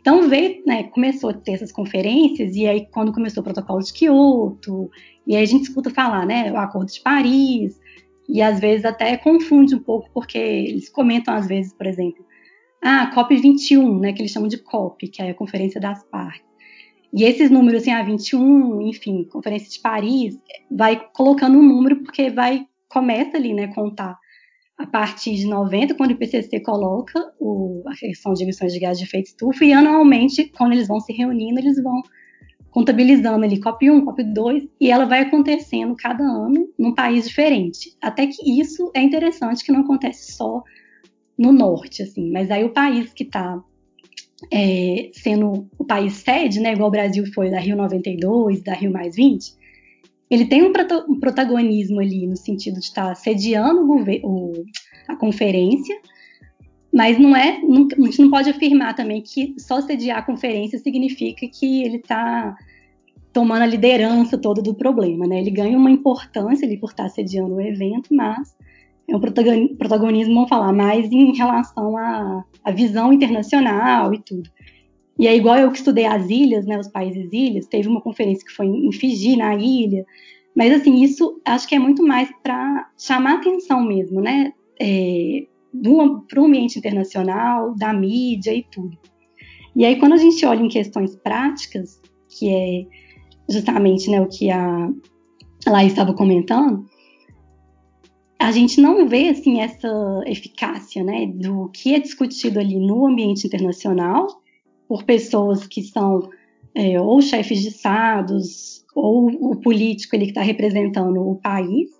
Então 0.00 0.28
veio, 0.28 0.62
né, 0.66 0.84
começou 0.84 1.30
a 1.30 1.32
ter 1.32 1.52
essas 1.52 1.72
conferências 1.72 2.54
e 2.56 2.66
aí 2.66 2.86
quando 2.90 3.12
começou 3.12 3.40
o 3.40 3.44
protocolo 3.44 3.82
de 3.82 3.92
Kyoto, 3.92 4.90
e 5.26 5.36
aí 5.36 5.42
a 5.42 5.46
gente 5.46 5.64
escuta 5.64 5.90
falar, 5.90 6.26
né, 6.26 6.52
o 6.52 6.56
Acordo 6.56 6.92
de 6.92 7.00
Paris, 7.00 7.78
e 8.28 8.40
às 8.40 8.60
vezes 8.60 8.84
até 8.84 9.16
confunde 9.16 9.74
um 9.74 9.82
pouco 9.82 10.10
porque 10.12 10.38
eles 10.38 10.88
comentam 10.88 11.34
às 11.34 11.46
vezes, 11.46 11.72
por 11.72 11.86
exemplo, 11.86 12.24
ah, 12.82 13.10
COP 13.14 13.36
21, 13.36 14.00
né, 14.00 14.12
que 14.12 14.20
eles 14.20 14.32
chamam 14.32 14.48
de 14.48 14.58
COP, 14.58 15.08
que 15.08 15.22
é 15.22 15.30
a 15.30 15.34
Conferência 15.34 15.80
das 15.80 16.04
Partes. 16.04 16.44
E 17.12 17.22
esses 17.24 17.48
números, 17.50 17.82
assim, 17.82 17.92
a 17.92 18.00
ah, 18.00 18.02
21, 18.02 18.82
enfim, 18.82 19.24
Conferência 19.24 19.70
de 19.70 19.80
Paris, 19.80 20.38
vai 20.70 21.00
colocando 21.14 21.56
um 21.56 21.62
número 21.62 22.02
porque 22.02 22.30
vai 22.30 22.66
começa 22.88 23.36
ali, 23.36 23.52
né, 23.52 23.68
contar 23.68 24.16
a 24.76 24.86
partir 24.86 25.36
de 25.36 25.46
90, 25.46 25.94
quando 25.94 26.10
o 26.10 26.12
IPCC 26.14 26.60
coloca 26.60 27.32
o, 27.38 27.82
a 27.86 27.94
questão 27.94 28.32
de 28.34 28.42
emissões 28.42 28.72
de 28.72 28.80
gás 28.80 28.98
de 28.98 29.04
efeito 29.04 29.26
estufa, 29.26 29.64
e 29.64 29.72
anualmente, 29.72 30.50
quando 30.56 30.72
eles 30.72 30.88
vão 30.88 31.00
se 31.00 31.12
reunindo, 31.12 31.60
eles 31.60 31.80
vão 31.82 32.02
contabilizando 32.74 33.44
ali 33.44 33.60
COP1, 33.60 34.02
COP2, 34.02 34.68
e 34.80 34.90
ela 34.90 35.04
vai 35.04 35.20
acontecendo 35.20 35.94
cada 35.94 36.24
ano 36.24 36.68
num 36.76 36.92
país 36.92 37.28
diferente. 37.28 37.96
Até 38.02 38.26
que 38.26 38.60
isso 38.60 38.90
é 38.92 39.00
interessante, 39.00 39.64
que 39.64 39.70
não 39.70 39.82
acontece 39.82 40.32
só 40.32 40.60
no 41.38 41.52
norte, 41.52 42.02
assim, 42.02 42.32
mas 42.32 42.50
aí 42.50 42.64
o 42.64 42.72
país 42.72 43.12
que 43.12 43.22
está 43.22 43.62
é, 44.52 45.08
sendo 45.12 45.68
o 45.78 45.84
país 45.84 46.14
sede, 46.14 46.58
né, 46.58 46.72
igual 46.72 46.88
o 46.88 46.92
Brasil 46.92 47.24
foi 47.32 47.48
da 47.48 47.60
Rio 47.60 47.76
92, 47.76 48.60
da 48.64 48.74
Rio 48.74 48.90
mais 48.90 49.14
20, 49.14 49.54
ele 50.28 50.46
tem 50.46 50.64
um, 50.64 50.72
protagonismo 51.20 52.00
ali 52.00 52.26
no 52.26 52.36
sentido 52.36 52.80
de 52.80 52.86
estar 52.86 53.10
tá 53.10 53.14
sediando 53.14 53.82
o, 54.24 54.64
a 55.06 55.14
conferência, 55.14 55.96
mas 56.94 57.18
não 57.18 57.34
é, 57.34 57.60
não, 57.60 57.88
a 57.90 58.04
gente 58.04 58.22
não 58.22 58.30
pode 58.30 58.48
afirmar 58.48 58.94
também 58.94 59.20
que 59.20 59.52
só 59.58 59.80
sediar 59.80 60.18
a 60.18 60.22
conferência 60.22 60.78
significa 60.78 61.44
que 61.48 61.82
ele 61.82 61.96
está 61.96 62.56
tomando 63.32 63.62
a 63.62 63.66
liderança 63.66 64.38
toda 64.38 64.62
do 64.62 64.72
problema, 64.72 65.26
né? 65.26 65.40
Ele 65.40 65.50
ganha 65.50 65.76
uma 65.76 65.90
importância 65.90 66.64
ali 66.64 66.76
por 66.78 66.90
estar 66.90 67.08
sediando 67.08 67.56
o 67.56 67.60
evento, 67.60 68.14
mas 68.14 68.54
é 69.08 69.16
um 69.16 69.18
protagonismo, 69.18 70.34
vamos 70.34 70.48
falar, 70.48 70.72
mais 70.72 71.10
em 71.10 71.36
relação 71.36 71.96
à, 71.96 72.44
à 72.62 72.70
visão 72.70 73.12
internacional 73.12 74.14
e 74.14 74.20
tudo. 74.20 74.48
E 75.18 75.26
é 75.26 75.36
igual 75.36 75.56
eu 75.58 75.72
que 75.72 75.78
estudei 75.78 76.06
as 76.06 76.30
ilhas, 76.30 76.64
né, 76.64 76.78
os 76.78 76.88
países 76.88 77.28
ilhas, 77.32 77.66
teve 77.66 77.88
uma 77.88 78.00
conferência 78.00 78.46
que 78.46 78.52
foi 78.52 78.66
em 78.66 78.92
Fiji, 78.92 79.36
na 79.36 79.56
ilha, 79.56 80.06
mas 80.54 80.72
assim, 80.72 81.02
isso 81.02 81.40
acho 81.44 81.66
que 81.66 81.74
é 81.74 81.78
muito 81.78 82.06
mais 82.06 82.30
para 82.40 82.88
chamar 82.96 83.34
atenção 83.34 83.82
mesmo, 83.84 84.20
né, 84.20 84.52
é, 84.80 85.46
para 86.28 86.40
o 86.40 86.44
ambiente 86.44 86.78
internacional, 86.78 87.74
da 87.74 87.92
mídia 87.92 88.54
e 88.54 88.62
tudo. 88.62 88.96
E 89.74 89.84
aí, 89.84 89.98
quando 89.98 90.12
a 90.12 90.18
gente 90.18 90.44
olha 90.46 90.62
em 90.62 90.68
questões 90.68 91.16
práticas, 91.16 92.00
que 92.28 92.48
é 92.48 92.86
justamente 93.48 94.10
né, 94.10 94.20
o 94.20 94.28
que 94.28 94.50
a 94.50 94.90
Laís 95.66 95.92
estava 95.92 96.14
comentando, 96.14 96.86
a 98.38 98.52
gente 98.52 98.80
não 98.80 99.08
vê 99.08 99.30
assim 99.30 99.60
essa 99.60 99.88
eficácia 100.26 101.02
né, 101.02 101.26
do 101.26 101.68
que 101.70 101.94
é 101.94 101.98
discutido 101.98 102.60
ali 102.60 102.78
no 102.78 103.06
ambiente 103.06 103.46
internacional 103.46 104.26
por 104.86 105.04
pessoas 105.04 105.66
que 105.66 105.82
são 105.82 106.28
é, 106.74 107.00
ou 107.00 107.22
chefes 107.22 107.62
de 107.62 107.68
estados 107.68 108.84
ou 108.94 109.26
o 109.28 109.56
político 109.56 110.14
ele 110.14 110.26
que 110.26 110.32
está 110.32 110.42
representando 110.42 111.26
o 111.26 111.36
país 111.36 111.90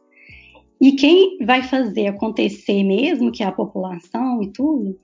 e 0.84 0.92
quem 0.92 1.38
vai 1.38 1.62
fazer 1.62 2.08
acontecer 2.08 2.84
mesmo, 2.84 3.32
que 3.32 3.42
é 3.42 3.46
a 3.46 3.52
população 3.52 4.42
e 4.42 4.52
tudo, 4.52 4.94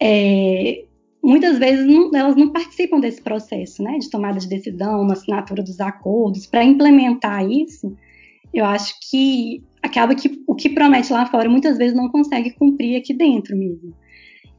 é, 0.00 0.86
muitas 1.22 1.58
vezes 1.58 1.86
não, 1.86 2.10
elas 2.14 2.34
não 2.34 2.50
participam 2.50 2.98
desse 2.98 3.20
processo 3.20 3.82
né, 3.82 3.98
de 3.98 4.08
tomada 4.08 4.38
de 4.38 4.48
decisão, 4.48 5.04
na 5.04 5.12
assinatura 5.12 5.62
dos 5.62 5.78
acordos, 5.80 6.46
para 6.46 6.64
implementar 6.64 7.46
isso. 7.46 7.94
Eu 8.54 8.64
acho 8.64 8.94
que 9.10 9.62
acaba 9.82 10.14
que 10.14 10.42
o 10.46 10.54
que 10.54 10.70
promete 10.70 11.12
lá 11.12 11.26
fora 11.26 11.46
muitas 11.46 11.76
vezes 11.76 11.94
não 11.94 12.08
consegue 12.08 12.52
cumprir 12.52 12.96
aqui 12.96 13.12
dentro 13.12 13.54
mesmo. 13.54 13.92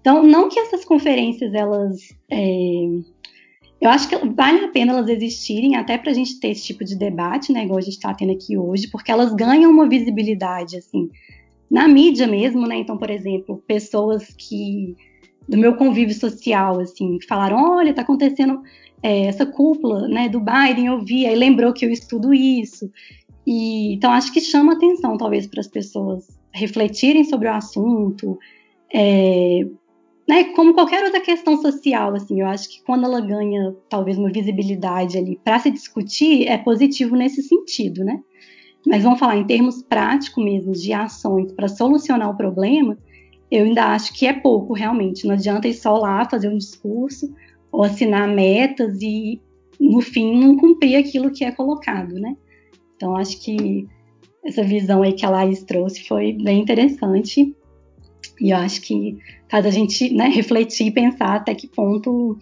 Então, 0.01 0.21
não 0.21 0.49
que 0.49 0.59
essas 0.59 0.85
conferências 0.85 1.51
elas 1.55 1.97
é, 2.29 2.85
eu 3.83 3.89
acho 3.89 4.07
que 4.07 4.15
vale 4.15 4.63
a 4.63 4.69
pena 4.69 4.93
elas 4.93 5.09
existirem 5.09 5.75
até 5.75 5.97
para 5.97 6.09
a 6.09 6.13
gente 6.13 6.39
ter 6.39 6.51
esse 6.51 6.63
tipo 6.63 6.85
de 6.85 6.95
debate, 6.95 7.51
né, 7.51 7.65
igual 7.65 7.79
a 7.79 7.81
gente 7.81 7.95
está 7.95 8.13
tendo 8.13 8.31
aqui 8.31 8.57
hoje, 8.57 8.87
porque 8.89 9.11
elas 9.11 9.33
ganham 9.33 9.69
uma 9.69 9.89
visibilidade, 9.89 10.77
assim, 10.77 11.09
na 11.69 11.85
mídia 11.85 12.25
mesmo, 12.25 12.65
né? 12.65 12.77
Então, 12.77 12.97
por 12.97 13.09
exemplo, 13.09 13.61
pessoas 13.67 14.33
que 14.37 14.95
do 15.49 15.57
meu 15.57 15.75
convívio 15.75 16.15
social, 16.15 16.79
assim, 16.79 17.17
que 17.17 17.27
falaram, 17.27 17.57
olha, 17.57 17.89
está 17.89 18.03
acontecendo 18.03 18.61
é, 19.01 19.25
essa 19.25 19.45
cúpula, 19.45 20.07
né, 20.07 20.29
do 20.29 20.39
Biden, 20.39 20.85
eu 20.85 21.03
vi, 21.03 21.25
aí 21.25 21.35
lembrou 21.35 21.73
que 21.73 21.85
eu 21.85 21.91
estudo 21.91 22.33
isso. 22.33 22.89
E 23.45 23.95
então 23.95 24.13
acho 24.13 24.31
que 24.31 24.39
chama 24.39 24.75
atenção, 24.75 25.17
talvez, 25.17 25.45
para 25.45 25.59
as 25.59 25.67
pessoas 25.67 26.25
refletirem 26.53 27.25
sobre 27.25 27.49
o 27.49 27.53
assunto, 27.53 28.39
é, 28.93 29.67
né, 30.27 30.45
como 30.55 30.73
qualquer 30.73 31.03
outra 31.03 31.19
questão 31.19 31.61
social, 31.61 32.15
assim, 32.15 32.41
eu 32.41 32.47
acho 32.47 32.69
que 32.69 32.83
quando 32.83 33.05
ela 33.05 33.19
ganha 33.19 33.75
talvez 33.89 34.17
uma 34.17 34.31
visibilidade 34.31 35.17
ali 35.17 35.39
para 35.43 35.59
se 35.59 35.69
discutir, 35.69 36.47
é 36.47 36.57
positivo 36.57 37.15
nesse 37.15 37.41
sentido, 37.43 38.03
né? 38.03 38.21
Mas 38.85 39.03
vamos 39.03 39.19
falar 39.19 39.37
em 39.37 39.45
termos 39.45 39.81
práticos 39.81 40.43
mesmo, 40.43 40.71
de 40.73 40.93
ações 40.93 41.51
para 41.51 41.67
solucionar 41.67 42.29
o 42.29 42.37
problema, 42.37 42.97
eu 43.51 43.65
ainda 43.65 43.85
acho 43.93 44.13
que 44.13 44.25
é 44.25 44.33
pouco 44.33 44.73
realmente. 44.73 45.27
Não 45.27 45.35
adianta 45.35 45.67
ir 45.67 45.73
só 45.73 45.97
lá 45.97 46.27
fazer 46.27 46.49
um 46.49 46.57
discurso 46.57 47.33
ou 47.71 47.83
assinar 47.83 48.27
metas 48.27 49.01
e 49.01 49.41
no 49.79 50.01
fim 50.01 50.39
não 50.39 50.57
cumprir 50.57 50.95
aquilo 50.95 51.31
que 51.31 51.43
é 51.43 51.51
colocado, 51.51 52.13
né? 52.15 52.35
Então 52.95 53.15
acho 53.15 53.39
que 53.41 53.87
essa 54.43 54.63
visão 54.63 55.01
aí 55.01 55.13
que 55.13 55.25
a 55.25 55.29
Laís 55.29 55.63
trouxe 55.63 56.03
foi 56.07 56.33
bem 56.33 56.61
interessante 56.61 57.55
e 58.39 58.49
eu 58.49 58.57
acho 58.57 58.81
que 58.81 59.17
caso 59.53 59.67
a 59.67 59.71
gente 59.71 60.11
né, 60.11 60.29
refletir 60.29 60.87
e 60.87 60.91
pensar 60.91 61.35
até 61.35 61.53
que 61.53 61.67
ponto 61.67 62.39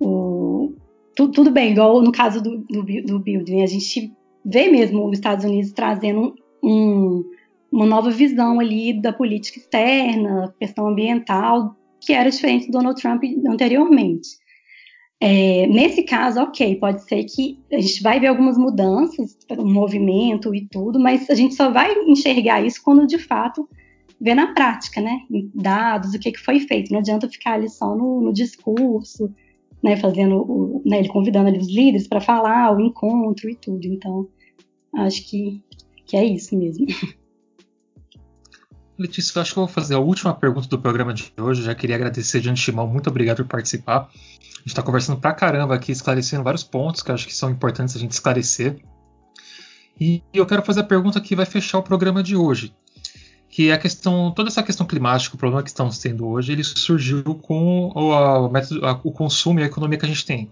o, 0.00 0.72
tu, 1.14 1.28
tudo 1.28 1.50
bem, 1.50 1.72
igual 1.72 2.00
no 2.00 2.10
caso 2.10 2.42
do, 2.42 2.56
do, 2.56 2.82
do 2.82 3.18
building, 3.18 3.62
a 3.62 3.66
gente 3.66 4.10
vê 4.42 4.70
mesmo 4.70 5.06
os 5.06 5.12
Estados 5.12 5.44
Unidos 5.44 5.72
trazendo 5.72 6.34
um, 6.64 7.22
uma 7.70 7.84
nova 7.84 8.10
visão 8.10 8.58
ali 8.58 8.98
da 8.98 9.12
política 9.12 9.58
externa, 9.58 10.54
questão 10.58 10.88
ambiental, 10.88 11.76
que 12.00 12.14
era 12.14 12.30
diferente 12.30 12.66
do 12.66 12.72
Donald 12.72 12.98
Trump 12.98 13.22
anteriormente. 13.46 14.30
É, 15.20 15.66
nesse 15.66 16.02
caso, 16.02 16.40
ok, 16.40 16.76
pode 16.76 17.02
ser 17.04 17.24
que 17.24 17.60
a 17.70 17.78
gente 17.78 18.02
vai 18.02 18.18
ver 18.18 18.28
algumas 18.28 18.56
mudanças, 18.56 19.36
um 19.50 19.70
movimento 19.70 20.54
e 20.54 20.66
tudo, 20.66 20.98
mas 20.98 21.28
a 21.28 21.34
gente 21.34 21.54
só 21.54 21.70
vai 21.70 21.92
enxergar 22.06 22.64
isso 22.64 22.80
quando 22.82 23.06
de 23.06 23.18
fato 23.18 23.68
ver 24.22 24.34
na 24.34 24.54
prática, 24.54 25.00
né? 25.00 25.22
Dados, 25.52 26.14
o 26.14 26.18
que, 26.18 26.30
que 26.30 26.38
foi 26.38 26.60
feito. 26.60 26.92
Não 26.92 27.00
adianta 27.00 27.28
ficar 27.28 27.54
ali 27.54 27.68
só 27.68 27.96
no, 27.96 28.20
no 28.22 28.32
discurso, 28.32 29.34
né? 29.82 29.96
Fazendo, 29.96 30.36
o, 30.36 30.82
né, 30.86 31.00
ele 31.00 31.08
convidando 31.08 31.48
ali 31.48 31.58
os 31.58 31.68
líderes 31.68 32.06
para 32.06 32.20
falar, 32.20 32.74
o 32.74 32.80
encontro 32.80 33.50
e 33.50 33.56
tudo. 33.56 33.84
Então, 33.84 34.28
acho 34.94 35.28
que, 35.28 35.60
que 36.06 36.16
é 36.16 36.24
isso 36.24 36.56
mesmo. 36.56 36.86
Letícia, 38.96 39.42
acho 39.42 39.52
que 39.52 39.58
eu 39.58 39.66
vou 39.66 39.72
fazer 39.72 39.94
a 39.94 39.98
última 39.98 40.32
pergunta 40.32 40.68
do 40.68 40.78
programa 40.78 41.12
de 41.12 41.32
hoje. 41.36 41.62
já 41.62 41.74
queria 41.74 41.96
agradecer 41.96 42.40
de 42.40 42.48
antemão, 42.48 42.86
muito 42.86 43.10
obrigado 43.10 43.38
por 43.38 43.46
participar. 43.46 44.02
A 44.02 44.58
gente 44.58 44.68
está 44.68 44.82
conversando 44.82 45.18
pra 45.20 45.32
caramba 45.32 45.74
aqui, 45.74 45.90
esclarecendo 45.90 46.44
vários 46.44 46.62
pontos 46.62 47.02
que 47.02 47.10
eu 47.10 47.14
acho 47.14 47.26
que 47.26 47.34
são 47.34 47.50
importantes 47.50 47.96
a 47.96 47.98
gente 47.98 48.12
esclarecer. 48.12 48.80
E 49.98 50.22
eu 50.32 50.46
quero 50.46 50.62
fazer 50.62 50.80
a 50.80 50.84
pergunta 50.84 51.20
que 51.20 51.34
vai 51.34 51.46
fechar 51.46 51.78
o 51.78 51.82
programa 51.82 52.22
de 52.22 52.36
hoje, 52.36 52.72
que 53.52 53.70
a 53.70 53.76
questão, 53.76 54.30
toda 54.30 54.48
essa 54.48 54.62
questão 54.62 54.86
climática, 54.86 55.36
o 55.36 55.38
problema 55.38 55.62
que 55.62 55.68
estamos 55.68 55.98
tendo 55.98 56.26
hoje, 56.26 56.52
ele 56.52 56.64
surgiu 56.64 57.22
com 57.34 57.92
o, 57.94 58.12
a, 58.14 58.98
o 59.04 59.12
consumo 59.12 59.60
e 59.60 59.62
a 59.62 59.66
economia 59.66 59.98
que 59.98 60.06
a 60.06 60.08
gente 60.08 60.24
tem. 60.24 60.50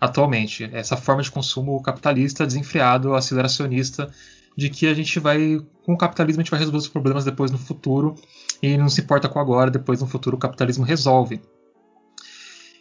atualmente. 0.00 0.64
Essa 0.72 0.96
forma 0.96 1.22
de 1.22 1.30
consumo 1.30 1.82
capitalista, 1.82 2.46
desenfreado, 2.46 3.14
aceleracionista, 3.14 4.10
de 4.56 4.70
que 4.70 4.86
a 4.86 4.94
gente 4.94 5.20
vai, 5.20 5.60
com 5.84 5.92
o 5.92 5.98
capitalismo, 5.98 6.40
a 6.40 6.42
gente 6.42 6.50
vai 6.50 6.58
resolver 6.58 6.78
os 6.78 6.88
problemas 6.88 7.26
depois 7.26 7.50
no 7.50 7.58
futuro 7.58 8.14
e 8.62 8.74
não 8.78 8.88
se 8.88 9.02
importa 9.02 9.28
com 9.28 9.38
agora, 9.38 9.70
depois 9.70 10.00
no 10.00 10.06
futuro 10.06 10.36
o 10.36 10.40
capitalismo 10.40 10.82
resolve. 10.82 11.42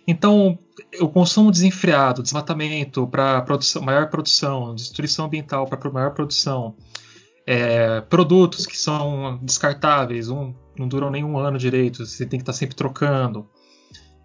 Então, 0.07 0.57
o 1.01 1.09
consumo 1.09 1.51
desenfreado, 1.51 2.23
desmatamento 2.23 3.05
para 3.07 3.45
maior 3.81 4.09
produção, 4.09 4.73
destruição 4.73 5.25
ambiental 5.25 5.67
para 5.67 5.91
maior 5.91 6.11
produção, 6.11 6.75
é, 7.51 8.01
produtos 8.01 8.67
que 8.67 8.77
são 8.77 9.39
descartáveis, 9.41 10.29
um, 10.29 10.53
não 10.77 10.87
duram 10.87 11.09
nem 11.09 11.23
um 11.23 11.35
ano 11.35 11.57
direito, 11.57 12.05
você 12.05 12.23
tem 12.23 12.37
que 12.37 12.43
estar 12.43 12.53
tá 12.53 12.57
sempre 12.59 12.75
trocando. 12.75 13.49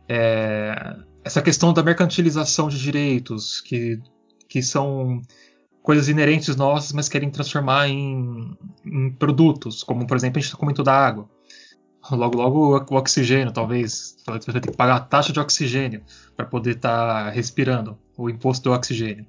É, 0.06 0.94
essa 1.24 1.40
questão 1.40 1.72
da 1.72 1.82
mercantilização 1.82 2.68
de 2.68 2.78
direitos, 2.78 3.62
que, 3.62 3.98
que 4.46 4.62
são 4.62 5.22
coisas 5.82 6.06
inerentes 6.10 6.54
nossas, 6.54 6.92
mas 6.92 7.08
querem 7.08 7.30
transformar 7.30 7.88
em, 7.88 8.54
em 8.84 9.10
produtos, 9.12 9.82
como 9.82 10.06
por 10.06 10.18
exemplo 10.18 10.38
a 10.38 10.42
gente 10.42 10.54
comentou 10.54 10.84
da 10.84 10.92
água. 10.92 11.26
Logo, 12.10 12.36
logo 12.36 12.76
o 12.90 12.96
oxigênio, 12.98 13.50
talvez. 13.50 14.18
Você 14.18 14.52
vai 14.52 14.60
ter 14.60 14.70
que 14.70 14.76
pagar 14.76 14.96
a 14.96 15.00
taxa 15.00 15.32
de 15.32 15.40
oxigênio 15.40 16.02
para 16.36 16.44
poder 16.44 16.76
estar 16.76 17.24
tá 17.24 17.30
respirando, 17.30 17.96
o 18.18 18.28
imposto 18.28 18.64
do 18.64 18.74
oxigênio. 18.74 19.24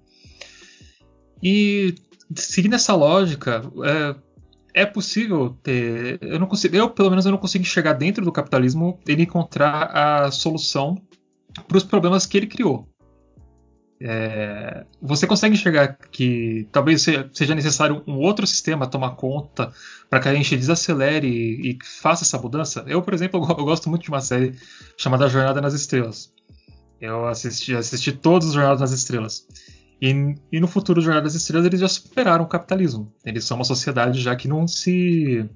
E 1.41 1.95
seguindo 2.33 2.75
essa 2.75 2.95
lógica, 2.95 3.61
é, 3.83 4.81
é, 4.81 4.85
possível 4.85 5.57
ter. 5.61 6.19
Eu 6.21 6.39
não 6.39 6.47
consigo, 6.47 6.75
eu 6.75 6.89
pelo 6.89 7.09
menos 7.09 7.25
eu 7.25 7.31
não 7.31 7.37
consigo 7.37 7.63
enxergar 7.63 7.93
dentro 7.93 8.23
do 8.23 8.31
capitalismo 8.31 8.99
ele 9.07 9.23
encontrar 9.23 9.91
a 9.93 10.31
solução 10.31 11.01
para 11.67 11.77
os 11.77 11.83
problemas 11.83 12.25
que 12.25 12.37
ele 12.37 12.47
criou. 12.47 12.87
É, 14.01 14.85
você 15.01 15.25
consegue 15.25 15.55
enxergar 15.55 15.97
que 16.11 16.67
talvez 16.71 17.05
seja 17.33 17.55
necessário 17.55 18.03
um 18.05 18.17
outro 18.17 18.45
sistema 18.45 18.85
tomar 18.85 19.11
conta 19.11 19.71
para 20.09 20.19
que 20.19 20.27
a 20.27 20.35
gente 20.35 20.57
desacelere 20.57 21.27
e, 21.27 21.71
e, 21.71 21.77
faça 22.01 22.23
essa 22.23 22.37
mudança? 22.37 22.83
Eu, 22.87 23.01
por 23.01 23.13
exemplo, 23.13 23.39
eu 23.57 23.65
gosto 23.65 23.89
muito 23.89 24.03
de 24.03 24.09
uma 24.09 24.21
série 24.21 24.53
chamada 24.97 25.29
Jornada 25.29 25.61
nas 25.61 25.73
Estrelas. 25.73 26.33
Eu 26.99 27.25
assisti, 27.27 27.73
assisti 27.73 28.11
todos 28.11 28.49
os 28.49 28.53
Jornadas 28.53 28.81
nas 28.81 28.91
Estrelas. 28.91 29.47
E, 30.05 30.35
e 30.51 30.59
no 30.59 30.67
futuro 30.67 31.01
Jornada 31.01 31.23
nas 31.23 31.33
Estrelas 31.33 31.65
eles 31.65 31.79
já 31.79 31.87
superaram 31.87 32.45
o 32.45 32.47
capitalismo. 32.47 33.11
Eles 33.25 33.43
são 33.43 33.57
uma 33.57 33.63
sociedade 33.63 34.21
já 34.21 34.35
que 34.35 34.47
não 34.47 34.67
se 34.67 35.49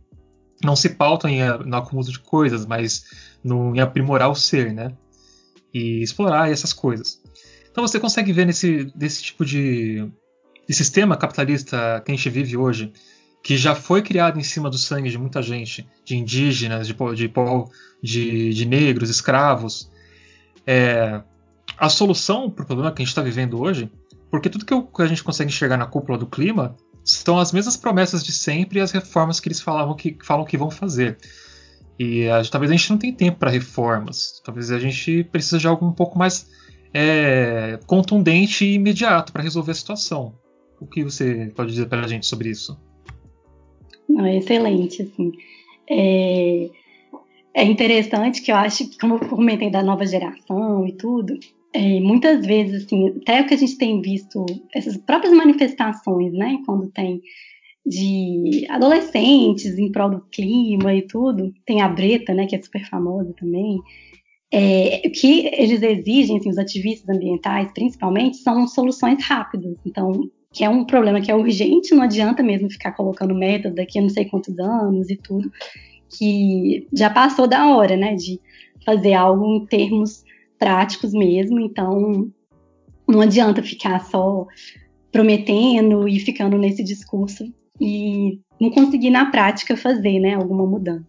não 0.64 0.76
se 0.76 0.90
pautam 0.90 1.30
em, 1.30 1.40
no 1.68 1.78
acúmulo 1.78 2.12
de 2.12 2.18
coisas, 2.18 2.66
mas 2.66 3.06
no, 3.44 3.76
em 3.76 3.80
aprimorar 3.80 4.28
o 4.28 4.36
ser, 4.36 4.74
né? 4.74 4.92
E 5.72 6.02
explorar 6.02 6.52
essas 6.52 6.74
coisas. 6.74 7.22
Então 7.70 7.88
você 7.88 8.00
consegue 8.00 8.34
ver 8.34 8.48
nesse, 8.48 8.92
nesse 8.96 9.22
tipo 9.22 9.46
de, 9.46 10.10
de 10.68 10.74
sistema 10.74 11.16
capitalista 11.16 12.02
que 12.04 12.12
a 12.12 12.16
gente 12.16 12.30
vive 12.32 12.58
hoje, 12.58 12.92
que 13.44 13.56
já 13.56 13.76
foi 13.76 14.02
criado 14.02 14.40
em 14.40 14.44
cima 14.44 14.68
do 14.68 14.80
sangue 14.80 15.12
de 15.12 15.18
muita 15.20 15.44
gente, 15.44 15.88
de 16.04 16.18
indígenas, 16.18 16.88
de, 16.88 16.96
de, 17.16 17.32
de, 18.02 18.54
de 18.54 18.66
negros, 18.66 19.12
escravos, 19.12 19.92
é, 20.66 21.22
a 21.78 21.88
solução 21.88 22.50
para 22.50 22.64
o 22.64 22.66
problema 22.66 22.92
que 22.92 23.04
a 23.04 23.06
gente 23.06 23.12
está 23.12 23.22
vivendo 23.22 23.62
hoje, 23.62 23.90
porque 24.30 24.50
tudo 24.50 24.66
que, 24.66 25.02
a 25.02 25.08
gente 25.08 25.24
consegue 25.24 25.50
enxergar 25.50 25.78
na 25.78 25.86
cúpula 25.86 26.18
do 26.18 26.28
clima 26.28 26.76
são 27.04 27.40
as 27.40 27.52
mesmas 27.52 27.76
promessas 27.76 28.24
de 28.24 28.32
sempre 28.32 28.80
e 28.80 28.82
as 28.82 28.92
reformas 28.92 29.40
que 29.40 29.48
eles 29.48 29.62
falavam 29.62 29.96
que, 29.96 30.18
falam 30.24 30.46
que 30.46 30.58
vão 30.58 30.70
fazer. 30.70 31.18
E 31.98 32.30
a, 32.30 32.44
talvez 32.44 32.72
a 32.72 32.76
gente 32.76 32.90
não 32.92 32.98
tenha 32.98 33.14
tempo 33.14 33.40
para 33.40 33.50
reformas. 33.50 34.42
Talvez 34.46 34.72
a 34.72 34.80
gente 34.80 35.24
precise 35.26 35.58
de 35.58 35.68
algo 35.68 35.86
um 35.86 35.92
pouco 35.92 36.18
mais 36.18 36.50
é, 36.94 37.80
contundente 37.86 38.66
e 38.66 38.76
imediato 38.76 39.34
para 39.34 39.44
resolver 39.44 39.72
a 39.72 39.76
situação. 39.76 40.36
O 40.80 40.88
que 40.88 41.04
você 41.04 41.52
pode 41.56 41.72
dizer 41.72 41.88
para 41.88 42.06
a 42.06 42.08
gente 42.08 42.26
sobre 42.26 42.50
isso? 42.50 42.80
Não, 44.08 44.26
é 44.26 44.38
excelente, 44.38 45.02
assim. 45.02 45.32
É, 45.90 46.70
é, 47.54 47.64
interessante 47.64 48.42
que 48.42 48.52
eu 48.52 48.56
acho 48.56 48.90
que, 48.90 48.98
como 48.98 49.16
eu 49.16 49.20
comentei 49.28 49.70
da 49.70 49.84
nova 49.84 50.06
geração 50.06 50.88
e 50.88 50.94
tudo, 50.94 51.38
é, 51.74 52.00
muitas 52.00 52.46
vezes, 52.46 52.86
assim, 52.86 53.10
até 53.22 53.42
o 53.42 53.48
que 53.48 53.54
a 53.54 53.58
gente 53.58 53.78
tem 53.78 54.02
visto, 54.02 54.46
essas 54.74 54.98
próprias 54.98 55.34
manifestações, 55.34 56.34
né, 56.34 56.58
quando 56.66 56.90
tem 56.92 57.22
de 57.86 58.66
adolescentes 58.70 59.78
em 59.78 59.92
prol 59.92 60.10
do 60.10 60.22
clima 60.32 60.94
e 60.94 61.08
tudo, 61.08 61.54
tem 61.66 61.82
a 61.82 61.88
Breta, 61.88 62.34
né, 62.34 62.46
que 62.46 62.56
é 62.56 62.62
super 62.62 62.86
famosa 62.88 63.34
também, 63.40 63.80
é, 64.52 65.04
o 65.06 65.12
que 65.12 65.48
eles 65.54 65.82
exigem, 65.82 66.38
assim, 66.38 66.50
os 66.50 66.58
ativistas 66.58 67.16
ambientais, 67.16 67.72
principalmente, 67.72 68.38
são 68.38 68.68
soluções 68.68 69.24
rápidas. 69.24 69.78
Então, 69.86 70.12
que 70.52 70.64
é 70.64 70.70
um 70.70 70.86
problema 70.86 71.22
que 71.22 71.32
é 71.32 71.36
urgente, 71.36 71.94
não 71.94 72.04
adianta 72.04 72.42
mesmo 72.42 72.70
ficar 72.70 72.94
colocando 72.94 73.36
metas 73.36 73.76
daqui 73.76 74.00
a 74.00 74.02
não 74.02 74.10
sei 74.10 74.26
quantos 74.26 74.58
anos 74.58 75.10
e 75.10 75.16
tudo, 75.16 75.52
que 76.18 76.88
já 76.92 77.10
passou 77.12 77.48
da 77.48 77.76
hora, 77.76 77.96
né, 77.96 78.16
de 78.16 78.40
fazer 78.84 79.14
algo 79.14 79.46
em 79.46 79.66
termos 79.68 80.24
práticos 80.60 81.14
mesmo. 81.14 81.60
Então, 81.60 82.30
não 83.08 83.22
adianta 83.22 83.64
ficar 83.64 84.06
só 84.06 84.46
prometendo 85.12 86.08
e 86.08 86.20
ficando 86.20 86.58
nesse 86.58 86.84
discurso 86.84 87.52
e 87.82 88.40
não 88.60 88.70
conseguir 88.70 89.10
na 89.10 89.32
prática 89.32 89.76
fazer, 89.76 90.20
né, 90.20 90.36
alguma 90.36 90.68
mudança. 90.68 91.08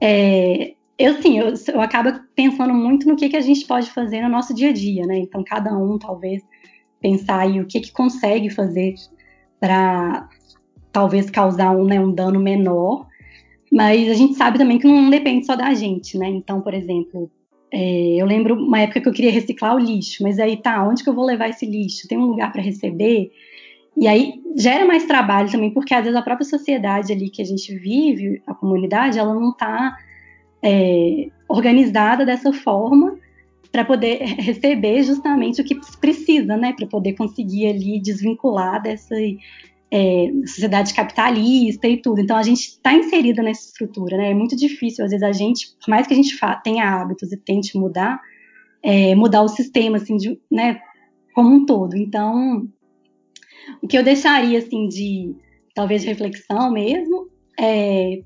É, 0.00 0.74
eu 0.98 1.20
sim, 1.20 1.38
eu, 1.38 1.54
eu 1.72 1.80
acabo 1.80 2.10
pensando 2.34 2.74
muito 2.74 3.08
no 3.08 3.16
que, 3.16 3.28
que 3.28 3.36
a 3.36 3.40
gente 3.40 3.66
pode 3.66 3.90
fazer 3.90 4.20
no 4.20 4.28
nosso 4.28 4.54
dia 4.54 4.68
a 4.68 4.72
dia, 4.72 5.06
né? 5.06 5.18
Então, 5.18 5.42
cada 5.42 5.76
um 5.76 5.98
talvez 5.98 6.42
pensar 7.00 7.40
aí 7.40 7.60
o 7.60 7.66
que, 7.66 7.80
que 7.80 7.90
consegue 7.90 8.50
fazer 8.50 8.94
para 9.58 10.28
talvez 10.92 11.30
causar 11.30 11.70
um, 11.70 11.84
né, 11.84 11.98
um 12.00 12.12
dano 12.12 12.38
menor, 12.38 13.06
mas 13.72 14.10
a 14.10 14.14
gente 14.14 14.34
sabe 14.34 14.58
também 14.58 14.78
que 14.78 14.86
não 14.86 15.08
depende 15.08 15.46
só 15.46 15.56
da 15.56 15.72
gente, 15.72 16.18
né? 16.18 16.28
Então, 16.28 16.60
por 16.60 16.74
exemplo, 16.74 17.30
é, 17.72 18.16
eu 18.16 18.26
lembro 18.26 18.54
uma 18.54 18.80
época 18.80 19.00
que 19.00 19.08
eu 19.08 19.12
queria 19.12 19.30
reciclar 19.30 19.74
o 19.74 19.78
lixo, 19.78 20.22
mas 20.22 20.38
aí 20.38 20.56
tá, 20.56 20.86
onde 20.86 21.04
que 21.04 21.08
eu 21.08 21.14
vou 21.14 21.24
levar 21.24 21.48
esse 21.48 21.64
lixo? 21.66 22.08
Tem 22.08 22.18
um 22.18 22.26
lugar 22.26 22.52
para 22.52 22.62
receber? 22.62 23.30
E 23.96 24.08
aí 24.08 24.40
gera 24.56 24.84
mais 24.84 25.04
trabalho 25.04 25.50
também, 25.50 25.70
porque 25.70 25.94
às 25.94 26.02
vezes 26.02 26.18
a 26.18 26.22
própria 26.22 26.46
sociedade 26.46 27.12
ali 27.12 27.30
que 27.30 27.42
a 27.42 27.44
gente 27.44 27.74
vive, 27.76 28.42
a 28.46 28.54
comunidade, 28.54 29.18
ela 29.18 29.34
não 29.34 29.50
está 29.50 29.96
é, 30.62 31.28
organizada 31.48 32.24
dessa 32.24 32.52
forma 32.52 33.16
para 33.70 33.84
poder 33.84 34.18
receber 34.40 35.02
justamente 35.02 35.60
o 35.60 35.64
que 35.64 35.78
precisa, 36.00 36.56
né, 36.56 36.72
para 36.72 36.86
poder 36.86 37.14
conseguir 37.14 37.66
ali 37.68 38.00
desvincular 38.00 38.82
dessa 38.82 39.14
é, 39.92 40.30
sociedade 40.46 40.94
capitalista 40.94 41.88
e 41.88 42.00
tudo. 42.00 42.20
Então 42.20 42.36
a 42.36 42.42
gente 42.42 42.60
está 42.60 42.92
inserida 42.94 43.42
nessa 43.42 43.66
estrutura, 43.66 44.16
né? 44.16 44.30
É 44.30 44.34
muito 44.34 44.56
difícil 44.56 45.04
às 45.04 45.10
vezes 45.10 45.26
a 45.26 45.32
gente, 45.32 45.68
por 45.80 45.90
mais 45.90 46.06
que 46.06 46.14
a 46.14 46.16
gente 46.16 46.38
tenha 46.62 46.88
hábitos 46.88 47.32
e 47.32 47.36
tente 47.36 47.76
mudar, 47.76 48.20
é, 48.82 49.14
mudar 49.14 49.42
o 49.42 49.48
sistema 49.48 49.96
assim, 49.96 50.16
de, 50.16 50.40
né, 50.50 50.80
como 51.34 51.50
um 51.50 51.66
todo. 51.66 51.96
Então 51.96 52.68
o 53.82 53.88
que 53.88 53.98
eu 53.98 54.04
deixaria 54.04 54.58
assim 54.58 54.88
de 54.88 55.34
talvez 55.74 56.04
reflexão 56.04 56.72
mesmo 56.72 57.28
é 57.58 58.22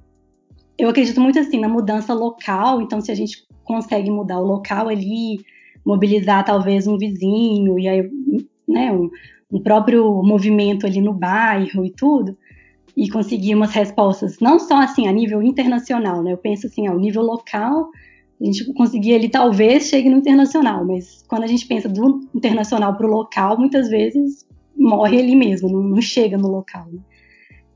eu 0.77 0.89
acredito 0.89 1.20
muito 1.20 1.39
assim 1.39 1.61
na 1.61 1.69
mudança 1.69 2.12
local, 2.12 2.82
então 2.82 3.01
se 3.01 3.11
a 3.11 3.15
gente 3.15 3.47
consegue 3.62 4.11
mudar 4.11 4.41
o 4.41 4.47
local 4.47 4.89
ali, 4.89 5.39
mobilizar 5.85 6.45
talvez 6.45 6.86
um 6.86 6.99
vizinho 6.99 7.78
e 7.78 7.89
aí, 7.89 8.11
né, 8.66 8.93
um, 8.93 9.09
um 9.55 9.61
próprio 9.61 10.21
movimento 10.25 10.85
ali 10.85 11.01
no 11.01 11.13
bairro 11.13 11.87
e 11.87 11.91
tudo, 11.91 12.37
e 12.97 13.09
conseguir 13.09 13.55
umas 13.55 13.71
respostas, 13.71 14.39
não 14.41 14.59
só 14.59 14.81
assim 14.81 15.07
a 15.07 15.13
nível 15.13 15.41
internacional, 15.43 16.23
né? 16.23 16.33
Eu 16.33 16.37
penso 16.37 16.67
assim, 16.67 16.89
ao 16.89 16.99
nível 16.99 17.23
local, 17.23 17.91
a 18.41 18.45
gente 18.45 18.73
conseguir 18.75 19.15
ali 19.15 19.29
talvez 19.29 19.85
chegue 19.87 20.09
no 20.09 20.19
internacional, 20.19 20.85
mas 20.85 21.25
quando 21.29 21.45
a 21.45 21.47
gente 21.47 21.67
pensa 21.67 21.89
do 21.89 22.29
internacional 22.35 22.97
para 22.97 23.07
o 23.07 23.11
local, 23.11 23.57
muitas 23.57 23.89
vezes 23.89 24.45
morre 24.77 25.21
ali 25.21 25.37
mesmo, 25.37 25.69
não, 25.69 25.83
não 25.83 26.01
chega 26.01 26.37
no 26.37 26.49
local. 26.49 26.87
Né? 26.93 26.99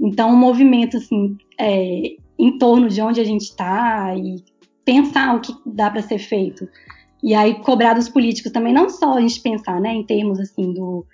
Então, 0.01 0.33
um 0.33 0.37
movimento 0.37 0.97
assim, 0.97 1.37
é, 1.59 2.17
em 2.39 2.59
torno 2.59 2.89
de 2.89 3.01
onde 3.01 3.21
a 3.21 3.25
gente 3.25 3.43
está 3.43 4.17
e 4.17 4.43
pensar 4.85 5.37
o 5.37 5.41
que 5.41 5.53
dá 5.65 5.91
para 5.91 6.03
ser 6.03 6.19
feito. 6.19 6.69
E 7.23 7.35
aí 7.35 7.61
cobrar 7.61 7.95
dos 7.95 8.09
políticos 8.09 8.51
também, 8.51 8.73
não 8.73 8.89
só 8.89 9.15
a 9.15 9.21
gente 9.21 9.41
pensar 9.41 9.81
né, 9.81 9.93
em 9.93 10.05
termos 10.05 10.41
assim 10.41 10.73
do 10.73 11.05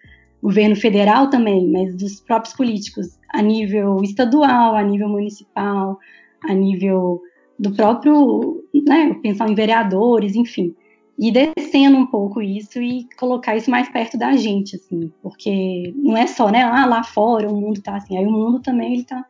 governo 0.45 0.77
federal 0.77 1.31
também, 1.31 1.67
mas 1.71 1.97
dos 1.97 2.21
próprios 2.21 2.55
políticos 2.55 3.19
a 3.31 3.41
nível 3.41 3.97
estadual, 4.03 4.77
a 4.77 4.83
nível 4.83 5.09
municipal, 5.09 5.99
a 6.43 6.53
nível 6.53 7.23
do 7.59 7.73
próprio, 7.73 8.63
né, 8.75 9.15
pensar 9.23 9.49
em 9.49 9.55
vereadores, 9.55 10.37
enfim. 10.37 10.75
E 11.19 11.33
descendo 11.33 11.97
um 11.97 12.07
pouco 12.07 12.43
isso 12.43 12.83
e 12.83 13.09
colocar 13.19 13.57
isso 13.57 13.71
mais 13.71 13.89
perto 13.89 14.19
da 14.19 14.33
gente, 14.33 14.77
assim, 14.77 15.11
porque 15.23 15.95
não 15.97 16.15
é 16.15 16.27
só, 16.27 16.51
né, 16.51 16.63
ah, 16.63 16.85
lá 16.85 17.03
fora 17.03 17.51
o 17.51 17.59
mundo 17.59 17.81
tá 17.81 17.97
assim, 17.97 18.19
aí 18.19 18.27
o 18.27 18.31
mundo 18.31 18.61
também 18.61 18.93
ele 18.93 19.05
tá 19.05 19.25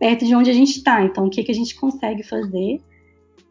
perto 0.00 0.26
de 0.26 0.34
onde 0.34 0.50
a 0.50 0.54
gente 0.54 0.78
está. 0.78 1.04
Então, 1.04 1.26
o 1.26 1.30
que, 1.30 1.44
que 1.44 1.52
a 1.52 1.54
gente 1.54 1.76
consegue 1.76 2.24
fazer 2.24 2.80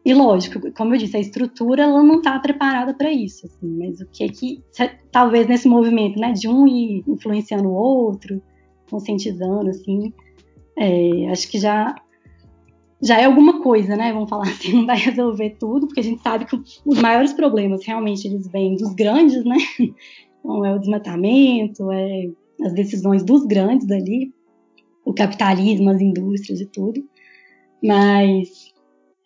e 0.04 0.12
lógico, 0.12 0.70
como 0.72 0.94
eu 0.94 0.98
disse, 0.98 1.16
a 1.16 1.20
estrutura 1.20 1.84
ela 1.84 2.02
não 2.02 2.18
está 2.18 2.38
preparada 2.38 2.92
para 2.92 3.10
isso, 3.10 3.46
assim, 3.46 3.66
mas 3.78 4.00
o 4.00 4.06
que 4.06 4.24
é 4.24 4.28
que 4.28 4.62
talvez 5.10 5.46
nesse 5.46 5.66
movimento, 5.66 6.18
né, 6.20 6.32
de 6.32 6.46
um 6.46 6.66
ir 6.66 7.02
influenciando 7.08 7.68
o 7.68 7.72
outro, 7.72 8.42
conscientizando, 8.90 9.70
assim, 9.70 10.12
é, 10.76 11.30
acho 11.30 11.48
que 11.48 11.58
já 11.58 11.94
já 13.02 13.20
é 13.20 13.24
alguma 13.24 13.60
coisa, 13.60 13.96
né? 13.96 14.12
Vamos 14.12 14.30
falar 14.30 14.44
assim, 14.48 14.72
não 14.72 14.86
vai 14.86 14.96
resolver 14.96 15.56
tudo, 15.58 15.86
porque 15.86 16.00
a 16.00 16.04
gente 16.04 16.22
sabe 16.22 16.46
que 16.46 16.56
os 16.56 17.00
maiores 17.00 17.32
problemas 17.32 17.84
realmente 17.84 18.26
eles 18.26 18.48
vêm 18.48 18.76
dos 18.76 18.94
grandes, 18.94 19.44
né? 19.44 19.56
Então 20.44 20.62
é 20.62 20.74
o 20.74 20.78
desmatamento, 20.78 21.90
é 21.90 22.28
as 22.60 22.74
decisões 22.74 23.24
dos 23.24 23.46
grandes 23.46 23.90
ali, 23.90 24.30
o 25.02 25.14
capitalismo, 25.14 25.88
as 25.88 26.02
indústrias 26.02 26.60
e 26.60 26.66
tudo. 26.66 27.02
Mas 27.82 28.63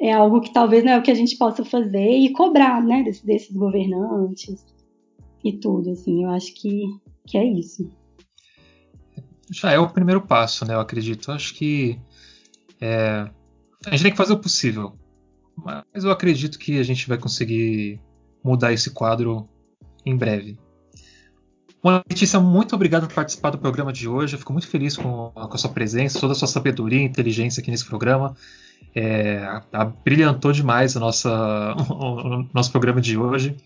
é 0.01 0.13
algo 0.13 0.41
que 0.41 0.53
talvez 0.53 0.85
não 0.85 0.93
é 0.93 0.99
o 0.99 1.03
que 1.03 1.11
a 1.11 1.15
gente 1.15 1.37
possa 1.37 1.65
fazer 1.65 2.11
e 2.11 2.33
cobrar, 2.33 2.83
né, 2.83 3.03
desses, 3.03 3.23
desses 3.23 3.55
governantes 3.55 4.65
e 5.45 5.53
tudo, 5.53 5.91
assim, 5.91 6.25
eu 6.25 6.31
acho 6.31 6.55
que, 6.55 6.85
que 7.27 7.37
é 7.37 7.45
isso. 7.45 7.91
Já 9.51 9.73
é 9.73 9.79
o 9.79 9.89
primeiro 9.89 10.21
passo, 10.21 10.65
né, 10.65 10.75
eu 10.75 10.81
acredito. 10.81 11.31
Eu 11.31 11.35
acho 11.35 11.55
que 11.55 11.99
é, 12.81 13.29
a 13.87 13.91
gente 13.91 14.03
tem 14.03 14.13
que 14.13 14.17
fazer 14.17 14.35
o 14.35 14.39
possível, 14.39 14.93
mas 15.57 16.05
eu 16.05 16.11
acredito 16.11 16.59
que 16.59 16.79
a 16.79 16.83
gente 16.83 17.09
vai 17.09 17.19
conseguir 17.19 18.01
mudar 18.45 18.73
esse 18.73 18.93
quadro 18.93 19.49
em 20.07 20.17
breve. 20.17 20.59
Bom, 21.81 22.01
Letícia, 22.11 22.41
muito 22.41 22.75
obrigado 22.75 23.07
por 23.07 23.15
participar 23.15 23.51
do 23.51 23.59
programa 23.59 23.93
de 23.93 24.09
hoje. 24.09 24.35
Eu 24.35 24.39
fico 24.39 24.53
muito 24.53 24.67
feliz 24.67 24.97
com, 24.97 25.31
com 25.31 25.55
a 25.55 25.59
sua 25.59 25.71
presença, 25.71 26.19
toda 26.19 26.33
a 26.33 26.37
sua 26.37 26.49
sabedoria 26.49 27.01
e 27.01 27.05
inteligência 27.05 27.61
aqui 27.61 27.71
nesse 27.71 27.85
programa. 27.85 28.37
É, 28.95 29.61
brilhantou 30.05 30.51
demais 30.51 30.97
a 30.97 31.01
nossa, 31.01 31.77
o, 31.89 32.41
o, 32.41 32.49
nosso 32.53 32.73
programa 32.73 33.01
de 33.01 33.17
hoje. 33.17 33.57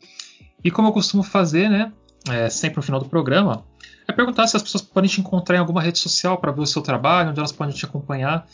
E 0.62 0.70
como 0.70 0.88
eu 0.88 0.92
costumo 0.92 1.22
fazer, 1.22 1.70
né, 1.70 1.90
é, 2.28 2.50
sempre 2.50 2.76
no 2.76 2.82
final 2.82 3.00
do 3.00 3.08
programa, 3.08 3.64
é 4.06 4.12
perguntar 4.12 4.46
se 4.46 4.56
as 4.56 4.62
pessoas 4.62 4.82
podem 4.82 5.08
te 5.08 5.20
encontrar 5.20 5.56
em 5.56 5.60
alguma 5.60 5.80
rede 5.80 5.98
social 5.98 6.36
para 6.36 6.52
ver 6.52 6.60
o 6.60 6.66
seu 6.66 6.82
trabalho, 6.82 7.30
onde 7.30 7.38
elas 7.38 7.52
podem 7.52 7.74
te 7.74 7.86
acompanhar, 7.86 8.46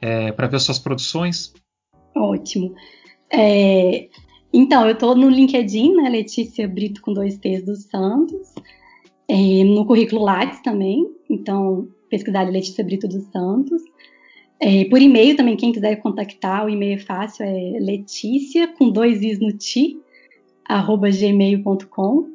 é, 0.00 0.32
para 0.32 0.48
ver 0.48 0.56
as 0.56 0.64
suas 0.64 0.80
produções. 0.80 1.52
Ótimo. 2.16 2.74
É, 3.30 4.08
então, 4.52 4.86
eu 4.86 4.94
estou 4.94 5.14
no 5.14 5.28
LinkedIn, 5.28 5.94
né, 5.94 6.10
Letícia 6.10 6.66
Brito 6.66 7.00
com 7.00 7.12
dois 7.12 7.38
T's 7.38 7.64
dos 7.64 7.84
Santos 7.84 8.52
é, 9.28 9.64
no 9.64 9.86
currículo 9.86 10.22
Lattes 10.22 10.60
também, 10.60 11.08
então 11.28 11.88
pesquisar 12.08 12.42
Letícia 12.42 12.84
Brito 12.84 13.08
dos 13.08 13.24
Santos. 13.24 13.82
É, 14.60 14.84
por 14.84 15.00
e-mail 15.00 15.36
também, 15.36 15.56
quem 15.56 15.72
quiser 15.72 15.96
contactar, 15.96 16.64
o 16.64 16.70
e-mail 16.70 16.94
é 16.94 16.98
fácil, 16.98 17.44
é 17.44 17.78
letícia, 17.80 18.68
com 18.68 18.88
dois 18.90 19.22
i's 19.22 19.40
no 19.40 19.52
ti, 19.52 19.98
arroba 20.64 21.10
gmail.com. 21.10 22.30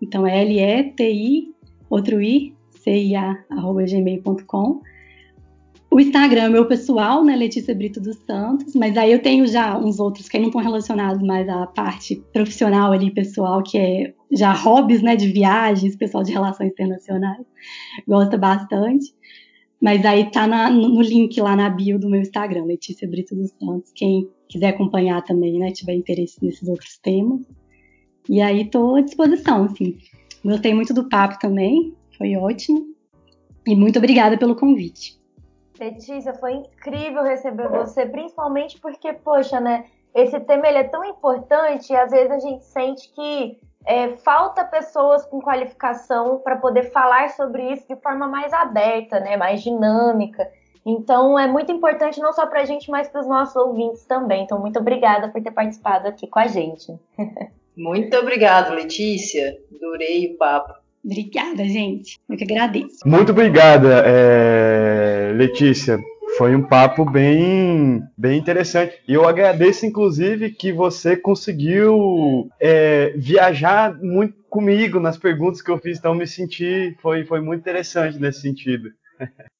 Então 0.00 0.26
é 0.26 0.42
L-E-T-I, 0.42 1.52
outro 1.90 2.22
i, 2.22 2.54
C-I-A, 2.70 3.44
arroba 3.50 3.84
gmail.com. 3.84 4.82
O 5.94 6.00
Instagram 6.00 6.42
é 6.42 6.48
meu 6.48 6.66
pessoal, 6.66 7.24
né, 7.24 7.36
Letícia 7.36 7.72
Brito 7.72 8.00
dos 8.00 8.16
Santos, 8.26 8.74
mas 8.74 8.96
aí 8.96 9.12
eu 9.12 9.22
tenho 9.22 9.46
já 9.46 9.78
uns 9.78 10.00
outros 10.00 10.28
que 10.28 10.36
não 10.40 10.48
estão 10.48 10.60
relacionados 10.60 11.22
mais 11.22 11.48
à 11.48 11.68
parte 11.68 12.16
profissional 12.32 12.90
ali, 12.90 13.12
pessoal, 13.12 13.62
que 13.62 13.78
é 13.78 14.12
já 14.32 14.52
hobbies, 14.52 15.02
né, 15.02 15.14
de 15.14 15.28
viagens, 15.28 15.94
pessoal 15.94 16.24
de 16.24 16.32
relações 16.32 16.72
internacionais, 16.72 17.46
gosta 18.08 18.36
bastante. 18.36 19.14
Mas 19.80 20.04
aí 20.04 20.28
tá 20.32 20.48
na, 20.48 20.68
no 20.68 21.00
link 21.00 21.40
lá 21.40 21.54
na 21.54 21.70
bio 21.70 21.96
do 21.96 22.10
meu 22.10 22.20
Instagram, 22.20 22.64
Letícia 22.64 23.06
Brito 23.06 23.36
dos 23.36 23.52
Santos, 23.52 23.92
quem 23.94 24.28
quiser 24.48 24.70
acompanhar 24.70 25.22
também, 25.22 25.60
né, 25.60 25.70
tiver 25.70 25.94
interesse 25.94 26.44
nesses 26.44 26.68
outros 26.68 26.98
temas. 26.98 27.40
E 28.28 28.40
aí 28.40 28.68
tô 28.68 28.96
à 28.96 29.00
disposição, 29.00 29.62
assim. 29.62 29.96
Gostei 30.44 30.74
muito 30.74 30.92
do 30.92 31.08
papo 31.08 31.38
também, 31.38 31.94
foi 32.18 32.34
ótimo. 32.34 32.84
E 33.64 33.76
muito 33.76 34.00
obrigada 34.00 34.36
pelo 34.36 34.56
convite. 34.56 35.22
Letícia, 35.84 36.32
foi 36.34 36.52
incrível 36.54 37.22
receber 37.22 37.68
você, 37.68 38.06
principalmente 38.06 38.80
porque, 38.80 39.12
poxa, 39.12 39.60
né? 39.60 39.84
Esse 40.14 40.38
tema 40.40 40.66
ele 40.68 40.78
é 40.78 40.84
tão 40.84 41.04
importante 41.04 41.92
e 41.92 41.96
às 41.96 42.10
vezes 42.10 42.30
a 42.30 42.38
gente 42.38 42.64
sente 42.64 43.12
que 43.12 43.58
é, 43.84 44.16
falta 44.18 44.64
pessoas 44.64 45.26
com 45.26 45.40
qualificação 45.40 46.38
para 46.38 46.56
poder 46.56 46.90
falar 46.90 47.30
sobre 47.30 47.72
isso 47.72 47.86
de 47.86 47.96
forma 47.96 48.26
mais 48.26 48.52
aberta, 48.52 49.20
né? 49.20 49.36
Mais 49.36 49.62
dinâmica. 49.62 50.48
Então 50.86 51.38
é 51.38 51.46
muito 51.46 51.72
importante 51.72 52.20
não 52.20 52.32
só 52.32 52.46
para 52.46 52.60
a 52.60 52.64
gente, 52.64 52.90
mas 52.90 53.08
para 53.08 53.20
os 53.20 53.26
nossos 53.26 53.56
ouvintes 53.56 54.04
também. 54.06 54.44
Então 54.44 54.58
muito 54.58 54.78
obrigada 54.78 55.28
por 55.28 55.42
ter 55.42 55.50
participado 55.50 56.08
aqui 56.08 56.26
com 56.26 56.38
a 56.38 56.46
gente. 56.46 56.94
Muito 57.76 58.16
obrigado, 58.16 58.72
Letícia. 58.72 59.58
Adorei 59.74 60.32
o 60.32 60.36
papo. 60.36 60.74
Obrigada, 61.04 61.64
gente. 61.64 62.20
Eu 62.30 62.36
que 62.36 62.44
agradeço. 62.44 63.00
Muito 63.04 63.32
obrigada, 63.32 64.04
é... 64.06 64.93
Letícia. 65.34 65.98
Foi 66.36 66.54
um 66.56 66.62
papo 66.62 67.04
bem, 67.04 68.02
bem 68.18 68.38
interessante. 68.38 68.98
E 69.06 69.14
eu 69.14 69.28
agradeço, 69.28 69.86
inclusive, 69.86 70.50
que 70.50 70.72
você 70.72 71.16
conseguiu 71.16 72.48
é, 72.58 73.12
viajar 73.16 73.94
muito 73.94 74.34
comigo 74.50 74.98
nas 74.98 75.16
perguntas 75.16 75.62
que 75.62 75.70
eu 75.70 75.78
fiz. 75.78 75.98
Então, 75.98 76.14
me 76.14 76.26
senti. 76.26 76.96
Foi, 77.00 77.24
foi 77.24 77.40
muito 77.40 77.60
interessante 77.60 78.18
nesse 78.18 78.40
sentido. 78.40 78.90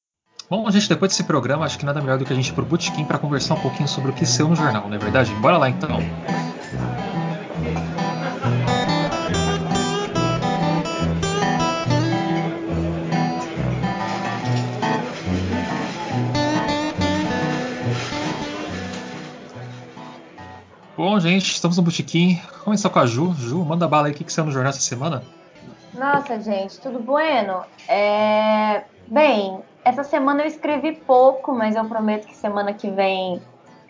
Bom, 0.49 0.69
gente, 0.69 0.89
depois 0.89 1.11
desse 1.11 1.23
programa, 1.23 1.65
acho 1.65 1.79
que 1.79 1.85
nada 1.85 2.01
melhor 2.01 2.19
do 2.19 2.25
que 2.25 2.31
a 2.31 2.35
gente 2.35 2.49
ir 2.49 2.53
pro 2.53 2.65
Botequim 2.65 3.03
para 3.03 3.17
conversar 3.17 3.55
um 3.55 3.61
pouquinho 3.61 3.87
sobre 3.87 4.11
o 4.11 4.13
que 4.13 4.25
saiu 4.25 4.47
no 4.47 4.55
jornal, 4.55 4.87
não 4.87 4.95
é 4.95 4.99
verdade? 4.99 5.33
Bora 5.35 5.57
lá 5.57 5.69
então. 5.69 5.99
Bom, 21.07 21.19
gente, 21.19 21.51
estamos 21.51 21.77
no 21.77 21.83
Botequim. 21.83 22.41
Começar 22.63 22.89
com 22.89 22.97
a 22.97 23.05
Ju. 23.05 23.31
Ju, 23.35 23.63
manda 23.63 23.87
bala 23.87 24.07
aí. 24.07 24.11
O 24.11 24.15
que, 24.15 24.23
que 24.23 24.33
saiu 24.33 24.47
no 24.47 24.51
jornal 24.51 24.71
essa 24.71 24.81
semana? 24.81 25.21
Nossa, 25.93 26.39
gente, 26.39 26.79
tudo 26.79 26.97
bueno? 26.97 27.61
É... 27.87 28.81
Bem, 29.05 29.59
essa 29.83 30.03
semana 30.03 30.41
eu 30.41 30.47
escrevi 30.47 30.93
pouco, 30.93 31.53
mas 31.53 31.75
eu 31.75 31.85
prometo 31.85 32.25
que 32.25 32.35
semana 32.35 32.73
que 32.73 32.89
vem, 32.89 33.39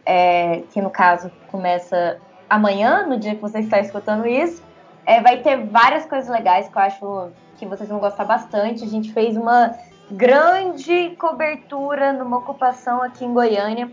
é... 0.06 0.64
que 0.74 0.82
no 0.82 0.90
caso 0.90 1.32
começa 1.50 2.18
amanhã, 2.50 3.08
no 3.08 3.18
dia 3.18 3.34
que 3.34 3.42
você 3.42 3.60
está 3.60 3.80
escutando 3.80 4.28
isso, 4.28 4.62
é... 5.06 5.22
vai 5.22 5.38
ter 5.38 5.68
várias 5.68 6.06
coisas 6.06 6.30
legais 6.30 6.68
que 6.68 6.78
eu 6.78 6.82
acho 6.82 7.30
que 7.58 7.66
vocês 7.66 7.88
vão 7.88 8.00
gostar 8.00 8.26
bastante. 8.26 8.84
A 8.84 8.88
gente 8.88 9.14
fez 9.14 9.38
uma 9.38 9.74
grande 10.12 11.16
cobertura 11.18 12.12
numa 12.12 12.40
ocupação 12.40 13.02
aqui 13.02 13.24
em 13.24 13.34
Goiânia 13.34 13.90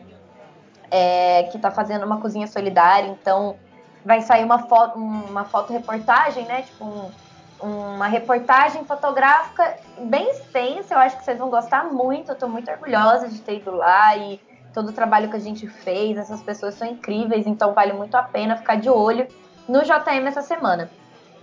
é, 0.93 1.45
que 1.45 1.57
está 1.57 1.71
fazendo 1.71 2.05
uma 2.05 2.21
cozinha 2.21 2.47
solidária, 2.47 3.09
então 3.09 3.57
vai 4.05 4.21
sair 4.21 4.45
uma 4.45 4.59
foto, 4.59 4.99
uma 4.99 5.45
foto 5.47 5.73
reportagem, 5.73 6.45
né? 6.45 6.63
Tipo 6.63 6.85
um, 6.85 7.95
uma 7.95 8.07
reportagem 8.07 8.85
fotográfica 8.85 9.79
bem 10.01 10.31
extensa. 10.31 10.95
Eu 10.95 10.99
acho 10.99 11.17
que 11.17 11.25
vocês 11.25 11.39
vão 11.39 11.49
gostar 11.49 11.85
muito. 11.85 12.29
Eu 12.29 12.35
estou 12.35 12.49
muito 12.49 12.71
orgulhosa 12.71 13.27
de 13.29 13.41
ter 13.41 13.57
ido 13.57 13.75
lá 13.75 14.15
e 14.17 14.39
todo 14.75 14.91
o 14.91 14.93
trabalho 14.93 15.31
que 15.31 15.37
a 15.37 15.41
gente 15.41 15.67
fez. 15.67 16.19
Essas 16.19 16.43
pessoas 16.43 16.75
são 16.75 16.87
incríveis, 16.87 17.47
então 17.47 17.73
vale 17.73 17.95
muito 17.95 18.15
a 18.15 18.23
pena 18.23 18.57
ficar 18.57 18.75
de 18.77 18.91
olho 18.91 19.27
no 19.67 19.83
JM 19.83 20.27
essa 20.27 20.43
semana. 20.43 20.91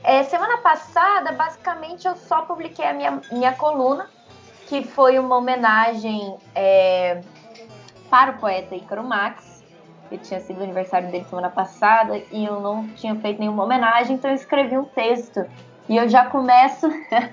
É, 0.03 0.23
semana 0.23 0.59
passada, 0.59 1.31
basicamente, 1.31 2.07
eu 2.07 2.15
só 2.15 2.43
publiquei 2.43 2.85
a 2.85 2.93
minha, 2.93 3.19
minha 3.31 3.53
coluna, 3.53 4.07
que 4.67 4.83
foi 4.83 5.17
uma 5.17 5.37
homenagem 5.37 6.37
é, 6.53 7.21
para 8.09 8.31
o 8.31 8.37
poeta 8.37 8.75
Ícaro 8.75 9.03
Max, 9.03 9.63
que 10.09 10.17
tinha 10.17 10.39
sido 10.39 10.59
o 10.59 10.63
aniversário 10.63 11.11
dele 11.11 11.25
semana 11.25 11.49
passada 11.49 12.17
e 12.31 12.45
eu 12.45 12.59
não 12.59 12.87
tinha 12.89 13.15
feito 13.15 13.39
nenhuma 13.39 13.63
homenagem, 13.63 14.15
então 14.15 14.31
eu 14.31 14.35
escrevi 14.35 14.77
um 14.77 14.85
texto. 14.85 15.45
E 15.87 15.97
eu 15.97 16.07
já 16.07 16.25
começo, 16.25 16.87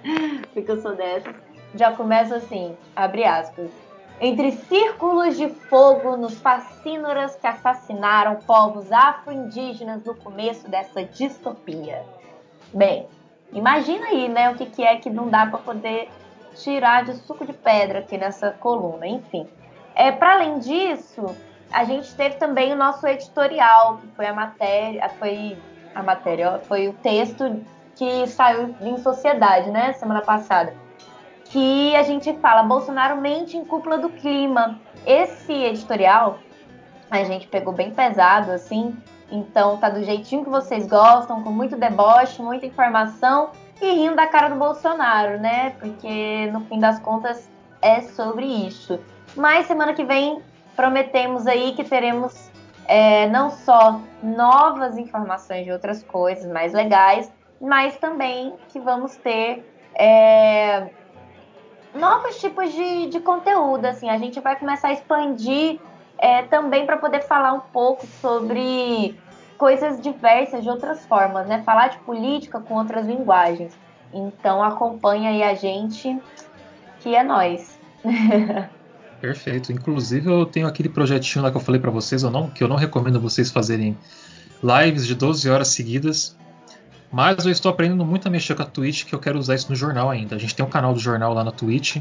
porque 0.52 0.70
eu 0.70 0.80
sou 0.80 0.94
dessa, 0.94 1.34
já 1.74 1.92
começo 1.92 2.34
assim, 2.34 2.76
abre 2.94 3.24
aspas. 3.24 3.70
Entre 4.18 4.52
círculos 4.52 5.36
de 5.36 5.48
fogo 5.48 6.16
nos 6.16 6.40
fascínoras 6.40 7.36
que 7.36 7.46
assassinaram 7.46 8.36
povos 8.36 8.90
afro-indígenas 8.90 10.02
no 10.04 10.14
começo 10.14 10.70
dessa 10.70 11.04
distopia. 11.04 12.02
Bem, 12.72 13.06
imagina 13.52 14.06
aí, 14.06 14.26
né, 14.26 14.50
o 14.50 14.54
que, 14.54 14.66
que 14.66 14.82
é 14.82 14.96
que 14.96 15.10
não 15.10 15.28
dá 15.28 15.44
para 15.46 15.58
poder 15.58 16.08
tirar 16.54 17.04
de 17.04 17.14
suco 17.16 17.44
de 17.44 17.52
pedra 17.52 17.98
aqui 17.98 18.16
nessa 18.16 18.50
coluna, 18.52 19.06
enfim. 19.06 19.46
É, 19.96 20.12
para 20.12 20.34
além 20.34 20.58
disso, 20.58 21.34
a 21.72 21.82
gente 21.84 22.14
teve 22.14 22.36
também 22.36 22.72
o 22.72 22.76
nosso 22.76 23.06
editorial, 23.06 23.96
que 23.96 24.06
foi 24.08 24.26
a 24.26 24.32
matéria, 24.34 25.08
foi 25.18 25.56
a 25.94 26.02
matéria, 26.02 26.60
foi 26.68 26.88
o 26.88 26.92
texto 26.92 27.64
que 27.96 28.26
saiu 28.26 28.76
em 28.82 28.98
Sociedade, 28.98 29.70
né, 29.70 29.94
semana 29.94 30.20
passada, 30.20 30.74
que 31.46 31.96
a 31.96 32.02
gente 32.02 32.30
fala 32.40 32.62
Bolsonaro 32.62 33.18
mente 33.20 33.56
em 33.56 33.64
cúpula 33.64 33.96
do 33.96 34.10
clima. 34.10 34.78
Esse 35.06 35.52
editorial 35.52 36.40
A 37.10 37.22
gente 37.22 37.46
pegou 37.46 37.72
bem 37.72 37.92
pesado, 37.92 38.50
assim. 38.50 38.96
Então 39.30 39.76
tá 39.78 39.88
do 39.88 40.02
jeitinho 40.02 40.44
que 40.44 40.50
vocês 40.50 40.86
gostam, 40.86 41.42
com 41.42 41.50
muito 41.50 41.76
deboche, 41.76 42.42
muita 42.42 42.66
informação 42.66 43.50
e 43.80 43.92
rindo 43.92 44.16
da 44.16 44.26
cara 44.26 44.48
do 44.48 44.56
Bolsonaro, 44.56 45.38
né? 45.38 45.70
Porque 45.78 46.50
no 46.52 46.60
fim 46.62 46.78
das 46.78 46.98
contas 46.98 47.48
é 47.80 48.00
sobre 48.00 48.44
isso. 48.44 49.00
Mas 49.36 49.66
semana 49.66 49.92
que 49.92 50.04
vem 50.04 50.40
prometemos 50.74 51.46
aí 51.46 51.72
que 51.74 51.84
teremos 51.84 52.50
é, 52.86 53.28
não 53.28 53.50
só 53.50 54.00
novas 54.22 54.96
informações 54.96 55.64
de 55.64 55.72
outras 55.72 56.02
coisas 56.02 56.50
mais 56.50 56.72
legais, 56.72 57.30
mas 57.60 57.96
também 57.96 58.54
que 58.68 58.80
vamos 58.80 59.16
ter 59.16 59.64
é, 59.94 60.88
novos 61.94 62.38
tipos 62.38 62.72
de, 62.72 63.06
de 63.08 63.20
conteúdo. 63.20 63.84
Assim, 63.86 64.08
a 64.08 64.18
gente 64.18 64.40
vai 64.40 64.56
começar 64.56 64.88
a 64.88 64.92
expandir 64.92 65.80
é, 66.18 66.42
também 66.42 66.86
para 66.86 66.96
poder 66.96 67.22
falar 67.22 67.52
um 67.52 67.60
pouco 67.60 68.06
sobre 68.06 69.18
coisas 69.58 70.00
diversas 70.00 70.62
de 70.62 70.70
outras 70.70 71.04
formas, 71.06 71.46
né? 71.46 71.62
Falar 71.62 71.88
de 71.88 71.98
política 71.98 72.60
com 72.60 72.74
outras 72.74 73.06
linguagens. 73.06 73.76
Então 74.12 74.62
acompanha 74.62 75.30
aí 75.30 75.42
a 75.42 75.54
gente, 75.54 76.18
que 77.00 77.14
é 77.14 77.22
nós. 77.22 77.78
Perfeito. 79.26 79.72
Inclusive 79.72 80.30
eu 80.30 80.46
tenho 80.46 80.68
aquele 80.68 80.88
projetinho 80.88 81.44
lá 81.44 81.50
que 81.50 81.56
eu 81.56 81.60
falei 81.60 81.80
para 81.80 81.90
vocês, 81.90 82.22
eu 82.22 82.30
não, 82.30 82.48
que 82.48 82.62
eu 82.62 82.68
não 82.68 82.76
recomendo 82.76 83.20
vocês 83.20 83.50
fazerem 83.50 83.98
lives 84.62 85.04
de 85.04 85.16
12 85.16 85.50
horas 85.50 85.66
seguidas. 85.68 86.36
Mas 87.10 87.44
eu 87.44 87.50
estou 87.50 87.70
aprendendo 87.70 88.04
muito 88.04 88.28
a 88.28 88.30
mexer 88.30 88.54
com 88.54 88.62
a 88.62 88.66
Twitch, 88.66 89.04
que 89.04 89.12
eu 89.12 89.18
quero 89.18 89.36
usar 89.36 89.56
isso 89.56 89.68
no 89.68 89.74
jornal 89.74 90.10
ainda. 90.10 90.36
A 90.36 90.38
gente 90.38 90.54
tem 90.54 90.64
um 90.64 90.68
canal 90.68 90.94
do 90.94 91.00
jornal 91.00 91.34
lá 91.34 91.42
na 91.42 91.50
Twitch. 91.50 91.96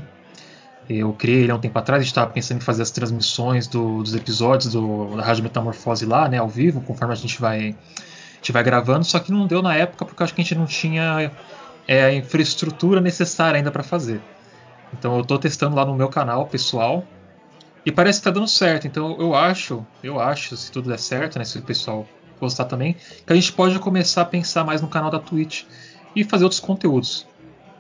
Eu 0.88 1.14
criei 1.14 1.42
ele 1.44 1.52
há 1.52 1.56
um 1.56 1.60
tempo 1.60 1.78
atrás, 1.80 2.00
a 2.00 2.04
gente 2.04 2.12
estava 2.12 2.30
pensando 2.30 2.58
em 2.58 2.62
fazer 2.62 2.84
as 2.84 2.92
transmissões 2.92 3.66
do, 3.66 4.04
dos 4.04 4.14
episódios 4.14 4.74
do, 4.74 5.16
da 5.16 5.24
Rádio 5.24 5.42
Metamorfose 5.42 6.06
lá, 6.06 6.30
né, 6.30 6.38
ao 6.38 6.48
vivo, 6.48 6.80
conforme 6.82 7.12
a 7.12 7.18
gente 7.18 7.42
vai, 7.42 7.70
a 7.70 8.36
gente 8.36 8.52
vai 8.52 8.64
gravando, 8.64 9.04
só 9.04 9.18
que 9.18 9.32
não 9.32 9.48
deu 9.48 9.64
na 9.64 9.76
época 9.76 10.06
porque 10.06 10.22
acho 10.22 10.36
que 10.36 10.42
a 10.42 10.44
gente 10.44 10.54
não 10.54 10.68
tinha 10.68 11.32
é, 11.88 12.04
a 12.04 12.14
infraestrutura 12.14 13.02
necessária 13.02 13.58
ainda 13.58 13.72
para 13.72 13.82
fazer. 13.82 14.22
Então 14.94 15.16
eu 15.16 15.22
estou 15.22 15.40
testando 15.40 15.76
lá 15.76 15.84
no 15.84 15.96
meu 15.96 16.08
canal 16.08 16.46
pessoal 16.46 17.04
e 17.86 17.92
parece 17.92 18.20
que 18.20 18.22
está 18.22 18.32
dando 18.32 18.48
certo. 18.48 18.88
Então 18.88 19.16
eu 19.20 19.36
acho, 19.36 19.86
eu 20.04 20.20
acho, 20.20 20.58
se 20.58 20.72
tudo 20.72 20.90
der 20.90 21.00
certo, 21.00 21.38
né, 21.38 21.46
se 21.46 21.60
o 21.60 21.62
pessoal 21.62 22.08
gostar 22.40 22.66
também, 22.66 22.94
que 23.26 23.32
a 23.32 23.36
gente 23.36 23.54
pode 23.54 23.78
começar 23.80 24.24
a 24.24 24.26
pensar 24.26 24.64
mais 24.64 24.82
no 24.82 24.88
canal 24.88 25.12
da 25.12 25.20
Twitch 25.20 25.64
e 26.16 26.24
fazer 26.24 26.44
outros 26.44 26.60
conteúdos. 26.60 27.28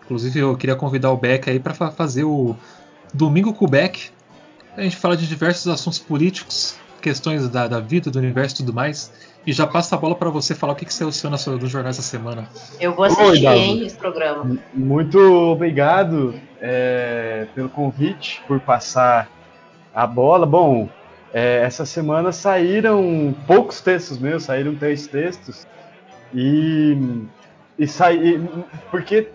Inclusive 0.03 0.39
eu 0.39 0.55
queria 0.55 0.75
convidar 0.75 1.11
o 1.11 1.17
Beck 1.17 1.49
aí 1.49 1.59
para 1.59 1.73
fazer 1.73 2.23
o 2.23 2.55
Domingo 3.13 3.53
com 3.53 3.65
o 3.65 3.67
Beck. 3.67 4.09
A 4.77 4.81
gente 4.81 4.95
fala 4.97 5.17
de 5.17 5.25
diversos 5.25 5.67
assuntos 5.67 5.99
políticos, 5.99 6.75
questões 7.01 7.47
da, 7.49 7.67
da 7.67 7.79
vida, 7.79 8.11
do 8.11 8.19
universo 8.19 8.55
e 8.55 8.57
tudo 8.57 8.73
mais. 8.73 9.11
E 9.47 9.53
já 9.53 9.65
passa 9.65 9.95
a 9.95 9.97
bola 9.97 10.15
para 10.15 10.29
você 10.29 10.55
falar 10.55 10.73
o 10.73 10.75
que, 10.75 10.85
que 10.85 10.93
você 10.93 11.03
assistiu 11.03 11.29
no, 11.29 11.37
no 11.59 11.67
jornal 11.67 11.89
essa 11.89 12.01
semana. 12.01 12.49
Eu 12.79 12.93
vou 12.93 13.05
assistir, 13.05 13.47
Oi, 13.47 13.55
hein, 13.55 13.85
esse 13.85 13.95
programa. 13.95 14.57
Muito 14.73 15.19
obrigado 15.19 16.33
é, 16.59 17.47
pelo 17.53 17.69
convite, 17.69 18.41
por 18.47 18.59
passar 18.59 19.29
a 19.95 20.05
bola. 20.05 20.45
Bom, 20.45 20.89
é, 21.33 21.61
essa 21.63 21.85
semana 21.85 22.31
saíram 22.31 23.33
poucos 23.47 23.79
textos 23.79 24.19
meus, 24.19 24.43
saíram 24.43 24.75
três 24.75 25.07
textos. 25.07 25.65
E, 26.33 26.97
e 27.79 27.87
saí, 27.87 28.45
porque 28.91 29.29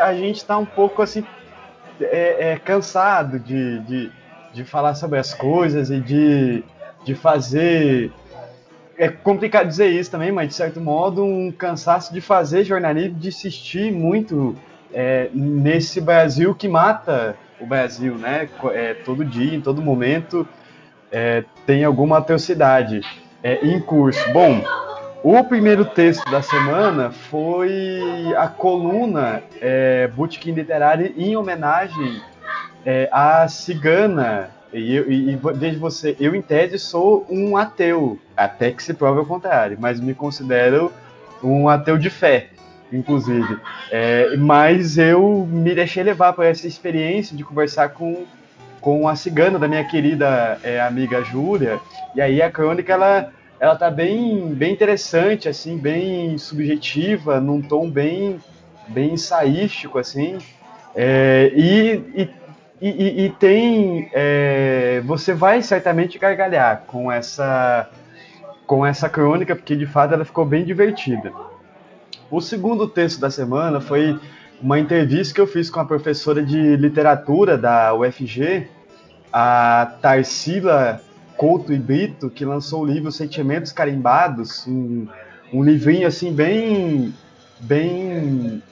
a 0.00 0.14
gente 0.14 0.36
está 0.36 0.56
um 0.56 0.64
pouco 0.64 1.02
assim 1.02 1.24
é, 2.00 2.52
é 2.52 2.58
cansado 2.58 3.38
de, 3.38 3.80
de, 3.80 4.10
de 4.54 4.64
falar 4.64 4.94
sobre 4.94 5.18
as 5.18 5.34
coisas 5.34 5.90
e 5.90 6.00
de, 6.00 6.62
de 7.04 7.14
fazer. 7.14 8.10
É 8.96 9.08
complicado 9.08 9.68
dizer 9.68 9.88
isso 9.88 10.10
também, 10.10 10.32
mas 10.32 10.48
de 10.48 10.54
certo 10.54 10.80
modo, 10.80 11.22
um 11.22 11.52
cansaço 11.52 12.12
de 12.12 12.20
fazer 12.20 12.64
jornalismo, 12.64 13.18
de 13.18 13.28
insistir 13.28 13.92
muito 13.92 14.56
é, 14.92 15.28
nesse 15.32 16.00
Brasil 16.00 16.54
que 16.54 16.66
mata 16.66 17.36
o 17.60 17.66
Brasil, 17.66 18.14
né? 18.16 18.48
É, 18.72 18.94
todo 18.94 19.24
dia, 19.24 19.54
em 19.54 19.60
todo 19.60 19.82
momento, 19.82 20.46
é, 21.10 21.44
tem 21.66 21.84
alguma 21.84 22.18
atrocidade 22.18 23.00
é, 23.42 23.66
em 23.66 23.80
curso. 23.80 24.20
Bom, 24.32 24.62
o 25.22 25.42
primeiro 25.44 25.84
texto 25.84 26.24
da 26.30 26.42
semana 26.42 27.10
foi 27.10 28.00
a 28.36 28.46
coluna 28.46 29.42
é, 29.60 30.08
Literário 30.46 31.12
em 31.16 31.36
homenagem 31.36 32.22
é, 32.84 33.08
à 33.10 33.48
cigana. 33.48 34.50
E, 34.72 34.96
e, 34.96 35.30
e 35.30 35.38
veja 35.54 35.78
você, 35.78 36.14
eu 36.20 36.34
em 36.34 36.42
tese 36.42 36.78
sou 36.78 37.26
um 37.28 37.56
ateu, 37.56 38.18
até 38.36 38.70
que 38.70 38.82
se 38.82 38.92
prove 38.92 39.20
o 39.20 39.26
contrário, 39.26 39.78
mas 39.80 39.98
me 39.98 40.14
considero 40.14 40.92
um 41.42 41.68
ateu 41.68 41.96
de 41.96 42.10
fé, 42.10 42.50
inclusive. 42.92 43.58
É, 43.90 44.36
mas 44.36 44.98
eu 44.98 45.46
me 45.50 45.74
deixei 45.74 46.02
levar 46.02 46.32
por 46.32 46.44
essa 46.44 46.66
experiência 46.66 47.36
de 47.36 47.44
conversar 47.44 47.90
com, 47.90 48.24
com 48.80 49.08
a 49.08 49.16
cigana 49.16 49.58
da 49.58 49.68
minha 49.68 49.84
querida 49.84 50.58
é, 50.62 50.80
amiga 50.80 51.22
Júlia, 51.22 51.80
e 52.14 52.20
aí 52.20 52.40
a 52.40 52.50
crônica 52.50 52.92
ela 52.92 53.32
ela 53.60 53.74
tá 53.74 53.90
bem, 53.90 54.54
bem 54.54 54.72
interessante, 54.72 55.48
assim, 55.48 55.76
bem 55.76 56.38
subjetiva, 56.38 57.40
num 57.40 57.60
tom 57.60 57.90
bem, 57.90 58.40
bem 58.86 59.14
ensaístico, 59.14 59.98
assim. 59.98 60.38
É, 60.94 61.50
e, 61.54 62.04
e, 62.14 62.30
e, 62.80 63.24
e, 63.24 63.30
tem. 63.30 64.08
É, 64.12 65.02
você 65.04 65.34
vai 65.34 65.60
certamente 65.60 66.18
gargalhar 66.18 66.84
com 66.86 67.10
essa, 67.10 67.88
com 68.66 68.86
essa 68.86 69.08
crônica, 69.08 69.56
porque 69.56 69.74
de 69.74 69.86
fato 69.86 70.14
ela 70.14 70.24
ficou 70.24 70.44
bem 70.44 70.64
divertida. 70.64 71.32
O 72.30 72.40
segundo 72.42 72.86
texto 72.86 73.20
da 73.20 73.30
semana 73.30 73.80
foi 73.80 74.18
uma 74.60 74.78
entrevista 74.78 75.34
que 75.34 75.40
eu 75.40 75.46
fiz 75.46 75.70
com 75.70 75.80
a 75.80 75.84
professora 75.84 76.42
de 76.42 76.76
literatura 76.76 77.56
da 77.56 77.94
UFG, 77.94 78.68
a 79.32 79.94
Tarsila 80.02 81.00
Couto 81.38 81.72
e 81.72 81.78
Brito, 81.78 82.28
que 82.28 82.44
lançou 82.44 82.82
o 82.82 82.86
livro 82.86 83.10
Sentimentos 83.10 83.72
Carimbados, 83.72 84.66
um, 84.66 85.06
um 85.52 85.64
livrinho 85.64 86.06
assim 86.06 86.32
bem 86.32 87.14
bem 87.60 88.62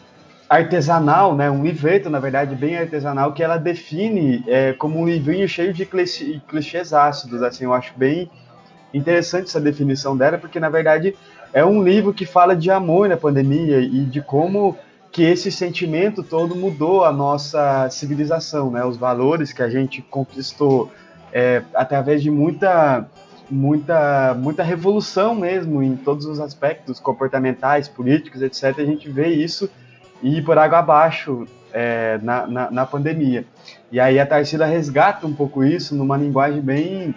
artesanal, 0.48 1.34
né? 1.34 1.50
Um 1.50 1.64
livreto, 1.64 2.10
na 2.10 2.20
verdade, 2.20 2.54
bem 2.54 2.76
artesanal, 2.76 3.32
que 3.32 3.42
ela 3.42 3.56
define 3.56 4.44
é, 4.46 4.74
como 4.74 5.00
um 5.00 5.06
livrinho 5.06 5.48
cheio 5.48 5.72
de 5.72 5.86
clichê, 5.86 6.40
clichês 6.46 6.92
ácidos, 6.92 7.42
assim, 7.42 7.64
eu 7.64 7.72
acho 7.72 7.94
bem 7.96 8.30
interessante 8.92 9.46
essa 9.46 9.60
definição 9.60 10.16
dela, 10.16 10.38
porque 10.38 10.60
na 10.60 10.68
verdade 10.68 11.14
é 11.52 11.64
um 11.64 11.82
livro 11.82 12.12
que 12.12 12.26
fala 12.26 12.54
de 12.54 12.70
amor 12.70 13.08
na 13.08 13.16
pandemia 13.16 13.80
e 13.80 14.04
de 14.04 14.20
como 14.20 14.76
que 15.10 15.22
esse 15.22 15.50
sentimento 15.50 16.22
todo 16.22 16.54
mudou 16.54 17.04
a 17.04 17.12
nossa 17.12 17.88
civilização, 17.88 18.70
né? 18.70 18.84
Os 18.84 18.96
valores 18.96 19.52
que 19.52 19.62
a 19.62 19.70
gente 19.70 20.02
conquistou 20.02 20.92
é, 21.32 21.62
através 21.74 22.22
de 22.22 22.30
muita, 22.30 23.06
muita, 23.50 24.34
muita 24.34 24.62
revolução 24.62 25.34
mesmo 25.34 25.82
em 25.82 25.96
todos 25.96 26.26
os 26.26 26.38
aspectos 26.38 27.00
comportamentais, 27.00 27.88
políticos, 27.88 28.42
etc. 28.42 28.78
A 28.78 28.84
gente 28.84 29.08
vê 29.08 29.28
isso 29.28 29.70
ir 30.22 30.44
por 30.44 30.58
água 30.58 30.78
abaixo 30.78 31.46
é, 31.72 32.18
na, 32.22 32.46
na, 32.46 32.70
na, 32.70 32.86
pandemia. 32.86 33.44
E 33.90 34.00
aí 34.00 34.18
a 34.18 34.26
Tarsila 34.26 34.66
resgata 34.66 35.26
um 35.26 35.34
pouco 35.34 35.64
isso 35.64 35.94
numa 35.94 36.16
linguagem 36.16 36.60
bem, 36.60 37.14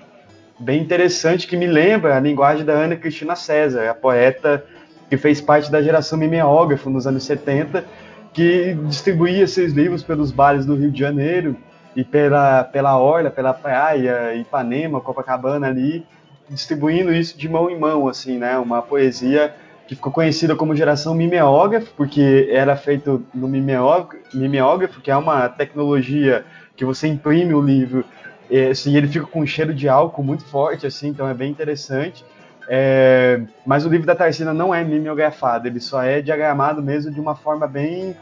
bem 0.60 0.82
interessante 0.82 1.48
que 1.48 1.56
me 1.56 1.66
lembra 1.66 2.18
a 2.18 2.20
linguagem 2.20 2.66
da 2.66 2.74
Ana 2.74 2.96
Cristina 2.96 3.36
César, 3.36 3.90
a 3.90 3.94
poeta 3.94 4.66
que 5.10 5.18
fez 5.18 5.42
parte 5.42 5.72
da 5.72 5.82
geração 5.82 6.20
mimeógrafo 6.20 6.90
nos 6.90 7.08
anos 7.08 7.24
70, 7.24 7.86
que 8.34 8.76
distribuía 8.86 9.48
seus 9.48 9.72
livros 9.72 10.04
pelos 10.04 10.32
bares 10.32 10.66
do 10.66 10.76
Rio 10.76 10.92
de 10.92 11.00
Janeiro 11.00 11.56
e 11.96 12.04
pela, 12.04 12.64
pela 12.64 13.00
orla, 13.00 13.32
pela 13.32 13.54
praia, 13.54 14.36
Ipanema, 14.36 15.02
Copacabana 15.02 15.68
ali, 15.68 16.06
distribuindo 16.50 17.12
isso 17.12 17.38
de 17.38 17.50
mão 17.50 17.70
em 17.70 17.80
mão, 17.80 18.08
assim, 18.08 18.38
né? 18.38 18.58
Uma 18.58 18.82
poesia 18.82 19.54
que 19.88 19.96
ficou 19.96 20.12
conhecida 20.12 20.56
como 20.56 20.76
geração 20.76 21.16
mimeógrafo, 21.16 21.92
porque 21.98 22.48
era 22.52 22.76
feito 22.76 23.26
no 23.34 23.48
mimeógrafo, 23.48 25.02
que 25.02 25.10
é 25.10 25.18
uma 25.18 25.50
tecnologia 25.50 26.46
que 26.76 26.86
você 26.86 27.08
imprime 27.08 27.56
o 27.56 27.62
livro 27.62 28.06
e 28.50 28.68
assim, 28.68 28.96
ele 28.96 29.08
fica 29.08 29.26
com 29.26 29.42
um 29.42 29.48
cheiro 29.48 29.74
de 29.74 29.88
álcool 29.88 30.24
muito 30.24 30.44
forte, 30.46 30.88
assim, 30.88 31.10
então 31.10 31.28
é 31.28 31.34
bem 31.34 31.52
interessante. 31.52 32.26
É, 32.68 33.42
mas 33.66 33.86
o 33.86 33.90
livro 33.90 34.06
da 34.06 34.16
Tarsina 34.16 34.54
não 34.54 34.74
é 34.74 34.84
mimeografado, 34.84 35.68
ele 35.68 35.80
só 35.80 36.04
é 36.04 36.22
diagramado 36.22 36.82
mesmo 36.84 37.12
de 37.12 37.20
uma 37.20 37.36
forma 37.36 37.68
bem 37.68 38.16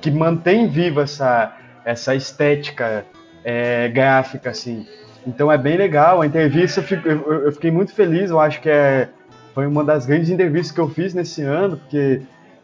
que 0.00 0.10
mantém 0.10 0.68
viva 0.68 1.02
essa 1.02 1.56
essa 1.84 2.14
estética 2.14 3.04
é, 3.44 3.88
gráfica, 3.88 4.50
assim. 4.50 4.86
Então 5.26 5.52
é 5.52 5.58
bem 5.58 5.76
legal. 5.76 6.22
A 6.22 6.26
entrevista, 6.26 6.84
eu, 7.04 7.52
fiquei 7.52 7.70
muito 7.70 7.92
feliz. 7.94 8.30
Eu 8.30 8.40
acho 8.40 8.60
que 8.60 8.70
é, 8.70 9.08
foi 9.54 9.66
uma 9.66 9.84
das 9.84 10.06
grandes 10.06 10.30
entrevistas 10.30 10.72
que 10.72 10.80
eu 10.80 10.88
fiz 10.88 11.12
nesse 11.12 11.42
ano, 11.42 11.76
porque 11.76 12.22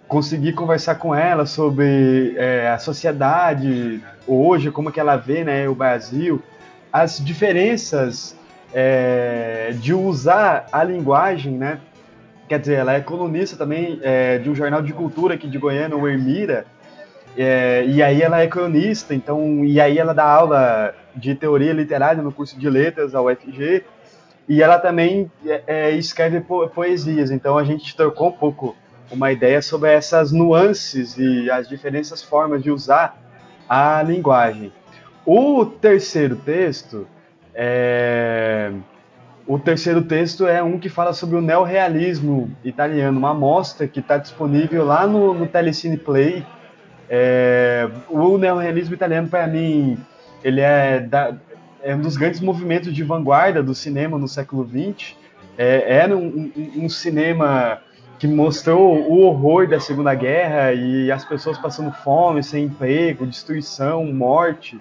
consegui 0.08 0.52
conversar 0.52 0.96
com 0.96 1.14
ela 1.14 1.46
sobre 1.46 2.34
é, 2.36 2.68
a 2.68 2.78
sociedade 2.78 4.02
hoje, 4.26 4.70
como 4.70 4.90
que 4.90 4.98
ela 4.98 5.16
vê 5.16 5.44
né, 5.44 5.68
o 5.68 5.74
Brasil, 5.74 6.42
as 6.92 7.22
diferenças 7.24 8.36
é, 8.72 9.72
de 9.74 9.94
usar 9.94 10.66
a 10.72 10.82
linguagem, 10.82 11.52
né? 11.52 11.80
Quer 12.48 12.58
dizer, 12.58 12.74
ela 12.74 12.94
é 12.94 13.00
colunista 13.00 13.56
também 13.56 14.00
é, 14.02 14.38
de 14.38 14.50
um 14.50 14.54
jornal 14.54 14.82
de 14.82 14.92
cultura 14.92 15.34
aqui 15.34 15.48
de 15.48 15.58
Goiânia, 15.58 15.96
o 15.96 16.08
Ermira, 16.08 16.66
é, 17.36 17.84
e 17.86 18.02
aí 18.02 18.22
ela 18.22 18.40
é 18.40 18.46
cronista, 18.46 19.14
então, 19.14 19.64
e 19.64 19.80
aí 19.80 19.98
ela 19.98 20.12
dá 20.12 20.24
aula 20.24 20.94
de 21.14 21.34
teoria 21.34 21.72
literária 21.72 22.22
no 22.22 22.32
curso 22.32 22.58
de 22.58 22.68
letras 22.68 23.12
da 23.12 23.22
UFG, 23.22 23.84
e 24.48 24.62
ela 24.62 24.78
também 24.78 25.30
é, 25.46 25.62
é, 25.66 25.90
escreve 25.92 26.40
po 26.40 26.68
poesias, 26.68 27.30
então 27.30 27.56
a 27.56 27.62
gente 27.62 27.96
trocou 27.96 28.28
um 28.28 28.32
pouco 28.32 28.76
uma 29.10 29.30
ideia 29.30 29.62
sobre 29.62 29.92
essas 29.92 30.32
nuances 30.32 31.16
e 31.16 31.50
as 31.50 31.68
diferentes 31.68 32.22
formas 32.22 32.62
de 32.62 32.70
usar 32.70 33.16
a 33.68 34.02
linguagem. 34.02 34.72
O 35.32 35.64
terceiro 35.64 36.34
texto 36.34 37.06
é... 37.54 38.72
O 39.46 39.60
terceiro 39.60 40.02
texto 40.02 40.44
é 40.44 40.60
um 40.60 40.76
que 40.76 40.88
fala 40.88 41.12
sobre 41.12 41.36
o 41.36 41.40
neorrealismo 41.40 42.50
italiano, 42.64 43.16
uma 43.16 43.30
amostra 43.30 43.86
que 43.86 44.00
está 44.00 44.16
disponível 44.16 44.84
lá 44.84 45.06
no, 45.06 45.32
no 45.32 45.46
Telecine 45.46 45.96
Play. 45.96 46.44
É... 47.08 47.88
O 48.08 48.38
neorrealismo 48.38 48.92
italiano, 48.92 49.28
para 49.28 49.46
mim, 49.46 49.96
ele 50.42 50.60
é, 50.62 50.98
da... 50.98 51.36
é, 51.80 51.94
um 51.94 52.00
dos 52.00 52.16
grandes 52.16 52.40
movimentos 52.40 52.92
de 52.92 53.04
vanguarda 53.04 53.62
do 53.62 53.72
cinema 53.72 54.18
no 54.18 54.26
século 54.26 54.68
XX. 54.68 55.14
É, 55.56 55.94
era 55.98 56.16
um, 56.16 56.50
um, 56.56 56.84
um 56.86 56.88
cinema 56.88 57.78
que 58.18 58.26
mostrou 58.26 58.98
o 59.08 59.20
horror 59.20 59.68
da 59.68 59.78
Segunda 59.78 60.12
Guerra 60.12 60.72
e 60.72 61.08
as 61.12 61.24
pessoas 61.24 61.56
passando 61.56 61.92
fome, 61.92 62.42
sem 62.42 62.64
emprego, 62.64 63.24
destruição, 63.24 64.04
morte. 64.06 64.80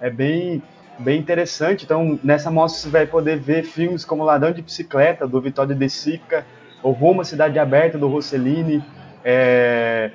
É 0.00 0.10
bem, 0.10 0.62
bem 0.98 1.18
interessante. 1.18 1.84
Então, 1.84 2.18
nessa 2.22 2.50
mostra 2.50 2.82
você 2.82 2.88
vai 2.88 3.06
poder 3.06 3.38
ver 3.38 3.64
filmes 3.64 4.04
como 4.04 4.24
Ladrão 4.24 4.52
de 4.52 4.62
Bicicleta, 4.62 5.26
do 5.26 5.40
Vittorio 5.40 5.74
De 5.74 5.88
Sica, 5.88 6.44
O 6.82 6.90
Rumo 6.90 7.22
à 7.22 7.24
Cidade 7.24 7.58
Aberta, 7.58 7.98
do 7.98 8.08
Rossellini, 8.08 8.82
é, 9.24 10.10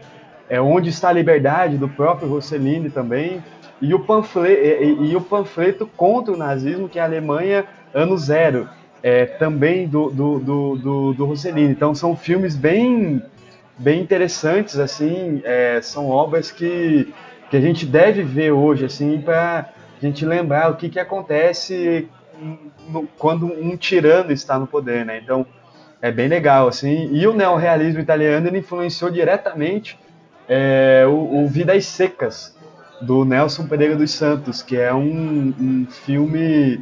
é 0.50 0.62
Onde 0.62 0.90
Está 0.90 1.10
a 1.10 1.14
Liberdade, 1.14 1.78
do 1.78 1.90
próprio 1.90 2.30
Rossellini 2.30 2.90
também, 2.90 3.44
e 3.82 3.94
o, 3.94 4.00
panfleto, 4.00 4.62
e, 4.62 5.12
e 5.12 5.16
o 5.16 5.22
panfleto 5.22 5.88
contra 5.88 6.34
o 6.34 6.38
nazismo, 6.38 6.88
que 6.88 7.00
é 7.00 7.02
a 7.02 7.06
Alemanha 7.06 7.66
Ano 7.94 8.18
Zero, 8.18 8.70
é, 9.02 9.26
também 9.26 9.88
do, 9.88 10.12
do, 10.12 10.40
do, 10.40 10.76
do, 10.76 11.14
do 11.14 11.26
Rossellini. 11.26 11.72
Então 11.72 11.96
são 11.96 12.16
filmes 12.16 12.56
bem, 12.56 13.22
bem 13.78 14.02
interessantes, 14.02 14.78
assim, 14.78 15.42
é, 15.44 15.82
são 15.82 16.10
obras 16.10 16.52
que, 16.52 17.12
que 17.52 17.58
a 17.58 17.62
gente 17.62 17.86
deve 17.86 18.24
ver 18.24 18.52
hoje, 18.52 18.86
assim, 18.86 19.20
para 19.20 19.70
a 20.02 20.06
gente 20.06 20.26
lembrar 20.26 20.72
o 20.72 20.78
que, 20.78 20.88
que 20.88 20.98
acontece 20.98 22.08
no, 22.88 23.06
quando 23.20 23.46
um 23.46 23.76
tirano 23.76 24.32
está 24.32 24.58
no 24.58 24.66
poder, 24.66 25.06
né? 25.06 25.20
Então 25.22 25.46
é 26.02 26.10
bem 26.14 26.30
legal, 26.30 26.70
assim. 26.70 27.10
E 27.12 27.28
o 27.28 27.34
neorrealismo 27.34 28.00
italiano 28.00 28.48
ele 28.48 28.60
influenciou 28.60 29.12
diretamente 29.12 30.00
é, 30.48 31.04
o, 31.06 31.44
o 31.44 31.48
Vidas 31.50 31.86
Secas 31.88 32.58
do 33.02 33.26
Nelson 33.26 33.68
Pereira 33.68 33.98
dos 33.98 34.12
Santos, 34.12 34.62
que 34.62 34.78
é 34.78 34.94
um, 34.94 35.54
um 35.60 35.86
filme 35.90 36.82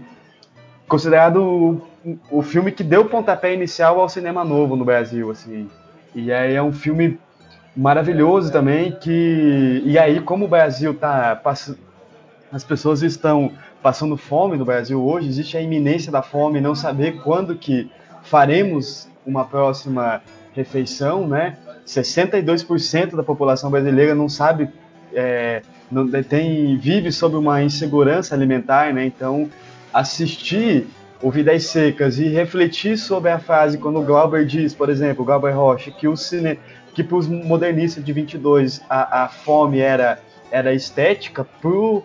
considerado 0.88 1.82
o 2.30 2.44
filme 2.44 2.72
que 2.72 2.84
deu 2.84 3.02
o 3.02 3.10
pontapé 3.10 3.56
inicial 3.56 4.00
ao 4.00 4.08
cinema 4.08 4.46
novo 4.46 4.76
no 4.76 4.86
Brasil, 4.86 5.32
assim. 5.32 5.68
E 6.14 6.32
aí 6.32 6.54
é 6.54 6.62
um 6.62 6.72
filme 6.72 7.20
maravilhoso 7.80 8.52
também 8.52 8.92
que 8.92 9.82
e 9.86 9.98
aí 9.98 10.20
como 10.22 10.46
o 10.46 10.48
Brasil 10.48 10.94
tá 10.94 11.36
passando 11.36 11.78
as 12.52 12.64
pessoas 12.64 13.02
estão 13.04 13.52
passando 13.82 14.18
fome 14.18 14.58
no 14.58 14.66
Brasil 14.66 15.02
hoje, 15.02 15.28
existe 15.28 15.56
a 15.56 15.62
iminência 15.62 16.12
da 16.12 16.22
fome, 16.22 16.60
não 16.60 16.76
saber 16.76 17.22
quando 17.22 17.56
que 17.56 17.90
faremos 18.24 19.08
uma 19.26 19.46
próxima 19.46 20.22
refeição, 20.54 21.28
né? 21.28 21.58
62% 21.86 23.16
da 23.16 23.24
população 23.24 23.70
brasileira 23.70 24.14
não 24.14 24.28
sabe, 24.28 24.70
é, 25.14 25.62
não 25.92 26.10
tem, 26.24 26.78
vive 26.78 27.12
sob 27.12 27.36
uma 27.36 27.64
insegurança 27.64 28.36
alimentar, 28.36 28.94
né? 28.94 29.06
Então, 29.06 29.50
assistir 29.94 30.88
o 31.22 31.30
Vidas 31.30 31.66
Secas 31.66 32.18
e 32.18 32.28
refletir 32.30 32.98
sobre 32.98 33.30
a 33.30 33.40
frase 33.40 33.78
quando 33.78 34.00
o 34.00 34.04
Glauber 34.04 34.46
diz, 34.46 34.74
por 34.74 34.90
exemplo, 34.90 35.26
Glauber 35.26 35.52
Rocha, 35.52 35.92
que 35.92 36.08
o 36.08 36.16
cine, 36.16 36.60
que 36.94 37.04
para 37.04 37.18
os 37.18 37.28
modernistas 37.28 38.04
de 38.04 38.14
22 38.14 38.82
a, 38.90 39.24
a 39.24 39.28
fome 39.28 39.80
era 39.80 40.20
era 40.52 40.74
estética, 40.74 41.46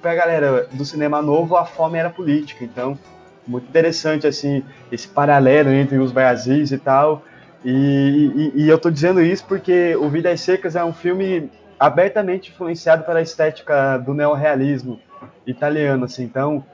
para 0.02 0.12
a 0.12 0.14
galera 0.14 0.68
do 0.70 0.84
cinema 0.84 1.22
novo 1.22 1.56
a 1.56 1.64
fome 1.64 1.98
era 1.98 2.10
política. 2.10 2.62
Então, 2.62 2.98
muito 3.46 3.66
interessante 3.68 4.26
assim 4.26 4.62
esse 4.92 5.08
paralelo 5.08 5.70
entre 5.70 5.98
os 5.98 6.12
Brasis 6.12 6.70
e 6.70 6.78
tal. 6.78 7.22
E, 7.64 8.52
e, 8.54 8.64
e 8.64 8.68
eu 8.68 8.76
estou 8.76 8.90
dizendo 8.90 9.22
isso 9.22 9.46
porque 9.46 9.96
o 9.96 10.10
Vidas 10.10 10.40
Secas 10.42 10.76
é 10.76 10.84
um 10.84 10.92
filme 10.92 11.50
abertamente 11.78 12.50
influenciado 12.50 13.04
pela 13.04 13.22
estética 13.22 13.96
do 13.98 14.12
neorrealismo 14.12 15.00
italiano, 15.46 16.04
assim. 16.04 16.24
Então, 16.24 16.64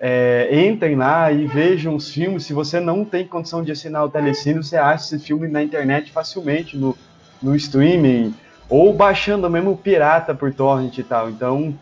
é, 0.00 0.48
entrem 0.66 0.96
lá 0.96 1.30
e 1.30 1.46
vejam 1.46 1.94
os 1.94 2.10
filmes. 2.10 2.44
Se 2.44 2.52
você 2.52 2.80
não 2.80 3.04
tem 3.04 3.26
condição 3.26 3.62
de 3.62 3.72
assinar 3.72 4.04
o 4.04 4.08
Telecine, 4.08 4.62
você 4.62 4.76
acha 4.76 5.04
esse 5.04 5.24
filme 5.24 5.48
na 5.48 5.62
internet 5.62 6.12
facilmente, 6.12 6.76
no, 6.76 6.96
no 7.42 7.54
streaming, 7.56 8.34
ou 8.68 8.92
baixando 8.92 9.48
mesmo 9.48 9.76
pirata 9.76 10.34
por 10.34 10.52
torrent 10.52 10.98
e 10.98 11.02
tal. 11.02 11.30
Então, 11.30 11.78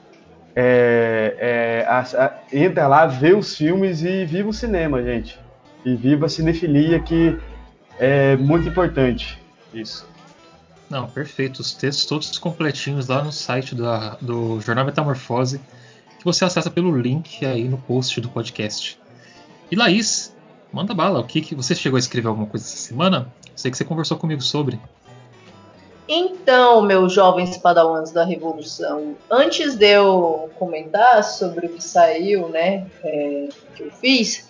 é, 0.54 1.36
é, 1.38 1.86
a, 1.88 2.00
a, 2.00 2.34
entra 2.52 2.86
lá, 2.86 3.06
vê 3.06 3.34
os 3.34 3.56
filmes 3.56 4.02
e 4.02 4.24
viva 4.24 4.48
o 4.48 4.52
cinema, 4.52 5.02
gente. 5.02 5.38
E 5.84 5.94
viva 5.94 6.26
a 6.26 6.28
cinefilia, 6.28 7.00
que 7.00 7.38
é 7.98 8.36
muito 8.36 8.68
importante. 8.68 9.38
Isso. 9.72 10.06
Não, 10.88 11.08
perfeito. 11.08 11.60
Os 11.60 11.72
textos 11.72 12.06
todos 12.06 12.38
completinhos 12.38 13.08
lá 13.08 13.22
no 13.22 13.32
site 13.32 13.74
da, 13.74 14.16
do 14.20 14.60
Jornal 14.60 14.84
Metamorfose 14.84 15.60
você 16.26 16.44
acessa 16.44 16.68
pelo 16.68 16.98
link 16.98 17.46
aí 17.46 17.68
no 17.68 17.78
post 17.78 18.20
do 18.20 18.28
podcast. 18.28 18.98
E 19.70 19.76
Laís, 19.76 20.34
manda 20.72 20.92
bala, 20.92 21.20
o 21.20 21.24
que, 21.24 21.40
que 21.40 21.54
você 21.54 21.72
chegou 21.72 21.96
a 21.96 22.00
escrever 22.00 22.26
alguma 22.26 22.48
coisa 22.48 22.66
essa 22.66 22.76
semana? 22.76 23.32
Sei 23.54 23.70
que 23.70 23.76
você 23.76 23.84
conversou 23.84 24.18
comigo 24.18 24.42
sobre. 24.42 24.80
Então, 26.08 26.82
meus 26.82 27.12
jovens 27.12 27.58
padawans 27.58 28.12
da 28.12 28.24
Revolução, 28.24 29.16
antes 29.28 29.74
de 29.74 29.88
eu 29.88 30.48
comentar 30.56 31.24
sobre 31.24 31.66
o 31.66 31.70
que 31.70 31.82
saiu, 31.82 32.48
né, 32.48 32.86
é, 33.02 33.48
que 33.74 33.82
eu 33.82 33.90
fiz, 33.90 34.48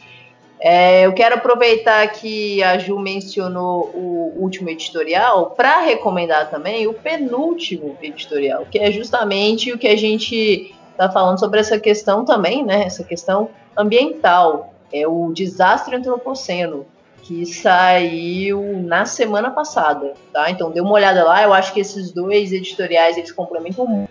é, 0.59 1.07
eu 1.07 1.13
quero 1.13 1.37
aproveitar 1.37 2.07
que 2.09 2.63
a 2.63 2.79
Ju 2.79 2.99
mencionou 2.99 3.91
o 3.95 4.35
último 4.37 4.69
editorial 4.71 5.51
para 5.51 5.81
recomendar 5.81 6.51
também 6.51 6.87
o 6.87 6.95
penúltimo 6.95 7.97
editorial, 8.03 8.67
que 8.71 8.79
é 8.79 8.91
justamente 8.91 9.73
o 9.73 9.79
que 9.79 9.89
a 9.89 9.97
gente 9.97 10.75
está 10.93 11.11
falando 11.11 11.39
sobre 11.39 11.61
essa 11.61 11.79
questão 11.79 12.25
também, 12.25 12.65
né? 12.65 12.85
Essa 12.85 13.05
questão 13.05 13.51
ambiental. 13.77 14.73
É 14.93 15.07
o 15.07 15.33
desastre 15.33 15.95
antropoceno, 15.97 16.87
que 17.27 17.45
saiu 17.45 18.81
na 18.85 19.05
semana 19.05 19.51
passada, 19.51 20.15
tá? 20.33 20.49
Então 20.49 20.71
dê 20.71 20.81
uma 20.81 20.93
olhada 20.93 21.25
lá. 21.25 21.43
Eu 21.43 21.53
acho 21.53 21.75
que 21.75 21.81
esses 21.81 22.13
dois 22.13 22.53
editoriais 22.53 23.17
eles 23.17 23.33
complementam 23.33 24.09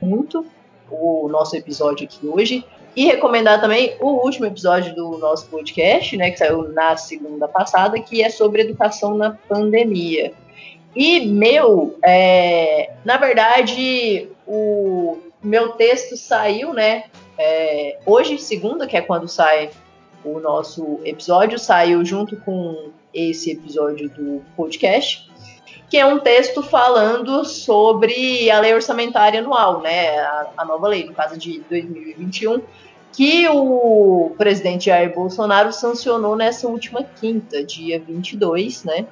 muito 0.00 0.46
o 0.90 1.28
nosso 1.28 1.54
episódio 1.54 2.06
aqui 2.06 2.26
hoje. 2.26 2.64
E 2.96 3.04
recomendar 3.04 3.60
também 3.60 3.94
o 4.00 4.24
último 4.24 4.46
episódio 4.46 4.94
do 4.94 5.18
nosso 5.18 5.46
podcast, 5.48 6.16
né, 6.16 6.30
que 6.30 6.38
saiu 6.38 6.72
na 6.72 6.96
segunda 6.96 7.46
passada, 7.46 8.00
que 8.00 8.22
é 8.22 8.30
sobre 8.30 8.62
educação 8.62 9.16
na 9.16 9.30
pandemia. 9.30 10.32
E 10.96 11.26
meu, 11.26 11.96
é, 12.02 12.90
na 13.04 13.18
verdade, 13.18 14.28
o 14.46 15.18
meu 15.42 15.72
texto 15.72 16.16
saiu, 16.16 16.72
né? 16.72 17.04
É, 17.38 17.98
hoje, 18.04 18.38
segunda, 18.38 18.86
que 18.86 18.96
é 18.96 19.00
quando 19.00 19.28
sai 19.28 19.70
o 20.24 20.40
nosso 20.40 21.00
episódio, 21.04 21.58
saiu 21.58 22.04
junto 22.04 22.36
com 22.36 22.90
esse 23.12 23.50
episódio 23.50 24.08
do 24.10 24.42
podcast, 24.56 25.30
que 25.88 25.96
é 25.96 26.06
um 26.06 26.18
texto 26.18 26.62
falando 26.62 27.44
sobre 27.44 28.50
a 28.50 28.60
lei 28.60 28.72
orçamentária 28.72 29.40
anual, 29.40 29.80
né? 29.80 30.18
A, 30.20 30.48
a 30.58 30.64
nova 30.64 30.86
lei, 30.86 31.04
no 31.04 31.12
caso 31.12 31.36
de 31.36 31.60
2021, 31.68 32.62
que 33.12 33.48
o 33.48 34.32
presidente 34.38 34.86
Jair 34.86 35.12
Bolsonaro 35.12 35.72
sancionou 35.72 36.36
nessa 36.36 36.68
última 36.68 37.02
quinta, 37.02 37.64
dia 37.64 37.98
22, 37.98 38.84
né? 38.84 39.06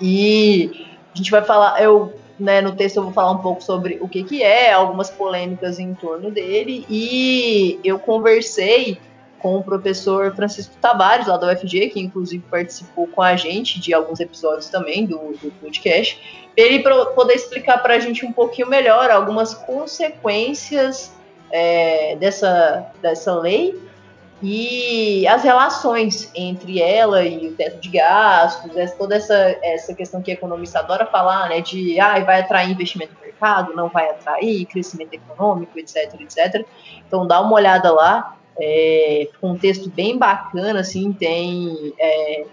E 0.00 0.86
a 1.14 1.16
gente 1.16 1.30
vai 1.30 1.42
falar, 1.42 1.80
eu 1.80 2.12
né, 2.38 2.60
no 2.60 2.74
texto 2.74 2.96
eu 2.96 3.04
vou 3.04 3.12
falar 3.12 3.30
um 3.30 3.38
pouco 3.38 3.62
sobre 3.62 3.98
o 4.00 4.08
que, 4.08 4.24
que 4.24 4.42
é, 4.42 4.72
algumas 4.72 5.08
polêmicas 5.08 5.78
em 5.78 5.94
torno 5.94 6.30
dele, 6.30 6.84
e 6.90 7.78
eu 7.84 7.98
conversei 7.98 8.98
com 9.42 9.56
o 9.56 9.62
professor 9.62 10.34
Francisco 10.34 10.74
Tavares, 10.80 11.26
lá 11.26 11.36
da 11.36 11.52
UFG, 11.52 11.90
que 11.90 12.00
inclusive 12.00 12.44
participou 12.48 13.08
com 13.08 13.20
a 13.20 13.36
gente 13.36 13.80
de 13.80 13.92
alguns 13.92 14.20
episódios 14.20 14.68
também 14.68 15.04
do, 15.04 15.18
do 15.32 15.50
podcast, 15.60 16.48
ele 16.56 16.82
poder 17.14 17.34
explicar 17.34 17.78
para 17.78 17.94
a 17.94 17.98
gente 17.98 18.24
um 18.24 18.32
pouquinho 18.32 18.68
melhor 18.68 19.10
algumas 19.10 19.52
consequências 19.52 21.12
é, 21.50 22.16
dessa, 22.16 22.86
dessa 23.02 23.34
lei 23.34 23.78
e 24.42 25.24
as 25.28 25.44
relações 25.44 26.30
entre 26.34 26.80
ela 26.82 27.24
e 27.24 27.48
o 27.48 27.54
teto 27.54 27.80
de 27.80 27.88
gastos, 27.88 28.72
toda 28.98 29.14
essa, 29.14 29.56
essa 29.62 29.94
questão 29.94 30.20
que 30.20 30.32
a 30.32 30.34
economista 30.34 30.80
adora 30.80 31.06
falar, 31.06 31.48
né, 31.48 31.60
de 31.60 31.98
ah, 32.00 32.18
vai 32.20 32.40
atrair 32.40 32.70
investimento 32.70 33.14
no 33.14 33.20
mercado, 33.20 33.72
não 33.74 33.88
vai 33.88 34.10
atrair 34.10 34.66
crescimento 34.66 35.14
econômico, 35.14 35.78
etc, 35.78 36.20
etc. 36.20 36.66
Então 37.06 37.24
dá 37.24 37.40
uma 37.40 37.54
olhada 37.54 37.92
lá, 37.92 38.36
é, 38.60 39.28
um 39.42 39.56
texto 39.56 39.90
bem 39.90 40.18
bacana, 40.18 40.80
assim, 40.80 41.12
tem 41.12 41.92
é, 41.98 42.44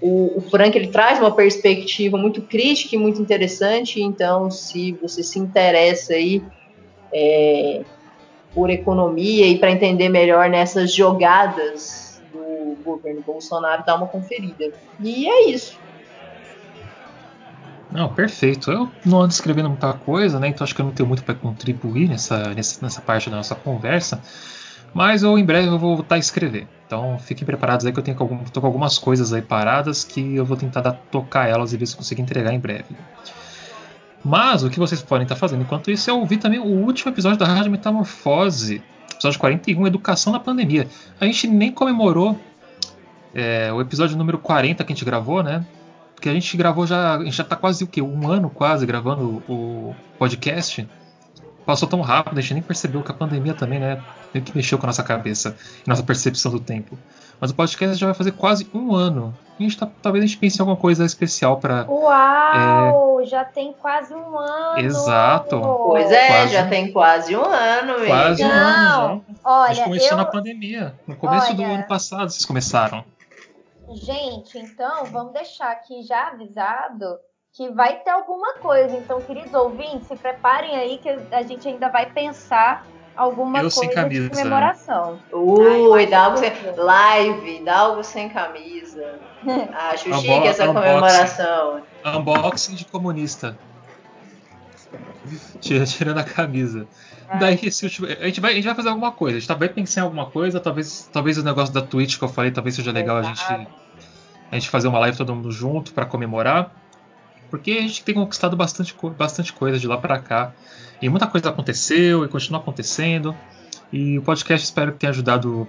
o, 0.00 0.38
o, 0.38 0.40
Frank 0.40 0.76
ele 0.76 0.88
traz 0.88 1.18
uma 1.18 1.30
perspectiva 1.30 2.16
muito 2.16 2.42
crítica 2.42 2.94
e 2.94 2.98
muito 2.98 3.20
interessante, 3.20 4.00
então 4.00 4.50
se 4.50 4.92
você 4.92 5.22
se 5.22 5.38
interessa 5.38 6.14
aí 6.14 6.42
é, 7.12 7.82
por 8.54 8.70
economia 8.70 9.46
e 9.46 9.58
para 9.58 9.70
entender 9.70 10.08
melhor 10.08 10.48
nessas 10.48 10.94
jogadas 10.94 12.22
do 12.32 12.76
governo 12.82 13.22
Bolsonaro, 13.22 13.82
dá 13.84 13.96
uma 13.96 14.06
conferida. 14.06 14.72
E 15.00 15.28
é 15.28 15.50
isso. 15.50 15.78
Não, 17.90 18.12
perfeito. 18.12 18.70
Eu 18.70 18.88
não 19.04 19.22
ando 19.22 19.32
escrevendo 19.32 19.68
muita 19.68 19.92
coisa, 19.94 20.38
né? 20.38 20.48
Então 20.48 20.64
acho 20.64 20.74
que 20.74 20.80
eu 20.80 20.84
não 20.84 20.92
tenho 20.92 21.08
muito 21.08 21.24
para 21.24 21.34
contribuir 21.34 22.08
nessa, 22.08 22.54
nessa, 22.54 22.84
nessa 22.84 23.00
parte 23.00 23.30
da 23.30 23.36
nossa 23.36 23.54
conversa. 23.54 24.20
Mas 24.98 25.22
eu 25.22 25.38
em 25.38 25.44
breve 25.44 25.68
eu 25.68 25.78
vou 25.78 25.94
voltar 25.94 26.16
a 26.16 26.18
escrever. 26.18 26.66
Então 26.84 27.20
fiquem 27.20 27.46
preparados 27.46 27.86
aí 27.86 27.92
que 27.92 28.00
eu 28.00 28.02
tenho 28.02 28.16
algum, 28.18 28.38
tô 28.38 28.60
com 28.60 28.66
algumas 28.66 28.98
coisas 28.98 29.32
aí 29.32 29.40
paradas 29.40 30.02
que 30.02 30.34
eu 30.34 30.44
vou 30.44 30.56
tentar 30.56 30.80
dar, 30.80 30.90
tocar 30.92 31.48
elas 31.48 31.72
e 31.72 31.76
ver 31.76 31.86
se 31.86 31.96
consigo 31.96 32.20
entregar 32.20 32.52
em 32.52 32.58
breve. 32.58 32.96
Mas 34.24 34.64
o 34.64 34.68
que 34.68 34.80
vocês 34.80 35.00
podem 35.00 35.22
estar 35.22 35.36
fazendo 35.36 35.62
enquanto 35.62 35.88
isso 35.88 36.10
é 36.10 36.12
ouvir 36.12 36.38
também 36.38 36.58
o 36.58 36.64
último 36.64 37.12
episódio 37.12 37.38
da 37.38 37.46
Rádio 37.46 37.70
Metamorfose, 37.70 38.82
episódio 39.12 39.38
41, 39.38 39.86
Educação 39.86 40.32
na 40.32 40.40
Pandemia. 40.40 40.88
A 41.20 41.26
gente 41.26 41.46
nem 41.46 41.70
comemorou 41.70 42.36
é, 43.32 43.72
o 43.72 43.80
episódio 43.80 44.18
número 44.18 44.38
40 44.38 44.82
que 44.82 44.92
a 44.92 44.96
gente 44.96 45.04
gravou, 45.04 45.44
né? 45.44 45.64
Porque 46.16 46.28
a 46.28 46.34
gente 46.34 46.56
gravou 46.56 46.88
já. 46.88 47.14
A 47.14 47.24
gente 47.24 47.36
já 47.36 47.44
tá 47.44 47.54
quase 47.54 47.84
o 47.84 47.86
quê? 47.86 48.02
Um 48.02 48.28
ano 48.28 48.50
quase 48.50 48.84
gravando 48.84 49.44
o 49.48 49.94
podcast. 50.18 50.88
Passou 51.64 51.88
tão 51.88 52.00
rápido, 52.00 52.36
a 52.36 52.40
gente 52.40 52.54
nem 52.54 52.62
percebeu 52.64 53.00
que 53.00 53.12
a 53.12 53.14
pandemia 53.14 53.54
também, 53.54 53.78
né? 53.78 54.02
Meio 54.32 54.44
que 54.44 54.54
mexeu 54.54 54.78
com 54.78 54.86
a 54.86 54.88
nossa 54.88 55.02
cabeça, 55.02 55.56
nossa 55.86 56.02
percepção 56.02 56.52
do 56.52 56.60
tempo. 56.60 56.98
Mas 57.40 57.50
o 57.50 57.54
podcast 57.54 57.96
já 57.96 58.06
vai 58.06 58.14
fazer 58.14 58.32
quase 58.32 58.68
um 58.74 58.94
ano. 58.94 59.36
A 59.58 59.62
gente 59.62 59.76
tá, 59.76 59.88
talvez 60.02 60.24
a 60.24 60.26
gente 60.26 60.38
pense 60.38 60.58
em 60.58 60.60
alguma 60.60 60.76
coisa 60.76 61.04
especial 61.04 61.58
para. 61.58 61.86
Uau! 61.88 63.20
É... 63.20 63.24
Já 63.26 63.44
tem 63.44 63.72
quase 63.72 64.14
um 64.14 64.38
ano! 64.38 64.78
Exato! 64.78 65.60
Pois 65.60 66.10
é, 66.10 66.26
quase... 66.28 66.52
já 66.52 66.68
tem 66.68 66.92
quase 66.92 67.36
um 67.36 67.44
ano 67.44 67.92
mesmo. 67.94 68.06
Quase 68.06 68.44
um 68.44 68.50
ano 68.50 69.24
já. 69.26 69.34
Olha, 69.44 69.70
a 69.70 69.74
gente 69.74 69.84
começou 69.84 70.10
eu... 70.10 70.16
na 70.16 70.24
pandemia. 70.24 70.94
No 71.06 71.16
começo 71.16 71.46
Olha... 71.48 71.56
do 71.56 71.62
ano 71.62 71.86
passado 71.86 72.30
vocês 72.30 72.44
começaram. 72.44 73.04
Gente, 73.94 74.58
então 74.58 75.06
vamos 75.06 75.32
deixar 75.32 75.72
aqui 75.72 76.02
já 76.02 76.28
avisado 76.28 77.18
que 77.52 77.70
vai 77.70 77.96
ter 78.00 78.10
alguma 78.10 78.54
coisa. 78.54 78.96
Então, 78.96 79.20
queridos 79.20 79.52
ouvintes, 79.54 80.06
se 80.06 80.16
preparem 80.16 80.76
aí 80.76 80.98
que 80.98 81.08
a 81.08 81.42
gente 81.42 81.66
ainda 81.66 81.88
vai 81.88 82.06
pensar 82.06 82.86
alguma 83.18 83.58
eu 83.58 83.70
coisa 83.70 84.08
de 84.08 84.30
comemoração. 84.30 85.18
Ui, 85.32 86.06
dá 86.06 86.24
algo 86.24 86.36
sem... 86.36 86.52
live, 86.76 87.64
dá 87.64 87.78
algo 87.78 88.04
sem 88.04 88.28
camisa. 88.28 89.18
Acho 89.92 90.08
Unbo 90.08 90.20
chique 90.20 90.46
essa 90.46 90.68
unboxing. 90.68 90.88
comemoração. 90.88 91.82
Unboxing 92.04 92.74
de 92.74 92.84
comunista. 92.84 93.58
Tirando 95.60 96.18
a 96.18 96.24
camisa. 96.24 96.86
É. 97.28 97.38
Daí 97.38 97.58
esse 97.62 97.84
último, 97.84 98.06
a 98.06 98.26
gente 98.26 98.40
vai 98.40 98.52
a 98.52 98.54
gente 98.54 98.64
vai 98.64 98.74
fazer 98.74 98.88
alguma 98.88 99.12
coisa. 99.12 99.36
A 99.36 99.40
gente 99.40 99.48
tá, 99.48 99.54
vai 99.54 99.68
pensar 99.68 100.00
em 100.00 100.04
alguma 100.04 100.26
coisa, 100.26 100.60
talvez 100.60 101.10
talvez 101.12 101.36
o 101.36 101.44
negócio 101.44 101.74
da 101.74 101.82
Twitch 101.82 102.18
que 102.18 102.24
eu 102.24 102.28
falei, 102.28 102.50
talvez 102.50 102.74
seja 102.74 102.92
legal 102.92 103.18
a 103.18 103.22
gente 103.22 103.44
a 104.50 104.54
gente 104.54 104.70
fazer 104.70 104.88
uma 104.88 104.98
live 104.98 105.16
todo 105.16 105.34
mundo 105.34 105.50
junto 105.50 105.92
para 105.92 106.06
comemorar. 106.06 106.72
Porque 107.50 107.72
a 107.72 107.82
gente 107.82 108.04
tem 108.04 108.14
conquistado 108.14 108.56
bastante, 108.56 108.94
bastante 109.16 109.52
coisa 109.52 109.78
de 109.78 109.86
lá 109.86 109.96
para 109.96 110.18
cá. 110.18 110.52
E 111.00 111.08
muita 111.08 111.26
coisa 111.26 111.48
aconteceu 111.48 112.24
e 112.24 112.28
continua 112.28 112.60
acontecendo. 112.60 113.34
E 113.92 114.18
o 114.18 114.22
podcast 114.22 114.64
espero 114.64 114.92
que 114.92 114.98
tenha 114.98 115.10
ajudado 115.10 115.66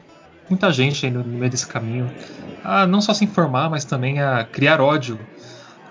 muita 0.50 0.72
gente 0.72 1.06
aí 1.06 1.12
no, 1.12 1.24
no 1.24 1.38
meio 1.38 1.52
desse 1.52 1.68
caminho 1.68 2.12
a 2.64 2.86
não 2.86 3.02
só 3.02 3.14
se 3.14 3.24
informar, 3.24 3.70
mas 3.70 3.86
também 3.86 4.20
a 4.20 4.44
criar 4.44 4.82
ódio. 4.82 5.20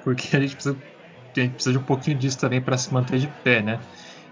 Porque 0.05 0.37
a 0.37 0.41
gente 0.41 0.55
precisa, 0.55 0.77
a 1.37 1.41
gente 1.41 1.53
precisa 1.53 1.73
de 1.73 1.79
um 1.79 1.83
pouquinho 1.83 2.19
disso 2.19 2.39
também 2.39 2.61
para 2.61 2.77
se 2.77 2.93
manter 2.93 3.19
de 3.19 3.27
pé, 3.43 3.63
né? 3.63 3.79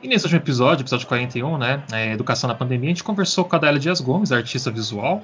E 0.02 0.08
nesse 0.08 0.24
último 0.24 0.40
episódio, 0.40 0.82
episódio 0.82 1.06
41, 1.06 1.58
né, 1.58 1.82
é, 1.90 2.12
Educação 2.12 2.48
na 2.48 2.54
Pandemia, 2.54 2.90
a 2.90 2.92
gente 2.92 3.02
conversou 3.02 3.44
com 3.44 3.56
a 3.56 3.58
Adélia 3.58 3.80
Dias 3.80 4.00
Gomes, 4.00 4.30
artista 4.30 4.70
visual, 4.70 5.22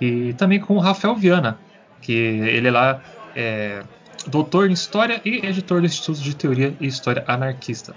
e 0.00 0.32
também 0.32 0.58
com 0.58 0.74
o 0.74 0.78
Rafael 0.78 1.14
Viana, 1.14 1.58
que 2.00 2.12
ele 2.12 2.68
é 2.68 2.70
lá 2.70 3.00
é, 3.36 3.82
doutor 4.26 4.70
em 4.70 4.72
História 4.72 5.20
e 5.24 5.44
editor 5.46 5.80
do 5.80 5.86
Instituto 5.86 6.20
de 6.20 6.34
Teoria 6.34 6.76
e 6.80 6.86
História 6.86 7.24
Anarquista. 7.26 7.94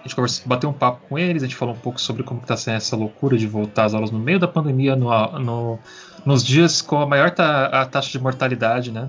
A 0.00 0.02
gente 0.02 0.16
conversou, 0.16 0.46
bateu 0.46 0.68
um 0.68 0.72
papo 0.72 1.06
com 1.08 1.16
eles, 1.16 1.42
a 1.42 1.46
gente 1.46 1.54
falou 1.54 1.74
um 1.74 1.78
pouco 1.78 2.00
sobre 2.00 2.24
como 2.24 2.40
está 2.40 2.56
sendo 2.56 2.76
essa 2.76 2.96
loucura 2.96 3.38
de 3.38 3.46
voltar 3.46 3.84
às 3.84 3.94
aulas 3.94 4.10
no 4.10 4.18
meio 4.18 4.38
da 4.38 4.48
pandemia, 4.48 4.96
no, 4.96 5.10
no, 5.38 5.78
nos 6.26 6.44
dias 6.44 6.82
com 6.82 6.98
a 6.98 7.06
maior 7.06 7.30
ta, 7.30 7.66
a 7.66 7.86
taxa 7.86 8.10
de 8.10 8.18
mortalidade, 8.18 8.90
né? 8.90 9.08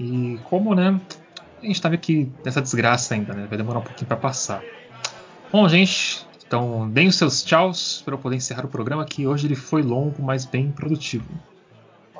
E 0.00 0.40
como, 0.44 0.74
né? 0.74 1.00
A 1.62 1.64
gente 1.64 1.76
está 1.76 1.88
meio 1.88 2.00
que 2.00 2.28
nessa 2.44 2.60
desgraça 2.60 3.14
ainda, 3.14 3.32
né? 3.32 3.46
Vai 3.48 3.56
demorar 3.56 3.78
um 3.78 3.82
pouquinho 3.82 4.08
para 4.08 4.16
passar. 4.16 4.60
Bom, 5.52 5.68
gente, 5.68 6.26
então 6.44 6.90
deem 6.90 7.06
os 7.06 7.14
seus 7.14 7.44
tchauz 7.44 8.02
para 8.04 8.14
eu 8.14 8.18
poder 8.18 8.34
encerrar 8.34 8.64
o 8.64 8.68
programa, 8.68 9.04
que 9.04 9.24
hoje 9.26 9.46
ele 9.46 9.54
foi 9.54 9.82
longo, 9.82 10.20
mas 10.20 10.44
bem 10.44 10.72
produtivo. 10.72 11.28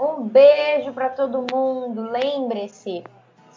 Um 0.00 0.28
beijo 0.28 0.92
para 0.92 1.08
todo 1.08 1.44
mundo. 1.52 2.02
Lembre-se, 2.12 3.02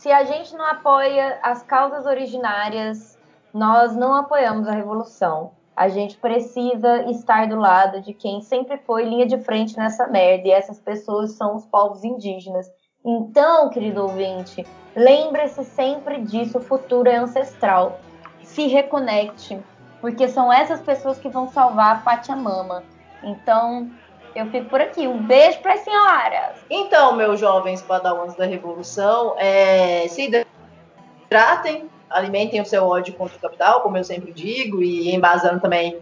se 0.06 0.12
a 0.12 0.24
gente 0.24 0.56
não 0.56 0.64
apoia 0.64 1.40
as 1.42 1.64
causas 1.64 2.06
originárias, 2.06 3.18
nós 3.52 3.96
não 3.96 4.14
apoiamos 4.14 4.68
a 4.68 4.72
revolução. 4.72 5.54
A 5.76 5.88
gente 5.88 6.16
precisa 6.18 7.10
estar 7.10 7.48
do 7.48 7.56
lado 7.56 8.00
de 8.02 8.14
quem 8.14 8.40
sempre 8.40 8.78
foi 8.78 9.04
linha 9.04 9.26
de 9.26 9.40
frente 9.40 9.76
nessa 9.76 10.06
merda, 10.06 10.48
e 10.48 10.52
essas 10.52 10.80
pessoas 10.80 11.32
são 11.32 11.56
os 11.56 11.66
povos 11.66 12.04
indígenas. 12.04 12.68
Então, 13.04 13.68
querido 13.72 14.04
ouvinte, 14.04 14.64
lembre-se 14.96 15.64
sempre 15.64 16.22
disso, 16.22 16.60
o 16.60 16.62
futuro 16.62 17.10
é 17.10 17.16
ancestral. 17.16 18.00
Se 18.44 18.68
reconecte, 18.68 19.60
porque 20.02 20.28
são 20.28 20.54
essas 20.54 20.82
pessoas 20.82 21.18
que 21.18 21.30
vão 21.30 21.48
salvar 21.48 21.96
a 21.96 22.00
Pachamama. 22.02 22.84
Então, 23.24 23.90
eu 24.36 24.46
fico 24.48 24.66
por 24.66 24.82
aqui. 24.82 25.08
Um 25.08 25.24
beijo 25.26 25.60
para 25.60 25.74
as 25.74 25.80
senhoras. 25.80 26.58
Então, 26.70 27.16
meus 27.16 27.40
jovens 27.40 27.82
padawans 27.82 28.36
da 28.36 28.46
Revolução, 28.46 29.36
é, 29.38 30.08
se 30.10 30.46
hidratem, 31.26 31.90
alimentem 32.10 32.62
o 32.62 32.66
seu 32.66 32.86
ódio 32.86 33.14
contra 33.14 33.38
o 33.38 33.40
capital, 33.40 33.82
como 33.82 33.98
eu 33.98 34.04
sempre 34.04 34.34
digo, 34.34 34.84
e 34.84 35.16
embasando 35.16 35.62
também 35.62 35.98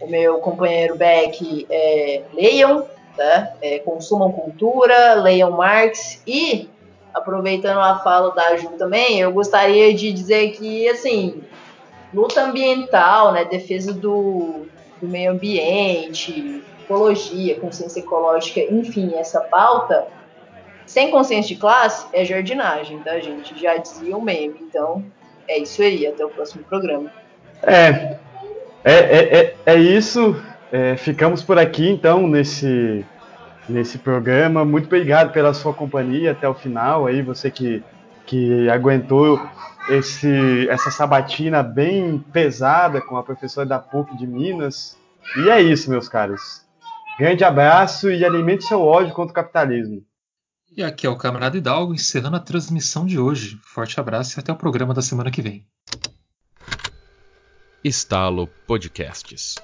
o 0.00 0.06
meu 0.06 0.38
companheiro 0.38 0.96
Beck, 0.96 1.66
é, 1.70 2.22
leiam, 2.32 2.86
tá? 3.16 3.52
É, 3.62 3.78
consumam 3.80 4.30
cultura, 4.32 5.14
leiam 5.14 5.50
Marx 5.50 6.22
e, 6.26 6.68
aproveitando 7.12 7.78
a 7.78 7.98
fala 7.98 8.32
da 8.32 8.56
Ju 8.56 8.68
também, 8.78 9.20
eu 9.20 9.32
gostaria 9.32 9.92
de 9.94 10.12
dizer 10.12 10.52
que, 10.52 10.88
assim, 10.88 11.42
luta 12.14 12.42
ambiental, 12.42 13.32
né, 13.32 13.44
defesa 13.44 13.92
do, 13.92 14.66
do 15.00 15.08
meio 15.08 15.32
ambiente, 15.32 16.62
ecologia, 16.88 17.60
consciência 17.60 18.00
ecológica, 18.00 18.60
enfim, 18.60 19.12
essa 19.14 19.40
pauta, 19.40 20.06
sem 20.86 21.10
consciência 21.10 21.54
de 21.54 21.60
classe, 21.60 22.06
é 22.14 22.24
jardinagem, 22.24 22.98
tá, 23.00 23.20
gente? 23.20 23.60
Já 23.60 23.76
dizia 23.76 24.16
o 24.16 24.22
meme. 24.22 24.56
Então, 24.62 25.04
é 25.46 25.58
isso 25.58 25.82
aí. 25.82 26.06
Até 26.06 26.24
o 26.24 26.30
próximo 26.30 26.64
programa. 26.64 27.12
É, 27.62 28.16
é, 28.82 28.94
é, 28.94 29.38
é, 29.38 29.56
é 29.66 29.76
isso. 29.76 30.34
É, 30.72 30.96
ficamos 30.96 31.42
por 31.42 31.58
aqui, 31.58 31.86
então, 31.86 32.26
nesse, 32.26 33.04
nesse 33.68 33.98
programa. 33.98 34.64
Muito 34.64 34.86
obrigado 34.86 35.30
pela 35.30 35.52
sua 35.52 35.74
companhia 35.74 36.32
até 36.32 36.48
o 36.48 36.54
final. 36.54 37.06
Aí, 37.06 37.20
você 37.20 37.50
que, 37.50 37.82
que 38.24 38.68
aguentou 38.70 39.38
esse, 39.90 40.66
essa 40.70 40.90
sabatina 40.90 41.62
bem 41.62 42.18
pesada 42.32 43.02
com 43.02 43.18
a 43.18 43.22
professora 43.22 43.66
da 43.66 43.78
PUC 43.78 44.16
de 44.16 44.26
Minas. 44.26 44.96
E 45.36 45.50
é 45.50 45.60
isso, 45.60 45.90
meus 45.90 46.08
caros. 46.08 46.66
Grande 47.18 47.42
abraço 47.42 48.08
e 48.10 48.24
alimente 48.24 48.64
seu 48.64 48.80
ódio 48.80 49.12
contra 49.12 49.32
o 49.32 49.34
capitalismo. 49.34 50.06
E 50.70 50.84
aqui 50.84 51.04
é 51.04 51.10
o 51.10 51.18
Camarada 51.18 51.58
Hidalgo 51.58 51.92
encerrando 51.92 52.36
a 52.36 52.40
transmissão 52.40 53.04
de 53.04 53.18
hoje. 53.18 53.58
Forte 53.64 53.98
abraço 53.98 54.38
e 54.38 54.40
até 54.40 54.52
o 54.52 54.56
programa 54.56 54.94
da 54.94 55.02
semana 55.02 55.28
que 55.28 55.42
vem. 55.42 55.66
Estalo 57.82 58.46
Podcasts. 58.68 59.56